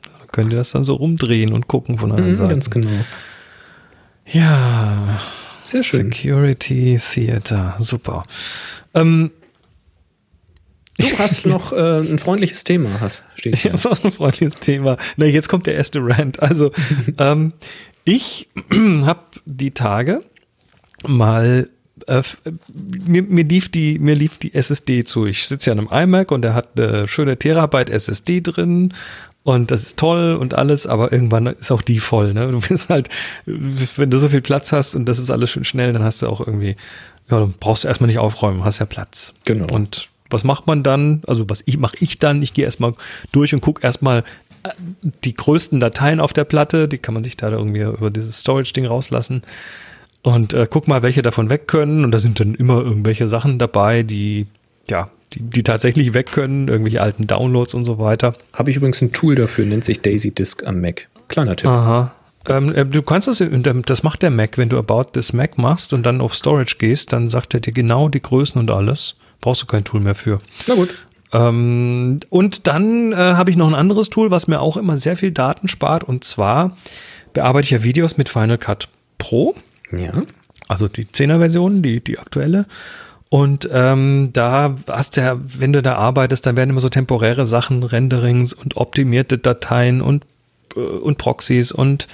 Da 0.04 0.26
könnt 0.32 0.52
ihr 0.52 0.58
das 0.58 0.72
dann 0.72 0.84
so 0.84 0.94
rumdrehen 0.96 1.54
und 1.54 1.68
gucken 1.68 1.98
von 1.98 2.12
allen 2.12 2.28
Mhm, 2.32 2.36
Seiten. 2.36 2.50
ganz 2.50 2.70
genau. 2.70 2.90
Ja, 4.30 5.22
Sehr 5.68 5.84
schön. 5.84 6.12
Security 6.12 7.00
Theater, 7.14 7.76
super. 7.80 8.24
Ähm, 8.94 9.32
Du 11.00 11.06
hast 11.20 11.46
noch 11.46 11.74
äh, 11.74 12.00
ein 12.00 12.18
freundliches 12.18 12.64
Thema, 12.64 13.00
hast, 13.00 13.24
steht 13.36 13.56
hier. 13.58 13.74
habe 13.74 13.92
auch 13.92 14.04
ein 14.04 14.12
freundliches 14.12 14.56
Thema. 14.56 14.98
Na, 15.16 15.26
jetzt 15.28 15.48
kommt 15.48 15.68
der 15.68 15.76
erste 15.76 16.00
Rant. 16.02 16.42
Also, 16.42 16.72
ähm, 17.20 17.54
ich 18.04 18.48
habe 18.74 19.22
die 19.46 19.72
Tage 19.72 20.24
mal 21.06 21.70
äh, 22.08 22.14
f- 22.20 22.40
mir, 23.06 23.22
mir 23.22 23.44
lief 23.44 23.70
die 23.70 24.00
mir 24.00 24.16
lief 24.16 24.38
die 24.40 24.56
SSD 24.56 25.04
zu. 25.04 25.28
Ich 25.28 25.48
sitze 25.48 25.70
ja 25.70 25.76
an 25.78 25.88
einem 25.88 26.10
iMac 26.10 26.32
und 26.32 26.42
der 26.42 26.56
hat 26.56 26.70
eine 26.80 27.08
schöne 27.08 27.38
Terabyte 27.38 27.90
SSD 27.92 28.42
drin 28.42 28.94
und 29.48 29.72
das 29.72 29.84
ist 29.84 29.98
toll 29.98 30.36
und 30.36 30.56
alles, 30.56 30.88
aber 30.88 31.14
irgendwann 31.14 31.48
ist 31.48 31.72
auch 31.72 31.82
die 31.82 32.00
voll. 32.00 32.34
Ne? 32.34 32.52
Du 32.52 32.60
bist 32.60 32.90
halt, 32.90 33.08
wenn 33.46 34.10
du 34.10 34.18
so 34.18 34.28
viel 34.28 34.42
Platz 34.42 34.74
hast 34.74 34.94
und 34.94 35.06
das 35.06 35.20
ist 35.20 35.30
alles 35.30 35.52
schön 35.52 35.64
schnell, 35.64 35.94
dann 35.94 36.04
hast 36.04 36.22
du 36.22 36.28
auch 36.28 36.46
irgendwie, 36.46 36.76
ja, 37.32 37.40
dann 37.40 37.54
brauchst 37.58 37.86
du 37.86 37.88
erstmal 37.88 38.10
nicht 38.10 38.20
aufräumen, 38.20 38.66
hast 38.66 38.80
ja 38.80 38.86
Platz. 38.86 39.34
Genau. 39.46 39.74
Und 39.74 40.10
was 40.30 40.44
macht 40.44 40.68
man 40.68 40.84
dann? 40.84 41.22
Also 41.28 41.50
was 41.50 41.64
ich 41.66 41.78
mache 41.78 41.96
ich 42.02 42.20
dann? 42.20 42.44
Ich 42.44 42.54
gehe 42.54 42.66
erstmal 42.66 42.94
durch 43.32 43.54
und 43.54 43.62
gucke 43.62 43.82
erstmal 43.84 44.26
äh, 44.66 44.70
die 45.24 45.34
größten 45.34 45.80
Dateien 45.80 46.20
auf 46.20 46.34
der 46.34 46.44
Platte, 46.44 46.90
die 46.90 46.98
kann 46.98 47.14
man 47.14 47.24
sich 47.24 47.38
da 47.38 47.50
irgendwie 47.50 47.84
über 47.84 48.10
dieses 48.10 48.42
Storage-Ding 48.42 48.86
rauslassen. 48.86 49.44
Und 50.24 50.54
äh, 50.56 50.68
guck 50.70 50.90
mal, 50.90 51.04
welche 51.04 51.22
davon 51.22 51.50
weg 51.50 51.70
können. 51.70 52.04
Und 52.04 52.12
da 52.12 52.18
sind 52.18 52.42
dann 52.42 52.54
immer 52.54 52.82
irgendwelche 52.82 53.30
Sachen 53.30 53.60
dabei, 53.60 54.04
die, 54.04 54.46
ja, 54.90 55.10
die, 55.34 55.40
die 55.42 55.64
tatsächlich 55.64 56.14
weg 56.14 56.32
können, 56.32 56.68
irgendwelche 56.68 57.02
alten 57.02 57.28
Downloads 57.28 57.74
und 57.74 57.84
so 57.86 58.00
weiter. 58.00 58.34
Habe 58.54 58.70
ich 58.70 58.78
übrigens 58.78 59.02
ein 59.02 59.12
Tool 59.14 59.36
dafür, 59.36 59.66
nennt 59.66 59.84
sich 59.84 60.02
Daisy 60.02 60.32
Disk 60.32 60.66
am 60.66 60.82
Mac. 60.82 61.08
Kleiner 61.28 61.56
Tipp. 61.56 61.70
Aha. 61.70 62.14
Ähm, 62.50 62.74
äh, 62.74 62.86
du 62.86 63.02
kannst 63.02 63.28
das, 63.28 63.40
dem- 63.40 63.84
das 63.86 64.04
macht 64.04 64.22
der 64.22 64.30
Mac, 64.32 64.58
wenn 64.58 64.70
du 64.70 64.78
About 64.78 65.12
this 65.14 65.34
Mac 65.34 65.58
machst 65.58 65.92
und 65.92 66.06
dann 66.06 66.22
auf 66.22 66.34
Storage 66.34 66.76
gehst, 66.80 67.12
dann 67.12 67.28
sagt 67.28 67.54
er 67.54 67.60
dir 67.60 67.74
genau 67.74 68.08
die 68.08 68.22
Größen 68.22 68.60
und 68.60 68.72
alles. 68.72 69.16
Brauchst 69.42 69.62
du 69.62 69.66
kein 69.66 69.84
Tool 69.84 70.00
mehr 70.00 70.16
für. 70.16 70.40
Na 70.68 70.76
gut. 70.76 70.90
Ähm, 71.34 72.20
und 72.30 72.68
dann 72.68 73.12
äh, 73.12 73.16
habe 73.16 73.50
ich 73.50 73.58
noch 73.58 73.68
ein 73.68 73.76
anderes 73.76 74.10
Tool, 74.10 74.32
was 74.32 74.48
mir 74.48 74.62
auch 74.62 74.78
immer 74.78 74.98
sehr 74.98 75.18
viel 75.18 75.32
Daten 75.32 75.68
spart. 75.68 76.04
Und 76.06 76.24
zwar 76.24 76.78
bearbeite 77.34 77.66
ich 77.66 77.72
ja 77.72 77.84
Videos 77.84 78.18
mit 78.18 78.30
Final 78.30 78.58
Cut 78.58 78.88
Pro, 79.18 79.54
Ja. 79.92 80.24
also 80.70 80.88
die 80.88 81.06
10er-Version, 81.06 81.82
die, 81.82 82.02
die 82.02 82.18
aktuelle. 82.18 82.66
Und 83.30 83.70
ähm, 83.74 84.30
da 84.34 84.76
hast 84.88 85.18
du 85.18 85.22
ja, 85.22 85.36
wenn 85.38 85.74
du 85.74 85.82
da 85.82 85.96
arbeitest, 85.96 86.46
dann 86.46 86.56
werden 86.56 86.70
immer 86.70 86.80
so 86.80 86.90
temporäre 86.90 87.46
Sachen, 87.46 87.84
Renderings 87.84 88.54
und 88.54 88.78
optimierte 88.78 89.38
Dateien 89.38 90.02
und, 90.02 90.26
äh, 90.76 90.80
und 90.80 91.18
Proxys 91.18 91.72
und 91.72 92.08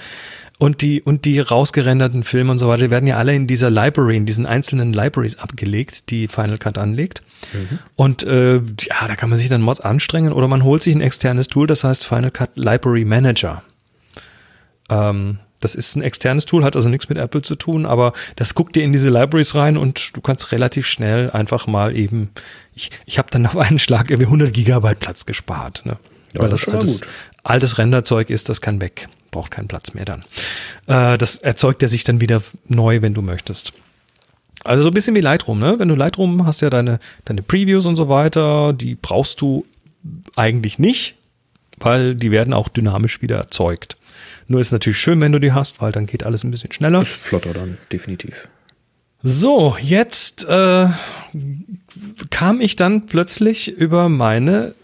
und 0.58 0.82
die, 0.82 1.02
und 1.02 1.24
die 1.24 1.40
rausgerenderten 1.40 2.22
Filme 2.22 2.52
und 2.52 2.58
so 2.58 2.68
weiter, 2.68 2.84
die 2.84 2.90
werden 2.90 3.08
ja 3.08 3.16
alle 3.16 3.34
in 3.34 3.48
dieser 3.48 3.70
Library, 3.70 4.16
in 4.16 4.24
diesen 4.24 4.46
einzelnen 4.46 4.92
Libraries 4.92 5.36
abgelegt, 5.36 6.10
die 6.10 6.28
Final 6.28 6.58
Cut 6.58 6.78
anlegt. 6.78 7.22
Und 7.96 8.22
äh, 8.22 8.56
ja, 8.56 9.08
da 9.08 9.16
kann 9.16 9.30
man 9.30 9.38
sich 9.38 9.48
dann 9.48 9.62
Mods 9.62 9.80
anstrengen 9.80 10.32
oder 10.32 10.46
man 10.46 10.62
holt 10.62 10.82
sich 10.82 10.94
ein 10.94 11.00
externes 11.00 11.48
Tool, 11.48 11.66
das 11.66 11.82
heißt 11.82 12.06
Final 12.06 12.30
Cut 12.30 12.50
Library 12.54 13.04
Manager. 13.04 13.62
Ähm, 14.88 15.38
das 15.64 15.74
ist 15.74 15.96
ein 15.96 16.02
externes 16.02 16.44
Tool, 16.44 16.62
hat 16.62 16.76
also 16.76 16.90
nichts 16.90 17.08
mit 17.08 17.16
Apple 17.16 17.40
zu 17.40 17.56
tun, 17.56 17.86
aber 17.86 18.12
das 18.36 18.54
guckt 18.54 18.76
dir 18.76 18.84
in 18.84 18.92
diese 18.92 19.08
Libraries 19.08 19.54
rein 19.54 19.78
und 19.78 20.14
du 20.14 20.20
kannst 20.20 20.52
relativ 20.52 20.86
schnell 20.86 21.30
einfach 21.30 21.66
mal 21.66 21.96
eben, 21.96 22.30
ich, 22.74 22.90
ich 23.06 23.18
habe 23.18 23.28
dann 23.30 23.46
auf 23.46 23.56
einen 23.56 23.78
Schlag 23.78 24.10
irgendwie 24.10 24.26
100 24.26 24.52
Gigabyte 24.52 25.00
Platz 25.00 25.26
gespart, 25.26 25.84
ne? 25.86 25.96
Ja, 26.34 26.42
Weil 26.42 26.50
das 26.50 26.62
das 26.62 26.74
altes, 26.74 27.00
gut. 27.00 27.10
altes 27.44 27.78
Renderzeug 27.78 28.28
ist, 28.28 28.48
das 28.48 28.60
kann 28.60 28.80
weg, 28.80 29.08
braucht 29.30 29.52
keinen 29.52 29.68
Platz 29.68 29.94
mehr 29.94 30.04
dann. 30.04 30.20
Äh, 30.86 31.16
das 31.16 31.38
erzeugt 31.38 31.82
er 31.82 31.88
sich 31.88 32.04
dann 32.04 32.20
wieder 32.20 32.42
neu, 32.68 33.00
wenn 33.00 33.14
du 33.14 33.22
möchtest. 33.22 33.72
Also 34.64 34.82
so 34.82 34.90
ein 34.90 34.94
bisschen 34.94 35.14
wie 35.14 35.20
Lightroom, 35.20 35.58
ne? 35.58 35.76
Wenn 35.78 35.88
du 35.88 35.94
Lightroom 35.94 36.44
hast 36.44 36.60
ja 36.60 36.70
deine, 36.70 36.98
deine 37.24 37.42
Previews 37.42 37.86
und 37.86 37.96
so 37.96 38.08
weiter, 38.08 38.72
die 38.72 38.96
brauchst 38.96 39.40
du 39.40 39.64
eigentlich 40.36 40.78
nicht, 40.78 41.14
weil 41.78 42.14
die 42.14 42.30
werden 42.30 42.52
auch 42.52 42.68
dynamisch 42.68 43.22
wieder 43.22 43.36
erzeugt. 43.36 43.96
Nur 44.46 44.60
ist 44.60 44.72
natürlich 44.72 44.98
schön, 44.98 45.20
wenn 45.20 45.32
du 45.32 45.38
die 45.38 45.52
hast, 45.52 45.80
weil 45.80 45.92
dann 45.92 46.06
geht 46.06 46.24
alles 46.24 46.44
ein 46.44 46.50
bisschen 46.50 46.72
schneller. 46.72 47.00
Ist 47.00 47.14
flotter 47.14 47.52
dann, 47.52 47.78
definitiv. 47.90 48.48
So, 49.22 49.76
jetzt 49.80 50.44
äh, 50.44 50.88
kam 52.30 52.60
ich 52.60 52.76
dann 52.76 53.06
plötzlich 53.06 53.68
über 53.68 54.08
meine 54.08 54.74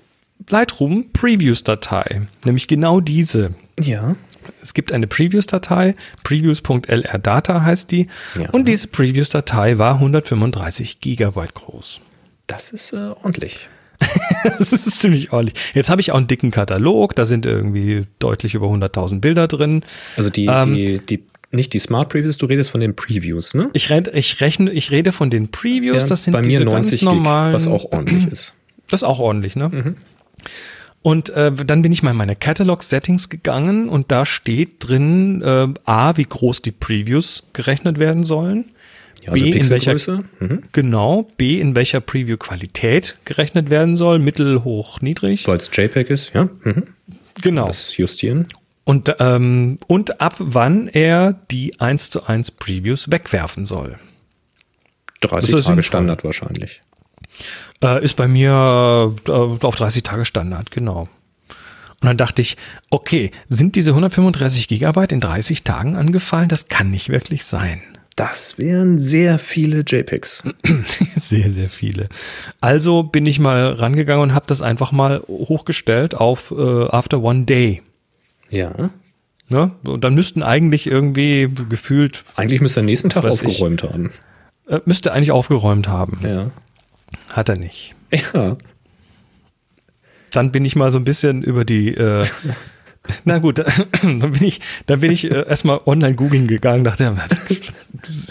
Lightroom 0.48 1.10
Previews-Datei, 1.12 2.22
nämlich 2.44 2.66
genau 2.66 3.00
diese. 3.00 3.54
Ja. 3.80 4.16
Es 4.62 4.72
gibt 4.72 4.92
eine 4.92 5.06
Previews-Datei, 5.06 5.94
previews.lrdata 6.24 7.62
heißt 7.62 7.90
die, 7.90 8.08
Ja. 8.38 8.48
und 8.50 8.66
diese 8.66 8.88
Previews-Datei 8.88 9.76
war 9.78 9.94
135 9.94 11.00
Gigabyte 11.00 11.54
groß. 11.54 12.00
Das 12.46 12.70
ist 12.72 12.92
äh, 12.94 12.96
ordentlich. 13.22 13.68
Das 14.58 14.72
ist 14.72 15.00
ziemlich 15.00 15.32
ordentlich. 15.32 15.54
Jetzt 15.74 15.90
habe 15.90 16.00
ich 16.00 16.12
auch 16.12 16.16
einen 16.16 16.26
dicken 16.26 16.50
Katalog, 16.50 17.14
da 17.14 17.24
sind 17.24 17.44
irgendwie 17.44 18.06
deutlich 18.18 18.54
über 18.54 18.68
100.000 18.68 19.20
Bilder 19.20 19.48
drin. 19.48 19.84
Also 20.16 20.30
die, 20.30 20.46
Ähm, 20.46 20.74
die, 20.74 20.98
die, 20.98 21.24
nicht 21.50 21.72
die 21.74 21.78
Smart 21.78 22.08
Previews, 22.08 22.38
du 22.38 22.46
redest 22.46 22.70
von 22.70 22.80
den 22.80 22.96
Previews, 22.96 23.54
ne? 23.54 23.68
Ich, 23.72 23.90
red, 23.90 24.08
ich 24.14 24.40
rechne, 24.40 24.70
ich 24.70 24.90
rede 24.90 25.12
von 25.12 25.30
den 25.30 25.50
Previews, 25.50 26.02
Ja, 26.02 26.08
das 26.08 26.24
sind 26.24 26.32
bei 26.32 26.40
mir 26.40 26.48
diese 26.48 26.64
90 26.64 26.74
ganz 26.74 27.00
Gig, 27.00 27.02
normalen, 27.02 27.52
was 27.52 27.66
auch 27.66 27.84
ordentlich 27.92 28.26
ist. 28.28 28.54
Das 28.88 29.02
ist 29.02 29.06
auch 29.06 29.20
ordentlich, 29.20 29.54
ne? 29.54 29.94
Und 31.02 31.30
äh, 31.30 31.52
dann 31.52 31.80
bin 31.82 31.92
ich 31.92 32.02
mal 32.02 32.10
in 32.10 32.16
meine 32.16 32.34
Catalog-Settings 32.34 33.28
gegangen 33.28 33.88
und 33.88 34.10
da 34.10 34.26
steht 34.26 34.88
drin 34.88 35.42
äh, 35.42 35.68
A, 35.84 36.16
wie 36.16 36.24
groß 36.24 36.60
die 36.60 36.72
Previews 36.72 37.44
gerechnet 37.52 37.98
werden 37.98 38.24
sollen. 38.24 38.64
Ja, 39.22 39.32
also 39.32 39.44
B, 39.44 39.50
in 39.50 39.68
welcher. 39.70 40.24
Mhm. 40.38 40.62
genau, 40.72 41.28
B, 41.36 41.60
in 41.60 41.74
welcher 41.74 42.00
Preview-Qualität 42.00 43.16
gerechnet 43.24 43.70
werden 43.70 43.96
soll, 43.96 44.18
mittel, 44.18 44.64
hoch, 44.64 45.00
niedrig. 45.00 45.42
So 45.42 45.52
als 45.52 45.70
JPEG 45.72 46.10
ist, 46.10 46.32
ja. 46.34 46.48
Mhm. 46.64 46.84
Genau. 47.42 47.66
Das 47.66 47.96
justieren. 47.96 48.46
Und, 48.84 49.14
ähm, 49.20 49.78
und 49.86 50.20
ab 50.20 50.34
wann 50.38 50.88
er 50.88 51.34
die 51.50 51.78
1 51.80 52.10
zu 52.10 52.26
1 52.26 52.52
Previews 52.52 53.10
wegwerfen 53.10 53.66
soll. 53.66 53.98
30 55.20 55.30
Das 55.30 55.44
ist 55.44 55.50
Tage 55.50 55.62
sinnvoll. 55.62 55.82
Standard 55.82 56.24
wahrscheinlich. 56.24 56.80
Äh, 57.82 58.02
ist 58.04 58.16
bei 58.16 58.26
mir 58.26 59.14
äh, 59.26 59.30
auf 59.30 59.76
30 59.76 60.02
Tage 60.02 60.24
Standard, 60.24 60.70
genau. 60.70 61.08
Und 62.00 62.06
dann 62.06 62.16
dachte 62.16 62.40
ich, 62.40 62.56
okay, 62.88 63.30
sind 63.48 63.76
diese 63.76 63.90
135 63.90 64.68
Gigabyte 64.68 65.12
in 65.12 65.20
30 65.20 65.64
Tagen 65.64 65.96
angefallen? 65.96 66.48
Das 66.48 66.68
kann 66.68 66.90
nicht 66.90 67.10
wirklich 67.10 67.44
sein. 67.44 67.82
Das 68.16 68.58
wären 68.58 68.98
sehr 68.98 69.38
viele 69.38 69.82
JPEGs. 69.86 70.42
Sehr, 71.20 71.50
sehr 71.50 71.68
viele. 71.70 72.08
Also 72.60 73.02
bin 73.04 73.24
ich 73.24 73.38
mal 73.38 73.72
rangegangen 73.72 74.22
und 74.24 74.34
habe 74.34 74.46
das 74.48 74.60
einfach 74.62 74.90
mal 74.92 75.20
hochgestellt 75.28 76.14
auf 76.16 76.50
äh, 76.50 76.84
After 76.88 77.22
One 77.22 77.44
Day. 77.44 77.82
Ja. 78.50 78.90
Ne? 79.48 79.70
Und 79.84 80.02
dann 80.04 80.14
müssten 80.14 80.42
eigentlich 80.42 80.86
irgendwie 80.88 81.48
gefühlt, 81.68 82.24
Eigentlich 82.34 82.60
müsste 82.60 82.80
er 82.80 82.84
nächsten 82.84 83.10
Tag 83.10 83.22
weiß 83.24 83.42
ich. 83.42 83.48
aufgeräumt 83.48 83.84
haben. 83.84 84.10
äh, 84.68 84.80
müsste 84.84 85.12
eigentlich 85.12 85.30
aufgeräumt 85.32 85.88
haben. 85.88 86.18
Ja. 86.24 86.50
Hat 87.28 87.48
er 87.48 87.56
nicht. 87.56 87.94
Ja. 88.34 88.56
dann 90.32 90.50
bin 90.52 90.64
ich 90.64 90.74
mal 90.76 90.90
so 90.90 90.98
ein 90.98 91.04
bisschen 91.04 91.42
über 91.42 91.64
die, 91.64 91.94
äh, 91.94 92.24
na 93.24 93.38
gut, 93.38 93.58
dann 94.02 94.32
bin 94.32 94.42
ich, 94.42 94.60
dann 94.86 95.00
bin 95.00 95.10
ich 95.10 95.30
äh, 95.30 95.46
erstmal 95.48 95.80
online 95.86 96.14
googeln 96.14 96.46
gegangen, 96.46 96.84
dachte, 96.84 97.16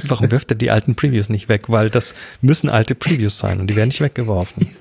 warum 0.04 0.32
wirft 0.32 0.52
er 0.52 0.56
die 0.56 0.72
alten 0.72 0.96
Previews 0.96 1.30
nicht 1.30 1.50
weg? 1.50 1.70
Weil 1.70 1.90
das 1.90 2.16
müssen 2.42 2.70
alte 2.70 2.96
Previews 2.96 3.40
sein 3.40 3.60
und 3.60 3.68
die 3.68 3.76
werden 3.76 3.90
nicht 3.90 4.02
weggeworfen. 4.02 4.68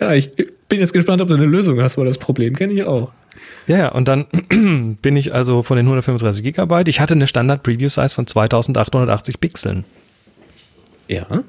Ja, 0.00 0.14
ich 0.14 0.34
bin 0.68 0.80
jetzt 0.80 0.92
gespannt, 0.94 1.20
ob 1.20 1.28
du 1.28 1.34
eine 1.34 1.44
Lösung 1.44 1.80
hast, 1.80 1.98
weil 1.98 2.06
das 2.06 2.18
Problem 2.18 2.56
kenne 2.56 2.72
ich 2.72 2.84
auch. 2.84 3.12
Ja, 3.66 3.78
ja, 3.78 3.88
und 3.88 4.08
dann 4.08 4.26
bin 5.02 5.16
ich 5.16 5.34
also 5.34 5.62
von 5.62 5.76
den 5.76 5.86
135 5.86 6.42
Gigabyte, 6.42 6.88
ich 6.88 7.00
hatte 7.00 7.14
eine 7.14 7.26
Standard 7.26 7.62
Preview 7.62 7.88
Size 7.88 8.08
von 8.08 8.26
2880 8.26 9.40
Pixeln. 9.40 9.84
Ja. 11.08 11.44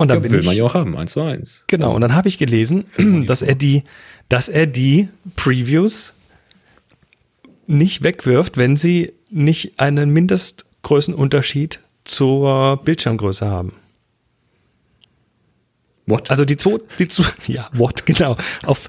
Und 0.00 0.08
dann 0.08 0.16
ja 0.16 0.22
bin 0.22 0.32
will 0.32 0.40
ich, 0.40 0.46
man 0.46 0.56
ja 0.56 0.64
auch 0.64 0.72
haben, 0.72 0.96
eins 0.96 1.12
zu 1.12 1.20
eins. 1.20 1.64
Genau, 1.66 1.94
und 1.94 2.00
dann 2.00 2.14
habe 2.14 2.26
ich 2.26 2.38
gelesen, 2.38 2.86
dass 3.26 3.42
er 3.42 3.54
die, 3.54 3.84
dass 4.30 4.48
er 4.48 4.66
die 4.66 5.10
Previews 5.36 6.14
nicht 7.66 8.02
wegwirft, 8.02 8.56
wenn 8.56 8.78
sie 8.78 9.12
nicht 9.28 9.78
einen 9.78 10.08
Mindestgrößenunterschied 10.08 11.80
zur 12.04 12.78
Bildschirmgröße 12.82 13.46
haben. 13.46 13.74
What? 16.06 16.30
Also 16.30 16.46
die 16.46 16.56
zwei, 16.56 16.78
die 16.98 17.06
zwei, 17.06 17.28
ja, 17.52 17.68
what, 17.74 18.06
genau. 18.06 18.38
Auf, 18.64 18.88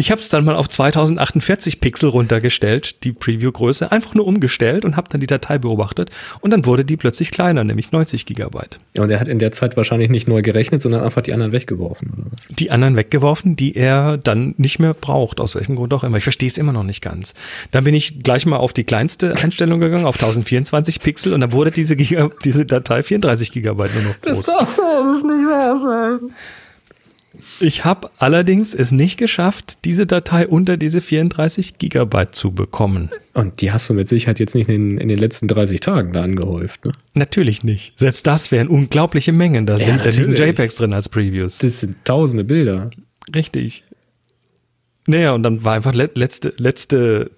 ich 0.00 0.10
habe 0.10 0.20
es 0.20 0.30
dann 0.30 0.44
mal 0.44 0.56
auf 0.56 0.68
2048 0.68 1.80
Pixel 1.80 2.08
runtergestellt, 2.08 3.04
die 3.04 3.12
Preview-Größe, 3.12 3.92
einfach 3.92 4.14
nur 4.14 4.26
umgestellt 4.26 4.86
und 4.86 4.96
habe 4.96 5.08
dann 5.10 5.20
die 5.20 5.26
Datei 5.26 5.58
beobachtet 5.58 6.10
und 6.40 6.50
dann 6.50 6.64
wurde 6.64 6.86
die 6.86 6.96
plötzlich 6.96 7.30
kleiner, 7.30 7.64
nämlich 7.64 7.92
90 7.92 8.24
Gigabyte. 8.24 8.78
Ja, 8.96 9.02
und 9.02 9.10
er 9.10 9.20
hat 9.20 9.28
in 9.28 9.38
der 9.38 9.52
Zeit 9.52 9.76
wahrscheinlich 9.76 10.08
nicht 10.08 10.26
neu 10.26 10.40
gerechnet, 10.40 10.80
sondern 10.80 11.04
einfach 11.04 11.20
die 11.20 11.34
anderen 11.34 11.52
weggeworfen, 11.52 12.10
oder 12.16 12.26
was? 12.30 12.56
Die 12.56 12.70
anderen 12.70 12.96
weggeworfen, 12.96 13.56
die 13.56 13.76
er 13.76 14.16
dann 14.16 14.54
nicht 14.56 14.78
mehr 14.78 14.94
braucht, 14.94 15.38
aus 15.38 15.54
welchem 15.54 15.76
Grund 15.76 15.92
auch 15.92 16.02
immer. 16.02 16.16
Ich 16.16 16.24
verstehe 16.24 16.48
es 16.48 16.56
immer 16.56 16.72
noch 16.72 16.82
nicht 16.82 17.02
ganz. 17.02 17.34
Dann 17.70 17.84
bin 17.84 17.94
ich 17.94 18.22
gleich 18.22 18.46
mal 18.46 18.56
auf 18.56 18.72
die 18.72 18.84
kleinste 18.84 19.36
Einstellung 19.36 19.80
gegangen, 19.80 20.06
auf 20.06 20.16
1024 20.16 21.00
Pixel 21.00 21.34
und 21.34 21.42
dann 21.42 21.52
wurde 21.52 21.72
diese, 21.72 21.94
Giga, 21.94 22.30
diese 22.42 22.64
Datei 22.64 23.02
34 23.02 23.52
Gigabyte 23.52 23.94
nur 23.94 24.04
noch 24.04 24.20
groß. 24.22 24.46
darf 24.46 24.78
alles 24.78 25.22
nicht 25.22 25.46
wahr 25.46 25.78
sein. 25.78 26.34
Ich 27.60 27.84
habe 27.84 28.10
allerdings 28.18 28.74
es 28.74 28.92
nicht 28.92 29.18
geschafft, 29.18 29.78
diese 29.84 30.06
Datei 30.06 30.46
unter 30.46 30.76
diese 30.76 31.00
34 31.00 31.78
Gigabyte 31.78 32.34
zu 32.34 32.52
bekommen. 32.52 33.10
Und 33.34 33.60
die 33.60 33.72
hast 33.72 33.88
du 33.88 33.94
mit 33.94 34.08
Sicherheit 34.08 34.40
jetzt 34.40 34.54
nicht 34.54 34.68
in, 34.68 34.98
in 34.98 35.08
den 35.08 35.18
letzten 35.18 35.48
30 35.48 35.80
Tagen 35.80 36.12
da 36.12 36.22
angehäuft, 36.22 36.84
ne? 36.84 36.92
Natürlich 37.14 37.62
nicht. 37.62 37.92
Selbst 37.96 38.26
das 38.26 38.50
wären 38.50 38.68
unglaubliche 38.68 39.32
Mengen. 39.32 39.66
Da, 39.66 39.76
Ja, 39.76 39.86
sind, 39.98 40.06
da 40.06 40.10
liegen. 40.10 40.34
JPEGs 40.34 40.76
drin 40.76 40.92
als 40.92 41.08
Previews. 41.08 41.58
Das 41.58 41.80
sind 41.80 42.04
tausende 42.04 42.44
Bilder. 42.44 42.90
Richtig. 43.34 43.84
Naja, 45.06 45.32
und 45.32 45.42
dann 45.42 45.64
war 45.64 45.74
einfach 45.74 45.94
le 45.94 46.10
letzte, 46.14 46.52
letzte, 46.56 47.30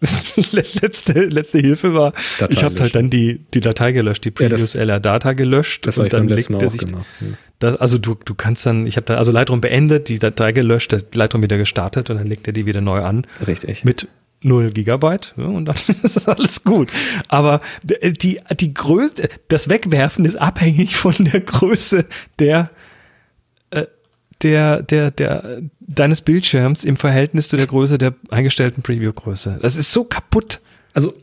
letzte, 0.52 1.24
letzte 1.24 1.58
Hilfe 1.58 1.94
war, 1.94 2.12
Datei 2.38 2.56
ich 2.56 2.64
habe 2.64 2.80
halt 2.80 2.94
dann 2.94 3.10
die, 3.10 3.40
die 3.52 3.60
Datei 3.60 3.92
gelöscht, 3.92 4.24
die 4.24 4.32
Ja, 4.40 4.48
das- 4.48 4.60
Previews 4.60 4.74
LR 4.74 5.00
Data 5.00 5.32
gelöscht. 5.32 5.86
Das 5.86 5.98
und 5.98 6.12
dann 6.12 6.28
legte 6.28 6.56
auch 6.56 6.68
sich 6.68 6.80
gemacht. 6.80 7.06
Ja. 7.20 7.26
Das, 7.58 7.76
also 7.76 7.98
du, 7.98 8.14
du 8.24 8.34
kannst 8.34 8.64
dann, 8.64 8.86
ich 8.86 8.96
habe 8.96 9.04
dann 9.04 9.18
also 9.18 9.32
Lightroom 9.32 9.60
beendet, 9.60 10.08
die 10.08 10.18
Datei 10.18 10.52
gelöscht, 10.52 10.92
das 10.92 11.04
Lightroom 11.12 11.42
wieder 11.42 11.58
gestartet 11.58 12.08
und 12.08 12.16
dann 12.16 12.26
legt 12.26 12.46
er 12.46 12.54
die 12.54 12.64
wieder 12.64 12.80
neu 12.80 13.02
an. 13.02 13.26
Richtig. 13.46 13.84
Mit 13.84 14.08
0 14.42 14.70
Gigabyte 14.70 15.34
ja, 15.36 15.44
und 15.44 15.66
dann 15.66 15.76
ist 16.02 16.26
alles 16.26 16.64
gut. 16.64 16.88
Aber 17.28 17.60
die, 17.82 18.40
die 18.58 18.74
Größe, 18.74 19.28
das 19.48 19.68
Wegwerfen 19.68 20.24
ist 20.24 20.36
abhängig 20.36 20.96
von 20.96 21.14
der 21.18 21.40
Größe 21.40 22.06
der, 22.38 22.58
äh, 22.60 22.89
der, 24.42 24.82
der, 24.82 25.10
der, 25.10 25.62
deines 25.80 26.22
Bildschirms 26.22 26.84
im 26.84 26.96
Verhältnis 26.96 27.48
zu 27.48 27.56
der 27.56 27.66
Größe 27.66 27.98
der 27.98 28.14
eingestellten 28.30 28.82
Preview-Größe. 28.82 29.58
Das 29.60 29.76
ist 29.76 29.92
so 29.92 30.04
kaputt. 30.04 30.60
Also 30.92 31.14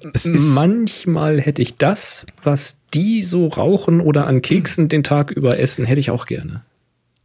manchmal 0.54 1.42
hätte 1.42 1.62
ich 1.62 1.76
das, 1.76 2.26
was 2.42 2.82
die 2.94 3.22
so 3.22 3.48
rauchen 3.48 4.00
oder 4.00 4.28
an 4.28 4.42
Keksen 4.42 4.88
den 4.88 5.04
Tag 5.04 5.32
über 5.32 5.60
essen, 5.60 5.86
hätte 5.86 6.00
ich 6.00 6.10
auch 6.10 6.26
gerne. 6.26 6.64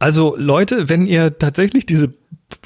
Also 0.03 0.35
Leute, 0.37 0.89
wenn 0.89 1.05
ihr 1.05 1.39
tatsächlich 1.39 1.85
diese, 1.85 2.11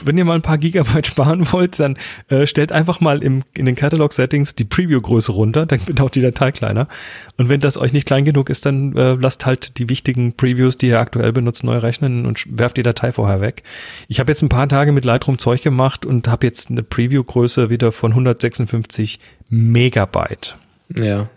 wenn 0.03 0.17
ihr 0.17 0.25
mal 0.25 0.33
ein 0.33 0.41
paar 0.41 0.57
Gigabyte 0.57 1.05
sparen 1.05 1.51
wollt, 1.51 1.79
dann 1.79 1.95
äh, 2.29 2.47
stellt 2.47 2.71
einfach 2.71 2.99
mal 2.99 3.21
im, 3.21 3.43
in 3.53 3.67
den 3.67 3.75
Catalog-Settings 3.75 4.55
die 4.55 4.63
Preview-Größe 4.63 5.31
runter, 5.31 5.67
dann 5.67 5.87
wird 5.87 6.01
auch 6.01 6.09
die 6.09 6.21
Datei 6.21 6.51
kleiner. 6.51 6.87
Und 7.37 7.47
wenn 7.47 7.59
das 7.59 7.77
euch 7.77 7.93
nicht 7.93 8.07
klein 8.07 8.25
genug 8.25 8.49
ist, 8.49 8.65
dann 8.65 8.97
äh, 8.97 9.13
lasst 9.13 9.45
halt 9.45 9.77
die 9.77 9.87
wichtigen 9.87 10.33
Previews, 10.33 10.77
die 10.77 10.87
ihr 10.87 10.99
aktuell 10.99 11.31
benutzt, 11.31 11.63
neu 11.63 11.77
rechnen 11.77 12.25
und 12.25 12.43
werft 12.49 12.77
die 12.77 12.81
Datei 12.81 13.11
vorher 13.11 13.39
weg. 13.39 13.61
Ich 14.07 14.19
habe 14.19 14.31
jetzt 14.31 14.41
ein 14.41 14.49
paar 14.49 14.67
Tage 14.67 14.91
mit 14.91 15.05
Lightroom 15.05 15.37
Zeug 15.37 15.61
gemacht 15.61 16.07
und 16.07 16.27
habe 16.27 16.47
jetzt 16.47 16.71
eine 16.71 16.81
Preview-Größe 16.81 17.69
wieder 17.69 17.91
von 17.91 18.13
156 18.13 19.19
Megabyte. 19.51 20.55
Ja. 20.91 21.29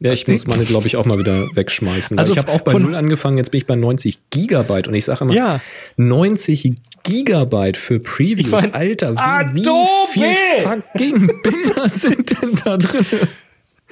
Ja, 0.00 0.12
ich 0.12 0.26
muss 0.26 0.46
meine, 0.46 0.64
glaube 0.64 0.86
ich, 0.86 0.96
auch 0.96 1.06
mal 1.06 1.18
wieder 1.18 1.46
wegschmeißen. 1.54 2.18
Also 2.18 2.32
ich 2.32 2.38
habe 2.38 2.52
auch 2.52 2.60
bei 2.60 2.74
Null 2.74 2.94
angefangen, 2.94 3.38
jetzt 3.38 3.50
bin 3.52 3.58
ich 3.58 3.66
bei 3.66 3.76
90 3.76 4.30
Gigabyte 4.30 4.88
und 4.88 4.94
ich 4.94 5.04
sage 5.04 5.24
immer, 5.24 5.32
Ja. 5.34 5.60
90 5.96 6.74
Gigabyte 7.04 7.76
für 7.76 8.00
Previews. 8.00 8.46
Ich 8.46 8.50
mein, 8.50 8.74
Alter, 8.74 9.14
wie, 9.14 9.18
Adobe! 9.18 9.88
wie 10.12 10.20
viel 10.20 10.34
fucking 10.62 11.40
Bilder 11.42 11.88
sind 11.88 12.42
denn 12.42 12.58
da 12.64 12.76
drin? 12.76 13.06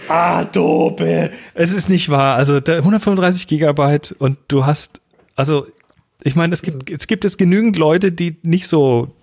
Adobe. 0.08 1.30
Es 1.54 1.72
ist 1.72 1.88
nicht 1.88 2.08
wahr. 2.08 2.36
Also 2.36 2.60
der 2.60 2.78
135 2.78 3.46
Gigabyte 3.46 4.14
und 4.18 4.38
du 4.48 4.66
hast, 4.66 5.00
also 5.36 5.66
ich 6.22 6.34
meine, 6.34 6.52
es 6.52 6.62
gibt, 6.62 6.90
es 6.90 7.06
gibt 7.06 7.24
jetzt 7.24 7.38
genügend 7.38 7.76
Leute, 7.76 8.12
die 8.12 8.36
nicht 8.42 8.66
so, 8.66 9.14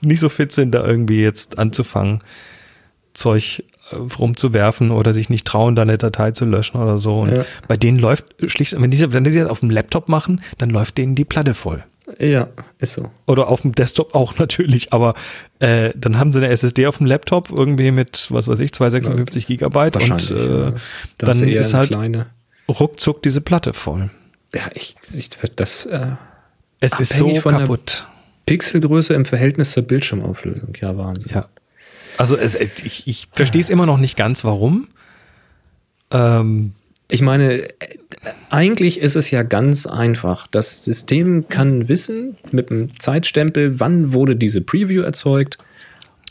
nicht 0.00 0.20
so 0.20 0.28
fit 0.28 0.52
sind, 0.52 0.72
da 0.72 0.86
irgendwie 0.86 1.20
jetzt 1.22 1.58
anzufangen, 1.58 2.20
Zeug 3.14 3.62
rumzuwerfen 3.92 4.90
oder 4.90 5.14
sich 5.14 5.28
nicht 5.28 5.46
trauen, 5.46 5.76
da 5.76 5.82
eine 5.82 5.98
Datei 5.98 6.32
zu 6.32 6.44
löschen 6.44 6.80
oder 6.80 6.98
so. 6.98 7.20
Und 7.20 7.32
Ja. 7.32 7.44
bei 7.68 7.76
denen 7.76 7.98
läuft 7.98 8.24
schlicht, 8.50 8.80
wenn 8.80 8.90
die, 8.90 9.12
wenn 9.12 9.24
die 9.24 9.32
das 9.32 9.48
auf 9.48 9.60
dem 9.60 9.70
Laptop 9.70 10.08
machen, 10.08 10.40
dann 10.58 10.70
läuft 10.70 10.98
denen 10.98 11.14
die 11.14 11.24
Platte 11.24 11.54
voll. 11.54 11.84
Ja, 12.20 12.48
ist 12.78 12.94
so. 12.94 13.10
Oder 13.26 13.48
auf 13.48 13.62
dem 13.62 13.72
Desktop 13.72 14.14
auch 14.14 14.38
natürlich, 14.38 14.92
aber 14.92 15.14
äh, 15.58 15.90
dann 15.96 16.18
haben 16.18 16.32
sie 16.32 16.38
eine 16.38 16.48
SSD 16.48 16.86
auf 16.86 16.98
dem 16.98 17.06
Laptop 17.06 17.50
irgendwie 17.50 17.90
mit, 17.90 18.28
was 18.30 18.48
weiß 18.48 18.60
ich, 18.60 18.72
256 18.72 19.46
Gigabyte 19.46 19.96
und 19.96 20.30
äh, 20.30 20.60
ja. 20.64 20.72
Dann 21.18 21.42
ist 21.48 21.74
halt 21.74 21.90
kleine. 21.90 22.26
ruckzuck 22.68 23.22
diese 23.22 23.40
Platte 23.40 23.72
voll. 23.72 24.10
Ja, 24.54 24.62
ich, 24.74 24.94
ich 25.12 25.30
das 25.56 25.86
äh, 25.86 26.06
Es 26.80 27.00
ist 27.00 27.14
so 27.14 27.32
kaputt. 27.34 28.06
Pixelgröße 28.46 29.12
im 29.14 29.24
Verhältnis 29.24 29.72
zur 29.72 29.82
Bildschirmauflösung. 29.82 30.72
Ja, 30.80 30.96
Wahnsinn. 30.96 31.32
Ja. 31.34 31.46
Also 32.18 32.36
es, 32.36 32.54
ich, 32.54 33.06
ich 33.06 33.28
verstehe 33.32 33.60
es 33.60 33.70
immer 33.70 33.86
noch 33.86 33.98
nicht 33.98 34.16
ganz, 34.16 34.44
warum. 34.44 34.88
Ähm, 36.10 36.72
Ich 37.08 37.22
meine, 37.22 37.62
eigentlich 38.50 39.00
ist 39.00 39.14
es 39.16 39.30
ja 39.30 39.42
ganz 39.44 39.86
einfach. 39.86 40.46
Das 40.48 40.84
System 40.84 41.48
kann 41.48 41.88
wissen 41.88 42.36
mit 42.50 42.70
einem 42.70 42.98
Zeitstempel, 42.98 43.78
wann 43.78 44.12
wurde 44.12 44.34
diese 44.36 44.60
Preview 44.60 45.02
erzeugt. 45.02 45.58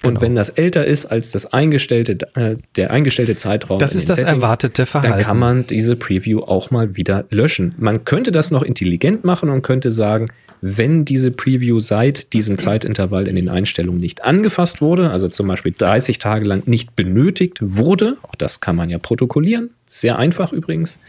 Und 0.04 0.10
Genau. 0.16 0.22
wenn 0.22 0.36
das 0.36 0.50
älter 0.50 0.86
ist 0.86 1.06
als 1.06 1.32
das 1.32 1.54
eingestellte, 1.54 2.18
äh, 2.36 2.58
der 2.76 2.92
eingestellte 2.92 3.36
Zeitraum, 3.38 3.80
Das 3.80 3.96
ist 3.96 4.10
das 4.10 4.20
erwartete 4.20 4.84
dann 4.84 4.88
Verhalten. 4.88 5.24
kann 5.24 5.40
man 5.40 5.66
diese 5.68 5.96
Preview 5.96 6.42
auch 6.42 6.70
mal 6.70 6.96
wieder 6.98 7.24
löschen. 7.30 7.74
Man 7.78 8.04
könnte 8.04 8.32
das 8.32 8.52
noch 8.52 8.62
intelligent 8.62 9.24
machen 9.24 9.50
und 9.50 9.62
könnte 9.62 9.92
sagen, 9.92 10.28
wenn 10.62 11.06
diese 11.06 11.32
Preview 11.32 11.80
seit 11.80 12.34
diesem 12.34 12.58
Zeitintervall 12.58 13.28
in 13.28 13.36
den 13.36 13.50
Einstellungen 13.50 14.00
nicht 14.00 14.24
angefasst 14.24 14.82
wurde, 14.82 15.12
also 15.12 15.28
zum 15.28 15.48
Beispiel 15.48 15.74
30 15.78 16.18
Tage 16.20 16.46
lang 16.46 16.64
nicht 16.68 16.96
benötigt 16.96 17.58
wurde, 17.62 18.18
auch 18.24 18.36
das 18.36 18.62
kann 18.62 18.76
man 18.76 18.90
ja 18.90 18.98
protokollieren, 18.98 19.70
sehr 19.86 20.18
einfach 20.18 20.54
übrigens, 20.54 21.00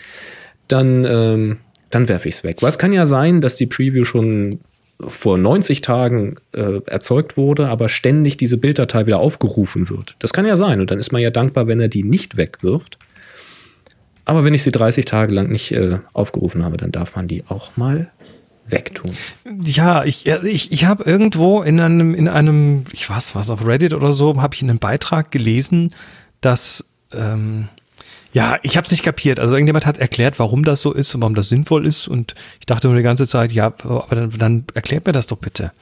dann, 0.69 1.05
ähm, 1.05 1.59
dann 1.91 2.09
werfe 2.09 2.29
ich 2.29 2.37
es 2.37 2.45
weg. 2.45 2.59
Was 2.61 2.79
kann 2.79 2.93
ja 2.93 3.07
sein, 3.07 3.41
dass 3.41 3.57
die 3.57 3.67
Preview 3.67 4.05
schon 4.05 4.61
vor 5.01 5.37
90 5.37 5.83
Tagen 5.83 6.37
äh, 6.53 6.81
erzeugt 6.87 7.37
wurde, 7.37 7.69
aber 7.69 7.89
ständig 7.89 8.37
diese 8.37 8.57
Bilddatei 8.57 9.07
wieder 9.07 9.19
aufgerufen 9.19 9.91
wird. 9.91 10.17
Das 10.21 10.33
kann 10.33 10.47
ja 10.47 10.57
sein 10.57 10.81
und 10.81 10.91
dann 10.91 10.99
ist 10.99 11.13
man 11.13 11.21
ja 11.21 11.31
dankbar, 11.31 11.67
wenn 11.67 11.81
er 11.81 11.89
die 11.89 12.03
nicht 12.03 12.37
wegwirft. 12.37 12.99
Aber 14.25 14.43
wenn 14.45 14.55
ich 14.55 14.63
sie 14.63 14.73
30 14.73 15.05
Tage 15.05 15.33
lang 15.33 15.51
nicht 15.51 15.73
äh, 15.73 15.99
aufgerufen 16.13 16.65
habe, 16.65 16.77
dann 16.77 16.93
darf 16.93 17.15
man 17.15 17.29
die 17.29 17.45
auch 17.47 17.77
mal 17.77 18.11
wegtun. 18.67 19.17
ja, 19.65 20.05
ich, 20.05 20.27
ich, 20.27 20.73
ich 20.73 20.85
habe 20.85 21.05
irgendwo 21.05 21.63
in 21.63 21.81
einem, 21.81 22.15
in 22.15 22.29
einem, 22.29 22.85
ich 22.93 23.09
weiß 23.09 23.35
was, 23.35 23.51
auf 23.51 23.65
Reddit 23.65 23.95
oder 23.95 24.13
so, 24.13 24.41
habe 24.41 24.55
ich 24.55 24.63
einen 24.63 24.79
Beitrag 24.79 25.31
gelesen, 25.31 25.95
dass, 26.41 26.85
ähm, 27.13 27.69
ja, 28.33 28.59
ich 28.63 28.77
habe 28.77 28.85
es 28.85 28.91
nicht 28.91 29.03
kapiert. 29.03 29.41
Also 29.41 29.55
irgendjemand 29.55 29.87
hat 29.87 29.99
erklärt, 29.99 30.39
warum 30.39 30.65
das 30.65 30.83
so 30.83 30.93
ist 30.93 31.15
und 31.15 31.23
warum 31.23 31.35
das 31.35 31.49
sinnvoll 31.49 31.87
ist. 31.87 32.09
Und 32.09 32.35
ich 32.61 32.67
dachte 32.67 32.89
nur 32.89 32.97
die 32.97 33.03
ganze 33.03 33.27
Zeit, 33.27 33.53
ja, 33.53 33.67
aber 33.67 34.07
dann, 34.11 34.31
dann 34.31 34.65
erklärt 34.75 35.07
mir 35.07 35.13
das 35.13 35.27
doch 35.27 35.39
bitte. 35.39 35.73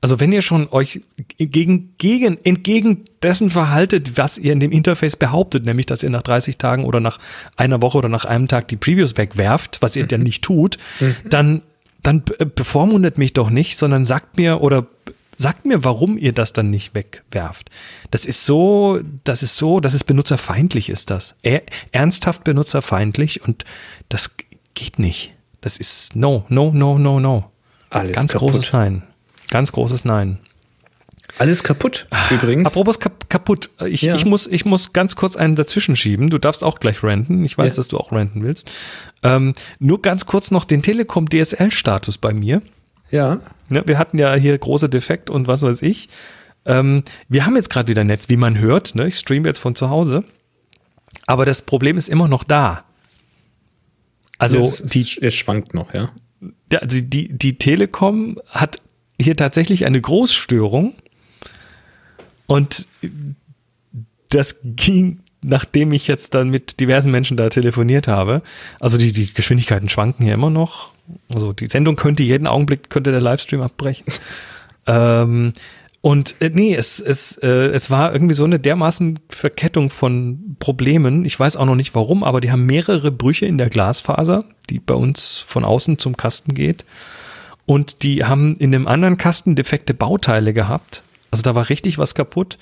Also 0.00 0.20
wenn 0.20 0.30
ihr 0.30 0.42
schon 0.42 0.68
euch 0.70 1.00
gegen, 1.38 1.94
gegen, 1.98 2.38
entgegen 2.44 3.04
dessen 3.20 3.50
verhaltet, 3.50 4.16
was 4.16 4.38
ihr 4.38 4.52
in 4.52 4.60
dem 4.60 4.70
Interface 4.70 5.16
behauptet, 5.16 5.66
nämlich 5.66 5.86
dass 5.86 6.04
ihr 6.04 6.10
nach 6.10 6.22
30 6.22 6.56
Tagen 6.56 6.84
oder 6.84 7.00
nach 7.00 7.18
einer 7.56 7.82
Woche 7.82 7.98
oder 7.98 8.08
nach 8.08 8.24
einem 8.24 8.46
Tag 8.46 8.68
die 8.68 8.76
Previews 8.76 9.16
wegwerft, 9.16 9.78
was 9.80 9.96
ihr 9.96 10.06
dann 10.06 10.22
nicht 10.22 10.44
tut, 10.44 10.78
dann, 11.28 11.62
dann 12.02 12.22
be- 12.22 12.46
bevormundet 12.46 13.18
mich 13.18 13.32
doch 13.32 13.50
nicht, 13.50 13.76
sondern 13.76 14.06
sagt 14.06 14.36
mir 14.36 14.60
oder 14.60 14.86
sagt 15.36 15.66
mir, 15.66 15.84
warum 15.84 16.18
ihr 16.18 16.32
das 16.32 16.52
dann 16.52 16.70
nicht 16.70 16.94
wegwerft. 16.94 17.70
Das 18.10 18.24
ist 18.24 18.44
so, 18.44 18.98
das 19.24 19.42
ist 19.44 19.56
so, 19.56 19.78
das 19.78 19.94
ist 19.94 20.04
benutzerfeindlich 20.04 20.88
ist 20.88 21.10
das. 21.10 21.36
Er, 21.42 21.62
ernsthaft 21.92 22.42
benutzerfeindlich 22.44 23.42
und 23.46 23.64
das 24.08 24.32
geht 24.74 24.98
nicht. 24.98 25.34
Das 25.60 25.76
ist 25.78 26.16
no, 26.16 26.44
no, 26.48 26.72
no, 26.72 26.98
no, 26.98 27.20
no. 27.20 27.50
Alles 27.90 28.16
Ganz 28.16 28.32
kaputt. 28.32 28.50
großes 28.52 28.72
Nein. 28.72 29.02
Ganz 29.50 29.72
großes 29.72 30.04
Nein. 30.04 30.38
Alles 31.36 31.62
kaputt, 31.62 32.08
übrigens. 32.30 32.66
Apropos 32.66 32.98
kap 32.98 33.28
kaputt. 33.28 33.70
Ich, 33.86 34.02
Ja. 34.02 34.14
ich, 34.14 34.24
muss, 34.24 34.46
ich 34.46 34.64
muss 34.64 34.92
ganz 34.92 35.14
kurz 35.14 35.36
einen 35.36 35.54
dazwischen 35.54 35.94
schieben. 35.94 36.30
Du 36.30 36.38
darfst 36.38 36.64
auch 36.64 36.80
gleich 36.80 37.02
ranten. 37.04 37.44
Ich 37.44 37.56
weiß, 37.58 37.72
Ja. 37.72 37.76
dass 37.76 37.88
du 37.88 37.98
auch 37.98 38.10
ranten 38.12 38.42
willst. 38.42 38.70
Ähm, 39.22 39.52
nur 39.78 40.00
ganz 40.02 40.26
kurz 40.26 40.50
noch 40.50 40.64
den 40.64 40.82
Telekom 40.82 41.28
DSL-Status 41.28 42.18
bei 42.18 42.32
mir. 42.32 42.62
ja, 43.10 43.40
Ne, 43.68 43.82
wir 43.86 43.98
hatten 43.98 44.16
ja 44.18 44.34
hier 44.34 44.56
große 44.56 44.88
Defekt 44.88 45.28
und 45.28 45.46
was 45.46 45.62
weiß 45.62 45.82
ich. 45.82 46.08
Ähm, 46.64 47.02
wir 47.28 47.44
haben 47.46 47.54
jetzt 47.56 47.68
gerade 47.70 47.88
wieder 47.88 48.02
Netz, 48.04 48.28
wie 48.30 48.36
man 48.38 48.58
hört. 48.58 48.94
Ne? 48.94 49.08
Ich 49.08 49.18
streame 49.18 49.46
jetzt 49.46 49.58
von 49.58 49.74
zu 49.74 49.90
Hause. 49.90 50.24
Aber 51.26 51.44
das 51.44 51.62
Problem 51.62 51.98
ist 51.98 52.08
immer 52.08 52.28
noch 52.28 52.44
da. 52.44 52.84
Also 54.38 54.60
es, 54.60 54.82
die, 54.84 55.06
es, 55.20 55.34
schwankt 55.34 55.74
noch, 55.74 55.92
ja. 55.94 56.10
Ja, 56.72 56.78
also 56.78 57.00
die, 57.00 57.28
die 57.36 57.58
Telekom 57.58 58.38
hat 58.48 58.80
hier 59.20 59.36
tatsächlich 59.36 59.84
eine 59.84 60.00
Großstörung. 60.00 60.94
Und 62.48 62.88
das 64.30 64.56
ging, 64.64 65.20
nachdem 65.42 65.92
ich 65.92 66.08
jetzt 66.08 66.34
dann 66.34 66.48
mit 66.48 66.80
diversen 66.80 67.12
Menschen 67.12 67.36
da 67.36 67.48
telefoniert 67.50 68.08
habe. 68.08 68.42
Also 68.80 68.98
die, 68.98 69.12
die 69.12 69.32
Geschwindigkeiten 69.32 69.88
schwanken 69.88 70.24
hier 70.24 70.34
immer 70.34 70.50
noch. 70.50 70.92
Also 71.32 71.52
die 71.52 71.66
Sendung 71.68 71.94
könnte 71.94 72.22
jeden 72.22 72.46
Augenblick, 72.46 72.90
könnte 72.90 73.12
der 73.12 73.20
Livestream 73.20 73.60
abbrechen. 73.60 74.06
ähm, 74.86 75.52
und 76.00 76.36
äh, 76.40 76.50
nee, 76.52 76.74
es, 76.74 77.00
es, 77.00 77.36
äh, 77.38 77.48
es 77.48 77.90
war 77.90 78.12
irgendwie 78.12 78.34
so 78.34 78.44
eine 78.44 78.58
dermaßen 78.58 79.18
Verkettung 79.28 79.90
von 79.90 80.56
Problemen. 80.58 81.24
Ich 81.26 81.38
weiß 81.38 81.56
auch 81.56 81.66
noch 81.66 81.74
nicht 81.74 81.94
warum, 81.94 82.24
aber 82.24 82.40
die 82.40 82.50
haben 82.50 82.66
mehrere 82.66 83.12
Brüche 83.12 83.46
in 83.46 83.58
der 83.58 83.68
Glasfaser, 83.68 84.44
die 84.70 84.78
bei 84.78 84.94
uns 84.94 85.44
von 85.46 85.64
außen 85.64 85.98
zum 85.98 86.16
Kasten 86.16 86.54
geht. 86.54 86.86
Und 87.66 88.02
die 88.02 88.24
haben 88.24 88.56
in 88.56 88.72
dem 88.72 88.88
anderen 88.88 89.18
Kasten 89.18 89.54
defekte 89.54 89.92
Bauteile 89.92 90.54
gehabt. 90.54 91.02
Also 91.30 91.42
da 91.42 91.54
war 91.54 91.68
richtig 91.68 91.98
was 91.98 92.14
kaputt. 92.14 92.58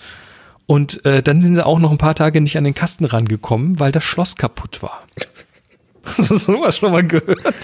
Und 0.67 1.05
äh, 1.05 1.23
dann 1.23 1.43
sind 1.43 1.55
sie 1.55 1.65
auch 1.65 1.79
noch 1.79 1.93
ein 1.93 1.99
paar 1.99 2.15
Tage 2.15 2.41
nicht 2.41 2.59
an 2.59 2.65
den 2.65 2.75
Kasten 2.75 3.05
rangekommen, 3.05 3.79
weil 3.79 3.93
das 3.93 4.03
Schloss 4.03 4.37
kaputt 4.37 4.83
war. 4.83 5.07
Hast 6.05 6.31
du 6.31 6.37
sowas 6.37 6.79
schon 6.79 6.93
mal 6.93 7.07
gehört? 7.07 7.55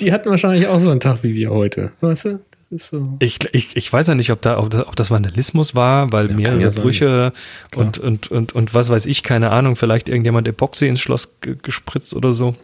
Die 0.00 0.12
hatten 0.12 0.30
wahrscheinlich 0.30 0.66
auch 0.66 0.78
so 0.78 0.90
einen 0.90 1.00
Tag 1.00 1.22
wie 1.22 1.34
wir 1.34 1.50
heute, 1.50 1.92
weißt 2.00 2.24
du? 2.26 2.40
So. 2.70 3.16
Ich, 3.20 3.38
ich, 3.52 3.76
ich 3.76 3.92
weiß 3.92 4.08
ja 4.08 4.14
nicht, 4.14 4.32
ob, 4.32 4.42
da, 4.42 4.58
ob, 4.58 4.70
das, 4.70 4.86
ob 4.86 4.96
das 4.96 5.10
Vandalismus 5.10 5.74
war, 5.74 6.10
weil 6.12 6.30
ja, 6.30 6.36
mehrere 6.36 6.60
ja 6.60 6.70
Brüche 6.70 7.32
und, 7.76 7.98
und, 7.98 8.28
und, 8.30 8.54
und 8.54 8.74
was 8.74 8.88
weiß 8.88 9.06
ich, 9.06 9.22
keine 9.22 9.50
Ahnung, 9.50 9.76
vielleicht 9.76 10.08
irgendjemand 10.08 10.48
Epoxy 10.48 10.88
ins 10.88 11.00
Schloss 11.00 11.36
gespritzt 11.40 12.14
oder 12.14 12.32
so. 12.32 12.56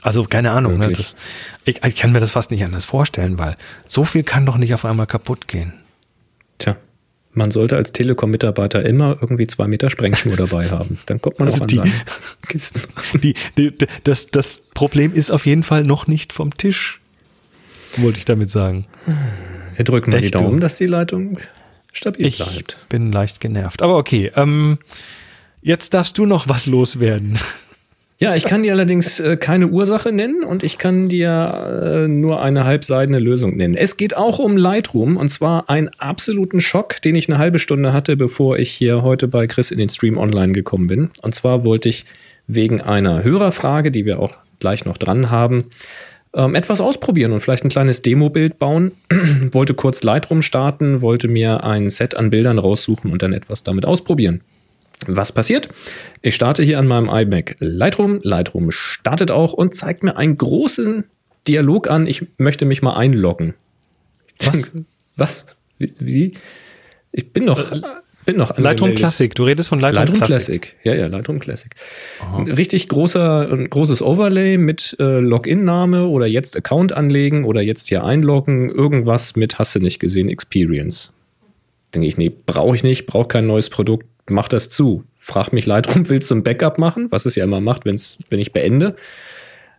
Also 0.00 0.24
keine 0.24 0.52
Ahnung. 0.52 0.78
Ne, 0.78 0.92
das, 0.92 1.14
ich, 1.64 1.84
ich 1.84 1.96
kann 1.96 2.12
mir 2.12 2.20
das 2.20 2.30
fast 2.30 2.50
nicht 2.50 2.64
anders 2.64 2.86
vorstellen, 2.86 3.38
weil 3.38 3.56
so 3.86 4.04
viel 4.04 4.22
kann 4.22 4.46
doch 4.46 4.56
nicht 4.56 4.72
auf 4.72 4.84
einmal 4.86 5.06
kaputt 5.06 5.46
gehen. 5.46 5.74
Tja, 6.58 6.76
man 7.34 7.50
sollte 7.50 7.76
als 7.76 7.92
Telekom-Mitarbeiter 7.92 8.84
immer 8.84 9.16
irgendwie 9.20 9.46
zwei 9.46 9.66
Meter 9.66 9.90
Sprengschuhe 9.90 10.36
dabei 10.36 10.70
haben. 10.70 10.98
Dann 11.06 11.20
kommt 11.20 11.38
man 11.38 11.48
also 11.48 11.58
auch 11.58 11.62
an 11.62 11.68
die, 11.68 11.92
Kisten. 12.48 12.80
Die, 13.22 13.34
die, 13.58 13.72
das, 14.04 14.28
das 14.28 14.62
Problem 14.74 15.14
ist 15.14 15.30
auf 15.30 15.46
jeden 15.46 15.62
Fall 15.62 15.82
noch 15.82 16.06
nicht 16.06 16.32
vom 16.32 16.56
Tisch 16.56 17.00
wollte 18.02 18.18
ich 18.18 18.24
damit 18.24 18.50
sagen. 18.50 18.86
Wir 19.76 19.84
drücken 19.84 20.10
mal 20.10 20.20
die 20.20 20.30
Daumen, 20.30 20.60
dass 20.60 20.76
die 20.76 20.86
Leitung 20.86 21.38
stabil 21.92 22.26
ich 22.26 22.36
bleibt. 22.38 22.78
Ich 22.82 22.88
bin 22.88 23.12
leicht 23.12 23.40
genervt. 23.40 23.82
Aber 23.82 23.96
okay, 23.96 24.30
ähm, 24.36 24.78
jetzt 25.62 25.94
darfst 25.94 26.18
du 26.18 26.26
noch 26.26 26.48
was 26.48 26.66
loswerden. 26.66 27.38
Ja, 28.18 28.36
ich 28.36 28.44
kann 28.44 28.62
dir 28.62 28.72
allerdings 28.72 29.18
äh, 29.18 29.36
keine 29.36 29.66
Ursache 29.68 30.12
nennen 30.12 30.44
und 30.44 30.62
ich 30.62 30.78
kann 30.78 31.08
dir 31.08 32.04
äh, 32.04 32.08
nur 32.08 32.42
eine 32.42 32.64
halbseidene 32.64 33.18
Lösung 33.18 33.56
nennen. 33.56 33.74
Es 33.74 33.96
geht 33.96 34.16
auch 34.16 34.38
um 34.38 34.56
Lightroom 34.56 35.16
und 35.16 35.28
zwar 35.30 35.68
einen 35.68 35.90
absoluten 35.98 36.60
Schock, 36.60 37.02
den 37.02 37.16
ich 37.16 37.28
eine 37.28 37.38
halbe 37.38 37.58
Stunde 37.58 37.92
hatte, 37.92 38.16
bevor 38.16 38.56
ich 38.56 38.70
hier 38.70 39.02
heute 39.02 39.26
bei 39.26 39.48
Chris 39.48 39.72
in 39.72 39.78
den 39.78 39.88
Stream 39.88 40.16
online 40.16 40.52
gekommen 40.52 40.86
bin. 40.86 41.10
Und 41.22 41.34
zwar 41.34 41.64
wollte 41.64 41.88
ich 41.88 42.04
wegen 42.46 42.80
einer 42.80 43.24
Hörerfrage, 43.24 43.90
die 43.90 44.04
wir 44.04 44.20
auch 44.20 44.38
gleich 44.60 44.84
noch 44.84 44.96
dran 44.96 45.30
haben, 45.30 45.64
ähm, 46.36 46.54
etwas 46.54 46.80
ausprobieren 46.80 47.32
und 47.32 47.40
vielleicht 47.40 47.64
ein 47.64 47.68
kleines 47.68 48.02
Demo-Bild 48.02 48.58
bauen. 48.58 48.92
wollte 49.52 49.74
kurz 49.74 50.04
Lightroom 50.04 50.42
starten, 50.42 51.00
wollte 51.00 51.26
mir 51.26 51.64
ein 51.64 51.90
Set 51.90 52.16
an 52.16 52.30
Bildern 52.30 52.58
raussuchen 52.58 53.10
und 53.10 53.22
dann 53.22 53.32
etwas 53.32 53.64
damit 53.64 53.84
ausprobieren. 53.84 54.42
Was 55.06 55.32
passiert? 55.32 55.68
Ich 56.22 56.34
starte 56.34 56.62
hier 56.62 56.78
an 56.78 56.86
meinem 56.86 57.08
iMac 57.08 57.56
Lightroom. 57.58 58.20
Lightroom 58.22 58.70
startet 58.70 59.30
auch 59.30 59.52
und 59.52 59.74
zeigt 59.74 60.02
mir 60.02 60.16
einen 60.16 60.36
großen 60.36 61.04
Dialog 61.46 61.90
an. 61.90 62.06
Ich 62.06 62.26
möchte 62.38 62.64
mich 62.64 62.82
mal 62.82 62.94
einloggen. 62.94 63.54
Was? 64.40 64.62
Was? 65.16 65.46
Wie? 65.78 65.92
wie? 66.00 66.34
Ich 67.12 67.32
bin 67.32 67.46
doch. 67.46 67.70
Äh, 67.70 67.80
bin 68.24 68.36
noch 68.38 68.56
Lightroom 68.56 68.94
Classic. 68.94 69.34
Du 69.34 69.44
redest 69.44 69.68
von 69.68 69.80
Lightroom, 69.80 70.06
Lightroom 70.06 70.20
Classic. 70.20 70.62
Classic. 70.62 70.76
Ja, 70.84 70.94
ja, 70.94 71.06
Lightroom 71.08 71.40
Classic. 71.40 71.70
Ein 72.34 72.50
richtig 72.50 72.88
großer, 72.88 73.52
ein 73.52 73.68
großes 73.68 74.00
Overlay 74.00 74.56
mit 74.56 74.96
äh, 74.98 75.20
Login-Name 75.20 76.06
oder 76.06 76.26
jetzt 76.26 76.56
Account 76.56 76.92
anlegen 76.92 77.44
oder 77.44 77.60
jetzt 77.60 77.88
hier 77.88 78.02
einloggen. 78.02 78.70
Irgendwas 78.70 79.36
mit 79.36 79.58
hast 79.58 79.74
du 79.74 79.80
nicht 79.80 79.98
gesehen 79.98 80.30
Experience. 80.30 81.12
Denke 81.94 82.08
ich, 82.08 82.16
nee, 82.16 82.30
brauche 82.30 82.74
ich 82.74 82.82
nicht, 82.82 83.06
brauche 83.06 83.28
kein 83.28 83.46
neues 83.46 83.68
Produkt, 83.68 84.06
mach 84.28 84.48
das 84.48 84.70
zu. 84.70 85.04
Frag 85.16 85.52
mich 85.52 85.66
Lightroom, 85.66 86.08
willst 86.08 86.30
du 86.30 86.36
ein 86.36 86.42
Backup 86.42 86.78
machen? 86.78 87.10
Was 87.10 87.26
es 87.26 87.34
ja 87.36 87.44
immer 87.44 87.60
macht, 87.60 87.84
wenn's, 87.84 88.18
wenn 88.28 88.40
ich 88.40 88.52
beende. 88.52 88.96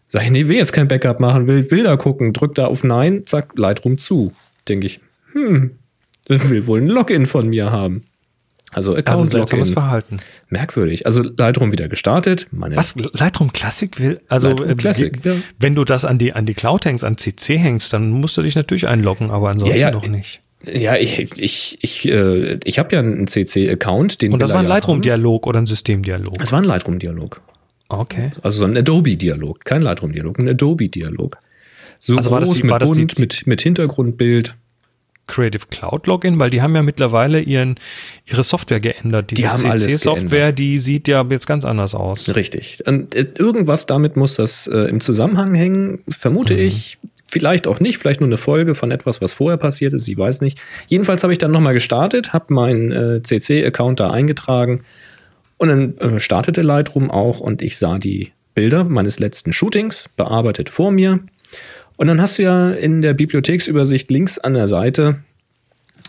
Sag 0.07 0.23
ich, 0.23 0.31
nee, 0.31 0.47
will 0.47 0.57
jetzt 0.57 0.73
kein 0.73 0.87
Backup 0.87 1.19
machen, 1.19 1.47
will 1.47 1.63
Bilder 1.63 1.97
gucken, 1.97 2.31
drück 2.31 2.55
da 2.55 2.67
auf 2.67 2.83
Nein, 2.83 3.23
zack, 3.23 3.57
Lightroom 3.57 3.97
zu. 3.97 4.33
Denke 4.67 4.87
ich, 4.87 4.99
hm, 5.33 5.71
will 6.27 6.67
wohl 6.67 6.81
ein 6.81 6.87
Login 6.87 7.25
von 7.25 7.47
mir 7.47 7.71
haben. 7.71 8.03
Also 8.75 8.91
Account 8.91 9.21
also 9.21 9.37
seltsames 9.37 9.71
Verhalten. 9.71 10.17
Merkwürdig. 10.49 11.05
Also 11.05 11.23
Lightroom 11.23 11.71
wieder 11.71 11.87
gestartet. 11.87 12.47
Meine 12.51 12.75
Was 12.75 12.95
Lightroom 13.13 13.53
Classic 13.53 13.97
will? 13.99 14.19
Also 14.27 14.49
Lightroom 14.49 14.69
äh, 14.69 14.75
Classic, 14.75 15.25
ja. 15.25 15.35
wenn 15.59 15.75
du 15.75 15.85
das 15.85 16.03
an 16.03 16.17
die 16.17 16.33
an 16.33 16.45
die 16.45 16.55
Cloud 16.55 16.83
hängst, 16.83 17.05
an 17.05 17.17
CC 17.17 17.57
hängst, 17.57 17.93
dann 17.93 18.09
musst 18.09 18.35
du 18.35 18.41
dich 18.41 18.55
natürlich 18.55 18.85
einloggen, 18.87 19.31
aber 19.31 19.49
ansonsten 19.49 19.79
ja, 19.79 19.89
ja, 19.89 19.91
noch 19.91 20.07
nicht. 20.07 20.41
Ja, 20.73 20.95
ich 20.95 21.39
ich 21.39 21.77
ich 21.81 22.07
äh, 22.07 22.59
ich 22.63 22.79
habe 22.79 22.95
ja 22.95 22.99
einen 22.99 23.27
CC 23.27 23.69
Account, 23.69 24.21
den 24.21 24.33
Und 24.33 24.41
das 24.41 24.51
war 24.51 24.59
ein 24.59 24.67
Lightroom 24.67 25.01
Dialog 25.01 25.47
oder 25.47 25.59
ein 25.59 25.65
Systemdialog? 25.65 26.37
Es 26.39 26.51
war 26.51 26.59
ein 26.59 26.65
Lightroom 26.65 26.99
Dialog. 26.99 27.41
Okay. 27.87 28.31
Also 28.41 28.59
so 28.59 28.65
ein 28.65 28.77
Adobe 28.77 29.15
Dialog, 29.15 29.63
kein 29.63 29.81
Lightroom 29.81 30.11
Dialog, 30.11 30.39
ein 30.39 30.49
Adobe 30.49 30.87
Dialog. 30.87 31.37
So 31.99 32.17
also 32.17 32.29
groß 32.29 32.33
war 32.33 32.39
das 32.41 32.51
die, 32.51 32.63
mit 32.63 32.71
war 32.71 32.79
das 32.79 32.89
bunt, 32.89 33.19
mit 33.19 33.47
mit 33.47 33.61
Hintergrundbild. 33.61 34.55
Creative 35.27 35.65
Cloud 35.69 36.05
Login, 36.07 36.37
weil 36.39 36.49
die 36.49 36.61
haben 36.61 36.75
ja 36.75 36.83
mittlerweile 36.83 37.41
ihren, 37.41 37.75
ihre 38.25 38.43
Software 38.43 38.79
geändert. 38.79 39.31
Diese 39.31 39.41
die 39.41 39.47
haben 39.47 39.79
CC-Software, 39.79 40.51
die 40.51 40.77
sieht 40.77 41.07
ja 41.07 41.25
jetzt 41.29 41.47
ganz 41.47 41.65
anders 41.65 41.95
aus. 41.95 42.35
Richtig. 42.35 42.83
Und 42.85 43.15
äh, 43.15 43.27
irgendwas 43.37 43.87
damit 43.87 44.17
muss 44.17 44.35
das 44.35 44.67
äh, 44.67 44.77
im 44.81 45.01
Zusammenhang 45.01 45.55
hängen, 45.55 46.03
vermute 46.07 46.53
mhm. 46.53 46.59
ich. 46.59 46.97
Vielleicht 47.35 47.67
auch 47.67 47.81
nicht, 47.81 47.97
vielleicht 47.97 48.21
nur 48.21 48.29
eine 48.29 48.37
Folge 48.37 48.75
von 48.75 48.91
etwas, 48.91 49.19
was 49.21 49.33
vorher 49.33 49.57
passiert 49.57 49.91
ist, 49.91 50.07
ich 50.07 50.17
weiß 50.17 50.39
nicht. 50.39 50.57
Jedenfalls 50.87 51.21
habe 51.21 51.33
ich 51.33 51.37
dann 51.37 51.51
nochmal 51.51 51.73
gestartet, 51.73 52.31
habe 52.31 52.53
meinen 52.53 52.93
äh, 52.93 53.21
CC-Account 53.21 53.99
da 53.99 54.09
eingetragen 54.09 54.81
und 55.57 55.67
dann 55.67 55.97
äh, 55.97 56.19
startete 56.21 56.61
Lightroom 56.61 57.11
auch 57.11 57.41
und 57.41 57.61
ich 57.61 57.77
sah 57.77 57.99
die 57.99 58.31
Bilder 58.53 58.85
meines 58.85 59.19
letzten 59.19 59.51
Shootings 59.51 60.07
bearbeitet 60.15 60.69
vor 60.69 60.93
mir 60.93 61.19
und 61.97 62.07
dann 62.07 62.21
hast 62.21 62.37
du 62.37 62.43
ja 62.43 62.71
in 62.71 63.01
der 63.01 63.13
Bibliotheksübersicht 63.13 64.09
links 64.09 64.39
an 64.39 64.53
der 64.53 64.67
Seite 64.67 65.21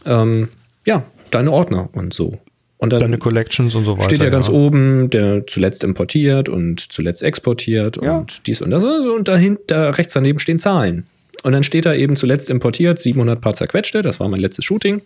ähm, 0.05 0.47
ja, 0.85 1.03
deine 1.33 1.51
Ordner 1.51 1.89
und 1.93 2.15
so. 2.15 2.39
Und 2.79 2.93
dann 2.93 3.01
deine 3.01 3.19
Collections 3.19 3.75
und 3.75 3.85
so 3.85 3.97
weiter. 3.97 4.05
Steht 4.05 4.21
ja, 4.21 4.27
ja, 4.27 4.31
ganz 4.31 4.49
oben, 4.49 5.11
der 5.11 5.45
zuletzt 5.49 5.83
importiert 5.83 6.49
und 6.49 6.93
zuletzt 6.93 7.25
exportiert 7.25 7.99
ja. 8.01 8.19
und 8.19 8.47
dies 8.47 8.63
und 8.63 8.71
das. 8.71 8.85
Und 8.85 9.27
dahinter, 9.27 9.99
rechts 9.99 10.13
daneben 10.13 10.39
stehen 10.39 10.61
Zahlen. 10.61 11.05
Und 11.43 11.53
dann 11.53 11.63
steht 11.63 11.87
da 11.87 11.95
eben 11.95 12.17
zuletzt 12.17 12.51
importiert 12.51 12.99
700 12.99 13.41
paar 13.41 13.55
zerquetschte, 13.55 14.03
das 14.03 14.21
war 14.21 14.29
mein 14.29 14.41
letztes 14.41 14.65
Shooting. 14.65 15.03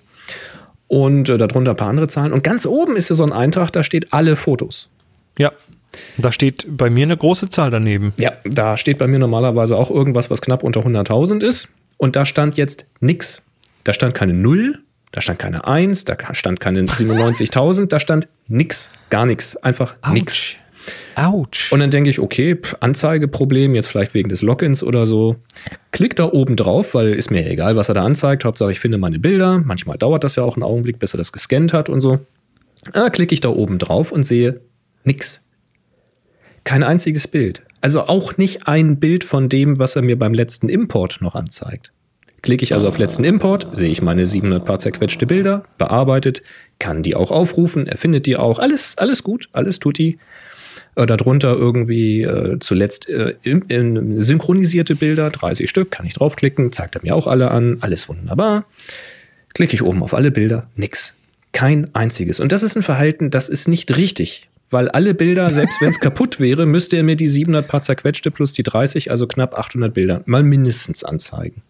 Und 0.88 1.28
äh, 1.28 1.38
darunter 1.38 1.72
ein 1.72 1.76
paar 1.76 1.88
andere 1.88 2.08
Zahlen. 2.08 2.32
Und 2.32 2.42
ganz 2.42 2.66
oben 2.66 2.96
ist 2.96 3.10
ja 3.10 3.14
so 3.14 3.24
ein 3.24 3.32
Eintrag, 3.32 3.70
da 3.70 3.82
steht 3.82 4.12
alle 4.12 4.36
Fotos. 4.36 4.90
Ja. 5.38 5.52
Da 6.18 6.32
steht 6.32 6.66
bei 6.68 6.90
mir 6.90 7.04
eine 7.04 7.16
große 7.16 7.50
Zahl 7.50 7.70
daneben. 7.70 8.12
Ja, 8.16 8.32
da 8.44 8.76
steht 8.76 8.98
bei 8.98 9.06
mir 9.06 9.18
normalerweise 9.18 9.76
auch 9.76 9.90
irgendwas, 9.90 10.30
was 10.30 10.40
knapp 10.40 10.62
unter 10.62 10.80
100.000 10.80 11.44
ist. 11.44 11.68
Und 11.96 12.16
da 12.16 12.26
stand 12.26 12.56
jetzt 12.56 12.86
nichts. 13.00 13.42
Da 13.84 13.92
stand 13.92 14.14
keine 14.14 14.34
0, 14.34 14.78
da 15.12 15.20
stand 15.20 15.38
keine 15.38 15.66
1, 15.66 16.04
da 16.04 16.16
stand 16.32 16.60
keine 16.60 16.82
97.000, 16.82 17.88
da 17.88 17.98
stand 17.98 18.28
nix, 18.46 18.90
gar 19.08 19.26
nichts, 19.26 19.56
einfach 19.56 19.96
Ouch. 20.02 20.56
Autsch. 21.14 21.72
Und 21.72 21.80
dann 21.80 21.90
denke 21.90 22.10
ich, 22.10 22.20
okay, 22.20 22.58
Anzeigeproblem, 22.80 23.74
jetzt 23.74 23.88
vielleicht 23.88 24.14
wegen 24.14 24.28
des 24.28 24.42
Logins 24.42 24.82
oder 24.82 25.06
so. 25.06 25.36
Klick 25.90 26.16
da 26.16 26.24
oben 26.24 26.56
drauf, 26.56 26.94
weil 26.94 27.14
ist 27.14 27.30
mir 27.30 27.48
egal, 27.48 27.76
was 27.76 27.88
er 27.88 27.94
da 27.94 28.04
anzeigt. 28.04 28.44
Hauptsache, 28.44 28.72
ich 28.72 28.80
finde 28.80 28.98
meine 28.98 29.18
Bilder. 29.18 29.58
Manchmal 29.58 29.98
dauert 29.98 30.24
das 30.24 30.36
ja 30.36 30.42
auch 30.42 30.56
einen 30.56 30.62
Augenblick, 30.62 30.98
bis 30.98 31.14
er 31.14 31.18
das 31.18 31.32
gescannt 31.32 31.72
hat 31.72 31.88
und 31.88 32.00
so. 32.00 32.20
Ah, 32.92 33.10
klicke 33.10 33.34
ich 33.34 33.40
da 33.40 33.50
oben 33.50 33.78
drauf 33.78 34.12
und 34.12 34.24
sehe 34.24 34.60
nix. 35.04 35.44
Kein 36.64 36.82
einziges 36.82 37.26
Bild. 37.28 37.62
Also 37.80 38.02
auch 38.02 38.36
nicht 38.36 38.66
ein 38.66 39.00
Bild 39.00 39.24
von 39.24 39.48
dem, 39.48 39.78
was 39.78 39.96
er 39.96 40.02
mir 40.02 40.18
beim 40.18 40.34
letzten 40.34 40.68
Import 40.68 41.18
noch 41.20 41.34
anzeigt. 41.34 41.92
Klicke 42.42 42.62
ich 42.62 42.72
also 42.72 42.88
auf 42.88 42.98
letzten 42.98 43.24
Import, 43.24 43.68
sehe 43.76 43.90
ich 43.90 44.00
meine 44.00 44.26
700 44.26 44.64
paar 44.64 44.78
zerquetschte 44.78 45.26
Bilder, 45.26 45.64
bearbeitet, 45.76 46.42
kann 46.78 47.02
die 47.02 47.14
auch 47.14 47.30
aufrufen, 47.30 47.86
er 47.86 47.98
findet 47.98 48.24
die 48.24 48.36
auch, 48.36 48.58
alles, 48.58 48.96
alles 48.96 49.22
gut, 49.22 49.50
alles 49.52 49.78
tut 49.78 49.98
die. 49.98 50.18
Äh, 51.00 51.06
darunter 51.06 51.56
irgendwie 51.56 52.22
äh, 52.22 52.58
zuletzt 52.60 53.08
äh, 53.08 53.34
in, 53.42 53.62
in 53.62 54.20
synchronisierte 54.20 54.96
Bilder, 54.96 55.30
30 55.30 55.70
Stück, 55.70 55.90
kann 55.90 56.04
ich 56.04 56.14
draufklicken, 56.14 56.72
zeigt 56.72 56.94
er 56.94 57.02
mir 57.02 57.14
auch 57.14 57.26
alle 57.26 57.50
an, 57.50 57.78
alles 57.80 58.08
wunderbar. 58.08 58.66
Klicke 59.54 59.74
ich 59.74 59.82
oben 59.82 60.02
auf 60.02 60.12
alle 60.12 60.30
Bilder, 60.30 60.68
nix. 60.74 61.14
Kein 61.52 61.94
einziges. 61.94 62.38
Und 62.38 62.52
das 62.52 62.62
ist 62.62 62.76
ein 62.76 62.82
Verhalten, 62.82 63.30
das 63.30 63.48
ist 63.48 63.66
nicht 63.68 63.96
richtig 63.96 64.46
weil 64.72 64.88
alle 64.88 65.14
Bilder, 65.14 65.50
selbst 65.50 65.80
wenn 65.80 65.90
es 65.90 65.98
kaputt 66.00 66.38
wäre, 66.38 66.64
müsste 66.64 66.96
er 66.96 67.02
mir 67.02 67.16
die 67.16 67.26
700 67.26 67.66
paar 67.66 67.82
zerquetschte 67.82 68.30
plus 68.30 68.52
die 68.52 68.62
30, 68.62 69.10
also 69.10 69.26
knapp 69.26 69.58
800 69.58 69.92
Bilder, 69.92 70.22
mal 70.26 70.44
mindestens 70.44 71.02
anzeigen. 71.02 71.62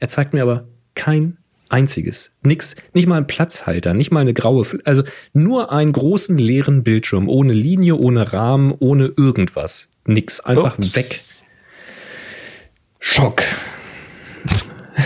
Er 0.00 0.08
zeigt 0.08 0.32
mir 0.32 0.40
aber 0.40 0.64
kein 0.94 1.36
einziges. 1.68 2.32
Nix, 2.42 2.76
nicht 2.92 3.06
mal 3.06 3.16
ein 3.16 3.26
Platzhalter, 3.26 3.94
nicht 3.94 4.10
mal 4.10 4.20
eine 4.20 4.34
graue, 4.34 4.64
Fl 4.64 4.80
also 4.84 5.02
nur 5.32 5.72
einen 5.72 5.92
großen 5.92 6.38
leeren 6.38 6.82
Bildschirm, 6.82 7.28
ohne 7.28 7.52
Linie, 7.52 7.96
ohne 7.96 8.32
Rahmen, 8.32 8.74
ohne 8.78 9.12
irgendwas. 9.16 9.90
Nix, 10.06 10.40
einfach 10.40 10.78
Ups. 10.78 10.96
weg. 10.96 11.20
Schock. 13.00 13.42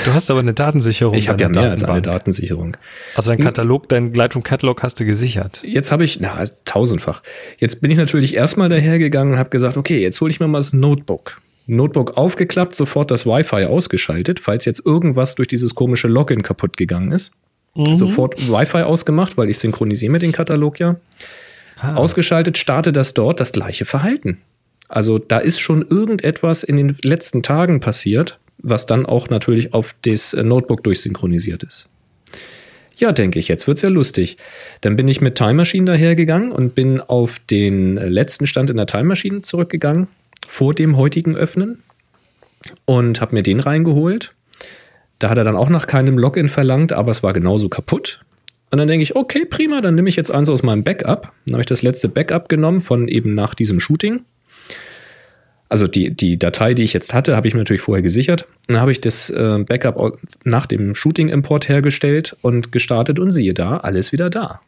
Du 0.05 0.15
hast 0.15 0.31
aber 0.31 0.41
eine 0.41 0.55
Datensicherung. 0.55 1.15
Ich 1.15 1.28
habe 1.28 1.43
ja 1.43 1.49
mehr 1.49 1.70
als 1.70 1.82
eine 1.82 1.95
Datenbank. 1.95 2.19
Datensicherung. 2.19 2.77
Also 3.16 3.31
dein 3.31 3.41
Katalog, 3.41 3.89
dein 3.89 4.15
Lightroom-Katalog 4.15 4.82
hast 4.82 5.01
du 5.01 5.05
gesichert. 5.05 5.61
Jetzt 5.65 5.91
habe 5.91 6.05
ich, 6.05 6.20
na, 6.20 6.45
tausendfach. 6.65 7.23
Jetzt 7.59 7.81
bin 7.81 7.91
ich 7.91 7.99
natürlich 7.99 8.35
erstmal 8.37 8.69
dahergegangen 8.69 9.35
und 9.35 9.39
habe 9.39 9.51
gesagt, 9.51 9.77
okay, 9.77 10.01
jetzt 10.01 10.20
hole 10.20 10.31
ich 10.31 10.39
mir 10.39 10.47
mal 10.47 10.59
das 10.59 10.73
Notebook. 10.73 11.41
Notebook 11.77 12.17
aufgeklappt, 12.17 12.75
sofort 12.75 13.11
das 13.11 13.27
Wi-Fi 13.27 13.65
ausgeschaltet, 13.65 14.41
falls 14.41 14.65
jetzt 14.65 14.85
irgendwas 14.85 15.35
durch 15.35 15.49
dieses 15.49 15.75
komische 15.75 16.09
Login 16.09 16.43
kaputt 16.43 16.77
gegangen 16.77 17.13
ist. 17.13 17.33
Sofort 17.97 18.51
Wi-Fi 18.51 18.83
ausgemacht, 18.83 19.37
weil 19.37 19.49
ich 19.49 19.59
synchronisiere 19.59 20.11
mit 20.11 20.23
dem 20.23 20.33
Katalog 20.33 20.81
ja. 20.81 20.97
Ausgeschaltet, 21.95 22.59
starte 22.59 22.93
das 22.93 23.15
dort, 23.15 23.41
das 23.41 23.53
gleiche 23.53 23.85
Verhalten. 23.85 24.39
Also 24.89 25.19
da 25.19 25.39
ist 25.39 25.61
schon 25.61 25.87
irgendetwas 25.89 26.65
in 26.65 26.77
den 26.77 26.95
letzten 27.05 27.43
Tagen 27.43 27.79
passiert, 27.79 28.39
was 28.59 28.87
dann 28.87 29.07
auch 29.07 29.31
natürlich 29.31 29.73
auf 29.73 29.95
das 30.03 30.35
äh, 30.35 30.43
Notebook 30.43 30.83
durchsynchronisiert 30.83 31.63
ist. 31.63 31.89
Ja, 32.97 33.13
denke 33.13 33.39
ich, 33.39 33.49
jetzt 33.49 33.67
wird's 33.67 33.83
ja 33.83 33.89
lustig. 33.89 34.37
Dann 34.83 34.97
bin 34.97 35.09
ich 35.09 35.21
mit 35.21 35.37
Time 35.37 35.55
Machine 35.55 35.87
dahergegangen 35.87 36.53
und 36.53 36.75
bin 36.75 37.01
auf 37.01 37.41
den 37.51 37.97
äh, 37.97 38.09
letzten 38.09 38.47
Stand 38.47 38.69
in 38.69 38.77
der 38.77 38.87
Time 38.87 39.05
Machine 39.05 39.43
zurückgegangen, 39.43 40.09
vor 40.51 40.75
dem 40.75 40.97
heutigen 40.97 41.37
Öffnen 41.37 41.79
und 42.85 43.21
habe 43.21 43.37
mir 43.37 43.45
den 43.45 43.61
reingeholt. 43.61 44.35
Da 45.21 45.31
hat 45.31 45.39
er 45.39 45.45
dann 45.45 45.55
auch 45.55 45.69
nach 45.69 45.87
keinem 45.87 46.19
Login 46.19 46.49
verlangt, 46.49 46.93
aber 46.93 47.13
es 47.13 47.23
war 47.23 47.33
genauso 47.33 47.69
kaputt. 47.69 48.21
Und 48.73 48.79
dann 48.79 48.89
denke 48.89 49.05
ich, 49.05 49.15
okay, 49.15 49.45
prima, 49.45 49.81
dann 49.81 49.95
nehme 49.95 50.09
ich 50.09 50.17
jetzt 50.17 50.33
eins 50.33 50.51
aus 50.51 50.65
meinem 50.65 50.83
Backup. 50.83 51.33
Dann 51.47 51.55
habe 51.55 51.61
ich 51.61 51.67
das 51.67 51.83
letzte 51.83 52.09
Backup 52.09 52.49
genommen 52.49 52.81
von 52.81 53.07
eben 53.07 53.33
nach 53.35 53.55
diesem 53.55 53.79
Shooting. 53.79 54.23
Also 55.69 55.87
die, 55.87 56.11
die 56.11 56.37
Datei, 56.37 56.75
die 56.75 56.83
ich 56.83 56.95
jetzt 56.95 57.15
hatte, 57.15 57.37
habe 57.37 57.47
ich 57.47 57.55
mir 57.55 57.61
natürlich 57.61 57.83
vorher 57.83 58.03
gesichert. 58.03 58.45
Dann 58.67 58.81
habe 58.81 58.91
ich 58.91 59.01
das 59.01 59.31
äh, 59.31 59.65
Backup 59.65 60.19
nach 60.43 60.67
dem 60.67 60.97
Shooting-Import 60.97 61.69
hergestellt 61.69 62.37
und 62.43 62.73
gestartet 62.73 63.21
und 63.21 63.31
siehe 63.31 63.55
da, 63.55 63.77
alles 63.77 64.11
wieder 64.11 64.31
da. 64.31 64.61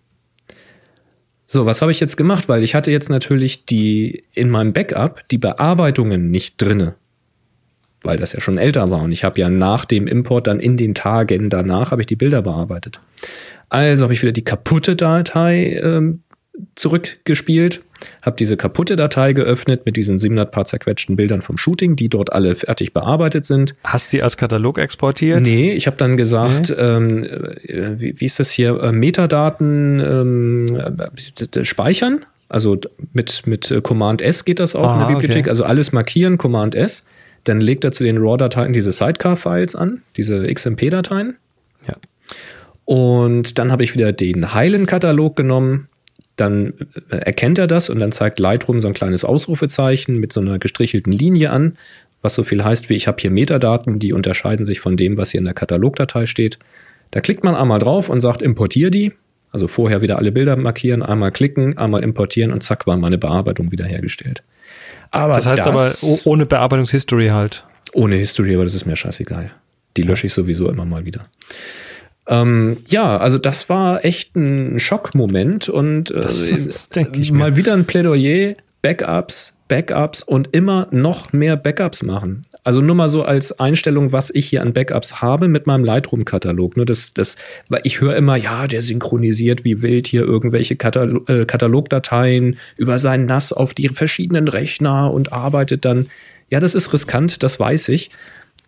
So, 1.53 1.67
was 1.67 1.83
habe 1.83 1.93
ich 1.93 2.01
jetzt 2.01 2.17
gemacht? 2.17 2.49
Weil 2.49 2.63
ich 2.63 2.75
hatte 2.75 2.91
jetzt 2.91 3.11
natürlich 3.11 3.67
die 3.67 4.25
in 4.33 4.49
meinem 4.49 4.73
Backup 4.73 5.29
die 5.29 5.37
Bearbeitungen 5.37 6.31
nicht 6.31 6.57
drinne, 6.57 6.95
weil 8.03 8.17
das 8.17 8.33
ja 8.33 8.41
schon 8.41 8.57
älter 8.57 8.91
war 8.91 9.03
und 9.03 9.13
ich 9.13 9.23
habe 9.23 9.39
ja 9.39 9.51
nach 9.51 9.85
dem 9.85 10.07
Import 10.07 10.47
dann 10.47 10.61
in 10.61 10.79
den 10.79 10.95
Tagen 10.95 11.51
danach 11.51 11.91
habe 11.91 12.01
ich 12.01 12.07
die 12.07 12.17
Bilder 12.17 12.41
bearbeitet. 12.41 13.03
Also 13.69 14.05
habe 14.05 14.15
ich 14.15 14.23
wieder 14.23 14.33
die 14.33 14.45
kaputte 14.45 14.97
Datei 14.97 15.79
ähm, 15.83 16.23
zurückgespielt, 16.75 17.83
habe 18.21 18.37
diese 18.37 18.57
kaputte 18.57 18.97
Datei 18.97 19.33
geöffnet 19.33 19.87
mit 19.87 19.97
diesen 19.97 20.19
700 20.19 20.51
paar 20.51 20.65
zerquetschten 20.65 21.17
Bildern 21.17 21.43
vom 21.43 21.57
Shooting, 21.57 21.97
die 21.97 22.09
dort 22.09 22.33
alle 22.33 22.55
fertig 22.55 22.93
bearbeitet 22.93 23.45
sind. 23.45 23.75
Hast 23.85 24.13
die 24.13 24.23
als 24.23 24.37
Katalog 24.37 24.79
exportiert? 24.79 25.41
Nee, 25.41 25.73
ich 25.73 25.87
habe 25.87 25.97
dann 25.97 26.17
gesagt, 26.17 26.75
ähm, 26.77 27.25
äh, 27.25 28.01
wie, 28.01 28.15
wie 28.17 28.25
ist 28.25 28.39
das 28.39 28.51
hier, 28.51 28.81
äh, 28.83 28.93
Metadaten 28.93 30.01
ähm, 30.01 30.67
äh, 31.55 31.65
speichern. 31.65 32.25
Also 32.49 32.79
mit, 33.15 33.47
mit 33.47 33.75
Command 33.83 34.21
S 34.21 34.45
geht 34.45 34.61
das 34.61 34.75
auch 34.75 34.83
in 34.83 34.89
Aha, 34.89 35.07
der 35.07 35.15
Bibliothek. 35.15 35.45
okay. 35.45 35.49
Also 35.49 35.65
alles 35.65 35.93
markieren, 35.93 36.37
Command 36.37 36.75
S. 36.75 37.05
Dann 37.45 37.61
legt 37.61 37.83
er 37.85 37.93
zu 37.93 38.05
den 38.05 38.19
RAW-Dateien 38.19 38.75
diese 38.75 38.93
Sidecar-Files 38.93 39.75
an, 39.75 40.03
diese 40.17 40.47
XMP-Dateien. 40.53 41.37
Ja. 41.89 41.95
Und 42.85 43.59
dann 43.59 43.73
habe 43.73 43.85
ich 43.85 43.95
wieder 43.95 44.13
den 44.13 44.55
heilen 44.55 44.87
Katalog 44.87 45.35
genommen. 45.35 45.89
Dann 46.43 46.75
äh, 47.09 47.19
erkennt 47.19 47.59
er 47.59 47.69
das 47.69 47.89
und 47.89 48.01
dann 48.01 48.11
zeigt 48.11 48.41
Lightroom 48.41 48.81
so 48.81 48.89
ein 48.89 48.95
kleines 48.95 49.25
Ausrufezeichen 49.25 50.17
mit 50.19 50.33
so 50.33 50.41
einer 50.41 50.59
gestrichelten 50.59 51.13
Linie 51.13 51.51
an, 51.51 51.77
was 52.21 52.35
so 52.35 52.43
viel 52.43 52.65
heißt 52.65 52.91
wie 52.91 52.95
ich 52.95 53.07
habe 53.07 53.19
hier 53.21 53.31
Metadaten, 53.31 54.01
die 54.01 54.13
unterscheiden 54.13 54.67
sich 54.67 54.81
von 54.81 54.97
dem, 54.97 55.17
was 55.17 55.31
hier 55.31 55.39
in 55.39 55.45
der 55.45 55.55
Katalogdatei 55.55 56.27
steht. 56.27 56.59
Da 57.13 57.21
klickt 57.21 57.45
man 57.45 57.55
einmal 57.55 57.79
drauf 57.79 58.09
und 58.09 58.21
sagt 58.21 58.43
importier 58.43 58.91
die. 58.91 59.13
Also 59.53 59.69
vorher 59.69 60.03
wieder 60.03 60.19
alle 60.19 60.33
Bilder 60.33 60.57
markieren, 60.57 61.03
einmal 61.03 61.31
klicken, 61.31 61.79
einmal 61.79 62.03
importieren 62.03 62.53
und 62.53 62.63
zack 62.63 62.87
war 62.89 62.97
meine 62.97 63.19
Bearbeitung 63.19 63.71
wiederhergestellt. 63.71 64.43
Aber 65.13 65.35
Das 65.35 65.47
heißt 65.47 65.67
aber 65.67 65.93
oh, 66.03 66.19
ohne 66.25 66.47
Bearbeitungshistory 66.47 67.29
halt. 67.29 67.65
ohne 67.93 68.17
History, 68.17 68.55
aber 68.55 68.65
das 68.65 68.75
ist 68.75 68.87
mir 68.87 68.97
scheißegal. 68.97 69.53
Die 69.97 70.03
lösche 70.03 70.27
ich 70.27 70.33
sowieso 70.33 70.71
immer 70.71 70.87
mal 70.87 71.05
wieder. 71.05 71.23
Ähm, 72.27 72.77
ja, 72.87 73.17
also 73.19 73.39
das 73.39 73.69
war 73.69 74.05
echt 74.05 74.37
ein 74.37 74.79
Schockmoment 74.79 75.69
und 75.69 76.11
äh, 76.11 76.29
ich 77.19 77.33
mir. 77.33 77.39
mal 77.39 77.57
wieder 77.57 77.73
ein 77.73 77.85
Plädoyer, 77.85 78.55
Backups, 78.81 79.55
Backups 79.69 80.23
und 80.23 80.49
immer 80.53 80.87
noch 80.91 81.33
mehr 81.33 81.57
Backups 81.57 82.03
machen. 82.03 82.43
Also 82.65 82.81
nur 82.81 82.95
mal 82.95 83.09
so 83.09 83.25
als 83.25 83.59
Einstellung, 83.59 84.13
was 84.13 84.31
ich 84.33 84.49
hier 84.49 84.63
an 84.63 84.73
Backups 84.73 85.21
habe 85.21 85.49
mit 85.49 85.67
meinem 85.67 85.85
Lightroom-Katalog. 85.85 86.77
Nur 86.77 86.87
das, 86.87 87.13
das, 87.13 87.37
weil 87.69 87.81
ich 87.83 88.01
höre 88.01 88.15
immer, 88.15 88.37
ja, 88.37 88.69
der 88.69 88.83
synchronisiert 88.83 89.65
wie 89.65 89.83
wild 89.83 90.07
hier 90.07 90.23
irgendwelche 90.23 90.77
Katal 90.77 91.21
äh, 91.27 91.45
Katalogdateien 91.45 92.57
über 92.77 93.01
sein 93.01 93.27
NAS 93.27 93.53
auf 93.53 93.75
die 93.75 93.89
verschiedenen 93.89 94.47
Rechner 94.47 95.13
und 95.13 95.33
arbeitet 95.33 95.85
dann. 95.85 96.07
Ja, 96.51 96.61
das 96.61 96.75
ist 96.75 96.93
riskant, 96.93 97.43
das 97.43 97.59
weiß 97.59 97.89
ich. 97.89 98.11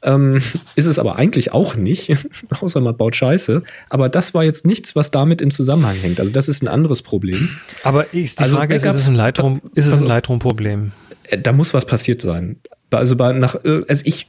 Ähm, 0.04 0.42
ist 0.76 0.86
es 0.86 0.98
aber 0.98 1.16
eigentlich 1.16 1.52
auch 1.52 1.76
nicht, 1.76 2.12
außer 2.60 2.80
man 2.80 2.96
baut 2.96 3.16
Scheiße. 3.16 3.62
Aber 3.88 4.08
das 4.10 4.34
war 4.34 4.44
jetzt 4.44 4.66
nichts, 4.66 4.94
was 4.94 5.10
damit 5.10 5.40
im 5.40 5.50
Zusammenhang 5.50 5.96
hängt. 5.96 6.20
Also 6.20 6.32
das 6.32 6.46
ist 6.46 6.62
ein 6.62 6.68
anderes 6.68 7.00
Problem. 7.02 7.48
Aber 7.82 8.12
ist 8.12 8.38
die 8.38 8.44
Also 8.44 8.56
Frage, 8.58 8.74
ist, 8.74 8.84
ist 8.84 8.94
es 8.94 9.08
ein 9.08 9.14
Lightroom, 9.14 9.62
ist 9.74 9.86
es 9.86 10.02
ein. 10.02 10.08
Lightroom-Problem? 10.08 10.92
Äh, 11.24 11.38
Da 11.38 11.52
muss 11.52 11.72
was 11.72 11.86
passiert 11.86 12.20
sein. 12.20 12.56
Also 12.90 13.16
bei 13.16 13.32
nach, 13.32 13.56
äh, 13.64 13.82
also 13.88 14.02
ich 14.04 14.28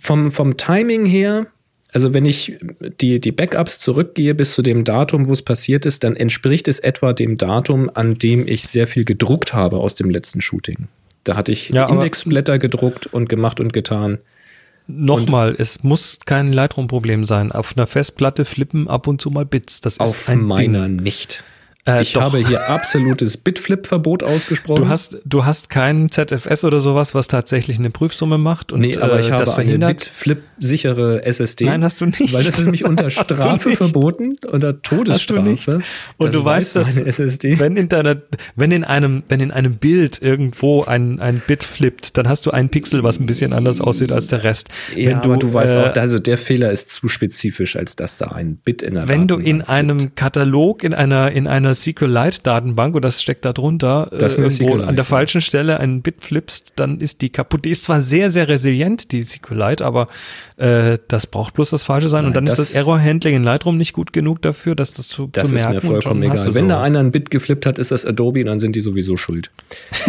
vom, 0.00 0.30
vom 0.30 0.56
Timing 0.56 1.06
her, 1.06 1.46
also 1.92 2.12
wenn 2.12 2.26
ich 2.26 2.58
die, 3.00 3.18
die 3.20 3.32
Backups 3.32 3.80
zurückgehe 3.80 4.34
bis 4.34 4.52
zu 4.54 4.62
dem 4.62 4.84
Datum, 4.84 5.26
wo 5.28 5.32
es 5.32 5.42
passiert 5.42 5.86
ist, 5.86 6.04
dann 6.04 6.14
entspricht 6.14 6.68
es 6.68 6.78
etwa 6.78 7.14
dem 7.14 7.38
Datum, 7.38 7.90
an 7.92 8.18
dem 8.18 8.46
ich 8.46 8.68
sehr 8.68 8.86
viel 8.86 9.04
gedruckt 9.04 9.54
habe 9.54 9.78
aus 9.78 9.94
dem 9.94 10.10
letzten 10.10 10.40
Shooting. 10.40 10.88
Da 11.24 11.36
hatte 11.36 11.52
ich 11.52 11.70
Ja, 11.70 11.88
Indexblätter 11.88 12.58
gedruckt 12.58 13.06
und 13.06 13.28
gemacht 13.28 13.60
und 13.60 13.72
getan. 13.72 14.18
Nochmal, 14.90 15.54
es 15.58 15.82
muss 15.84 16.20
kein 16.24 16.50
Lightroom-Problem 16.52 17.26
sein. 17.26 17.52
Auf 17.52 17.76
einer 17.76 17.86
Festplatte 17.86 18.44
flippen 18.46 18.88
ab 18.88 19.06
und 19.06 19.20
zu 19.20 19.30
mal 19.30 19.44
Bits. 19.44 19.82
Das 19.82 19.94
ist 19.94 20.00
Auf 20.00 20.28
ein 20.30 20.40
meiner 20.42 20.86
Ding. 20.86 20.96
nicht. 20.96 21.44
Äh, 21.88 22.02
ich 22.02 22.12
doch. 22.12 22.20
habe 22.20 22.38
hier 22.38 22.68
absolutes 22.68 23.38
Bitflip-Verbot 23.38 24.22
ausgesprochen. 24.22 24.82
Du 24.82 24.88
hast, 24.88 25.18
du 25.24 25.46
hast 25.46 25.70
keinen 25.70 26.10
ZFS 26.10 26.64
oder 26.64 26.80
sowas, 26.80 27.14
was 27.14 27.28
tatsächlich 27.28 27.78
eine 27.78 27.90
Prüfsumme 27.90 28.36
macht 28.36 28.72
und 28.72 28.80
nee, 28.80 28.96
aber 28.98 29.18
ich 29.20 29.28
äh, 29.28 29.32
habe 29.32 29.44
das 29.44 29.54
eine. 29.54 29.86
Bitflip-sichere 29.86 31.24
SSD. 31.24 31.64
Nein, 31.64 31.82
hast 31.82 32.00
du 32.00 32.06
nicht. 32.06 32.32
Weil 32.32 32.44
das 32.44 32.58
ist 32.58 32.64
nämlich 32.64 32.84
unter 32.84 33.04
du 33.04 33.10
Strafe 33.10 33.74
verboten, 33.74 34.36
unter 34.50 34.68
Hast 34.68 34.90
du 34.90 34.96
Todesstrafe. 34.96 35.48
nicht. 35.48 35.68
Und 36.18 36.34
du 36.34 36.44
weißt, 36.44 36.76
weiß 36.76 36.96
dass 36.96 37.18
SSD. 37.18 37.58
wenn 37.58 37.76
in 37.76 37.88
deiner, 37.88 38.16
wenn 38.54 38.70
in 38.70 38.84
einem, 38.84 39.22
wenn 39.28 39.40
in 39.40 39.50
einem 39.50 39.76
Bild 39.76 40.20
irgendwo 40.20 40.84
ein, 40.84 41.20
ein 41.20 41.40
Bit 41.46 41.64
flippt, 41.64 42.18
dann 42.18 42.28
hast 42.28 42.44
du 42.44 42.50
ein 42.50 42.68
Pixel, 42.68 43.02
was 43.02 43.18
ein 43.18 43.26
bisschen 43.26 43.54
anders 43.54 43.80
aussieht 43.80 44.12
als 44.12 44.26
der 44.26 44.44
Rest. 44.44 44.68
ja, 44.94 45.08
wenn 45.08 45.16
aber 45.16 45.36
du 45.38 45.54
weißt 45.54 45.74
äh, 45.74 45.78
auch, 45.78 45.96
also 45.96 46.18
der 46.18 46.36
Fehler 46.36 46.70
ist 46.70 46.90
zu 46.90 47.08
spezifisch, 47.08 47.76
als 47.76 47.96
dass 47.96 48.18
da 48.18 48.26
ein 48.26 48.56
Bit 48.56 48.82
in 48.82 48.94
der 48.94 49.08
wenn 49.08 49.26
du 49.26 49.36
in 49.36 49.62
einem. 49.62 50.14
Katalog, 50.14 50.84
in 50.84 50.94
einer, 50.94 51.30
in 51.30 51.46
einer 51.46 51.74
SQLite-Datenbank, 51.82 52.94
und 52.94 53.02
das 53.04 53.22
steckt 53.22 53.44
da 53.44 53.52
drunter, 53.52 54.08
Das 54.10 54.36
ist 54.36 54.60
äh, 54.60 54.64
SQLite, 54.64 54.86
an 54.86 54.96
der 54.96 55.04
falschen 55.04 55.40
Stelle 55.40 55.80
ein 55.80 56.02
Bit 56.02 56.22
flippst, 56.24 56.72
dann 56.76 57.00
ist 57.00 57.20
die 57.22 57.30
kaputt. 57.30 57.64
Die 57.64 57.70
ist 57.70 57.84
zwar 57.84 58.00
sehr, 58.00 58.30
sehr 58.30 58.48
resilient, 58.48 59.12
die 59.12 59.22
SQLite, 59.22 59.84
aber 59.84 60.08
äh, 60.56 60.98
das 61.08 61.26
braucht 61.26 61.54
bloß 61.54 61.70
das 61.70 61.84
Falsche 61.84 62.08
sein. 62.08 62.20
und 62.26 62.30
Nein, 62.30 62.34
dann 62.34 62.46
ist 62.46 62.58
das- 62.58 62.68
das 62.68 62.76
Error-Handling 62.76 63.34
in 63.36 63.42
Lightroom 63.44 63.76
nicht 63.76 63.92
gut 63.92 64.12
genug 64.12 64.42
dafür, 64.42 64.74
dass 64.74 64.92
das 64.92 65.08
zu, 65.08 65.28
das 65.32 65.48
zu 65.50 65.56
ist 65.56 65.62
merken 65.62 65.74
mir 65.86 65.94
und 65.94 66.02
vollkommen 66.02 66.22
schon 66.22 66.32
hast 66.32 66.42
egal. 66.44 66.54
Wenn 66.54 66.68
da 66.68 66.82
einer 66.82 66.98
ein 67.00 67.10
Bit 67.10 67.30
geflippt 67.30 67.66
hat, 67.66 67.78
ist 67.78 67.90
das 67.90 68.04
Adobe 68.04 68.40
und 68.40 68.46
dann 68.46 68.60
sind 68.60 68.74
die 68.76 68.80
sowieso 68.80 69.16
schuld. 69.16 69.50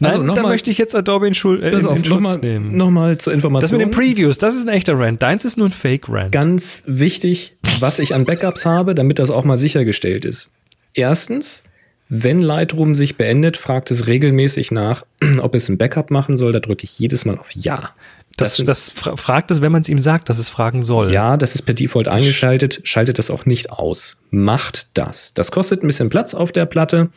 Nein, 0.00 0.12
Also 0.12 0.26
da 0.26 0.42
mal- 0.42 0.48
möchte 0.50 0.70
ich 0.70 0.78
jetzt 0.78 0.94
Adobe 0.94 1.26
in, 1.28 1.34
Schul 1.34 1.62
äh, 1.62 1.70
in, 1.70 1.86
auf, 1.86 1.96
in 1.96 2.04
Schutz 2.04 2.14
nochmal 2.14 2.38
nehmen. 2.38 2.76
noch 2.76 2.90
mal 2.90 3.18
zur 3.18 3.32
Information. 3.32 3.60
Das 3.62 3.72
mit 3.72 3.80
den 3.80 3.90
Previews, 3.90 4.38
das 4.38 4.54
ist 4.54 4.66
ein 4.66 4.74
echter 4.74 4.98
Rant. 4.98 5.22
Deins 5.22 5.44
ist 5.44 5.56
nur 5.58 5.68
ein 5.68 5.72
Fake-Rant. 5.72 6.32
Ganz 6.32 6.82
wichtig, 6.86 7.56
was 7.80 7.98
ich 7.98 8.14
an 8.14 8.24
Backups 8.24 8.64
habe, 8.66 8.94
damit 8.94 9.18
das 9.18 9.30
auch 9.30 9.44
mal 9.44 9.56
sichergestellt 9.56 10.24
ist. 10.24 10.50
Erstens, 10.94 11.64
wenn 12.08 12.40
Lightroom 12.40 12.94
sich 12.94 13.16
beendet, 13.16 13.56
fragt 13.56 13.90
es 13.90 14.06
regelmäßig 14.06 14.70
nach, 14.70 15.04
ob 15.40 15.54
es 15.54 15.68
ein 15.68 15.78
Backup 15.78 16.10
machen 16.10 16.36
soll. 16.36 16.52
Da 16.52 16.60
drücke 16.60 16.84
ich 16.84 16.98
jedes 16.98 17.24
Mal 17.24 17.38
auf 17.38 17.52
Ja. 17.52 17.90
Das, 18.38 18.56
das 18.56 18.88
fra- 18.90 19.16
fragt 19.18 19.50
es, 19.50 19.60
wenn 19.60 19.72
man 19.72 19.82
es 19.82 19.90
ihm 19.90 19.98
sagt, 19.98 20.30
dass 20.30 20.38
es 20.38 20.48
fragen 20.48 20.82
soll. 20.82 21.12
Ja, 21.12 21.36
das 21.36 21.54
ist 21.54 21.62
per 21.62 21.74
Default 21.74 22.08
eingeschaltet. 22.08 22.80
Schaltet 22.84 23.18
das 23.18 23.28
auch 23.30 23.44
nicht 23.44 23.70
aus. 23.70 24.16
Macht 24.30 24.86
das. 24.94 25.34
Das 25.34 25.50
kostet 25.50 25.82
ein 25.82 25.86
bisschen 25.86 26.08
Platz 26.08 26.32
auf 26.32 26.50
der 26.50 26.64
Platte. 26.64 27.10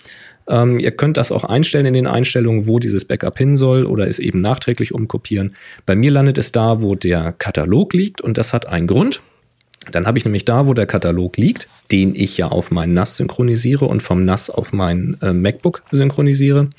Ähm, 0.49 0.77
ihr 0.77 0.91
könnt 0.91 1.15
das 1.15 1.31
auch 1.31 1.45
einstellen 1.45 1.85
in 1.85 1.93
den 1.93 2.05
Einstellungen, 2.05 2.67
wo 2.67 2.79
dieses 2.79 3.05
Backup 3.05 3.37
hin 3.37 3.55
soll 3.55 3.85
oder 3.85 4.07
es 4.09 4.19
eben 4.19 4.41
nachträglich 4.41 4.93
umkopieren. 4.93 5.55
Bei 5.85 5.95
mir 5.95 6.11
landet 6.11 6.37
es 6.37 6.51
da, 6.51 6.81
wo 6.81 6.95
der 6.95 7.31
Katalog 7.31 7.93
liegt 7.93 8.19
und 8.19 8.37
das 8.37 8.51
hat 8.53 8.65
einen 8.67 8.85
Grund. 8.85 9.21
Dann 9.91 10.07
habe 10.07 10.17
ich 10.17 10.25
nämlich 10.25 10.45
da, 10.45 10.67
wo 10.67 10.73
der 10.73 10.85
Katalog 10.85 11.37
liegt, 11.37 11.67
den 11.91 12.15
ich 12.15 12.37
ja 12.37 12.47
auf 12.47 12.71
meinen 12.71 12.93
NAS 12.93 13.17
synchronisiere 13.17 13.85
und 13.85 14.01
vom 14.01 14.25
NAS 14.25 14.49
auf 14.49 14.73
mein 14.73 15.17
äh, 15.21 15.33
MacBook 15.33 15.83
synchronisiere, 15.91 16.69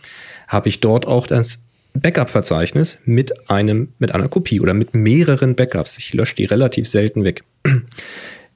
habe 0.49 0.69
ich 0.69 0.81
dort 0.81 1.07
auch 1.07 1.27
das 1.27 1.63
Backup-Verzeichnis 1.95 2.99
mit 3.05 3.51
einem, 3.51 3.93
mit 3.99 4.15
einer 4.15 4.29
Kopie 4.29 4.61
oder 4.61 4.75
mit 4.75 4.95
mehreren 4.95 5.55
Backups. 5.55 5.99
Ich 5.99 6.15
lösche 6.15 6.37
die 6.37 6.45
relativ 6.45 6.89
selten 6.89 7.25
weg. 7.25 7.45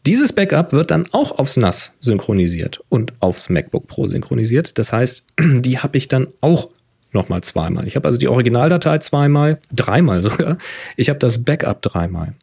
Dieses 0.06 0.32
Backup 0.32 0.72
wird 0.72 0.90
dann 0.90 1.06
auch 1.12 1.38
aufs 1.38 1.56
NAS 1.56 1.92
synchronisiert 2.00 2.80
und 2.88 3.12
aufs 3.20 3.50
MacBook 3.50 3.86
Pro 3.86 4.06
synchronisiert. 4.06 4.78
Das 4.78 4.92
heißt, 4.92 5.26
die 5.40 5.78
habe 5.78 5.98
ich 5.98 6.08
dann 6.08 6.28
auch 6.40 6.70
nochmal 7.12 7.42
zweimal. 7.42 7.86
Ich 7.86 7.96
habe 7.96 8.08
also 8.08 8.18
die 8.18 8.28
Originaldatei 8.28 8.98
zweimal, 8.98 9.58
dreimal 9.72 10.22
sogar. 10.22 10.56
Ich 10.96 11.08
habe 11.08 11.18
das 11.18 11.44
Backup 11.44 11.82
dreimal. 11.82 12.34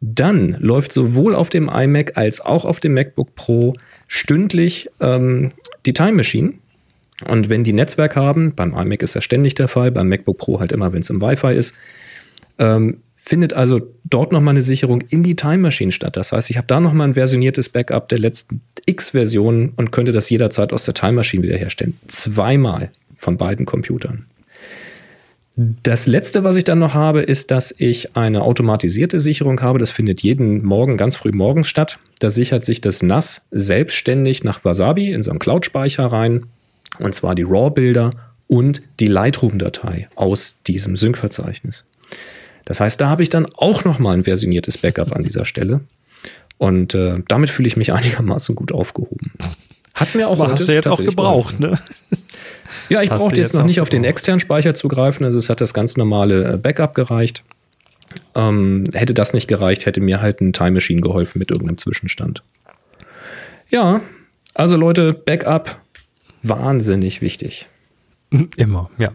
Dann 0.00 0.56
läuft 0.60 0.92
sowohl 0.92 1.34
auf 1.34 1.48
dem 1.50 1.68
iMac 1.68 2.16
als 2.16 2.40
auch 2.40 2.64
auf 2.64 2.80
dem 2.80 2.94
MacBook 2.94 3.34
Pro 3.34 3.74
stündlich 4.06 4.88
ähm, 5.00 5.48
die 5.86 5.92
Time 5.92 6.12
Machine. 6.12 6.54
Und 7.26 7.48
wenn 7.48 7.64
die 7.64 7.72
Netzwerk 7.72 8.14
haben, 8.14 8.54
beim 8.54 8.74
iMac 8.74 9.02
ist 9.02 9.16
das 9.16 9.24
ständig 9.24 9.54
der 9.54 9.66
Fall, 9.66 9.90
beim 9.90 10.08
MacBook 10.08 10.38
Pro 10.38 10.60
halt 10.60 10.70
immer, 10.70 10.92
wenn 10.92 11.00
es 11.00 11.10
im 11.10 11.20
Wi-Fi 11.20 11.54
ist, 11.54 11.74
ähm, 12.58 12.98
findet 13.14 13.52
also 13.52 13.78
dort 14.04 14.30
nochmal 14.30 14.52
eine 14.52 14.62
Sicherung 14.62 15.02
in 15.08 15.24
die 15.24 15.34
Time 15.34 15.58
Machine 15.58 15.90
statt. 15.90 16.16
Das 16.16 16.30
heißt, 16.30 16.50
ich 16.50 16.56
habe 16.56 16.68
da 16.68 16.78
nochmal 16.78 17.08
ein 17.08 17.14
versioniertes 17.14 17.68
Backup 17.68 18.08
der 18.08 18.18
letzten 18.18 18.60
X-Versionen 18.86 19.70
und 19.76 19.90
könnte 19.90 20.12
das 20.12 20.30
jederzeit 20.30 20.72
aus 20.72 20.84
der 20.84 20.94
Time 20.94 21.14
Machine 21.14 21.42
wiederherstellen. 21.42 21.98
Zweimal 22.06 22.90
von 23.14 23.36
beiden 23.36 23.66
Computern. 23.66 24.26
Das 25.60 26.06
letzte, 26.06 26.44
was 26.44 26.54
ich 26.54 26.62
dann 26.62 26.78
noch 26.78 26.94
habe, 26.94 27.20
ist, 27.20 27.50
dass 27.50 27.74
ich 27.76 28.14
eine 28.16 28.42
automatisierte 28.42 29.18
Sicherung 29.18 29.60
habe. 29.60 29.80
Das 29.80 29.90
findet 29.90 30.22
jeden 30.22 30.64
Morgen 30.64 30.96
ganz 30.96 31.16
früh 31.16 31.32
morgens 31.32 31.66
statt. 31.66 31.98
Da 32.20 32.30
sichert 32.30 32.64
sich 32.64 32.80
das 32.80 33.02
NAS 33.02 33.48
selbstständig 33.50 34.44
nach 34.44 34.64
Wasabi 34.64 35.10
in 35.10 35.20
so 35.20 35.30
einen 35.30 35.40
Cloud-Speicher 35.40 36.06
rein. 36.06 36.44
Und 37.00 37.16
zwar 37.16 37.34
die 37.34 37.42
RAW-Bilder 37.42 38.12
und 38.46 38.82
die 39.00 39.08
Lightroom-Datei 39.08 40.08
aus 40.14 40.58
diesem 40.68 40.94
Sync-Verzeichnis. 40.94 41.86
Das 42.64 42.78
heißt, 42.78 43.00
da 43.00 43.08
habe 43.08 43.24
ich 43.24 43.28
dann 43.28 43.46
auch 43.56 43.84
nochmal 43.84 44.16
ein 44.16 44.22
versioniertes 44.22 44.78
Backup 44.78 45.10
an 45.10 45.24
dieser 45.24 45.44
Stelle. 45.44 45.80
Und 46.56 46.94
äh, 46.94 47.16
damit 47.26 47.50
fühle 47.50 47.66
ich 47.66 47.76
mich 47.76 47.92
einigermaßen 47.92 48.54
gut 48.54 48.70
aufgehoben. 48.70 49.32
Hat 49.94 50.14
mir 50.14 50.28
auch 50.28 50.38
Aber 50.38 50.52
hast 50.52 50.68
du 50.68 50.72
jetzt 50.72 50.88
auch 50.88 51.02
gebraucht, 51.02 51.58
ne? 51.58 51.80
Ja, 52.88 53.02
ich 53.02 53.10
brauchte 53.10 53.36
jetzt, 53.36 53.48
jetzt 53.48 53.54
noch 53.54 53.64
nicht 53.64 53.80
auf 53.80 53.88
den 53.88 54.04
externen 54.04 54.40
Speicher 54.40 54.74
zugreifen. 54.74 55.24
Also 55.24 55.38
es 55.38 55.50
hat 55.50 55.60
das 55.60 55.74
ganz 55.74 55.96
normale 55.96 56.54
äh, 56.54 56.56
Backup 56.56 56.94
gereicht. 56.94 57.44
Ähm, 58.34 58.84
hätte 58.94 59.14
das 59.14 59.34
nicht 59.34 59.48
gereicht, 59.48 59.86
hätte 59.86 60.00
mir 60.00 60.22
halt 60.22 60.40
ein 60.40 60.52
Time 60.52 60.72
Machine 60.72 61.00
geholfen 61.00 61.38
mit 61.38 61.50
irgendeinem 61.50 61.78
Zwischenstand. 61.78 62.42
Ja, 63.68 64.00
also 64.54 64.76
Leute, 64.76 65.12
Backup, 65.12 65.78
wahnsinnig 66.42 67.20
wichtig. 67.20 67.66
Immer, 68.56 68.90
ja. 68.98 69.10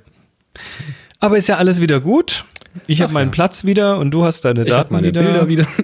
Aber 1.20 1.38
ist 1.38 1.48
ja 1.48 1.58
alles 1.58 1.82
wieder 1.82 2.00
gut. 2.00 2.46
Ich 2.88 3.02
habe 3.02 3.14
meinen 3.14 3.28
ja. 3.28 3.34
Platz 3.34 3.66
wieder 3.66 3.98
und 3.98 4.12
du 4.12 4.24
hast 4.24 4.46
deine 4.46 4.64
ich 4.64 4.70
Daten 4.70 4.94
meine 4.94 5.08
wieder. 5.08 5.22
Bilder 5.22 5.48
wieder. 5.48 5.68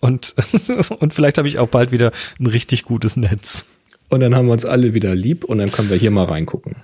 Und, 0.00 0.36
und 1.00 1.12
vielleicht 1.12 1.38
habe 1.38 1.48
ich 1.48 1.58
auch 1.58 1.66
bald 1.66 1.90
wieder 1.90 2.12
ein 2.38 2.46
richtig 2.46 2.84
gutes 2.84 3.16
Netz. 3.16 3.66
Und 4.08 4.20
dann 4.20 4.36
haben 4.36 4.46
wir 4.46 4.52
uns 4.52 4.64
alle 4.64 4.94
wieder 4.94 5.16
lieb 5.16 5.42
und 5.42 5.58
dann 5.58 5.72
können 5.72 5.90
wir 5.90 5.96
hier 5.96 6.12
mal 6.12 6.24
reingucken. 6.24 6.76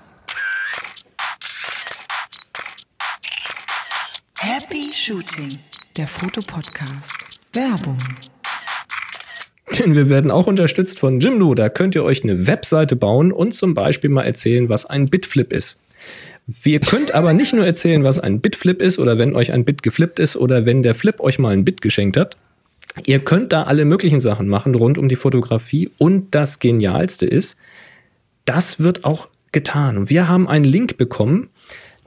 Happy 4.47 4.91
Shooting, 4.93 5.59
der 5.97 6.07
Fotopodcast. 6.07 7.17
Werbung. 7.55 7.97
Denn 9.79 9.95
wir 9.95 10.11
werden 10.11 10.31
auch 10.31 10.47
unterstützt 10.47 10.99
von 10.99 11.19
Jimdo. 11.19 11.55
Da 11.55 11.71
könnt 11.71 11.95
ihr 11.95 12.05
euch 12.05 12.25
eine 12.25 12.47
Webseite 12.47 12.95
bauen 12.95 13.33
und 13.33 13.55
zum 13.55 13.73
Beispiel 13.73 14.11
mal 14.11 14.25
erzählen, 14.25 14.69
was 14.69 14.85
ein 14.85 15.09
Bitflip 15.09 15.51
ist. 15.51 15.81
Ihr 16.65 16.81
könnt 16.81 17.15
aber 17.15 17.33
nicht 17.33 17.55
nur 17.55 17.65
erzählen, 17.65 18.05
was 18.05 18.19
ein 18.19 18.41
Bitflip 18.43 18.83
ist 18.83 18.99
oder 18.99 19.17
wenn 19.17 19.35
euch 19.35 19.51
ein 19.51 19.65
Bit 19.65 19.83
geflippt 19.83 20.19
ist 20.19 20.37
oder 20.37 20.67
wenn 20.67 20.83
der 20.83 20.95
Flip 20.95 21.19
euch 21.21 21.39
mal 21.39 21.55
ein 21.55 21.65
Bit 21.65 21.81
geschenkt 21.81 22.19
hat. 22.19 22.37
Ihr 23.07 23.21
könnt 23.21 23.55
da 23.55 23.63
alle 23.63 23.87
möglichen 23.87 24.21
Sachen 24.21 24.49
machen 24.49 24.75
rund 24.75 24.99
um 24.99 25.09
die 25.09 25.17
Fotografie 25.17 25.89
und 25.97 26.35
das 26.35 26.59
Genialste 26.59 27.25
ist, 27.25 27.57
das 28.45 28.79
wird 28.79 29.07
auch 29.07 29.29
getan. 29.53 29.97
Und 29.97 30.11
wir 30.11 30.29
haben 30.29 30.47
einen 30.49 30.67
Link 30.67 30.99
bekommen, 30.99 31.49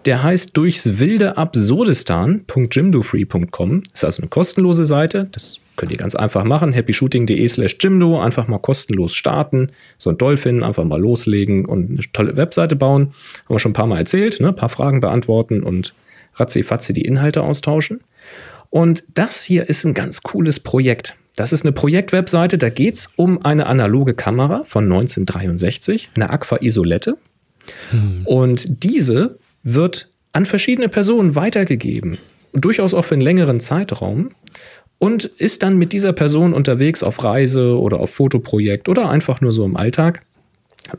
der 0.05 0.23
heißt 0.23 0.55
durchs 0.55 0.99
wilde 0.99 1.37
Absurdistan.jimdofree.com. 1.37 3.83
Ist 3.93 4.05
also 4.05 4.21
eine 4.21 4.29
kostenlose 4.29 4.85
Seite. 4.85 5.27
Das 5.31 5.59
könnt 5.75 5.91
ihr 5.91 5.97
ganz 5.97 6.15
einfach 6.15 6.43
machen. 6.43 6.73
happyshooting.de 6.73 7.47
slash 7.47 7.77
Jimdo. 7.79 8.19
Einfach 8.21 8.47
mal 8.47 8.59
kostenlos 8.59 9.15
starten. 9.15 9.67
So 9.97 10.09
ein 10.09 10.17
Dolphin 10.17 10.63
einfach 10.63 10.85
mal 10.85 10.99
loslegen 10.99 11.65
und 11.65 11.91
eine 11.91 12.01
tolle 12.13 12.37
Webseite 12.37 12.75
bauen. 12.75 13.13
Haben 13.45 13.55
wir 13.55 13.59
schon 13.59 13.71
ein 13.71 13.73
paar 13.73 13.87
Mal 13.87 13.99
erzählt. 13.99 14.39
Ne? 14.39 14.49
Ein 14.49 14.55
paar 14.55 14.69
Fragen 14.69 15.01
beantworten 15.01 15.63
und 15.63 15.93
ratzi-fatzi 16.35 16.93
die 16.93 17.05
Inhalte 17.05 17.41
austauschen. 17.41 18.01
Und 18.69 19.03
das 19.13 19.43
hier 19.43 19.69
ist 19.69 19.85
ein 19.85 19.93
ganz 19.93 20.23
cooles 20.23 20.59
Projekt. 20.59 21.15
Das 21.35 21.53
ist 21.53 21.63
eine 21.63 21.71
Projektwebseite, 21.71 22.57
da 22.57 22.69
geht 22.69 22.95
es 22.95 23.13
um 23.15 23.45
eine 23.45 23.67
analoge 23.67 24.15
Kamera 24.15 24.63
von 24.63 24.85
1963, 24.85 26.09
eine 26.15 26.31
Aqua 26.31 26.57
Isolette. 26.61 27.17
Hm. 27.91 28.25
Und 28.25 28.83
diese 28.83 29.37
wird 29.73 30.09
an 30.31 30.45
verschiedene 30.45 30.87
Personen 30.87 31.35
weitergegeben. 31.35 32.17
Durchaus 32.53 32.93
auch 32.93 33.03
für 33.03 33.15
einen 33.15 33.21
längeren 33.21 33.59
Zeitraum. 33.59 34.31
Und 34.99 35.25
ist 35.25 35.61
dann 35.61 35.77
mit 35.77 35.93
dieser 35.93 36.11
Person 36.11 36.53
unterwegs 36.53 37.03
auf 37.03 37.23
Reise 37.23 37.79
oder 37.79 37.99
auf 37.99 38.09
Fotoprojekt 38.09 38.89
oder 38.89 39.09
einfach 39.11 39.41
nur 39.41 39.51
so 39.51 39.63
im 39.63 39.75
Alltag. 39.75 40.21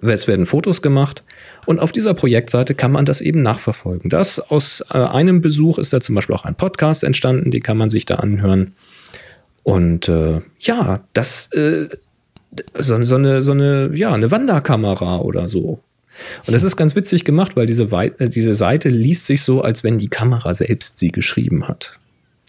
Es 0.03 0.29
werden 0.29 0.47
Fotos 0.47 0.83
gemacht 0.83 1.25
und 1.67 1.81
auf 1.81 1.91
dieser 1.91 2.15
Projektseite 2.15 2.77
kann 2.77 2.93
man 2.93 3.07
das 3.07 3.21
eben 3.21 3.43
nachverfolgen. 3.43 4.09
Das 4.09 4.39
aus 4.39 4.85
äh, 4.91 4.99
einem 4.99 5.41
Besuch 5.41 5.79
ist 5.79 5.93
da 5.93 6.01
zum 6.01 6.15
Beispiel 6.15 6.37
auch 6.37 6.45
ein 6.45 6.55
Podcast 6.55 7.03
entstanden, 7.03 7.51
den 7.51 7.63
kann 7.63 7.77
man 7.77 7.89
sich 7.89 8.07
da 8.07 8.17
anhören. 8.17 8.75
Und 9.65 10.09
äh, 10.09 10.43
ja, 10.61 11.01
das 11.13 11.51
äh, 11.53 11.89
so, 12.79 13.03
so, 13.03 13.17
eine, 13.17 13.43
so 13.43 13.53
eine, 13.53 13.91
ja, 13.95 14.13
eine 14.13 14.31
Wanderkamera 14.31 15.19
oder 15.19 15.49
so. 15.49 15.81
Und 16.47 16.53
das 16.53 16.63
ist 16.63 16.77
ganz 16.77 16.95
witzig 16.95 17.25
gemacht, 17.25 17.57
weil 17.57 17.67
diese, 17.67 17.91
Wei 17.91 18.13
äh, 18.19 18.29
diese 18.29 18.53
Seite 18.53 18.89
liest 18.89 19.27
sich 19.27 19.43
so, 19.43 19.63
als 19.63 19.85
wenn 19.85 19.99
die 19.99 20.09
Kamera 20.09 20.55
selbst 20.55 20.99
sie 20.99 21.11
geschrieben 21.11 21.69
hat. 21.69 21.99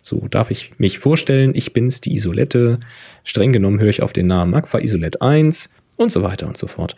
So 0.01 0.27
darf 0.29 0.51
ich 0.51 0.71
mich 0.77 0.99
vorstellen, 0.99 1.51
ich 1.53 1.73
bin's, 1.73 2.01
die 2.01 2.13
Isolette. 2.15 2.79
Streng 3.23 3.51
genommen 3.51 3.79
höre 3.79 3.89
ich 3.89 4.01
auf 4.01 4.13
den 4.13 4.27
Namen 4.27 4.53
Agfa 4.53 4.79
Isolette 4.79 5.21
1 5.21 5.73
und 5.97 6.11
so 6.11 6.23
weiter 6.23 6.47
und 6.47 6.57
so 6.57 6.67
fort. 6.67 6.95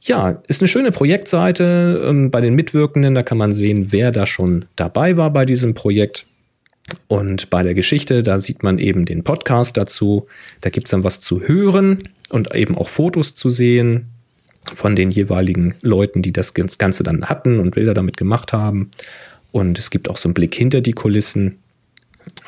Ja, 0.00 0.42
ist 0.46 0.62
eine 0.62 0.68
schöne 0.68 0.92
Projektseite. 0.92 2.04
Ähm, 2.06 2.30
bei 2.30 2.40
den 2.40 2.54
Mitwirkenden, 2.54 3.14
da 3.14 3.22
kann 3.22 3.38
man 3.38 3.52
sehen, 3.52 3.90
wer 3.92 4.12
da 4.12 4.26
schon 4.26 4.66
dabei 4.76 5.16
war 5.16 5.32
bei 5.32 5.44
diesem 5.44 5.74
Projekt. 5.74 6.26
Und 7.08 7.50
bei 7.50 7.62
der 7.62 7.74
Geschichte, 7.74 8.22
da 8.22 8.38
sieht 8.38 8.62
man 8.62 8.78
eben 8.78 9.04
den 9.04 9.24
Podcast 9.24 9.76
dazu. 9.76 10.26
Da 10.60 10.70
gibt 10.70 10.86
es 10.86 10.92
dann 10.92 11.04
was 11.04 11.20
zu 11.20 11.42
hören 11.42 12.08
und 12.30 12.54
eben 12.54 12.76
auch 12.76 12.88
Fotos 12.88 13.34
zu 13.34 13.50
sehen 13.50 14.06
von 14.74 14.96
den 14.96 15.10
jeweiligen 15.10 15.74
Leuten, 15.80 16.22
die 16.22 16.32
das 16.32 16.54
Ganze 16.54 17.02
dann 17.02 17.26
hatten 17.26 17.60
und 17.60 17.74
Bilder 17.74 17.94
damit 17.94 18.16
gemacht 18.16 18.52
haben. 18.52 18.90
Und 19.52 19.78
es 19.78 19.90
gibt 19.90 20.10
auch 20.10 20.16
so 20.16 20.28
einen 20.28 20.34
Blick 20.34 20.54
hinter 20.54 20.80
die 20.80 20.92
Kulissen, 20.92 21.58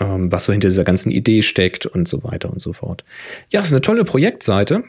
ähm, 0.01 0.30
was 0.30 0.44
so 0.44 0.52
hinter 0.52 0.68
dieser 0.68 0.84
ganzen 0.84 1.10
Idee 1.10 1.42
steckt 1.42 1.86
und 1.86 2.09
so 2.09 2.24
weiter 2.24 2.51
und 2.51 2.60
so 2.60 2.72
fort. 2.72 3.05
Ja, 3.51 3.60
es 3.60 3.68
ist 3.68 3.72
eine 3.72 3.80
tolle 3.80 4.05
Projektseite. 4.05 4.84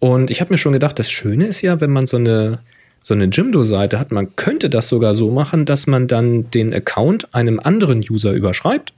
Und 0.00 0.30
ich 0.30 0.40
habe 0.40 0.52
mir 0.52 0.58
schon 0.58 0.72
gedacht, 0.72 0.98
das 0.98 1.10
Schöne 1.10 1.46
ist 1.46 1.62
ja, 1.62 1.80
wenn 1.80 1.90
man 1.90 2.06
so 2.06 2.16
eine, 2.16 2.58
so 3.00 3.14
eine 3.14 3.24
Jimdo-Seite 3.24 3.98
hat, 3.98 4.12
man 4.12 4.36
könnte 4.36 4.68
das 4.68 4.88
sogar 4.88 5.14
so 5.14 5.30
machen, 5.30 5.64
dass 5.64 5.86
man 5.86 6.08
dann 6.08 6.50
den 6.50 6.74
Account 6.74 7.34
einem 7.34 7.60
anderen 7.60 8.00
User 8.00 8.32
überschreibt 8.32 8.92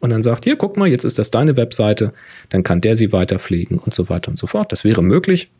und 0.00 0.10
dann 0.10 0.22
sagt, 0.22 0.44
hier, 0.44 0.56
guck 0.56 0.76
mal, 0.76 0.88
jetzt 0.88 1.04
ist 1.04 1.18
das 1.18 1.30
deine 1.30 1.56
Webseite, 1.56 2.12
dann 2.48 2.62
kann 2.62 2.80
der 2.80 2.96
sie 2.96 3.12
weiter 3.12 3.38
pflegen 3.38 3.78
und 3.78 3.94
so 3.94 4.08
weiter 4.08 4.30
und 4.30 4.38
so 4.38 4.46
fort. 4.46 4.72
Das 4.72 4.84
wäre 4.84 5.02
möglich. 5.02 5.50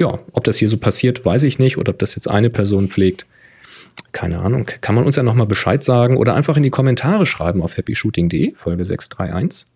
Ja, 0.00 0.18
ob 0.32 0.44
das 0.44 0.56
hier 0.56 0.68
so 0.70 0.78
passiert, 0.78 1.24
weiß 1.24 1.42
ich 1.42 1.58
nicht. 1.58 1.76
Oder 1.76 1.92
ob 1.92 1.98
das 1.98 2.14
jetzt 2.14 2.28
eine 2.28 2.48
Person 2.48 2.88
pflegt. 2.88 3.26
Keine 4.12 4.38
Ahnung. 4.38 4.66
Kann 4.80 4.94
man 4.94 5.04
uns 5.04 5.16
ja 5.16 5.22
nochmal 5.22 5.46
Bescheid 5.46 5.84
sagen 5.84 6.16
oder 6.16 6.34
einfach 6.34 6.56
in 6.56 6.62
die 6.62 6.70
Kommentare 6.70 7.26
schreiben 7.26 7.60
auf 7.60 7.76
happyshooting.de, 7.76 8.54
Folge 8.54 8.84
631. 8.84 9.66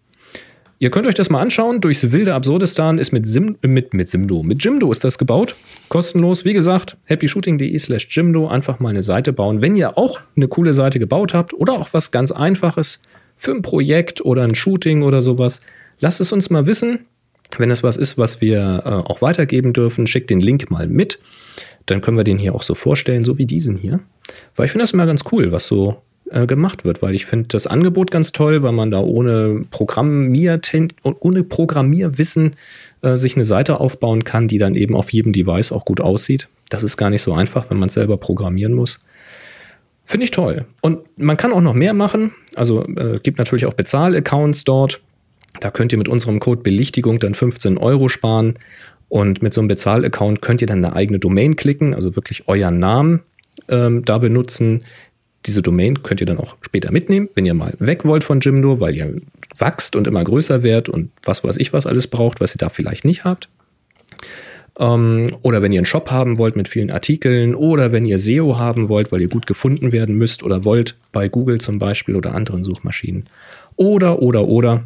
Ihr 0.79 0.91
könnt 0.91 1.07
euch 1.07 1.15
das 1.15 1.29
mal 1.29 1.43
anschauen. 1.43 1.83
Durchs 1.83 2.11
wilde 2.11 2.33
Absurdistan 2.33 2.97
ist 2.99 3.13
mit, 3.13 3.27
Sim, 3.27 3.59
mit, 3.63 3.93
mit 3.93 4.09
Simdo, 4.09 4.43
mit 4.43 4.65
Jimdo 4.65 4.91
ist 4.91 5.05
das 5.05 5.19
gebaut. 5.19 5.57
Kostenlos. 5.91 6.47
Wie 6.47 6.55
gesagt, 6.55 6.97
happyshooting.de 7.05 7.79
slash 7.79 8.09
Jimdo. 8.11 8.49
Einfach 8.49 8.81
mal 8.81 8.89
eine 8.89 9.03
Seite 9.03 9.35
bauen. 9.35 9.61
Wenn 9.61 9.77
ihr 9.77 9.99
auch 9.99 10.21
eine 10.37 10.49
coole 10.49 10.73
Seite 10.73 10.99
gebaut 10.99 11.35
habt 11.35 11.53
oder 11.53 11.75
auch 11.75 11.93
was 11.93 12.13
ganz 12.13 12.33
Einfaches 12.33 13.03
für 13.37 13.53
ein 13.53 13.63
Projekt 13.63 14.25
oder 14.25 14.43
ein 14.43 14.55
Shooting 14.55 15.03
oder 15.03 15.21
sowas, 15.21 15.61
lasst 16.01 16.23
es 16.23 16.33
uns 16.33 16.49
mal 16.49 16.65
wissen. 16.65 17.01
Wenn 17.59 17.71
es 17.71 17.83
was 17.83 17.97
ist, 17.97 18.19
was 18.19 18.41
wir 18.41 18.83
äh, 18.85 18.89
auch 18.89 19.23
weitergeben 19.23 19.73
dürfen, 19.73 20.07
schickt 20.07 20.31
den 20.31 20.41
Link 20.41 20.71
mal 20.71 20.87
mit. 20.87 21.21
Dann 21.87 22.01
können 22.01 22.17
wir 22.17 22.25
den 22.25 22.39
hier 22.39 22.55
auch 22.55 22.63
so 22.63 22.75
vorstellen, 22.75 23.25
so 23.25 23.39
wie 23.39 23.47
diesen 23.47 23.77
hier. 23.77 24.01
Weil 24.55 24.67
ich 24.67 24.73
finde 24.73 24.85
das 24.85 24.93
immer 24.93 25.07
ganz 25.07 25.23
cool, 25.33 25.53
was 25.53 25.67
so 25.67 26.03
äh, 26.31 26.47
gemacht 26.47 26.85
wird, 26.85 27.03
weil 27.03 27.15
ich 27.15 27.27
finde 27.27 27.49
das 27.49 27.67
Angebot 27.67 28.11
ganz 28.11 28.33
toll, 28.33 28.63
weil 28.63 28.73
man 28.73 28.91
da 28.91 29.01
ohne 29.01 29.63
Programmier 29.71 30.61
ohne 31.21 31.45
Programmierwissen 31.45 32.57
äh, 33.03 33.17
sich 33.17 33.37
eine 33.37 33.45
Seite 33.45 33.81
aufbauen 33.81 34.25
kann, 34.25 34.49
die 34.49 34.59
dann 34.59 34.75
eben 34.75 34.97
auf 34.97 35.13
jedem 35.13 35.33
Device 35.33 35.71
auch 35.71 35.85
gut 35.85 36.01
aussieht. 36.01 36.49
Das 36.71 36.83
ist 36.83 36.97
gar 36.97 37.11
nicht 37.11 37.23
so 37.23 37.35
einfach, 37.35 37.71
wenn 37.71 37.79
man 37.79 37.91
selber 37.91 38.17
programmieren 38.17 38.73
muss. 38.73 39.01
Finde 40.03 40.25
ich 40.25 40.31
toll. 40.31 40.67
Und 40.81 41.01
man 41.19 41.37
kann 41.37 41.53
auch 41.53 41.61
noch 41.61 41.75
mehr 41.75 41.95
machen. 41.95 42.35
Also 42.55 42.87
äh, 42.87 43.19
gibt 43.23 43.39
natürlich 43.39 43.67
auch 43.67 43.75
Bezahlaccounts 43.75 44.65
dort. 44.65 45.01
Da 45.61 45.71
könnt 45.71 45.93
ihr 45.93 45.99
mit 45.99 46.09
unserem 46.09 46.41
Code 46.41 46.63
Belichtigung 46.63 47.19
dann 47.19 47.35
15 47.35 47.79
Euro 47.79 48.09
sparen. 48.09 48.55
Und 49.09 49.43
mit 49.43 49.55
so 49.55 49.61
einem 49.61 49.69
Bezahlaccount 49.69 50.43
könnt 50.43 50.61
ihr 50.61 50.67
dann 50.67 50.85
eine 50.85 50.97
eigene 50.97 51.19
Domain 51.19 51.57
klicken, 51.57 51.95
also 51.95 52.17
wirklich 52.17 52.49
euren 52.49 52.79
Namen 52.79 53.21
ähm, 53.69 54.05
da 54.05 54.19
benutzen. 54.19 54.81
Diese 55.47 55.63
Domain 55.63 56.03
könnt 56.03 56.21
ihr 56.21 56.27
dann 56.27 56.39
auch 56.39 56.57
später 56.63 56.91
mitnehmen, 56.91 57.29
wenn 57.35 57.45
ihr 57.45 57.55
mal 57.55 57.75
weg 57.79 58.05
wollt 58.05 58.25
von 58.25 58.41
Jimdo, 58.41 58.81
weil 58.81 58.97
ihr 58.97 59.21
wächst 59.59 59.95
und 59.95 60.07
immer 60.07 60.25
größer 60.25 60.63
werdet 60.63 60.89
und 60.89 61.11
was 61.23 61.45
weiß 61.45 61.59
ich 61.59 61.73
was 61.73 61.87
alles 61.87 62.07
braucht, 62.07 62.41
was 62.41 62.55
ihr 62.57 62.59
da 62.59 62.71
vielleicht 62.71 63.05
nicht 63.05 63.25
habt. 63.25 63.49
Ähm, 64.79 65.27
oder 65.43 65.63
wenn 65.63 65.71
ihr 65.71 65.79
einen 65.79 65.87
Shop 65.87 66.11
haben 66.11 66.39
wollt 66.39 66.57
mit 66.57 66.69
vielen 66.69 66.91
Artikeln 66.91 67.55
oder 67.55 67.93
wenn 67.93 68.07
ihr 68.07 68.19
SEO 68.19 68.59
haben 68.59 68.89
wollt, 68.89 69.13
weil 69.13 69.21
ihr 69.21 69.29
gut 69.29 69.47
gefunden 69.47 69.93
werden 69.93 70.17
müsst 70.17 70.43
oder 70.43 70.65
wollt, 70.65 70.97
bei 71.13 71.29
Google 71.29 71.61
zum 71.61 71.79
Beispiel 71.79 72.17
oder 72.17 72.35
anderen 72.35 72.65
Suchmaschinen. 72.65 73.29
Oder, 73.77 74.23
oder, 74.23 74.49
oder, 74.49 74.85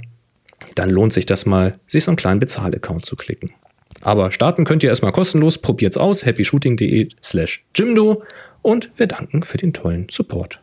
dann 0.75 0.91
lohnt 0.91 1.13
sich 1.13 1.27
das 1.27 1.47
mal, 1.47 1.75
sich 1.87 2.05
so 2.05 2.11
einen 2.11 2.17
kleinen 2.17 2.41
Bezahlaccount 2.41 3.05
zu 3.05 3.17
klicken. 3.17 3.55
Aber 4.03 4.31
starten 4.31 4.65
könnt 4.65 4.83
ihr 4.83 4.91
erstmal 4.91 5.13
kostenlos, 5.13 5.59
probiert's 5.59 5.97
aus, 5.97 6.25
happyshooting.de 6.25 7.09
slash 7.23 7.65
Jimdo 7.75 8.23
und 8.63 8.91
wir 8.97 9.07
danken 9.07 9.43
für 9.43 9.59
den 9.59 9.73
tollen 9.73 10.07
Support. 10.11 10.61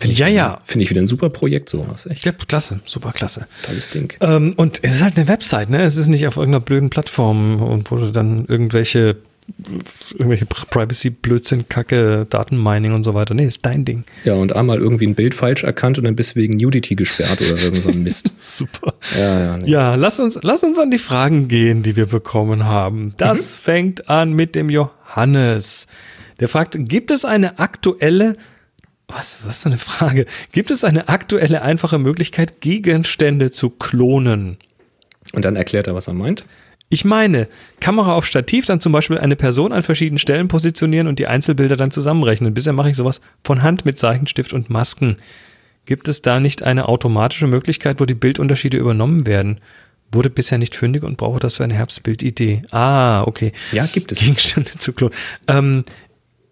Finde 0.00 0.16
ja, 0.16 0.28
ja. 0.28 0.58
Finde 0.62 0.84
ich 0.84 0.90
wieder 0.90 1.02
ein 1.02 1.06
super 1.06 1.28
Projekt, 1.28 1.68
sowas. 1.68 2.06
Echt. 2.06 2.24
Ja, 2.24 2.32
klasse, 2.32 2.80
super 2.86 3.12
klasse. 3.12 3.46
Tolles 3.62 3.90
Ding. 3.90 4.14
Ähm, 4.22 4.54
und 4.56 4.78
es 4.80 4.94
ist 4.94 5.02
halt 5.02 5.18
eine 5.18 5.28
Website, 5.28 5.68
ne? 5.68 5.82
Es 5.82 5.98
ist 5.98 6.08
nicht 6.08 6.26
auf 6.26 6.36
irgendeiner 6.36 6.64
blöden 6.64 6.88
Plattform 6.88 7.60
und 7.60 7.90
wo 7.90 7.96
du 7.96 8.10
dann 8.10 8.46
irgendwelche 8.46 9.16
irgendwelche 10.12 10.46
Privacy-Blödsinn, 10.46 11.68
Kacke, 11.68 12.26
Datenmining 12.28 12.92
und 12.92 13.02
so 13.02 13.14
weiter. 13.14 13.34
Nee, 13.34 13.46
ist 13.46 13.64
dein 13.64 13.84
Ding. 13.84 14.04
Ja, 14.24 14.34
und 14.34 14.54
einmal 14.54 14.78
irgendwie 14.78 15.06
ein 15.06 15.14
Bild 15.14 15.34
falsch 15.34 15.64
erkannt 15.64 15.98
und 15.98 16.04
dann 16.04 16.16
bist 16.16 16.36
du 16.36 16.40
wegen 16.40 16.56
Nudity 16.56 16.94
gesperrt 16.94 17.40
oder 17.40 17.60
irgend 17.60 17.82
so 17.82 17.88
ein 17.88 18.02
Mist. 18.02 18.32
Super. 18.40 18.94
Ja, 19.18 19.40
ja, 19.40 19.56
nee. 19.58 19.70
ja, 19.70 19.94
lass, 19.94 20.20
uns, 20.20 20.38
lass 20.42 20.62
uns 20.62 20.78
an 20.78 20.90
die 20.90 20.98
Fragen 20.98 21.48
gehen, 21.48 21.82
die 21.82 21.96
wir 21.96 22.06
bekommen 22.06 22.64
haben. 22.64 23.14
Das 23.16 23.56
mhm. 23.56 23.62
fängt 23.62 24.08
an 24.08 24.32
mit 24.32 24.54
dem 24.54 24.70
Johannes. 24.70 25.86
Der 26.40 26.48
fragt, 26.48 26.76
gibt 26.78 27.10
es 27.10 27.24
eine 27.24 27.58
aktuelle 27.58 28.36
was 29.12 29.40
ist 29.40 29.46
das 29.46 29.62
für 29.62 29.70
eine 29.70 29.78
Frage? 29.78 30.26
Gibt 30.52 30.70
es 30.70 30.84
eine 30.84 31.08
aktuelle, 31.08 31.62
einfache 31.62 31.98
Möglichkeit, 31.98 32.60
Gegenstände 32.60 33.50
zu 33.50 33.68
klonen? 33.70 34.58
Und 35.32 35.44
dann 35.44 35.56
erklärt 35.56 35.86
er, 35.86 35.94
was 35.94 36.08
er 36.08 36.14
meint. 36.14 36.44
Ich 36.92 37.04
meine, 37.04 37.46
Kamera 37.78 38.14
auf 38.14 38.26
Stativ, 38.26 38.66
dann 38.66 38.80
zum 38.80 38.90
Beispiel 38.90 39.16
eine 39.16 39.36
Person 39.36 39.72
an 39.72 39.84
verschiedenen 39.84 40.18
Stellen 40.18 40.48
positionieren 40.48 41.06
und 41.06 41.20
die 41.20 41.28
Einzelbilder 41.28 41.76
dann 41.76 41.92
zusammenrechnen. 41.92 42.52
Bisher 42.52 42.72
mache 42.72 42.90
ich 42.90 42.96
sowas 42.96 43.20
von 43.44 43.62
Hand 43.62 43.84
mit 43.84 43.96
Zeichenstift 43.96 44.52
und 44.52 44.70
Masken. 44.70 45.16
Gibt 45.86 46.08
es 46.08 46.20
da 46.20 46.40
nicht 46.40 46.62
eine 46.62 46.88
automatische 46.88 47.46
Möglichkeit, 47.46 48.00
wo 48.00 48.06
die 48.06 48.14
Bildunterschiede 48.14 48.76
übernommen 48.76 49.24
werden? 49.24 49.60
Wurde 50.10 50.30
bisher 50.30 50.58
nicht 50.58 50.74
fündig 50.74 51.04
und 51.04 51.16
brauche 51.16 51.38
das 51.38 51.56
für 51.56 51.64
eine 51.64 51.74
Herbstbildidee. 51.74 52.62
Ah, 52.72 53.22
okay. 53.22 53.52
Ja, 53.70 53.86
gibt 53.86 54.10
es. 54.10 54.18
Gegenstände 54.18 54.72
zu 54.76 54.92
klonen. 54.92 55.14
Ähm, 55.46 55.84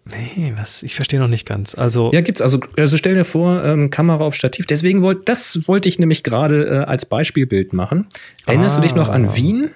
Nee, 0.05 0.53
was? 0.55 0.81
Ich 0.81 0.95
verstehe 0.95 1.19
noch 1.19 1.27
nicht 1.27 1.47
ganz. 1.47 1.75
Also 1.75 2.09
ja, 2.11 2.21
gibt's. 2.21 2.41
Also, 2.41 2.59
also 2.77 2.97
stell 2.97 3.13
dir 3.13 3.25
vor, 3.25 3.63
ähm, 3.63 3.91
Kamera 3.91 4.23
auf 4.23 4.33
Stativ. 4.33 4.65
Deswegen 4.65 5.03
wollte 5.03 5.21
das 5.25 5.67
wollte 5.67 5.87
ich 5.87 5.99
nämlich 5.99 6.23
gerade 6.23 6.63
äh, 6.65 6.77
als 6.85 7.05
Beispielbild 7.05 7.73
machen. 7.73 8.07
Erinnerst 8.47 8.77
ah. 8.77 8.81
du 8.81 8.87
dich 8.87 8.95
noch 8.95 9.09
an. 9.09 9.35
Wien? 9.35 9.69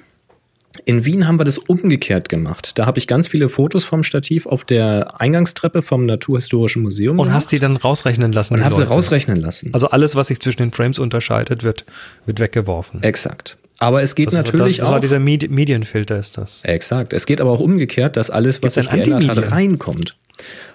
In 0.85 1.05
Wien 1.05 1.27
haben 1.27 1.39
wir 1.39 1.43
das 1.43 1.57
umgekehrt 1.57 2.29
gemacht. 2.29 2.77
Da 2.79 2.85
habe 2.85 2.97
ich 2.97 3.07
ganz 3.07 3.27
viele 3.27 3.47
Fotos 3.47 3.83
vom 3.83 4.03
Stativ 4.03 4.45
auf 4.47 4.65
der 4.65 5.21
Eingangstreppe 5.21 5.81
vom 5.81 6.05
Naturhistorischen 6.05 6.81
Museum. 6.81 7.19
Und 7.19 7.27
gemacht. 7.27 7.35
hast 7.35 7.51
die 7.51 7.59
dann 7.59 7.75
rausrechnen 7.75 8.31
lassen? 8.31 8.55
Und 8.55 8.65
habe 8.65 8.73
sie 8.73 8.87
rausrechnen 8.87 9.37
lassen. 9.37 9.69
Also 9.73 9.89
alles, 9.89 10.15
was 10.15 10.27
sich 10.27 10.39
zwischen 10.39 10.57
den 10.57 10.71
Frames 10.71 10.97
unterscheidet, 10.97 11.63
wird, 11.63 11.85
wird 12.25 12.39
weggeworfen. 12.39 13.03
Exakt. 13.03 13.57
Aber 13.79 14.01
es 14.01 14.15
geht 14.15 14.27
das, 14.27 14.35
natürlich 14.35 14.77
das, 14.77 14.85
das 14.85 14.95
auch. 14.95 14.99
dieser 14.99 15.19
Medi 15.19 15.47
Medienfilter 15.47 16.17
ist 16.17 16.37
das. 16.37 16.63
Exakt. 16.63 17.13
Es 17.13 17.25
geht 17.25 17.41
aber 17.41 17.51
auch 17.51 17.59
umgekehrt, 17.59 18.17
dass 18.17 18.29
alles, 18.29 18.63
was 18.63 18.75
sich 18.75 18.89
geändert 18.89 19.27
hat, 19.27 19.51
reinkommt. 19.51 20.15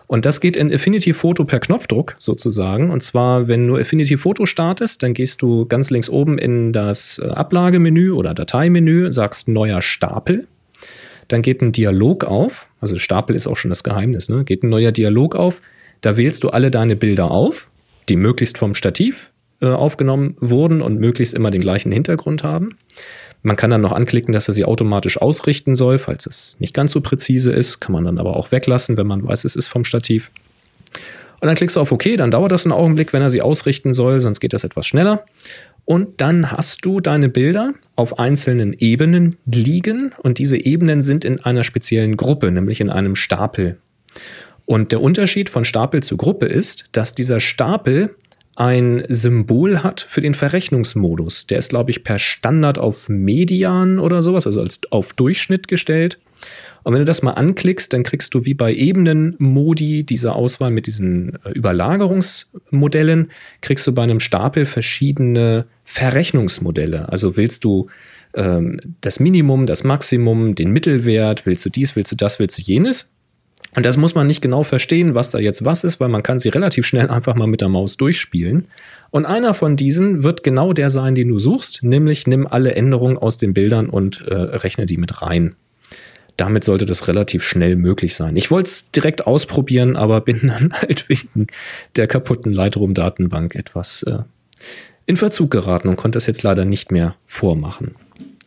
Und 0.09 0.25
das 0.25 0.41
geht 0.41 0.57
in 0.57 0.73
Affinity 0.73 1.13
Photo 1.13 1.45
per 1.45 1.61
Knopfdruck 1.61 2.17
sozusagen. 2.19 2.91
Und 2.91 3.03
zwar, 3.03 3.47
wenn 3.47 3.69
du 3.69 3.77
Affinity 3.77 4.17
Photo 4.17 4.47
startest, 4.47 5.03
dann 5.03 5.13
gehst 5.13 5.43
du 5.43 5.67
ganz 5.67 5.91
links 5.91 6.09
oben 6.09 6.39
in 6.39 6.73
das 6.73 7.21
äh, 7.23 7.29
Ablagemenü 7.29 8.11
oder 8.13 8.33
Dateimenü, 8.33 9.13
sagst 9.13 9.49
neuer 9.49 9.83
Stapel. 9.83 10.49
Dann 11.29 11.43
geht 11.43 11.61
ein 11.61 11.73
Dialog 11.73 12.25
auf. 12.25 12.69
Also 12.81 12.99
Stapel 12.99 13.37
ist 13.37 13.47
auch 13.47 13.57
schon 13.57 13.69
das 13.69 13.85
Geheimnis, 13.85 14.31
ne? 14.31 14.45
Geht 14.45 14.63
ein 14.63 14.71
neuer 14.71 14.93
Dialog 14.93 15.37
auf. 15.37 15.61
Da 16.01 16.17
wählst 16.17 16.43
du 16.43 16.49
alle 16.49 16.71
deine 16.71 16.97
Bilder 16.97 17.31
auf, 17.31 17.69
die 18.09 18.17
möglichst 18.17 18.57
vom 18.57 18.75
Stativ 18.75 19.31
äh, 19.61 19.67
aufgenommen 19.67 20.37
wurden 20.41 20.81
und 20.81 20.99
möglichst 20.99 21.35
immer 21.35 21.51
den 21.51 21.61
gleichen 21.61 21.93
Hintergrund 21.93 22.45
haben. 22.45 22.79
Man 23.43 23.57
kann 23.57 23.71
dann 23.71 23.81
noch 23.81 23.93
anklicken, 23.93 24.33
dass 24.33 24.49
er 24.49 24.55
sie 24.55 24.65
automatisch 24.65 25.21
ausrichten 25.21 25.75
soll, 25.75 25.99
falls 25.99 26.27
es 26.27 26.57
nicht 26.59 26.75
ganz 26.75 26.93
so 26.93 27.01
präzise 27.01 27.53
ist. 27.53 27.81
Kann 27.81 27.93
man 27.93 28.05
dann 28.05 28.19
aber 28.19 28.37
auch 28.37 28.53
weglassen, 28.53 28.97
wenn 28.97 29.07
man 29.07 29.23
weiß, 29.23 29.45
es 29.45 29.57
ist 29.57 29.69
vom 29.69 29.85
Stativ. 29.85 30.31
Und 31.41 31.47
dann 31.47 31.55
klickst 31.55 31.77
du 31.77 31.81
auf 31.81 31.93
OK, 31.93 32.17
dann 32.17 32.33
dauert 32.33 32.51
das 32.51 32.67
einen 32.67 32.73
Augenblick, 32.73 33.13
wenn 33.13 33.23
er 33.23 33.31
sie 33.31 33.43
ausrichten 33.43 33.93
soll, 33.93 34.19
sonst 34.19 34.41
geht 34.41 34.53
das 34.53 34.65
etwas 34.65 34.87
schneller. 34.87 35.25
Und 35.85 36.21
dann 36.21 36.51
hast 36.51 36.85
du 36.85 37.01
deine 37.01 37.29
Bilder 37.29 37.73
auf 37.97 38.19
einzelnen 38.19 38.75
Ebenen 38.75 39.39
liegen 39.47 40.13
und 40.19 40.39
diese 40.39 40.59
Ebenen 40.63 41.01
sind 41.01 41.25
in 41.25 41.41
einer 41.41 41.65
speziellen 41.65 42.17
Gruppe, 42.17 42.51
nämlich 42.51 42.81
in 42.81 42.91
einem 42.91 43.15
Stapel. 43.15 43.79
Und 44.67 44.93
der 44.93 45.01
Unterschied 45.01 45.49
von 45.49 45.65
Stapel 45.65 46.03
zu 46.03 46.19
Gruppe 46.19 46.45
ist, 46.45 46.87
dass 46.93 47.15
dieser 47.15 47.41
Stapel 47.41 48.15
ein 48.59 49.05
Symbol 49.09 49.85
hat 49.85 50.01
für 50.01 50.21
den 50.21 50.35
Verrechnungsmodus. 50.35 51.47
Der 51.47 51.59
ist, 51.59 51.69
glaube 51.69 51.93
ich, 51.93 52.03
per 52.03 52.19
Standard 52.19 52.77
auf 52.77 53.09
Median 53.09 54.01
oder 54.01 54.21
sowas, 54.21 54.49
also 54.49 54.61
als 54.61 54.81
auf 54.91 55.13
Durchschnitt 55.13 55.69
gestellt. 55.69 56.19
Und 56.83 56.93
wenn 56.93 57.01
du 57.01 57.05
das 57.05 57.23
mal 57.23 57.35
anklickst, 57.35 57.93
dann 57.93 58.03
kriegst 58.03 58.35
du 58.35 58.45
wie 58.47 58.55
bei 58.55 58.75
Ebenenmodi 58.75 60.03
dieser 60.03 60.35
Auswahl 60.35 60.73
mit 60.73 60.87
diesen 60.89 61.39
äh, 61.45 61.51
Überlagerungsmodellen, 61.53 63.31
kriegst 63.61 63.87
du 63.87 63.95
bei 63.95 64.03
einem 64.03 64.19
Stapel 64.19 64.67
verschiedene 64.67 65.67
Verrechnungsmodelle. 65.85 67.13
Also 67.13 67.37
willst 67.37 67.63
du 67.63 67.87
ähm, 68.35 68.77
das 69.01 69.21
Minimum, 69.21 69.67
das 69.67 69.85
Maximum, 69.85 70.57
den 70.57 70.73
Mittelwert, 70.73 71.47
willst 71.47 71.65
du 71.65 71.71
dies, 71.71 71.95
willst 71.95 72.11
du 72.11 72.17
das, 72.17 72.41
willst 72.41 72.59
du 72.59 72.63
jenes? 72.63 73.13
Und 73.75 73.85
das 73.85 73.97
muss 73.97 74.15
man 74.15 74.27
nicht 74.27 74.41
genau 74.41 74.63
verstehen, 74.63 75.15
was 75.15 75.31
da 75.31 75.39
jetzt 75.39 75.65
was 75.65 75.85
ist, 75.85 76.01
weil 76.01 76.09
man 76.09 76.23
kann 76.23 76.39
sie 76.39 76.49
relativ 76.49 76.87
schnell 76.87 77.09
einfach 77.11 77.35
mal 77.35 77.47
mit 77.47 77.61
der 77.61 77.69
Maus 77.69 77.97
durchspielen. 77.97 78.67
Und 79.11 79.27
einer 79.27 79.55
von 79.55 79.77
diesen 79.77 80.23
wird 80.23 80.43
genau 80.43 80.73
der 80.73 80.91
sein, 80.91 81.15
den 81.15 81.29
du 81.29 81.39
suchst, 81.39 81.83
nämlich 81.83 82.27
nimm 82.27 82.47
alle 82.47 82.75
Änderungen 82.75 83.19
aus 83.19 83.39
den 83.39 83.55
Bildern 83.55 83.89
und 83.89 84.23
äh, 84.27 84.35
rechne 84.35 84.87
die 84.87 84.97
mit 84.97 85.23
rein. 85.23 85.57
Damit 86.37 86.63
sollte 86.65 86.87
das 86.87 87.09
relativ 87.09 87.43
schnell 87.43 87.77
möglich 87.77 88.15
sein. 88.15 88.37
Ich 88.37 88.51
wollte 88.51 88.69
es 88.69 88.91
direkt 88.91 89.27
ausprobieren, 89.27 89.97
aber 89.97 90.21
bin 90.21 90.41
dann 90.47 90.73
halt 90.81 91.09
wegen 91.09 91.47
der 91.97 92.07
kaputten 92.07 92.53
Lightroom-Datenbank 92.53 93.55
etwas 93.55 94.03
äh, 94.05 94.19
in 95.07 95.17
Verzug 95.17 95.51
geraten 95.51 95.89
und 95.89 95.97
konnte 95.97 96.19
es 96.19 96.27
jetzt 96.27 96.43
leider 96.43 96.65
nicht 96.65 96.93
mehr 96.93 97.17
vormachen. 97.25 97.97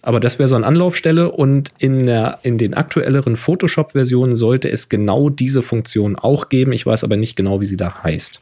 Aber 0.04 0.20
das 0.20 0.40
wäre 0.40 0.48
so 0.48 0.56
eine 0.56 0.66
Anlaufstelle 0.66 1.32
und 1.32 1.72
in, 1.78 2.08
der, 2.08 2.40
in 2.42 2.58
den 2.58 2.74
aktuelleren 2.74 3.36
Photoshop-Versionen 3.36 4.36
sollte 4.36 4.70
es 4.70 4.90
genau 4.90 5.30
diese 5.30 5.62
Funktion 5.62 6.16
auch 6.16 6.50
geben. 6.50 6.74
Ich 6.74 6.86
weiß 6.86 7.04
aber 7.04 7.18
nicht 7.18 7.36
genau, 7.36 7.62
wie 7.62 7.66
sie 7.66 7.78
da 7.78 8.04
heißt. 8.04 8.40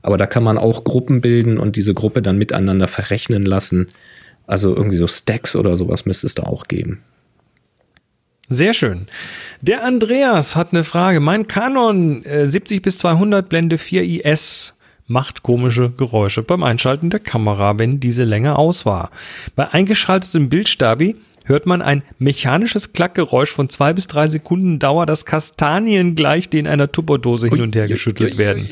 Aber 0.00 0.16
da 0.16 0.26
kann 0.26 0.42
man 0.42 0.58
auch 0.58 0.84
Gruppen 0.84 1.20
bilden 1.20 1.58
und 1.58 1.76
diese 1.76 1.92
Gruppe 1.94 2.22
dann 2.22 2.38
miteinander 2.38 2.88
verrechnen 2.88 3.44
lassen. 3.44 3.88
Also 4.46 4.74
irgendwie 4.74 4.96
so 4.96 5.06
Stacks 5.06 5.54
oder 5.54 5.76
sowas 5.76 6.06
müsste 6.06 6.26
es 6.26 6.34
da 6.34 6.44
auch 6.44 6.64
geben. 6.64 7.02
Sehr 8.48 8.74
schön. 8.74 9.06
Der 9.60 9.84
Andreas 9.84 10.56
hat 10.56 10.72
eine 10.72 10.84
Frage. 10.84 11.20
Mein 11.20 11.46
Canon 11.46 12.22
äh, 12.24 12.46
70 12.46 12.82
bis 12.82 12.98
200 12.98 13.48
Blende 13.48 13.78
4 13.78 14.24
IS 14.26 14.74
macht 15.12 15.42
komische 15.42 15.90
Geräusche 15.90 16.42
beim 16.42 16.62
Einschalten 16.62 17.10
der 17.10 17.20
Kamera, 17.20 17.78
wenn 17.78 18.00
diese 18.00 18.24
länger 18.24 18.58
aus 18.58 18.86
war. 18.86 19.10
Bei 19.54 19.72
eingeschaltetem 19.72 20.48
Bildstabi 20.48 21.16
hört 21.44 21.66
man 21.66 21.82
ein 21.82 22.02
mechanisches 22.18 22.92
Klackgeräusch 22.92 23.50
von 23.50 23.68
zwei 23.68 23.92
bis 23.92 24.06
drei 24.06 24.26
Sekunden 24.26 24.78
Dauer, 24.78 25.06
das 25.06 25.26
Kastanien 25.26 26.14
gleich, 26.14 26.48
die 26.48 26.58
in 26.58 26.66
einer 26.66 26.90
Tupperdose 26.90 27.48
hin 27.48 27.60
und 27.60 27.76
her 27.76 27.86
geschüttelt 27.86 28.38
werden. 28.38 28.68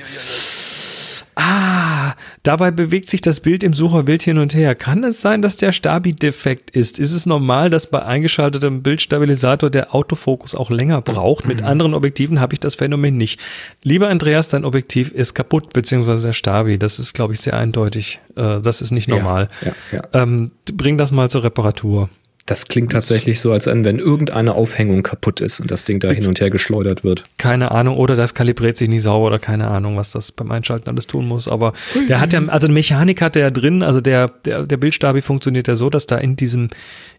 Ah, 1.41 2.15
Dabei 2.43 2.71
bewegt 2.71 3.11
sich 3.11 3.21
das 3.21 3.41
Bild 3.41 3.63
im 3.63 3.75
Sucher 3.75 4.07
wild 4.07 4.23
hin 4.23 4.39
und 4.39 4.55
her. 4.55 4.75
Kann 4.75 5.05
es 5.05 5.21
sein, 5.21 5.43
dass 5.43 5.57
der 5.59 5.73
Stabi 5.73 6.15
defekt 6.15 6.71
ist? 6.71 6.99
Ist 6.99 7.13
es 7.13 7.27
normal, 7.27 7.69
dass 7.69 7.87
bei 7.87 8.03
eingeschaltetem 8.03 8.83
Bildstabilisator 8.83 9.69
der 9.69 9.95
Autofokus 9.95 10.55
auch 10.55 10.71
länger 10.71 11.03
braucht? 11.03 11.47
Mit 11.47 11.63
anderen 11.63 11.93
Objektiven 11.93 12.41
habe 12.41 12.55
ich 12.55 12.61
das 12.61 12.77
Phänomen 12.77 13.17
nicht. 13.19 13.41
Lieber 13.83 14.09
Andreas, 14.09 14.49
dein 14.49 14.65
Objektiv 14.65 15.13
ist 15.13 15.35
kaputt, 15.35 15.73
beziehungsweise 15.75 16.29
der 16.29 16.33
Stabi. 16.33 16.79
Das 16.79 16.99
ist, 16.99 17.13
glaube 17.13 17.35
ich, 17.35 17.41
sehr 17.41 17.55
eindeutig. 17.55 18.21
Äh, 18.37 18.61
das 18.61 18.81
ist 18.81 18.91
nicht 18.91 19.09
normal. 19.09 19.49
Ja, 19.63 19.73
ja, 19.93 20.03
Ähm, 20.23 20.53
bring 20.73 20.97
das 20.97 21.13
mal 21.13 21.29
zur 21.29 21.45
Reparatur. 21.45 22.09
Das 22.51 22.67
klingt 22.67 22.91
tatsächlich 22.91 23.39
so, 23.39 23.53
als 23.53 23.67
wenn 23.67 24.01
irgendeine 24.01 24.57
Aufhängung 24.57 25.05
kaputt 25.05 25.41
ist 25.41 25.61
und 25.61 25.71
das 25.71 25.85
Ding 25.85 26.01
da 26.01 26.11
hin 26.11 26.27
und 26.27 26.41
her 26.41 26.51
geschleudert 26.51 27.05
wird. 27.05 27.23
Keine 27.39 27.71
Ahnung, 27.71 27.97
oder 27.97 28.17
das 28.17 28.35
kalibriert 28.35 28.77
sich 28.77 28.89
nicht 28.89 29.05
sauber 29.05 29.29
oder 29.29 29.39
keine 29.39 29.69
Ahnung, 29.69 29.97
was 29.97 30.11
das 30.11 30.33
beim 30.33 30.51
Einschalten 30.51 30.91
alles 30.91 31.07
tun 31.07 31.29
muss. 31.29 31.47
Aber 31.47 31.75
der 32.09 32.21
hat 32.21 32.33
ja, 32.33 32.45
also 32.49 32.67
eine 32.67 32.75
Mechanik 32.75 33.23
hat 33.23 33.37
er 33.37 33.43
ja 33.43 33.51
drin, 33.53 33.85
also 33.85 34.01
der, 34.01 34.27
der, 34.45 34.65
der 34.65 34.77
Bildstabi 34.79 35.23
funktioniert 35.23 35.69
ja 35.69 35.77
so, 35.77 35.91
dass 35.91 36.07
da 36.07 36.19
in 36.19 36.35
diesem, 36.35 36.71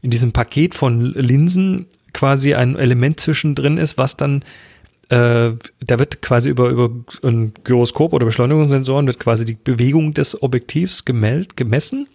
in 0.01 0.11
diesem 0.11 0.33
Paket 0.33 0.75
von 0.75 1.13
Linsen 1.13 1.85
quasi 2.11 2.53
ein 2.53 2.75
Element 2.75 3.21
zwischendrin 3.21 3.77
ist, 3.77 3.97
was 3.97 4.17
dann 4.17 4.43
äh, 5.07 5.51
da 5.79 5.97
wird 5.97 6.21
quasi 6.21 6.49
über, 6.49 6.67
über 6.67 6.89
ein 7.23 7.53
Gyroskop 7.63 8.11
oder 8.11 8.25
Beschleunigungssensoren 8.25 9.07
wird 9.07 9.19
quasi 9.19 9.45
die 9.45 9.55
Bewegung 9.63 10.13
des 10.13 10.43
Objektivs 10.43 11.05
gemeld, 11.05 11.55
gemessen 11.55 12.09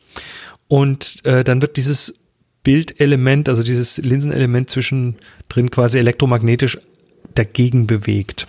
und 0.68 1.24
äh, 1.24 1.44
dann 1.44 1.62
wird 1.62 1.78
dieses 1.78 2.25
Bildelement, 2.66 3.48
also 3.48 3.62
dieses 3.62 3.98
Linsenelement 3.98 4.68
zwischendrin 4.68 5.70
quasi 5.70 6.00
elektromagnetisch 6.00 6.78
dagegen 7.32 7.86
bewegt. 7.86 8.48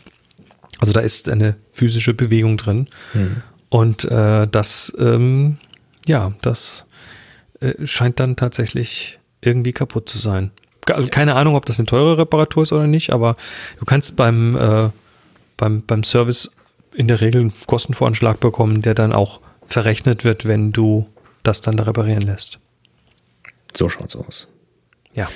Also 0.79 0.91
da 0.91 1.01
ist 1.01 1.29
eine 1.29 1.55
physische 1.71 2.15
Bewegung 2.15 2.57
drin. 2.57 2.87
Und 3.69 4.05
äh, 4.05 4.47
das, 4.47 4.91
ähm, 4.97 5.57
ja, 6.07 6.33
das 6.41 6.85
äh, 7.59 7.85
scheint 7.85 8.19
dann 8.19 8.35
tatsächlich 8.35 9.19
irgendwie 9.41 9.71
kaputt 9.71 10.09
zu 10.09 10.17
sein. 10.17 10.49
Also 10.89 11.11
keine 11.11 11.35
Ahnung, 11.35 11.55
ob 11.55 11.67
das 11.67 11.77
eine 11.77 11.85
teure 11.85 12.17
Reparatur 12.17 12.63
ist 12.63 12.73
oder 12.73 12.87
nicht, 12.87 13.13
aber 13.13 13.37
du 13.77 13.85
kannst 13.85 14.15
beim, 14.15 14.55
äh, 14.55 14.89
beim, 15.57 15.83
beim 15.83 16.03
Service 16.03 16.49
in 16.95 17.07
der 17.07 17.21
Regel 17.21 17.41
einen 17.41 17.53
Kostenvoranschlag 17.67 18.39
bekommen, 18.39 18.81
der 18.81 18.95
dann 18.95 19.13
auch 19.13 19.41
verrechnet 19.67 20.23
wird, 20.23 20.45
wenn 20.45 20.71
du 20.71 21.07
das 21.43 21.61
dann 21.61 21.77
da 21.77 21.83
reparieren 21.83 22.23
lässt. 22.23 22.57
So 23.77 23.89
schaut's 23.89 24.15
aus. 24.15 24.47
Ja. 25.13 25.29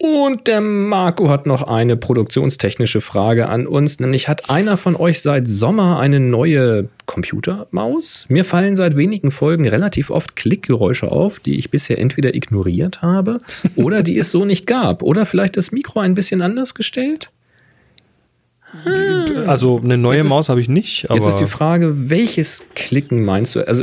Und 0.00 0.46
der 0.46 0.60
Marco 0.60 1.28
hat 1.28 1.46
noch 1.46 1.64
eine 1.64 1.96
produktionstechnische 1.96 3.00
Frage 3.00 3.48
an 3.48 3.66
uns, 3.66 3.98
nämlich 3.98 4.28
hat 4.28 4.48
einer 4.48 4.76
von 4.76 4.94
euch 4.94 5.20
seit 5.22 5.48
Sommer 5.48 5.98
eine 5.98 6.20
neue 6.20 6.88
Computermaus? 7.06 8.26
Mir 8.28 8.44
fallen 8.44 8.76
seit 8.76 8.96
wenigen 8.96 9.32
Folgen 9.32 9.66
relativ 9.66 10.10
oft 10.10 10.36
Klickgeräusche 10.36 11.10
auf, 11.10 11.40
die 11.40 11.58
ich 11.58 11.70
bisher 11.70 11.98
entweder 11.98 12.34
ignoriert 12.34 13.02
habe 13.02 13.40
oder 13.74 14.04
die 14.04 14.18
es 14.18 14.30
so 14.30 14.44
nicht 14.44 14.68
gab. 14.68 15.02
Oder 15.02 15.26
vielleicht 15.26 15.56
das 15.56 15.72
Mikro 15.72 15.98
ein 15.98 16.14
bisschen 16.14 16.42
anders 16.42 16.74
gestellt? 16.74 17.32
Also 19.46 19.80
eine 19.82 19.98
neue 19.98 20.22
Maus 20.24 20.48
habe 20.48 20.60
ich 20.60 20.68
nicht, 20.68 21.08
Jetzt 21.10 21.26
ist 21.26 21.36
die 21.36 21.46
Frage, 21.46 22.10
welches 22.10 22.66
Klicken 22.74 23.24
meinst 23.24 23.56
du? 23.56 23.66
Also 23.66 23.82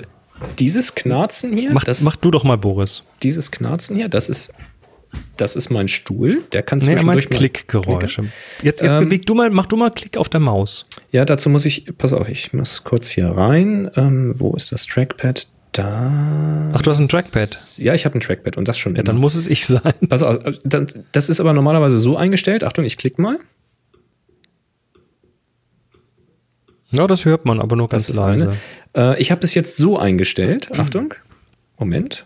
dieses 0.59 0.95
Knarzen 0.95 1.57
hier, 1.57 1.71
mach, 1.71 1.83
das, 1.83 2.01
mach 2.01 2.15
du 2.15 2.31
doch 2.31 2.43
mal, 2.43 2.57
Boris. 2.57 3.03
dieses 3.23 3.51
Knarzen 3.51 3.95
hier, 3.95 4.09
das 4.09 4.29
ist, 4.29 4.53
das 5.37 5.55
ist 5.55 5.69
mein 5.69 5.87
Stuhl. 5.87 6.43
Der 6.51 6.63
kann 6.63 6.79
Nee, 6.79 6.85
zwischendurch 6.95 7.29
mal 7.29 7.37
Klickgeräusche. 7.37 8.23
Jetzt, 8.61 8.81
jetzt 8.81 8.91
Ähm, 8.91 9.05
beweg 9.05 9.25
du 9.25 9.35
mal, 9.35 9.49
mach 9.49 9.65
du 9.65 9.77
mal 9.77 9.89
Klick 9.91 10.17
auf 10.17 10.29
der 10.29 10.39
Maus. 10.39 10.85
Ja, 11.11 11.25
dazu 11.25 11.49
muss 11.49 11.65
ich, 11.65 11.85
pass 11.97 12.13
auf, 12.13 12.27
ich 12.29 12.53
muss 12.53 12.83
kurz 12.83 13.09
hier 13.09 13.29
rein. 13.29 13.89
Ähm, 13.95 14.33
wo 14.37 14.53
ist 14.53 14.71
das 14.71 14.85
Trackpad? 14.85 15.47
Da. 15.71 16.71
Ach, 16.73 16.81
du 16.81 16.91
hast 16.91 16.99
ein 16.99 17.09
Trackpad. 17.09 17.77
Ja, 17.79 17.93
ich 17.93 18.05
habe 18.05 18.17
ein 18.17 18.21
Trackpad 18.21 18.55
und 18.55 18.65
das 18.65 18.77
schon. 18.77 18.95
Ja, 18.95 19.03
dann 19.03 19.17
muss 19.17 19.35
es 19.35 19.47
ich 19.47 19.65
sein. 19.65 19.93
also, 20.09 20.27
äh, 20.27 20.53
dann, 20.63 20.87
das 21.11 21.27
ist 21.27 21.41
aber 21.41 21.51
normalerweise 21.51 21.97
so 21.97 22.15
eingestellt. 22.15 22.63
Achtung, 22.63 22.85
ich 22.85 22.95
klicke 22.97 23.21
mal. 23.21 23.39
Ja, 26.91 27.07
das 27.07 27.25
hört 27.25 27.45
man, 27.45 27.59
aber 27.59 27.75
nur 27.75 27.89
ganz 27.89 28.13
leise. 28.13 28.55
Äh, 28.95 29.19
ich 29.19 29.31
habe 29.31 29.41
es 29.43 29.53
jetzt 29.53 29.77
so 29.77 29.97
eingestellt. 29.97 30.69
Achtung. 30.77 31.13
Moment. 31.77 32.25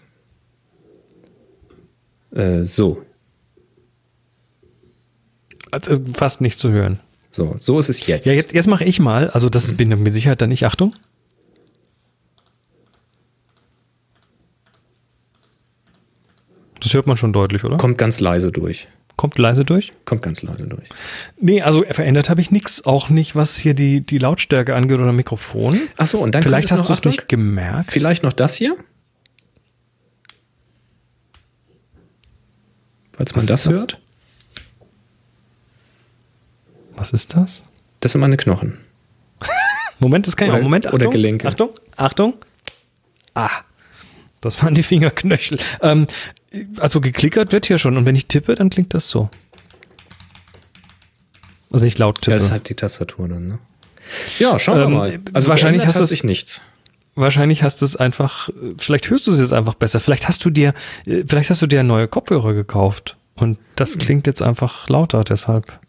Äh, 2.31 2.63
so. 2.63 3.03
Also, 5.71 5.99
fast 6.13 6.41
nicht 6.41 6.59
zu 6.59 6.71
hören. 6.71 6.99
So, 7.31 7.55
so 7.59 7.79
ist 7.79 7.89
es 7.89 8.05
jetzt. 8.07 8.25
Ja, 8.25 8.33
jetzt, 8.33 8.53
jetzt 8.53 8.67
mache 8.67 8.83
ich 8.83 8.99
mal. 8.99 9.29
Also, 9.29 9.49
das 9.49 9.73
bin 9.73 9.89
mit 10.01 10.13
Sicherheit 10.13 10.41
dann 10.41 10.49
nicht. 10.49 10.65
Achtung. 10.65 10.93
Das 16.81 16.93
hört 16.93 17.07
man 17.07 17.17
schon 17.17 17.33
deutlich, 17.33 17.63
oder? 17.63 17.77
Kommt 17.77 17.97
ganz 17.97 18.19
leise 18.19 18.51
durch. 18.51 18.87
Kommt 19.19 19.37
leise 19.37 19.65
durch. 19.65 19.91
Kommt 20.05 20.21
ganz 20.21 20.43
leise 20.43 20.65
durch. 20.65 20.87
Nee, 21.41 21.61
also 21.61 21.83
verändert 21.91 22.29
habe 22.29 22.39
ich 22.39 22.51
nichts. 22.51 22.85
Auch 22.85 23.09
nicht, 23.09 23.35
was 23.35 23.57
hier 23.57 23.73
die, 23.73 23.99
die 23.99 24.17
Lautstärke 24.17 24.73
angeht 24.73 24.97
oder 24.97 25.11
Mikrofon. 25.11 25.77
Achso, 25.97 26.19
und 26.19 26.33
dann 26.33 26.41
Vielleicht 26.41 26.71
hast 26.71 26.87
du 26.87 26.93
es 26.93 27.03
nicht 27.03 27.27
gemerkt. 27.27 27.91
Vielleicht 27.91 28.23
noch 28.23 28.31
das 28.31 28.55
hier. 28.55 28.77
Falls 33.11 33.35
man 33.35 33.45
das, 33.45 33.63
das? 33.63 33.73
hört. 33.73 33.99
Was 36.95 37.11
ist 37.11 37.35
das? 37.35 37.63
Das 37.99 38.13
sind 38.13 38.21
meine 38.21 38.37
Knochen. 38.37 38.77
Moment, 39.99 40.27
das 40.27 40.37
kann 40.37 40.47
ich 40.47 40.53
Oder- 40.53 40.61
auch. 40.61 40.63
Moment, 40.63 40.85
oder 40.85 40.93
Achtung, 40.95 41.11
Gelenke. 41.11 41.45
Achtung, 41.49 41.69
Achtung. 41.97 42.33
Ah, 43.33 43.49
das 44.39 44.63
waren 44.63 44.75
die 44.75 44.83
Fingerknöchel. 44.83 45.59
Ähm, 45.81 46.07
also 46.79 46.99
geklickert 47.01 47.51
wird 47.51 47.65
hier 47.67 47.77
schon 47.77 47.97
und 47.97 48.05
wenn 48.05 48.15
ich 48.15 48.27
tippe, 48.27 48.55
dann 48.55 48.69
klingt 48.69 48.93
das 48.93 49.09
so. 49.09 49.29
Also 51.71 51.81
wenn 51.81 51.87
ich 51.87 51.97
laut 51.97 52.17
Ja, 52.17 52.21
tippe. 52.21 52.35
das 52.35 52.43
ist 52.45 52.51
halt 52.51 52.69
die 52.69 52.75
Tastatur 52.75 53.27
dann, 53.27 53.47
ne? 53.47 53.59
Ja, 54.39 54.57
schauen 54.57 54.81
Ähm, 54.81 54.89
wir 54.91 54.97
mal. 54.97 55.19
Also 55.33 55.49
wahrscheinlich 55.49 55.85
hast 55.85 55.95
hat 55.95 56.01
du's- 56.01 56.09
sich 56.09 56.23
nichts. 56.23 56.61
Wahrscheinlich 57.15 57.63
hast 57.63 57.81
du 57.81 57.85
es 57.85 57.95
einfach, 57.95 58.49
vielleicht 58.77 59.09
hörst 59.09 59.27
du 59.27 59.31
es 59.31 59.39
jetzt 59.39 59.51
einfach 59.53 59.73
besser. 59.75 59.99
Vielleicht 59.99 60.27
hast 60.27 60.43
du 60.45 60.49
dir, 60.49 60.73
äh, 61.05 61.23
vielleicht 61.27 61.49
hast 61.49 61.61
du 61.61 61.67
dir 61.67 61.83
neue 61.83 62.07
Kopfhörer 62.07 62.53
gekauft 62.53 63.17
und 63.35 63.59
das 63.75 63.93
Hm. 63.93 63.99
klingt 63.99 64.27
jetzt 64.27 64.41
einfach 64.41 64.87
lauter 64.89 65.23
deshalb. 65.23 65.79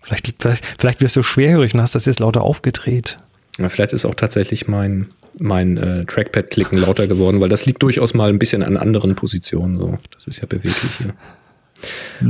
Vielleicht, 0.00 0.34
vielleicht, 0.38 0.66
vielleicht 0.78 1.00
wirst 1.00 1.16
du 1.16 1.22
schwerhörig 1.22 1.74
und 1.74 1.80
hast 1.80 1.94
das 1.94 2.06
jetzt 2.06 2.20
lauter 2.20 2.42
aufgedreht. 2.42 3.18
Ja, 3.58 3.68
vielleicht 3.68 3.92
ist 3.92 4.04
auch 4.04 4.14
tatsächlich 4.14 4.68
mein, 4.68 5.06
mein 5.38 5.76
äh, 5.76 6.04
Trackpad-Klicken 6.04 6.78
lauter 6.78 7.06
geworden, 7.06 7.40
weil 7.40 7.48
das 7.48 7.66
liegt 7.66 7.82
durchaus 7.82 8.14
mal 8.14 8.28
ein 8.28 8.38
bisschen 8.38 8.62
an 8.62 8.76
anderen 8.76 9.14
Positionen. 9.14 9.78
So. 9.78 9.98
Das 10.12 10.26
ist 10.26 10.40
ja 10.40 10.46
beweglich 10.46 10.92
hier. 10.98 11.14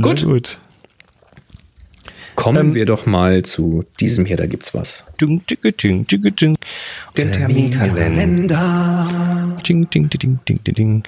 Gut. 0.01 0.23
gut. 0.23 0.57
Kommen 2.35 2.67
Ähm, 2.67 2.75
wir 2.75 2.85
doch 2.85 3.05
mal 3.05 3.43
zu 3.43 3.83
diesem 3.99 4.25
hier, 4.25 4.37
da 4.37 4.45
gibt's 4.45 4.73
was. 4.73 5.07
Ding, 5.19 5.41
ding, 5.49 6.07
ding. 6.07 6.55
Der 7.17 7.31
Terminkalender. 7.33 9.57
Ding, 9.67 9.89
ding, 9.89 10.09
ding, 10.09 10.39
ding, 10.45 10.63
ding, 10.63 10.63
ding. 10.63 11.03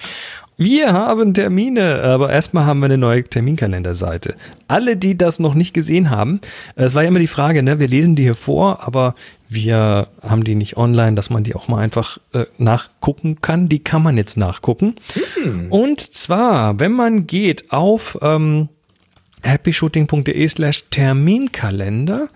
Wir 0.58 0.92
haben 0.92 1.32
Termine, 1.32 2.02
aber 2.02 2.30
erstmal 2.30 2.66
haben 2.66 2.80
wir 2.80 2.84
eine 2.84 2.98
neue 2.98 3.24
Terminkalenderseite. 3.24 4.34
Alle, 4.68 4.98
die 4.98 5.16
das 5.16 5.38
noch 5.38 5.54
nicht 5.54 5.72
gesehen 5.72 6.10
haben, 6.10 6.42
äh, 6.76 6.84
es 6.84 6.94
war 6.94 7.02
ja 7.02 7.08
immer 7.08 7.18
die 7.18 7.26
Frage, 7.26 7.62
ne, 7.62 7.80
wir 7.80 7.88
lesen 7.88 8.14
die 8.14 8.24
hier 8.24 8.34
vor, 8.34 8.86
aber 8.86 9.14
wir 9.54 10.08
haben 10.22 10.44
die 10.44 10.54
nicht 10.54 10.76
online, 10.76 11.14
dass 11.14 11.30
man 11.30 11.44
die 11.44 11.54
auch 11.54 11.68
mal 11.68 11.78
einfach 11.78 12.18
äh, 12.32 12.46
nachgucken 12.58 13.40
kann. 13.40 13.68
Die 13.68 13.80
kann 13.80 14.02
man 14.02 14.16
jetzt 14.16 14.36
nachgucken. 14.36 14.94
Und 15.70 16.00
zwar, 16.00 16.78
wenn 16.80 16.92
man 16.92 17.26
geht 17.26 17.72
auf 17.72 18.18
ähm, 18.22 18.68
happyshooting.de 19.42 20.48
slash 20.48 20.84
Terminkalender. 20.90 22.28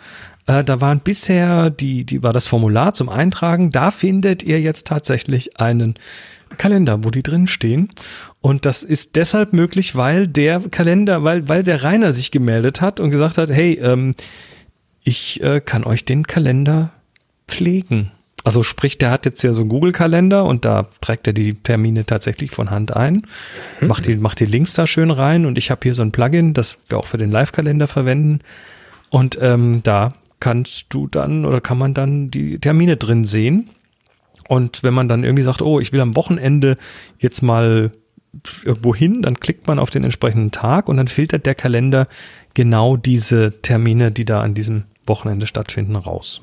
Äh, 0.47 0.65
da 0.65 0.81
waren 0.81 1.01
bisher 1.01 1.71
die, 1.71 2.05
die 2.05 2.23
war 2.23 2.33
das 2.33 2.47
Formular 2.47 2.95
zum 2.95 3.09
Eintragen. 3.09 3.71
Da 3.71 3.91
findet 3.91 4.43
ihr 4.43 4.61
jetzt 4.61 4.87
tatsächlich 4.87 5.59
einen 5.61 5.95
Kalender, 6.59 7.05
wo 7.05 7.11
die 7.11 7.23
drin 7.23 7.47
stehen. 7.47 7.91
Und 8.41 8.67
das 8.67 8.83
ist 8.83 9.17
deshalb 9.17 9.53
möglich, 9.53 9.97
weil 9.97 10.27
der 10.29 10.61
Kalender, 10.61 11.25
weil, 11.25 11.49
weil 11.49 11.63
der 11.63 11.83
Rainer 11.83 12.13
sich 12.13 12.31
gemeldet 12.31 12.81
hat 12.81 13.01
und 13.01 13.11
gesagt 13.11 13.39
hat, 13.39 13.51
hey, 13.51 13.75
ähm, 13.83 14.15
ich 15.03 15.41
äh, 15.43 15.61
kann 15.61 15.85
euch 15.85 16.05
den 16.05 16.27
Kalender 16.27 16.91
pflegen. 17.49 18.13
Also 18.45 18.63
sprich, 18.63 18.97
der 18.97 19.11
hat 19.11 19.27
jetzt 19.27 19.43
ja 19.43 19.53
so 19.53 19.63
einen 19.63 19.71
Google-Kalender 19.71 20.45
und 20.45 20.65
da 20.65 20.87
trägt 21.01 21.27
er 21.27 21.33
die 21.33 21.55
Termine 21.55 22.07
tatsächlich 22.07 22.53
von 22.53 22.71
Hand 22.71 22.95
ein, 22.95 23.23
macht, 23.81 24.07
die, 24.07 24.17
macht 24.17 24.39
die 24.39 24.45
Links 24.45 24.75
da 24.75 24.87
schön 24.87 25.11
rein 25.11 25.47
und 25.47 25.59
ich 25.59 25.73
habe 25.73 25.81
hier 25.83 25.95
so 25.95 26.03
ein 26.03 26.13
Plugin, 26.13 26.55
das 26.55 26.79
wir 26.89 26.99
auch 26.99 27.07
für 27.07 27.19
den 27.19 27.33
Live-Kalender 27.33 27.89
verwenden 27.89 28.39
und 29.11 29.37
ähm, 29.41 29.83
da 29.83 30.11
kannst 30.39 30.87
du 30.91 31.09
dann 31.09 31.45
oder 31.45 31.61
kann 31.61 31.77
man 31.77 31.93
dann 31.93 32.29
die 32.29 32.61
Termine 32.61 32.97
drin 32.97 33.25
sehen 33.25 33.69
und 34.49 34.85
wenn 34.85 34.95
man 34.95 35.09
dann 35.09 35.25
irgendwie 35.25 35.43
sagt, 35.43 35.61
oh, 35.61 35.81
ich 35.81 35.93
will 35.93 36.01
am 36.01 36.15
Wochenende 36.15 36.77
jetzt 37.19 37.43
mal 37.43 37.91
irgendwo 38.65 38.95
hin, 38.95 39.23
dann 39.23 39.41
klickt 39.41 39.67
man 39.67 39.79
auf 39.79 39.91
den 39.91 40.05
entsprechenden 40.05 40.51
Tag 40.51 40.89
und 40.89 40.99
dann 40.99 41.09
filtert 41.09 41.47
der 41.47 41.55
Kalender 41.55 42.07
genau 42.55 42.97
diese 42.97 43.61
Termine, 43.63 44.13
die 44.13 44.25
da 44.25 44.41
an 44.41 44.55
diesem 44.55 44.85
Wochenende 45.07 45.47
stattfinden, 45.47 45.97
raus. 45.97 46.43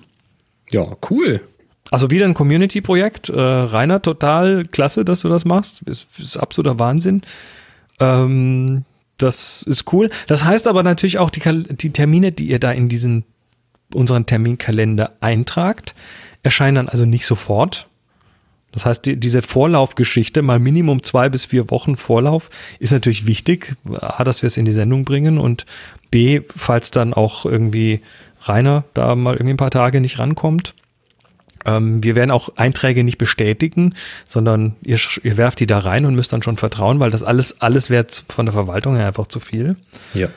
Ja, 0.71 0.85
cool. 1.09 1.41
Also 1.91 2.09
wieder 2.09 2.25
ein 2.25 2.33
Community-Projekt. 2.33 3.29
Äh, 3.29 3.39
Rainer, 3.39 4.01
total 4.01 4.65
klasse, 4.65 5.05
dass 5.05 5.21
du 5.21 5.29
das 5.29 5.45
machst. 5.45 5.83
Ist, 5.83 6.07
ist 6.17 6.37
absoluter 6.37 6.79
Wahnsinn. 6.79 7.21
Ähm, 7.99 8.85
das 9.17 9.63
ist 9.63 9.91
cool. 9.93 10.09
Das 10.27 10.43
heißt 10.43 10.67
aber 10.67 10.83
natürlich 10.83 11.19
auch 11.19 11.29
die, 11.29 11.41
die 11.75 11.91
Termine, 11.91 12.31
die 12.31 12.47
ihr 12.47 12.59
da 12.59 12.71
in 12.71 12.89
diesen 12.89 13.25
unseren 13.93 14.25
Terminkalender 14.25 15.11
eintragt, 15.21 15.93
erscheinen 16.41 16.75
dann 16.75 16.89
also 16.89 17.05
nicht 17.05 17.25
sofort. 17.25 17.87
Das 18.71 18.87
heißt, 18.87 19.05
die, 19.05 19.19
diese 19.19 19.43
Vorlaufgeschichte, 19.43 20.41
mal 20.41 20.57
Minimum 20.59 21.03
zwei 21.03 21.29
bis 21.29 21.45
vier 21.45 21.69
Wochen 21.69 21.95
Vorlauf, 21.95 22.49
ist 22.79 22.91
natürlich 22.91 23.27
wichtig. 23.27 23.75
A, 23.99 24.23
dass 24.23 24.41
wir 24.41 24.47
es 24.47 24.57
in 24.57 24.65
die 24.65 24.71
Sendung 24.71 25.05
bringen 25.05 25.37
und 25.37 25.65
B, 26.09 26.41
falls 26.55 26.89
dann 26.89 27.13
auch 27.13 27.45
irgendwie 27.45 28.01
Rainer 28.43 28.83
da 28.93 29.15
mal 29.15 29.33
irgendwie 29.33 29.53
ein 29.53 29.57
paar 29.57 29.71
Tage 29.71 30.01
nicht 30.01 30.19
rankommt. 30.19 30.75
Ähm, 31.65 32.03
wir 32.03 32.15
werden 32.15 32.31
auch 32.31 32.49
Einträge 32.57 33.03
nicht 33.03 33.17
bestätigen, 33.17 33.95
sondern 34.27 34.75
ihr, 34.81 34.99
ihr 35.23 35.37
werft 35.37 35.59
die 35.59 35.67
da 35.67 35.79
rein 35.79 36.05
und 36.05 36.15
müsst 36.15 36.33
dann 36.33 36.43
schon 36.43 36.57
vertrauen, 36.57 36.99
weil 36.99 37.11
das 37.11 37.23
alles, 37.23 37.61
alles 37.61 37.89
wäre 37.89 38.05
von 38.27 38.45
der 38.45 38.53
Verwaltung 38.53 38.95
her 38.95 39.07
einfach 39.07 39.27
zu 39.27 39.39
viel. 39.39 39.75
Ja. 40.13 40.27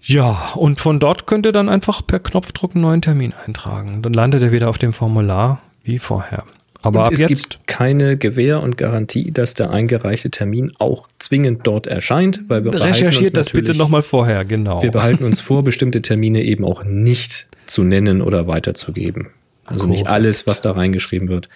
Ja, 0.00 0.52
und 0.54 0.80
von 0.80 1.00
dort 1.00 1.26
könnt 1.26 1.44
ihr 1.44 1.52
dann 1.52 1.68
einfach 1.68 2.06
per 2.06 2.18
Knopfdruck 2.18 2.74
einen 2.74 2.82
neuen 2.82 3.02
Termin 3.02 3.34
eintragen. 3.46 4.00
Dann 4.00 4.14
landet 4.14 4.42
er 4.42 4.52
wieder 4.52 4.68
auf 4.68 4.78
dem 4.78 4.92
Formular 4.92 5.60
wie 5.82 5.98
vorher. 5.98 6.44
Aber 6.82 7.00
Und 7.00 7.06
ab 7.06 7.12
es 7.12 7.20
jetzt, 7.20 7.28
gibt 7.28 7.66
keine 7.66 8.16
Gewähr 8.16 8.60
und 8.62 8.76
Garantie, 8.76 9.32
dass 9.32 9.54
der 9.54 9.70
eingereichte 9.70 10.30
Termin 10.30 10.72
auch 10.78 11.08
zwingend 11.18 11.66
dort 11.66 11.86
erscheint, 11.86 12.48
weil 12.48 12.64
wir 12.64 12.72
recherchiert 12.72 13.36
das 13.36 13.50
bitte 13.50 13.74
nochmal 13.76 14.02
vorher, 14.02 14.44
genau. 14.44 14.82
Wir 14.82 14.90
behalten 14.90 15.24
uns 15.24 15.40
vor, 15.40 15.64
bestimmte 15.64 16.02
Termine 16.02 16.44
eben 16.44 16.64
auch 16.64 16.84
nicht 16.84 17.48
zu 17.66 17.82
nennen 17.82 18.22
oder 18.22 18.46
weiterzugeben. 18.46 19.28
Also 19.66 19.86
nicht 19.86 20.04
Korrekt. 20.04 20.14
alles, 20.14 20.46
was 20.46 20.60
da 20.60 20.70
reingeschrieben 20.72 21.28
wird. 21.28 21.48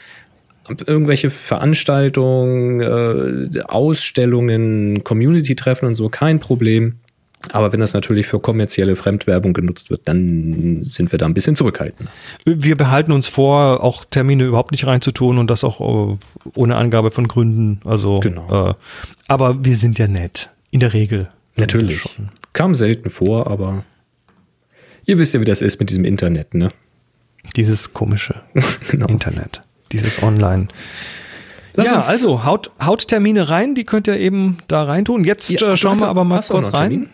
Irgendwelche 0.87 1.31
Veranstaltungen, 1.31 2.81
äh, 2.81 3.63
Ausstellungen, 3.63 5.03
Community-Treffen 5.03 5.89
und 5.89 5.95
so, 5.95 6.09
kein 6.09 6.41
Problem. 6.41 6.97
Aber 7.51 7.73
wenn 7.73 7.81
das 7.81 7.93
natürlich 7.93 8.27
für 8.27 8.39
kommerzielle 8.39 8.95
Fremdwerbung 8.95 9.53
genutzt 9.53 9.91
wird, 9.91 10.03
dann 10.07 10.85
sind 10.85 11.11
wir 11.11 11.19
da 11.19 11.27
ein 11.27 11.35
bisschen 11.35 11.57
zurückhaltend. 11.57 12.09
Wir 12.45 12.77
behalten 12.77 13.11
uns 13.13 13.27
vor, 13.27 13.83
auch 13.83 14.05
Termine 14.05 14.45
überhaupt 14.45 14.71
nicht 14.71 14.87
reinzutun 14.87 15.39
und 15.39 15.49
das 15.51 15.65
auch 15.65 15.81
äh, 16.13 16.17
ohne 16.55 16.77
Angabe 16.77 17.11
von 17.11 17.27
Gründen. 17.29 17.81
Also, 17.85 18.21
Genau. 18.21 18.71
äh, 18.71 18.75
aber 19.29 19.65
wir 19.65 19.77
sind 19.77 19.99
ja 19.99 20.07
nett. 20.07 20.51
In 20.71 20.81
der 20.81 20.93
Regel. 20.93 21.29
Natürlich. 21.57 22.01
Schon. 22.01 22.29
Kam 22.53 22.75
selten 22.75 23.11
vor, 23.11 23.49
aber 23.49 23.85
ihr 25.05 25.19
wisst 25.19 25.35
ja, 25.35 25.41
wie 25.41 25.45
das 25.45 25.63
ist 25.63 25.81
mit 25.81 25.91
diesem 25.91 26.05
Internet, 26.05 26.55
ne? 26.55 26.71
Dieses 27.57 27.93
komische 27.93 28.41
Genau. 28.91 29.07
Internet. 29.07 29.61
Dieses 29.91 30.23
Online. 30.23 30.69
Lass 31.75 31.87
ja, 31.87 32.01
also 32.01 32.45
haut, 32.45 32.71
haut 32.85 33.09
Termine 33.09 33.49
rein, 33.49 33.75
die 33.75 33.85
könnt 33.85 34.07
ihr 34.07 34.17
eben 34.19 34.59
da 34.69 34.85
reintun. 34.85 35.25
Jetzt 35.25 35.51
Ja, 35.51 35.73
äh, 35.73 35.77
schauen 35.77 35.99
wir 36.01 36.09
aber 36.09 36.25
mal 36.25 36.41
kurz 36.41 36.73
rein. 36.73 36.91
Termin? 36.91 37.09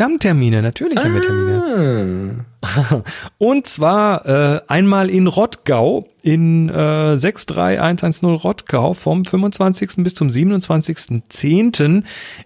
Wir 0.00 0.06
haben 0.06 0.18
Termine, 0.18 0.62
natürlich 0.62 0.96
haben 0.96 1.12
wir 1.12 1.20
Termine. 1.20 2.46
Ah, 2.62 3.02
Und 3.36 3.66
zwar 3.66 4.24
äh, 4.24 4.62
einmal 4.66 5.10
in 5.10 5.26
Rottgau, 5.26 6.08
in 6.22 6.70
äh, 6.70 7.18
63110 7.18 8.30
Rottgau 8.30 8.94
vom 8.94 9.26
25. 9.26 10.02
bis 10.02 10.14
zum 10.14 10.28
27.10. 10.28 12.04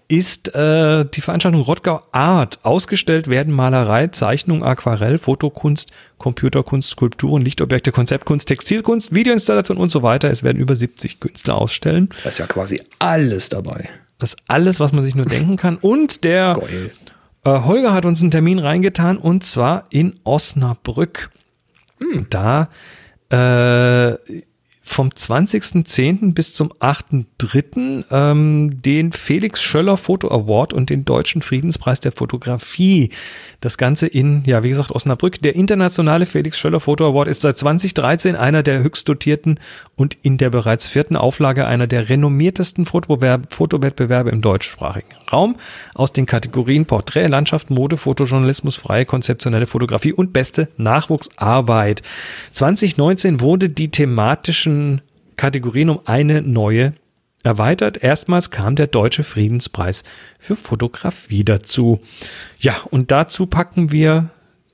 ist 0.09 0.53
äh, 0.53 1.05
die 1.05 1.21
Veranstaltung 1.21 1.61
Rottgau 1.61 2.03
Art. 2.11 2.59
Ausgestellt 2.65 3.29
werden 3.29 3.55
Malerei, 3.55 4.09
Zeichnung, 4.09 4.65
Aquarell, 4.65 5.19
Fotokunst, 5.19 5.93
Computerkunst, 6.19 6.91
Skulpturen, 6.91 7.45
Lichtobjekte, 7.45 7.93
Konzeptkunst, 7.93 8.49
Textilkunst, 8.49 9.15
Videoinstallation 9.15 9.77
und 9.77 9.91
so 9.91 10.03
weiter. 10.03 10.29
Es 10.29 10.43
werden 10.43 10.59
über 10.59 10.75
70 10.75 11.21
Künstler 11.21 11.57
ausstellen. 11.57 12.09
da 12.25 12.31
ist 12.31 12.39
ja 12.39 12.49
quasi 12.49 12.83
alles 12.99 13.49
dabei. 13.49 13.89
Das 14.19 14.31
ist 14.31 14.39
alles, 14.49 14.81
was 14.81 14.93
man 14.93 15.05
sich 15.05 15.15
nur 15.15 15.27
denken 15.27 15.57
kann. 15.57 15.77
Und 15.77 16.25
der 16.25 16.55
Geil. 16.55 16.91
Äh, 17.45 17.61
Holger 17.61 17.93
hat 17.93 18.07
uns 18.07 18.21
einen 18.23 18.31
Termin 18.31 18.59
reingetan 18.59 19.17
und 19.19 19.45
zwar 19.45 19.85
in 19.91 20.19
Osnabrück. 20.25 21.31
Da 22.31 22.69
äh, 23.31 24.17
vom 24.87 25.09
20.10. 25.09 26.35
bis 26.35 26.53
zum 26.53 26.73
8.3. 26.75 28.05
Ähm, 28.11 28.83
den 28.83 29.13
Felix 29.13 29.63
Schöller 29.63 29.97
Foto 29.97 30.29
Award 30.29 30.75
und 30.75 30.91
den 30.91 31.07
Deutschen 31.07 31.41
Friedenspreis 31.41 32.01
der 32.01 32.13
Fotografie. 32.13 33.11
Das 33.65 33.79
Ganze 33.79 34.07
in, 34.07 34.45
ja, 34.45 34.63
wie 34.63 34.69
gesagt, 34.69 34.91
Osnabrück. 34.91 35.41
Der 35.41 35.55
internationale 35.55 36.27
Felix 36.27 36.59
Schöller 36.59 36.81
Foto 36.81 37.09
Award 37.09 37.29
ist 37.29 37.41
seit 37.41 37.57
2013 37.57 38.37
einer 38.37 38.63
der 38.63 38.83
höchst 38.83 39.09
dotierten 39.09 39.59
und 39.97 40.19
in 40.21 40.37
der 40.37 40.51
bereits 40.51 40.87
vierten 40.87 41.17
Auflage 41.17 41.67
einer 41.67 41.87
der 41.87 42.11
renommiertesten 42.11 42.85
Fotowettbewerbe, 42.85 44.29
im 44.29 44.43
deutschsprachigen 44.43 45.15
Raum 45.33 45.57
aus 45.95 46.13
den 46.13 46.27
Kategorien 46.27 46.85
Porträt, 46.85 47.29
Landschaft, 47.29 47.71
Mode, 47.71 47.97
Fotojournalismus, 47.97 48.77
freie 48.77 49.07
konzeptionelle 49.07 49.67
Fotografie 49.67 50.13
und 50.13 50.35
beste 50.35 50.69
Nachwuchsarbeit. 50.77 52.03
2019 52.53 53.41
wurde 53.41 53.71
die 53.71 53.91
thematischen 53.91 55.01
Kategorien 55.39 55.89
um 55.89 56.01
eine 56.05 56.43
neue 56.43 56.93
erweitert. 57.45 58.03
Erstmals 58.03 58.51
kam 58.51 58.75
der 58.77 58.87
Deutsche 58.89 59.23
Friedenspreis 59.23 60.03
für 60.39 60.57
Fotografie 60.57 61.45
dazu. 61.45 62.01
Ja, 62.59 62.75
und 62.91 63.11
dazu 63.11 63.47
packen 63.47 63.93
wir 63.93 64.31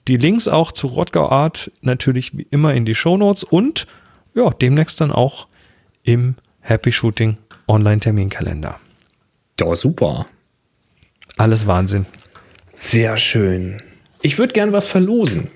die 0.09 0.17
Links 0.17 0.49
auch 0.49 0.73
zu 0.73 0.87
Rottgau 0.87 1.29
Art 1.29 1.71
natürlich 1.83 2.37
wie 2.37 2.47
immer 2.51 2.73
in 2.75 2.85
die 2.87 2.95
Shownotes 2.95 3.45
und 3.45 3.87
ja, 4.35 4.49
demnächst 4.51 5.01
dann 5.01 5.11
auch 5.13 5.47
im 6.03 6.37
Happy 6.61 6.91
Shooting 6.93 7.37
Online-Terminkalender. 7.69 8.79
Ja, 9.61 9.77
super. 9.77 10.27
Alles 11.37 11.67
Wahnsinn. 11.67 12.07
Sehr 12.67 13.17
schön. 13.17 13.83
Ich 14.23 14.39
würde 14.39 14.53
gern 14.53 14.73
was 14.73 14.87
verlosen. 14.87 15.49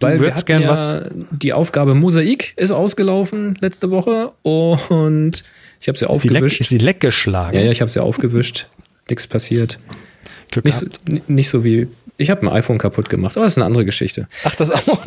Weil 0.00 0.14
wir 0.14 0.20
würdest 0.20 0.38
hatten 0.38 0.46
gern 0.46 0.62
ja 0.62 0.68
was- 0.70 1.02
die 1.30 1.52
Aufgabe 1.52 1.94
Mosaik 1.94 2.54
ist 2.56 2.70
ausgelaufen 2.70 3.56
letzte 3.60 3.90
Woche 3.90 4.32
und 4.42 5.42
ich 5.80 5.88
habe 5.88 5.98
sie 5.98 6.06
aufgewischt. 6.08 6.60
ist 6.60 6.68
sie 6.70 6.78
leck 6.78 7.00
geschlagen? 7.00 7.56
ja, 7.56 7.64
ja, 7.64 7.70
ich 7.70 7.80
habe 7.80 7.90
sie 7.90 8.00
aufgewischt. 8.02 8.66
Nichts 9.08 9.26
passiert. 9.26 9.78
Glück 10.50 10.64
Nicht, 10.64 10.78
so- 10.78 10.86
nicht 11.26 11.48
so 11.50 11.64
wie 11.64 11.88
ich 12.20 12.30
habe 12.30 12.42
ein 12.42 12.48
iPhone 12.48 12.78
kaputt 12.78 13.08
gemacht, 13.08 13.36
aber 13.36 13.44
das 13.46 13.52
ist 13.52 13.58
eine 13.58 13.66
andere 13.66 13.84
Geschichte. 13.84 14.26
Ach, 14.42 14.54
das 14.56 14.72
auch. 14.72 15.04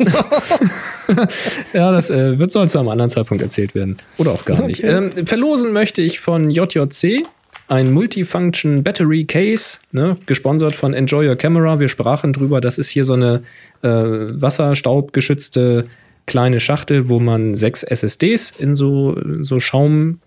Ja, 1.74 1.90
das 1.92 2.08
äh, 2.10 2.38
wird 2.38 2.50
soll 2.50 2.68
zu 2.70 2.78
einem 2.78 2.88
anderen 2.88 3.10
Zeitpunkt 3.10 3.42
erzählt 3.42 3.74
werden. 3.74 3.98
Oder 4.16 4.32
auch 4.32 4.44
gar 4.46 4.66
nicht. 4.66 4.82
Ähm, 4.82 5.10
verlosen 5.26 5.72
möchte 5.72 6.00
ich 6.00 6.20
von 6.20 6.48
JJC 6.50 7.22
ein 7.68 7.92
Multifunction 7.92 8.82
Battery 8.82 9.24
Case, 9.24 9.78
ne, 9.92 10.16
gesponsert 10.26 10.74
von 10.74 10.94
Enjoy 10.94 11.28
Your 11.28 11.36
Camera. 11.36 11.80
Wir 11.80 11.88
sprachen 11.88 12.32
drüber, 12.32 12.60
das 12.62 12.78
ist 12.78 12.88
hier 12.88 13.04
so 13.04 13.12
eine 13.14 13.42
äh, 13.82 13.88
wasserstaubgeschützte 13.88 15.84
kleine 16.26 16.60
Schachtel, 16.60 17.08
wo 17.08 17.18
man 17.18 17.54
sechs 17.54 17.82
SSDs 17.82 18.52
in 18.58 18.74
so, 18.74 19.16
so 19.40 19.60
Schaum. 19.60 20.20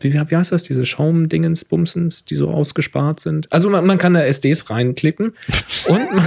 Wie, 0.00 0.12
wie 0.14 0.36
heißt 0.36 0.52
das? 0.52 0.62
Diese 0.64 0.84
Schaumdingens, 0.86 1.64
Bumsens, 1.64 2.24
die 2.24 2.34
so 2.34 2.48
ausgespart 2.50 3.20
sind. 3.20 3.52
Also 3.52 3.70
man, 3.70 3.86
man 3.86 3.98
kann 3.98 4.14
da 4.14 4.22
SDs 4.22 4.70
reinklicken 4.70 5.32
und, 5.88 6.14
man, 6.14 6.24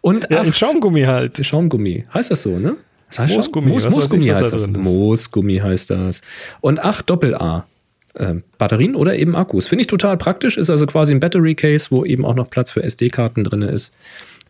und 0.00 0.26
Ja, 0.30 0.40
acht- 0.42 0.56
Schaumgummi 0.56 1.02
halt. 1.02 1.44
Schaumgummi. 1.44 2.04
Heißt 2.12 2.30
das 2.30 2.42
so, 2.42 2.58
ne? 2.58 2.76
Das 3.08 3.20
heißt 3.20 3.34
Moosgummi, 3.34 3.68
Moos, 3.68 3.84
weiß 3.84 3.90
ich, 3.90 3.96
Moosgummi 3.96 4.28
was 4.30 4.38
da 4.38 4.44
heißt 4.44 4.54
das. 4.54 4.66
Moosgummi 4.66 5.56
heißt 5.58 5.90
das. 5.90 6.20
Und 6.60 6.78
8 6.84 7.08
Doppel-A. 7.08 7.66
Ähm, 8.18 8.42
Batterien 8.58 8.94
oder 8.96 9.16
eben 9.16 9.36
Akkus. 9.36 9.66
Finde 9.68 9.82
ich 9.82 9.86
total 9.86 10.16
praktisch. 10.16 10.56
Ist 10.58 10.70
also 10.70 10.86
quasi 10.86 11.14
ein 11.14 11.20
Battery 11.20 11.54
Case, 11.54 11.86
wo 11.90 12.04
eben 12.04 12.24
auch 12.24 12.34
noch 12.34 12.50
Platz 12.50 12.70
für 12.72 12.82
SD-Karten 12.82 13.44
drin 13.44 13.62
ist. 13.62 13.92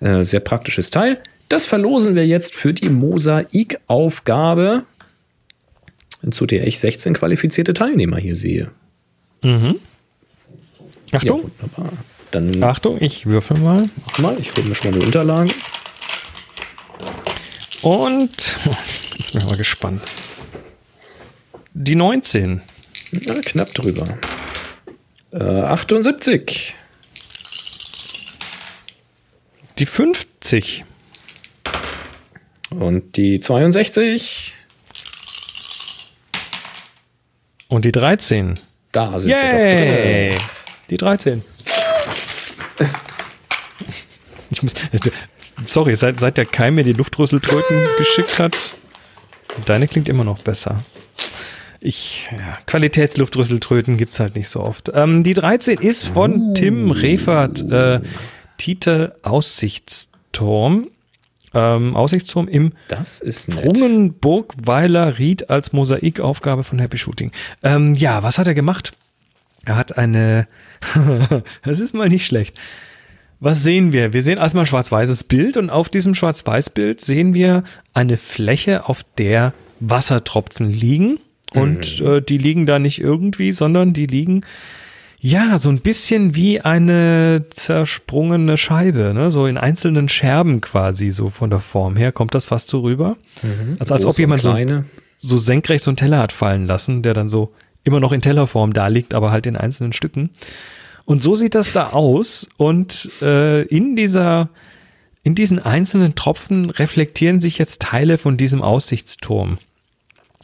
Äh, 0.01 0.25
sehr 0.25 0.41
praktisches 0.41 0.91
Teil. 0.91 1.19
Das 1.49 1.67
verlosen 1.67 2.15
wir 2.15 2.27
jetzt 2.27 2.55
für 2.55 2.73
die 2.75 2.89
Mosaik-Aufgabe, 2.89 4.85
zu 6.31 6.47
der 6.47 6.67
ich 6.67 6.79
16 6.79 7.15
qualifizierte 7.15 7.75
Teilnehmer 7.75 8.19
hier 8.19 8.37
sehe. 8.37 8.73
Ja, 9.43 9.75
Achtung, 11.13 11.43
wunderbar. 11.43 11.93
Dann 12.31 12.63
Achtung, 12.63 13.01
ich 13.01 13.27
würfel 13.27 13.59
mal. 13.59 13.89
mach 14.07 14.19
mal, 14.19 14.41
ich 14.41 14.55
hole 14.55 14.67
mir 14.67 14.75
schon 14.75 14.91
mal 14.91 14.99
die 14.99 15.07
Unterlagen. 15.07 15.53
Und 17.83 18.59
ich 19.19 19.33
bin 19.33 19.45
mal 19.47 19.57
gespannt. 19.57 20.03
Die 21.73 21.95
19. 21.95 22.61
Ja, 23.13 23.35
knapp 23.41 23.73
drüber. 23.73 24.19
Äh, 25.31 25.43
78. 25.43 26.75
Die 29.79 29.87
50. 29.87 30.85
Und 32.71 33.17
die 33.17 33.39
62. 33.41 34.55
Und 37.69 37.85
die 37.85 37.93
13. 37.93 38.55
Da 38.93 39.19
sind 39.19 39.31
wir 39.31 39.37
doch 39.37 39.43
Yay! 39.43 40.31
drin. 40.31 40.41
Die 40.91 40.97
13. 40.97 41.43
Ich 44.51 44.63
muss, 44.63 44.73
sorry, 45.67 45.95
seit, 45.95 46.19
seit 46.19 46.39
der 46.39 46.47
Keim 46.47 46.75
mir 46.77 46.85
die 46.85 46.95
Luftrüsseltröten 46.95 47.77
geschickt 47.99 48.39
hat, 48.39 48.57
Deine 49.67 49.89
klingt 49.89 50.09
immer 50.09 50.25
noch 50.25 50.39
besser. 50.39 50.83
Ich, 51.81 52.29
ja, 52.33 52.59
Qualitätsluftrüsseltröten 52.67 53.97
gibt 53.97 54.13
es 54.13 54.21
halt 54.21 54.35
nicht 54.35 54.49
so 54.49 54.61
oft. 54.61 54.91
Ähm, 54.95 55.23
die 55.23 55.35
13 55.35 55.79
ist 55.79 56.05
von 56.07 56.55
Tim 56.55 56.91
Refert, 56.91 57.63
äh, 57.71 58.01
Titel 58.57 59.13
Aussichtsturm. 59.23 60.89
Ähm, 61.59 61.97
Aussichtsturm 61.97 62.49
im 62.49 62.73
Das 62.89 63.21
ist 63.21 63.49
nett. 63.49 63.65
Brungenburgweiler 63.65 65.19
Ried 65.19 65.51
als 65.51 65.73
Mosaikaufgabe 65.73 66.63
von 66.63 66.79
Happy 66.79 66.99
Shooting. 66.99 67.33
Ähm, 67.63 67.95
ja, 67.95 68.23
was 68.23 68.39
hat 68.39 68.47
er 68.47 68.55
gemacht? 68.55 68.93
Er 69.65 69.77
hat 69.77 69.99
eine, 69.99 70.47
das 71.65 71.81
ist 71.81 71.95
mal 71.95 72.09
nicht 72.09 72.27
schlecht. 72.27 72.59
Was 73.41 73.63
sehen 73.63 73.93
wir? 73.93 74.13
Wir 74.13 74.23
sehen 74.23 74.39
erstmal 74.39 74.65
ein 74.65 74.69
schwarz-weißes 74.69 75.25
Bild 75.25 75.57
und 75.57 75.71
auf 75.71 75.89
diesem 75.89 76.15
schwarz-weiß-Bild 76.15 77.01
sehen 77.01 77.35
wir 77.35 77.63
eine 77.95 78.17
Fläche, 78.17 78.89
auf 78.89 79.03
der 79.17 79.53
Wassertropfen 79.81 80.73
liegen. 80.73 81.19
Und 81.55 82.01
äh, 82.01 82.21
die 82.21 82.37
liegen 82.37 82.67
da 82.67 82.79
nicht 82.79 83.01
irgendwie, 83.01 83.53
sondern 83.53 83.93
die 83.93 84.07
liegen 84.07 84.45
ja 85.21 85.59
so 85.59 85.69
ein 85.71 85.81
bisschen 85.81 86.35
wie 86.35 86.61
eine 86.61 87.47
zersprungene 87.51 88.57
Scheibe, 88.57 89.13
ne? 89.15 89.31
so 89.31 89.47
in 89.47 89.59
einzelnen 89.59 90.09
Scherben 90.09 90.61
quasi, 90.61 91.11
so 91.11 91.31
von 91.31 91.51
der 91.51 91.61
Form 91.61 91.97
her 91.97 92.13
kommt 92.13 92.35
das 92.35 92.47
fast 92.47 92.69
so 92.69 92.81
rüber. 92.81 93.17
Also 93.81 93.95
als 93.95 94.05
ob 94.07 94.19
jemand 94.19 94.43
so, 94.43 94.57
so 95.19 95.39
senkrecht 95.39 95.83
so 95.83 95.91
einen 95.91 95.97
Teller 95.97 96.19
hat 96.19 96.33
fallen 96.33 96.67
lassen, 96.67 97.03
der 97.03 97.15
dann 97.15 97.29
so 97.29 97.53
immer 97.85 98.01
noch 98.01 98.13
in 98.13 98.23
Tellerform 98.23 98.73
da 98.73 98.89
liegt, 98.89 99.15
aber 99.15 99.31
halt 99.31 99.47
in 99.47 99.57
einzelnen 99.57 99.93
Stücken. 99.93 100.31
Und 101.05 101.23
so 101.23 101.35
sieht 101.35 101.55
das 101.55 101.73
da 101.73 101.89
aus. 101.89 102.49
Und 102.59 103.11
äh, 103.23 103.63
in 103.63 103.97
dieser, 103.97 104.51
in 105.23 105.35
diesen 105.35 105.59
einzelnen 105.59 106.15
Tropfen 106.15 106.71
reflektieren 106.71 107.41
sich 107.41 107.57
jetzt 107.57 107.81
Teile 107.81 108.19
von 108.19 108.37
diesem 108.37 108.61
Aussichtsturm. 108.61 109.59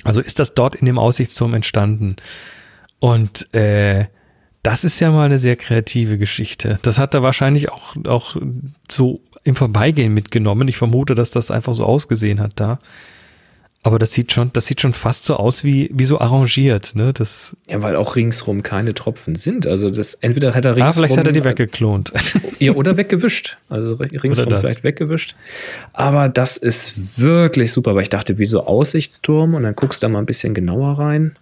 Also 0.04 0.20
ist 0.20 0.38
das 0.38 0.54
dort 0.54 0.74
in 0.74 0.86
dem 0.86 0.98
Aussichtsturm 0.98 1.54
entstanden. 1.54 2.16
Und 2.98 3.52
äh, 3.54 4.06
das 4.64 4.82
ist 4.82 4.98
ja 4.98 5.12
mal 5.12 5.26
eine 5.26 5.38
sehr 5.38 5.56
kreative 5.56 6.18
Geschichte. 6.18 6.80
Das 6.82 6.98
hat 6.98 7.14
er 7.14 7.22
wahrscheinlich 7.22 7.70
auch, 7.70 7.94
auch 8.06 8.36
so 8.90 9.20
im 9.44 9.54
Vorbeigehen 9.54 10.12
mitgenommen. 10.12 10.66
Ich 10.68 10.78
vermute, 10.78 11.14
dass 11.14 11.30
das 11.30 11.50
einfach 11.50 11.74
so 11.74 11.84
ausgesehen 11.84 12.40
hat 12.40 12.52
da. 12.56 12.78
Aber 13.82 13.98
das 13.98 14.12
sieht 14.12 14.32
schon, 14.32 14.50
das 14.54 14.64
sieht 14.64 14.80
schon 14.80 14.94
fast 14.94 15.26
so 15.26 15.36
aus 15.36 15.62
wie, 15.62 15.90
wie 15.92 16.06
so 16.06 16.18
arrangiert, 16.18 16.94
ne? 16.94 17.12
Das, 17.12 17.54
Ja, 17.68 17.82
weil 17.82 17.96
auch 17.96 18.16
ringsrum 18.16 18.62
keine 18.62 18.94
Tropfen 18.94 19.34
sind. 19.34 19.66
Also 19.66 19.90
das 19.90 20.14
entweder 20.14 20.54
hat 20.54 20.64
er 20.64 20.70
ah, 20.70 20.74
ringsrum. 20.74 21.04
vielleicht 21.04 21.18
hat 21.18 21.26
er 21.26 21.32
die 21.32 21.44
weggeklont. 21.44 22.12
Ja, 22.58 22.72
oder 22.72 22.96
weggewischt. 22.96 23.58
Also 23.68 23.92
ringsrum 23.94 24.56
vielleicht 24.56 24.84
weggewischt. 24.84 25.36
Aber 25.92 26.30
das 26.30 26.56
ist 26.56 27.18
wirklich 27.20 27.72
super, 27.72 27.94
weil 27.94 28.04
ich 28.04 28.08
dachte, 28.08 28.38
wie 28.38 28.46
so 28.46 28.64
Aussichtsturm 28.64 29.52
und 29.52 29.62
dann 29.62 29.74
guckst 29.74 30.02
du 30.02 30.06
da 30.06 30.08
mal 30.10 30.20
ein 30.20 30.26
bisschen 30.26 30.54
genauer 30.54 30.98
rein. 30.98 31.34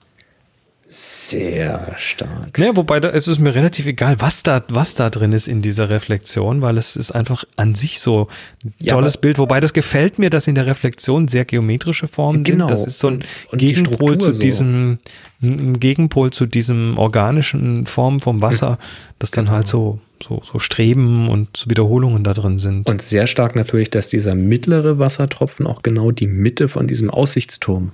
Sehr 0.94 1.94
stark. 1.96 2.58
Ja, 2.58 2.76
wobei 2.76 3.00
da, 3.00 3.08
es 3.08 3.26
ist 3.26 3.38
mir 3.38 3.54
relativ 3.54 3.86
egal, 3.86 4.16
was 4.20 4.42
da, 4.42 4.62
was 4.68 4.94
da 4.94 5.08
drin 5.08 5.32
ist 5.32 5.48
in 5.48 5.62
dieser 5.62 5.88
Reflexion, 5.88 6.60
weil 6.60 6.76
es 6.76 6.96
ist 6.96 7.12
einfach 7.12 7.44
an 7.56 7.74
sich 7.74 7.98
so 7.98 8.28
ein 8.62 8.74
Ja, 8.78 8.92
tolles 8.96 9.16
Bild. 9.16 9.38
Wobei 9.38 9.60
das 9.60 9.72
gefällt 9.72 10.18
mir, 10.18 10.28
dass 10.28 10.48
in 10.48 10.54
der 10.54 10.66
Reflexion 10.66 11.28
sehr 11.28 11.46
geometrische 11.46 12.08
Formen 12.08 12.44
Genau. 12.44 12.68
sind. 12.68 12.70
Das 12.78 12.84
ist 12.86 12.98
so 12.98 13.08
ein 13.08 13.24
Und 13.50 13.58
Gegenpol 13.58 14.18
zu 14.18 14.34
so. 14.34 14.42
diesem, 14.42 14.98
ein 15.42 15.80
Gegenpol 15.80 16.30
zu 16.30 16.44
diesem 16.44 16.98
organischen 16.98 17.86
Form 17.86 18.20
vom 18.20 18.42
Wasser, 18.42 18.78
dass 19.18 19.30
dann 19.30 19.48
halt 19.48 19.68
so, 19.68 19.98
so, 20.22 20.42
so 20.44 20.58
Streben 20.58 21.30
und 21.30 21.56
so 21.56 21.70
Wiederholungen 21.70 22.22
da 22.22 22.34
drin 22.34 22.58
sind. 22.58 22.90
Und 22.90 23.00
sehr 23.00 23.26
stark 23.26 23.56
natürlich, 23.56 23.88
dass 23.88 24.10
dieser 24.10 24.34
mittlere 24.34 24.98
Wassertropfen 24.98 25.66
auch 25.66 25.80
genau 25.80 26.10
die 26.10 26.26
Mitte 26.26 26.68
von 26.68 26.86
diesem 26.86 27.08
Aussichtsturm 27.08 27.92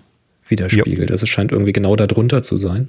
widerspiegelt. 0.51 1.11
Also 1.11 1.25
es 1.25 1.29
scheint 1.29 1.53
irgendwie 1.53 1.73
genau 1.73 1.97
darunter 1.97 2.43
zu 2.43 2.57
sein. 2.57 2.89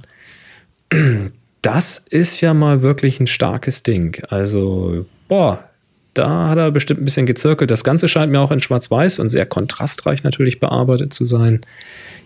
Das 1.61 1.97
ist 1.97 2.41
ja 2.41 2.53
mal 2.53 2.81
wirklich 2.81 3.19
ein 3.19 3.27
starkes 3.27 3.83
Ding. 3.83 4.17
Also, 4.29 5.05
boah, 5.27 5.63
da 6.13 6.49
hat 6.49 6.57
er 6.57 6.71
bestimmt 6.71 7.01
ein 7.01 7.05
bisschen 7.05 7.25
gezirkelt. 7.25 7.69
Das 7.69 7.83
Ganze 7.83 8.07
scheint 8.07 8.31
mir 8.31 8.39
auch 8.39 8.51
in 8.51 8.61
Schwarz-Weiß 8.61 9.19
und 9.19 9.29
sehr 9.29 9.45
kontrastreich 9.45 10.23
natürlich 10.23 10.59
bearbeitet 10.59 11.13
zu 11.13 11.25
sein. 11.25 11.61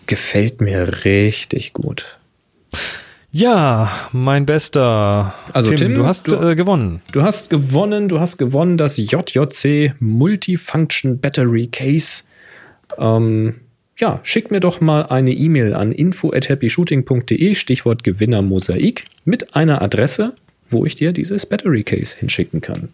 Gefällt 0.06 0.60
mir 0.60 1.04
richtig 1.04 1.72
gut. 1.72 2.18
ja, 3.32 3.90
mein 4.12 4.46
bester. 4.46 5.34
Also, 5.52 5.72
Tim, 5.72 5.94
du 5.94 6.06
hast 6.06 6.30
du- 6.30 6.36
äh, 6.36 6.54
gewonnen. 6.54 7.02
Du 7.12 7.22
hast 7.22 7.50
gewonnen, 7.50 8.08
du 8.08 8.20
hast 8.20 8.38
gewonnen 8.38 8.76
das 8.76 8.96
JJC 8.96 9.94
Multifunction 9.98 11.18
Battery 11.20 11.66
Case. 11.66 12.24
Ähm, 12.98 13.56
ja, 13.98 14.20
schick 14.22 14.50
mir 14.50 14.60
doch 14.60 14.80
mal 14.80 15.02
eine 15.06 15.32
E-Mail 15.32 15.74
an 15.74 15.92
info 15.92 16.32
at 16.32 16.48
happyshooting.de, 16.48 17.54
Stichwort 17.54 18.02
Gewinner 18.04 18.42
Mosaik, 18.42 19.04
mit 19.24 19.54
einer 19.54 19.82
Adresse, 19.82 20.34
wo 20.66 20.84
ich 20.84 20.94
dir 20.94 21.12
dieses 21.12 21.46
Battery 21.46 21.82
Case 21.84 22.16
hinschicken 22.18 22.60
kann. 22.60 22.88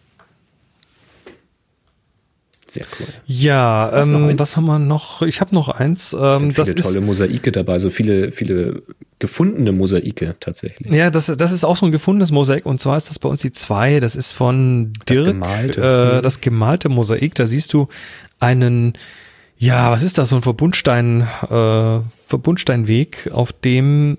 Sehr 2.67 2.85
cool. 2.99 3.07
Ja, 3.25 3.91
noch 4.05 4.29
ähm, 4.29 4.39
was 4.39 4.55
haben 4.55 4.63
wir 4.65 4.79
noch? 4.79 5.21
Ich 5.23 5.41
habe 5.41 5.53
noch 5.53 5.67
eins. 5.67 6.13
Ähm, 6.17 6.35
sind 6.37 6.57
das 6.57 6.69
viele 6.69 6.79
ist 6.79 6.85
tolle 6.85 7.01
Mosaike 7.01 7.51
dabei, 7.51 7.79
so 7.79 7.89
viele, 7.89 8.31
viele 8.31 8.83
gefundene 9.19 9.73
Mosaike 9.73 10.35
tatsächlich. 10.39 10.89
Ja, 10.89 11.09
das, 11.09 11.25
das 11.25 11.51
ist 11.51 11.65
auch 11.65 11.75
so 11.75 11.85
ein 11.85 11.91
gefundenes 11.91 12.31
Mosaik 12.31 12.65
und 12.65 12.79
zwar 12.79 12.95
ist 12.95 13.09
das 13.09 13.19
bei 13.19 13.27
uns 13.27 13.41
die 13.41 13.51
zwei. 13.51 13.99
Das 13.99 14.15
ist 14.15 14.31
von 14.31 14.93
Das 15.05 15.17
Dirk, 15.17 15.27
gemalte. 15.33 15.81
Äh, 15.81 16.17
Mhm. 16.19 16.21
das 16.23 16.39
gemalte 16.39 16.87
Mosaik. 16.87 17.35
Da 17.35 17.45
siehst 17.45 17.73
du 17.73 17.89
einen, 18.39 18.93
ja, 19.61 19.91
was 19.91 20.01
ist 20.01 20.17
das, 20.17 20.29
so 20.29 20.37
ein 20.37 20.41
Verbundstein, 20.41 21.21
äh, 21.47 21.99
Verbundsteinweg, 22.25 23.29
auf 23.31 23.53
dem 23.53 24.17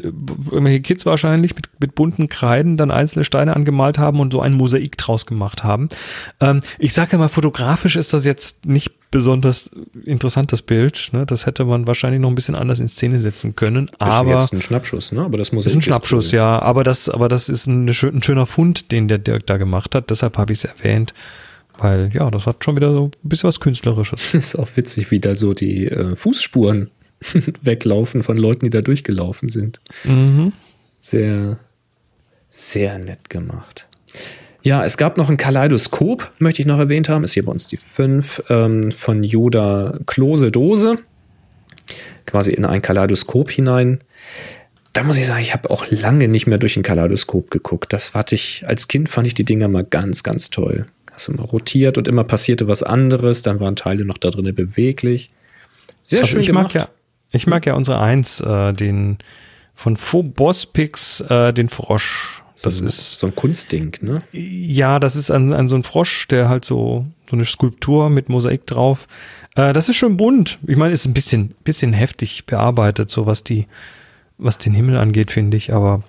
äh, 0.00 0.04
irgendwelche 0.04 0.80
Kids 0.80 1.04
wahrscheinlich 1.04 1.54
mit, 1.54 1.68
mit 1.78 1.94
bunten 1.94 2.30
Kreiden 2.30 2.78
dann 2.78 2.90
einzelne 2.90 3.26
Steine 3.26 3.54
angemalt 3.54 3.98
haben 3.98 4.18
und 4.18 4.32
so 4.32 4.40
ein 4.40 4.54
Mosaik 4.54 4.96
draus 4.96 5.26
gemacht 5.26 5.62
haben. 5.62 5.90
Ähm, 6.40 6.62
ich 6.78 6.94
sage 6.94 7.12
ja 7.12 7.18
mal, 7.18 7.28
fotografisch 7.28 7.96
ist 7.96 8.14
das 8.14 8.24
jetzt 8.24 8.64
nicht 8.64 9.10
besonders 9.10 9.70
interessant, 10.06 10.52
das 10.52 10.62
Bild. 10.62 11.10
Ne? 11.12 11.26
Das 11.26 11.44
hätte 11.44 11.66
man 11.66 11.86
wahrscheinlich 11.86 12.22
noch 12.22 12.30
ein 12.30 12.34
bisschen 12.34 12.54
anders 12.54 12.80
in 12.80 12.88
Szene 12.88 13.18
setzen 13.18 13.56
können. 13.56 13.88
Ist 13.88 14.00
Aber 14.00 14.40
jetzt 14.40 14.54
ein 14.54 14.62
Schnappschuss, 14.62 15.12
ne? 15.12 15.20
Aber 15.22 15.36
das 15.36 15.52
Mosaik 15.52 15.70
ist 15.70 15.76
ein 15.76 15.82
Schnappschuss, 15.82 16.32
cool. 16.32 16.36
ja. 16.38 16.62
Aber 16.62 16.82
das, 16.82 17.10
aber 17.10 17.28
das 17.28 17.50
ist 17.50 17.66
ein, 17.66 17.92
schön, 17.92 18.16
ein 18.16 18.22
schöner 18.22 18.46
Fund, 18.46 18.90
den 18.90 19.06
der 19.06 19.18
Dirk 19.18 19.46
da 19.46 19.58
gemacht 19.58 19.94
hat. 19.94 20.08
Deshalb 20.08 20.38
habe 20.38 20.54
ich 20.54 20.60
es 20.60 20.64
erwähnt. 20.64 21.12
Weil, 21.78 22.10
ja, 22.12 22.30
das 22.30 22.46
hat 22.46 22.64
schon 22.64 22.76
wieder 22.76 22.92
so 22.92 23.06
ein 23.06 23.28
bisschen 23.28 23.48
was 23.48 23.60
Künstlerisches. 23.60 24.34
Ist 24.34 24.56
auch 24.56 24.68
witzig, 24.76 25.10
wie 25.10 25.20
da 25.20 25.34
so 25.36 25.54
die 25.54 25.86
äh, 25.86 26.14
Fußspuren 26.16 26.90
weglaufen 27.62 28.22
von 28.22 28.36
Leuten, 28.36 28.66
die 28.66 28.70
da 28.70 28.82
durchgelaufen 28.82 29.48
sind. 29.48 29.80
Sehr, 30.98 31.58
sehr 32.50 32.98
nett 32.98 33.30
gemacht. 33.30 33.86
Ja, 34.62 34.84
es 34.84 34.96
gab 34.96 35.16
noch 35.16 35.30
ein 35.30 35.36
Kaleidoskop, 35.36 36.32
möchte 36.38 36.60
ich 36.60 36.66
noch 36.66 36.78
erwähnt 36.78 37.08
haben. 37.08 37.24
Ist 37.24 37.32
hier 37.32 37.44
bei 37.44 37.52
uns 37.52 37.68
die 37.68 37.76
5 37.76 38.44
ähm, 38.50 38.90
von 38.90 39.22
Yoda 39.22 39.98
Klose 40.06 40.50
Dose. 40.50 40.98
Quasi 42.26 42.52
in 42.52 42.64
ein 42.64 42.82
Kaleidoskop 42.82 43.50
hinein. 43.50 44.00
Da 44.92 45.04
muss 45.04 45.16
ich 45.16 45.26
sagen, 45.26 45.40
ich 45.40 45.54
habe 45.54 45.70
auch 45.70 45.90
lange 45.90 46.26
nicht 46.26 46.46
mehr 46.46 46.58
durch 46.58 46.76
ein 46.76 46.82
Kaleidoskop 46.82 47.50
geguckt. 47.50 47.92
Das 47.92 48.08
fand 48.08 48.32
ich, 48.32 48.64
als 48.66 48.88
Kind 48.88 49.08
fand 49.08 49.28
ich 49.28 49.34
die 49.34 49.44
Dinger 49.44 49.68
mal 49.68 49.84
ganz, 49.84 50.24
ganz 50.24 50.50
toll. 50.50 50.86
Hast 51.18 51.28
mal 51.30 51.42
rotiert 51.44 51.98
und 51.98 52.06
immer 52.06 52.22
passierte 52.22 52.68
was 52.68 52.84
anderes, 52.84 53.42
dann 53.42 53.58
waren 53.58 53.74
Teile 53.74 54.04
noch 54.04 54.18
da 54.18 54.30
drin 54.30 54.54
beweglich. 54.54 55.30
Sehr 56.04 56.20
Also 56.20 56.30
schön 56.32 56.40
ich 56.42 56.46
gemacht. 56.46 56.74
mag 56.74 56.82
ja, 56.82 56.88
ich 57.32 57.48
mag 57.48 57.66
ja 57.66 57.74
unsere 57.74 58.00
Eins, 58.00 58.40
äh, 58.40 58.72
den 58.72 59.18
von 59.74 59.96
Bospix, 60.22 61.20
äh, 61.22 61.52
den 61.52 61.68
Frosch. 61.68 62.40
so, 62.54 62.68
Das 62.68 62.80
ein- 62.80 62.86
ist, 62.86 63.18
so 63.18 63.26
ein 63.26 63.34
Kunstding, 63.34 63.96
ne? 64.00 64.14
ja, 64.32 65.00
das 65.00 65.16
ist 65.16 65.30
ein, 65.32 65.52
ein 65.52 65.68
so 65.68 65.74
ein 65.74 65.82
Frosch, 65.82 66.28
der 66.28 66.48
halt 66.48 66.64
so, 66.64 67.06
so 67.28 67.34
eine 67.36 67.44
Skulptur 67.44 68.10
mit 68.10 68.28
Mosaik 68.28 68.64
drauf. 68.66 69.08
Äh, 69.56 69.72
das 69.72 69.88
ist 69.88 69.96
schön 69.96 70.16
bunt. 70.16 70.58
Ich 70.68 70.76
meine, 70.76 70.92
ist 70.92 71.04
ein 71.06 71.14
bisschen, 71.14 71.54
bisschen 71.64 71.92
heftig 71.92 72.46
bearbeitet, 72.46 73.10
so 73.10 73.26
was 73.26 73.42
die, 73.42 73.66
was 74.38 74.58
den 74.58 74.72
Himmel 74.72 74.96
angeht, 74.98 75.32
finde 75.32 75.56
ich, 75.56 75.72
aber, 75.72 76.02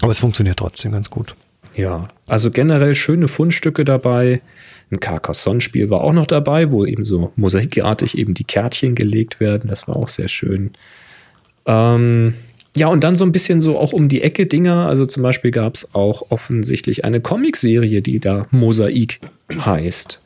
aber 0.00 0.10
es 0.12 0.20
funktioniert 0.20 0.58
trotzdem 0.58 0.92
ganz 0.92 1.10
gut. 1.10 1.34
Ja, 1.74 2.08
also 2.26 2.50
generell 2.50 2.94
schöne 2.94 3.28
Fundstücke 3.28 3.84
dabei. 3.84 4.42
Ein 4.90 5.00
Carcassonne-Spiel 5.00 5.88
war 5.88 6.02
auch 6.02 6.12
noch 6.12 6.26
dabei, 6.26 6.70
wo 6.70 6.84
eben 6.84 7.04
so 7.04 7.32
mosaikartig 7.36 8.18
eben 8.18 8.34
die 8.34 8.44
Kärtchen 8.44 8.94
gelegt 8.94 9.40
werden. 9.40 9.68
Das 9.68 9.88
war 9.88 9.96
auch 9.96 10.08
sehr 10.08 10.28
schön. 10.28 10.72
Ähm, 11.64 12.34
ja, 12.76 12.88
und 12.88 13.02
dann 13.04 13.14
so 13.14 13.24
ein 13.24 13.32
bisschen 13.32 13.60
so 13.60 13.78
auch 13.78 13.92
um 13.92 14.08
die 14.08 14.22
Ecke 14.22 14.46
Dinger. 14.46 14.86
Also 14.86 15.06
zum 15.06 15.22
Beispiel 15.22 15.50
gab 15.50 15.74
es 15.74 15.94
auch 15.94 16.30
offensichtlich 16.30 17.04
eine 17.04 17.20
Comicserie, 17.20 18.02
die 18.02 18.20
da 18.20 18.46
Mosaik 18.50 19.20
heißt. 19.54 20.22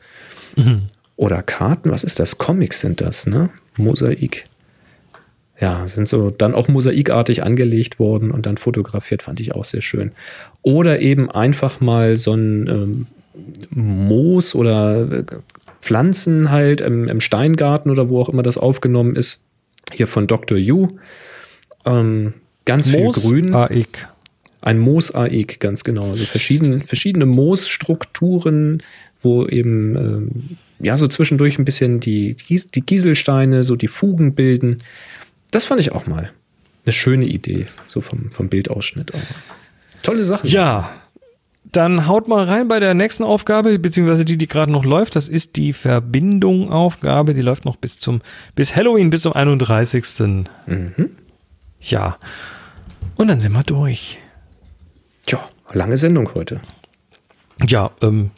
Oder 1.15 1.43
Karten, 1.43 1.91
was 1.91 2.03
ist 2.03 2.19
das? 2.19 2.37
Comics 2.37 2.81
sind 2.81 3.01
das, 3.01 3.27
ne? 3.27 3.49
Mosaik. 3.77 4.46
Ja, 5.59 5.87
sind 5.87 6.07
so 6.07 6.29
dann 6.29 6.53
auch 6.53 6.67
mosaikartig 6.67 7.43
angelegt 7.43 7.99
worden 7.99 8.29
und 8.29 8.45
dann 8.45 8.57
fotografiert, 8.57 9.23
fand 9.23 9.39
ich 9.39 9.55
auch 9.55 9.65
sehr 9.65 9.81
schön. 9.81 10.11
Oder 10.61 10.99
eben 10.99 11.31
einfach 11.31 11.81
mal 11.81 12.15
so 12.15 12.33
ein 12.33 12.67
ähm, 12.67 13.07
Moos 13.71 14.53
oder 14.53 15.11
äh, 15.11 15.23
Pflanzen 15.81 16.51
halt 16.51 16.81
im, 16.81 17.07
im 17.07 17.21
Steingarten 17.21 17.89
oder 17.89 18.09
wo 18.09 18.19
auch 18.19 18.29
immer 18.29 18.43
das 18.43 18.57
aufgenommen 18.57 19.15
ist, 19.15 19.45
hier 19.93 20.07
von 20.07 20.27
Dr. 20.27 20.57
Yu. 20.57 20.89
Ähm, 21.85 22.33
ganz 22.65 22.89
viel 22.89 23.09
Grün. 23.11 23.51
Mosaik. 23.51 24.07
Ein 24.61 24.79
Mosaik, 24.79 25.59
ganz 25.59 25.83
genau. 25.83 26.11
Also 26.11 26.25
verschiedene, 26.25 26.81
verschiedene 26.81 27.25
Moosstrukturen, 27.25 28.83
wo 29.21 29.47
eben 29.47 29.95
ähm, 29.95 30.57
ja 30.79 30.97
so 30.97 31.07
zwischendurch 31.07 31.57
ein 31.57 31.65
bisschen 31.65 31.99
die, 31.99 32.35
die 32.35 32.81
Kieselsteine, 32.81 33.63
so 33.63 33.75
die 33.75 33.87
Fugen 33.87 34.35
bilden. 34.35 34.83
Das 35.51 35.65
fand 35.65 35.81
ich 35.81 35.91
auch 35.91 36.07
mal 36.07 36.31
eine 36.85 36.93
schöne 36.93 37.25
Idee, 37.25 37.67
so 37.85 38.01
vom, 38.01 38.31
vom 38.31 38.49
Bildausschnitt 38.49 39.13
auch. 39.13 39.19
Tolle 40.03 40.23
Sache. 40.23 40.47
Ja, 40.47 40.89
dann 41.71 42.07
haut 42.07 42.27
mal 42.27 42.45
rein 42.45 42.67
bei 42.67 42.79
der 42.79 42.93
nächsten 42.93 43.23
Aufgabe, 43.23 43.77
beziehungsweise 43.77 44.23
die, 44.23 44.37
die 44.37 44.47
gerade 44.47 44.71
noch 44.71 44.85
läuft. 44.85 45.15
Das 45.15 45.27
ist 45.27 45.57
die 45.57 45.73
Verbindung-Aufgabe. 45.73 47.33
Die 47.33 47.41
läuft 47.41 47.65
noch 47.65 47.75
bis 47.75 47.99
zum, 47.99 48.21
bis 48.55 48.75
Halloween, 48.75 49.09
bis 49.09 49.23
zum 49.23 49.33
31. 49.33 50.05
Ja. 51.81 52.17
Und 53.15 53.27
dann 53.27 53.39
sind 53.39 53.51
wir 53.51 53.63
durch. 53.63 54.17
Tja, 55.25 55.41
lange 55.73 55.97
Sendung 55.97 56.33
heute. 56.33 56.61
Ja, 57.67 57.91
ähm, 58.01 58.31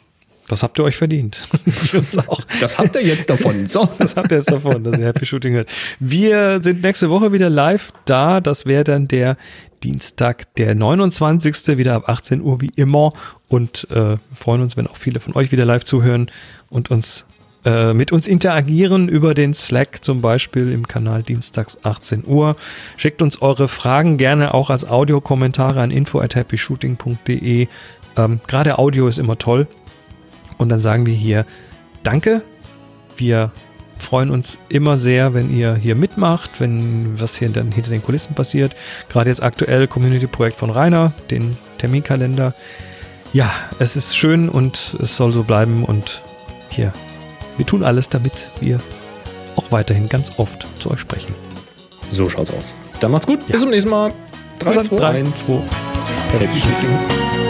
das 0.50 0.62
habt 0.64 0.78
ihr 0.78 0.84
euch 0.84 0.96
verdient. 0.96 1.48
das. 1.92 2.16
Das 2.60 2.78
habt 2.78 2.94
ihr 2.96 3.02
jetzt 3.02 3.30
davon. 3.30 3.50
So. 3.70 3.88
Das 3.98 4.16
habt 4.16 4.30
ihr 4.32 4.38
jetzt 4.38 4.50
davon, 4.50 4.82
dass 4.82 4.98
ihr 4.98 5.06
Happy 5.06 5.24
Shooting 5.24 5.52
hört. 5.52 5.68
Wir 6.00 6.60
sind 6.62 6.82
nächste 6.82 7.08
Woche 7.08 7.32
wieder 7.32 7.48
live 7.48 7.92
da. 8.04 8.40
Das 8.40 8.66
wäre 8.66 8.82
dann 8.82 9.06
der 9.06 9.36
Dienstag, 9.84 10.52
der 10.56 10.74
29. 10.74 11.78
wieder 11.78 11.94
ab 11.94 12.08
18 12.08 12.42
Uhr 12.42 12.60
wie 12.60 12.72
immer. 12.74 13.12
Und 13.48 13.88
äh, 13.90 14.16
freuen 14.34 14.62
uns, 14.62 14.76
wenn 14.76 14.86
auch 14.88 14.96
viele 14.96 15.20
von 15.20 15.34
euch 15.34 15.52
wieder 15.52 15.64
live 15.64 15.84
zuhören 15.84 16.30
und 16.68 16.90
uns 16.90 17.26
äh, 17.64 17.92
mit 17.92 18.10
uns 18.10 18.26
interagieren 18.26 19.08
über 19.08 19.34
den 19.34 19.54
Slack 19.54 20.02
zum 20.02 20.20
Beispiel 20.20 20.72
im 20.72 20.88
Kanal 20.88 21.22
Dienstags 21.22 21.78
18 21.84 22.24
Uhr. 22.26 22.56
Schickt 22.96 23.22
uns 23.22 23.40
eure 23.42 23.68
Fragen 23.68 24.16
gerne 24.16 24.54
auch 24.54 24.70
als 24.70 24.88
Audiokommentare 24.88 25.80
an 25.80 25.90
info 25.90 26.20
at 26.20 26.34
happyshooting.de. 26.34 27.68
Ähm, 28.16 28.40
Gerade 28.46 28.78
Audio 28.78 29.08
ist 29.08 29.18
immer 29.18 29.38
toll. 29.38 29.68
Und 30.60 30.68
dann 30.68 30.80
sagen 30.80 31.06
wir 31.06 31.14
hier 31.14 31.46
Danke. 32.02 32.42
Wir 33.16 33.50
freuen 33.98 34.30
uns 34.30 34.58
immer 34.68 34.98
sehr, 34.98 35.32
wenn 35.32 35.54
ihr 35.54 35.74
hier 35.74 35.94
mitmacht, 35.94 36.60
wenn 36.60 37.18
was 37.18 37.36
hier 37.36 37.48
dann 37.48 37.72
hinter 37.72 37.90
den 37.90 38.02
Kulissen 38.02 38.34
passiert. 38.34 38.76
Gerade 39.08 39.30
jetzt 39.30 39.42
aktuell 39.42 39.86
Community-Projekt 39.86 40.56
von 40.56 40.68
Rainer, 40.68 41.14
den 41.30 41.56
Terminkalender. 41.78 42.54
Ja, 43.32 43.50
es 43.78 43.96
ist 43.96 44.16
schön 44.16 44.50
und 44.50 44.96
es 45.00 45.16
soll 45.16 45.32
so 45.32 45.44
bleiben 45.44 45.84
und 45.84 46.22
hier, 46.68 46.92
wir 47.56 47.64
tun 47.64 47.82
alles, 47.82 48.10
damit 48.10 48.50
wir 48.60 48.80
auch 49.56 49.72
weiterhin 49.72 50.10
ganz 50.10 50.32
oft 50.38 50.66
zu 50.78 50.90
euch 50.90 51.00
sprechen. 51.00 51.34
So 52.10 52.28
schaut's 52.28 52.52
aus. 52.52 52.76
Dann 53.00 53.12
macht's 53.12 53.26
gut. 53.26 53.46
Bis 53.46 53.60
zum 53.60 53.70
nächsten 53.70 53.90
Mal. 53.90 54.12
3, 54.58 54.80
2, 54.82 55.06
1. 55.06 55.46
zwei. 55.46 55.58
Happy 56.38 56.60
Shooting. 56.60 57.49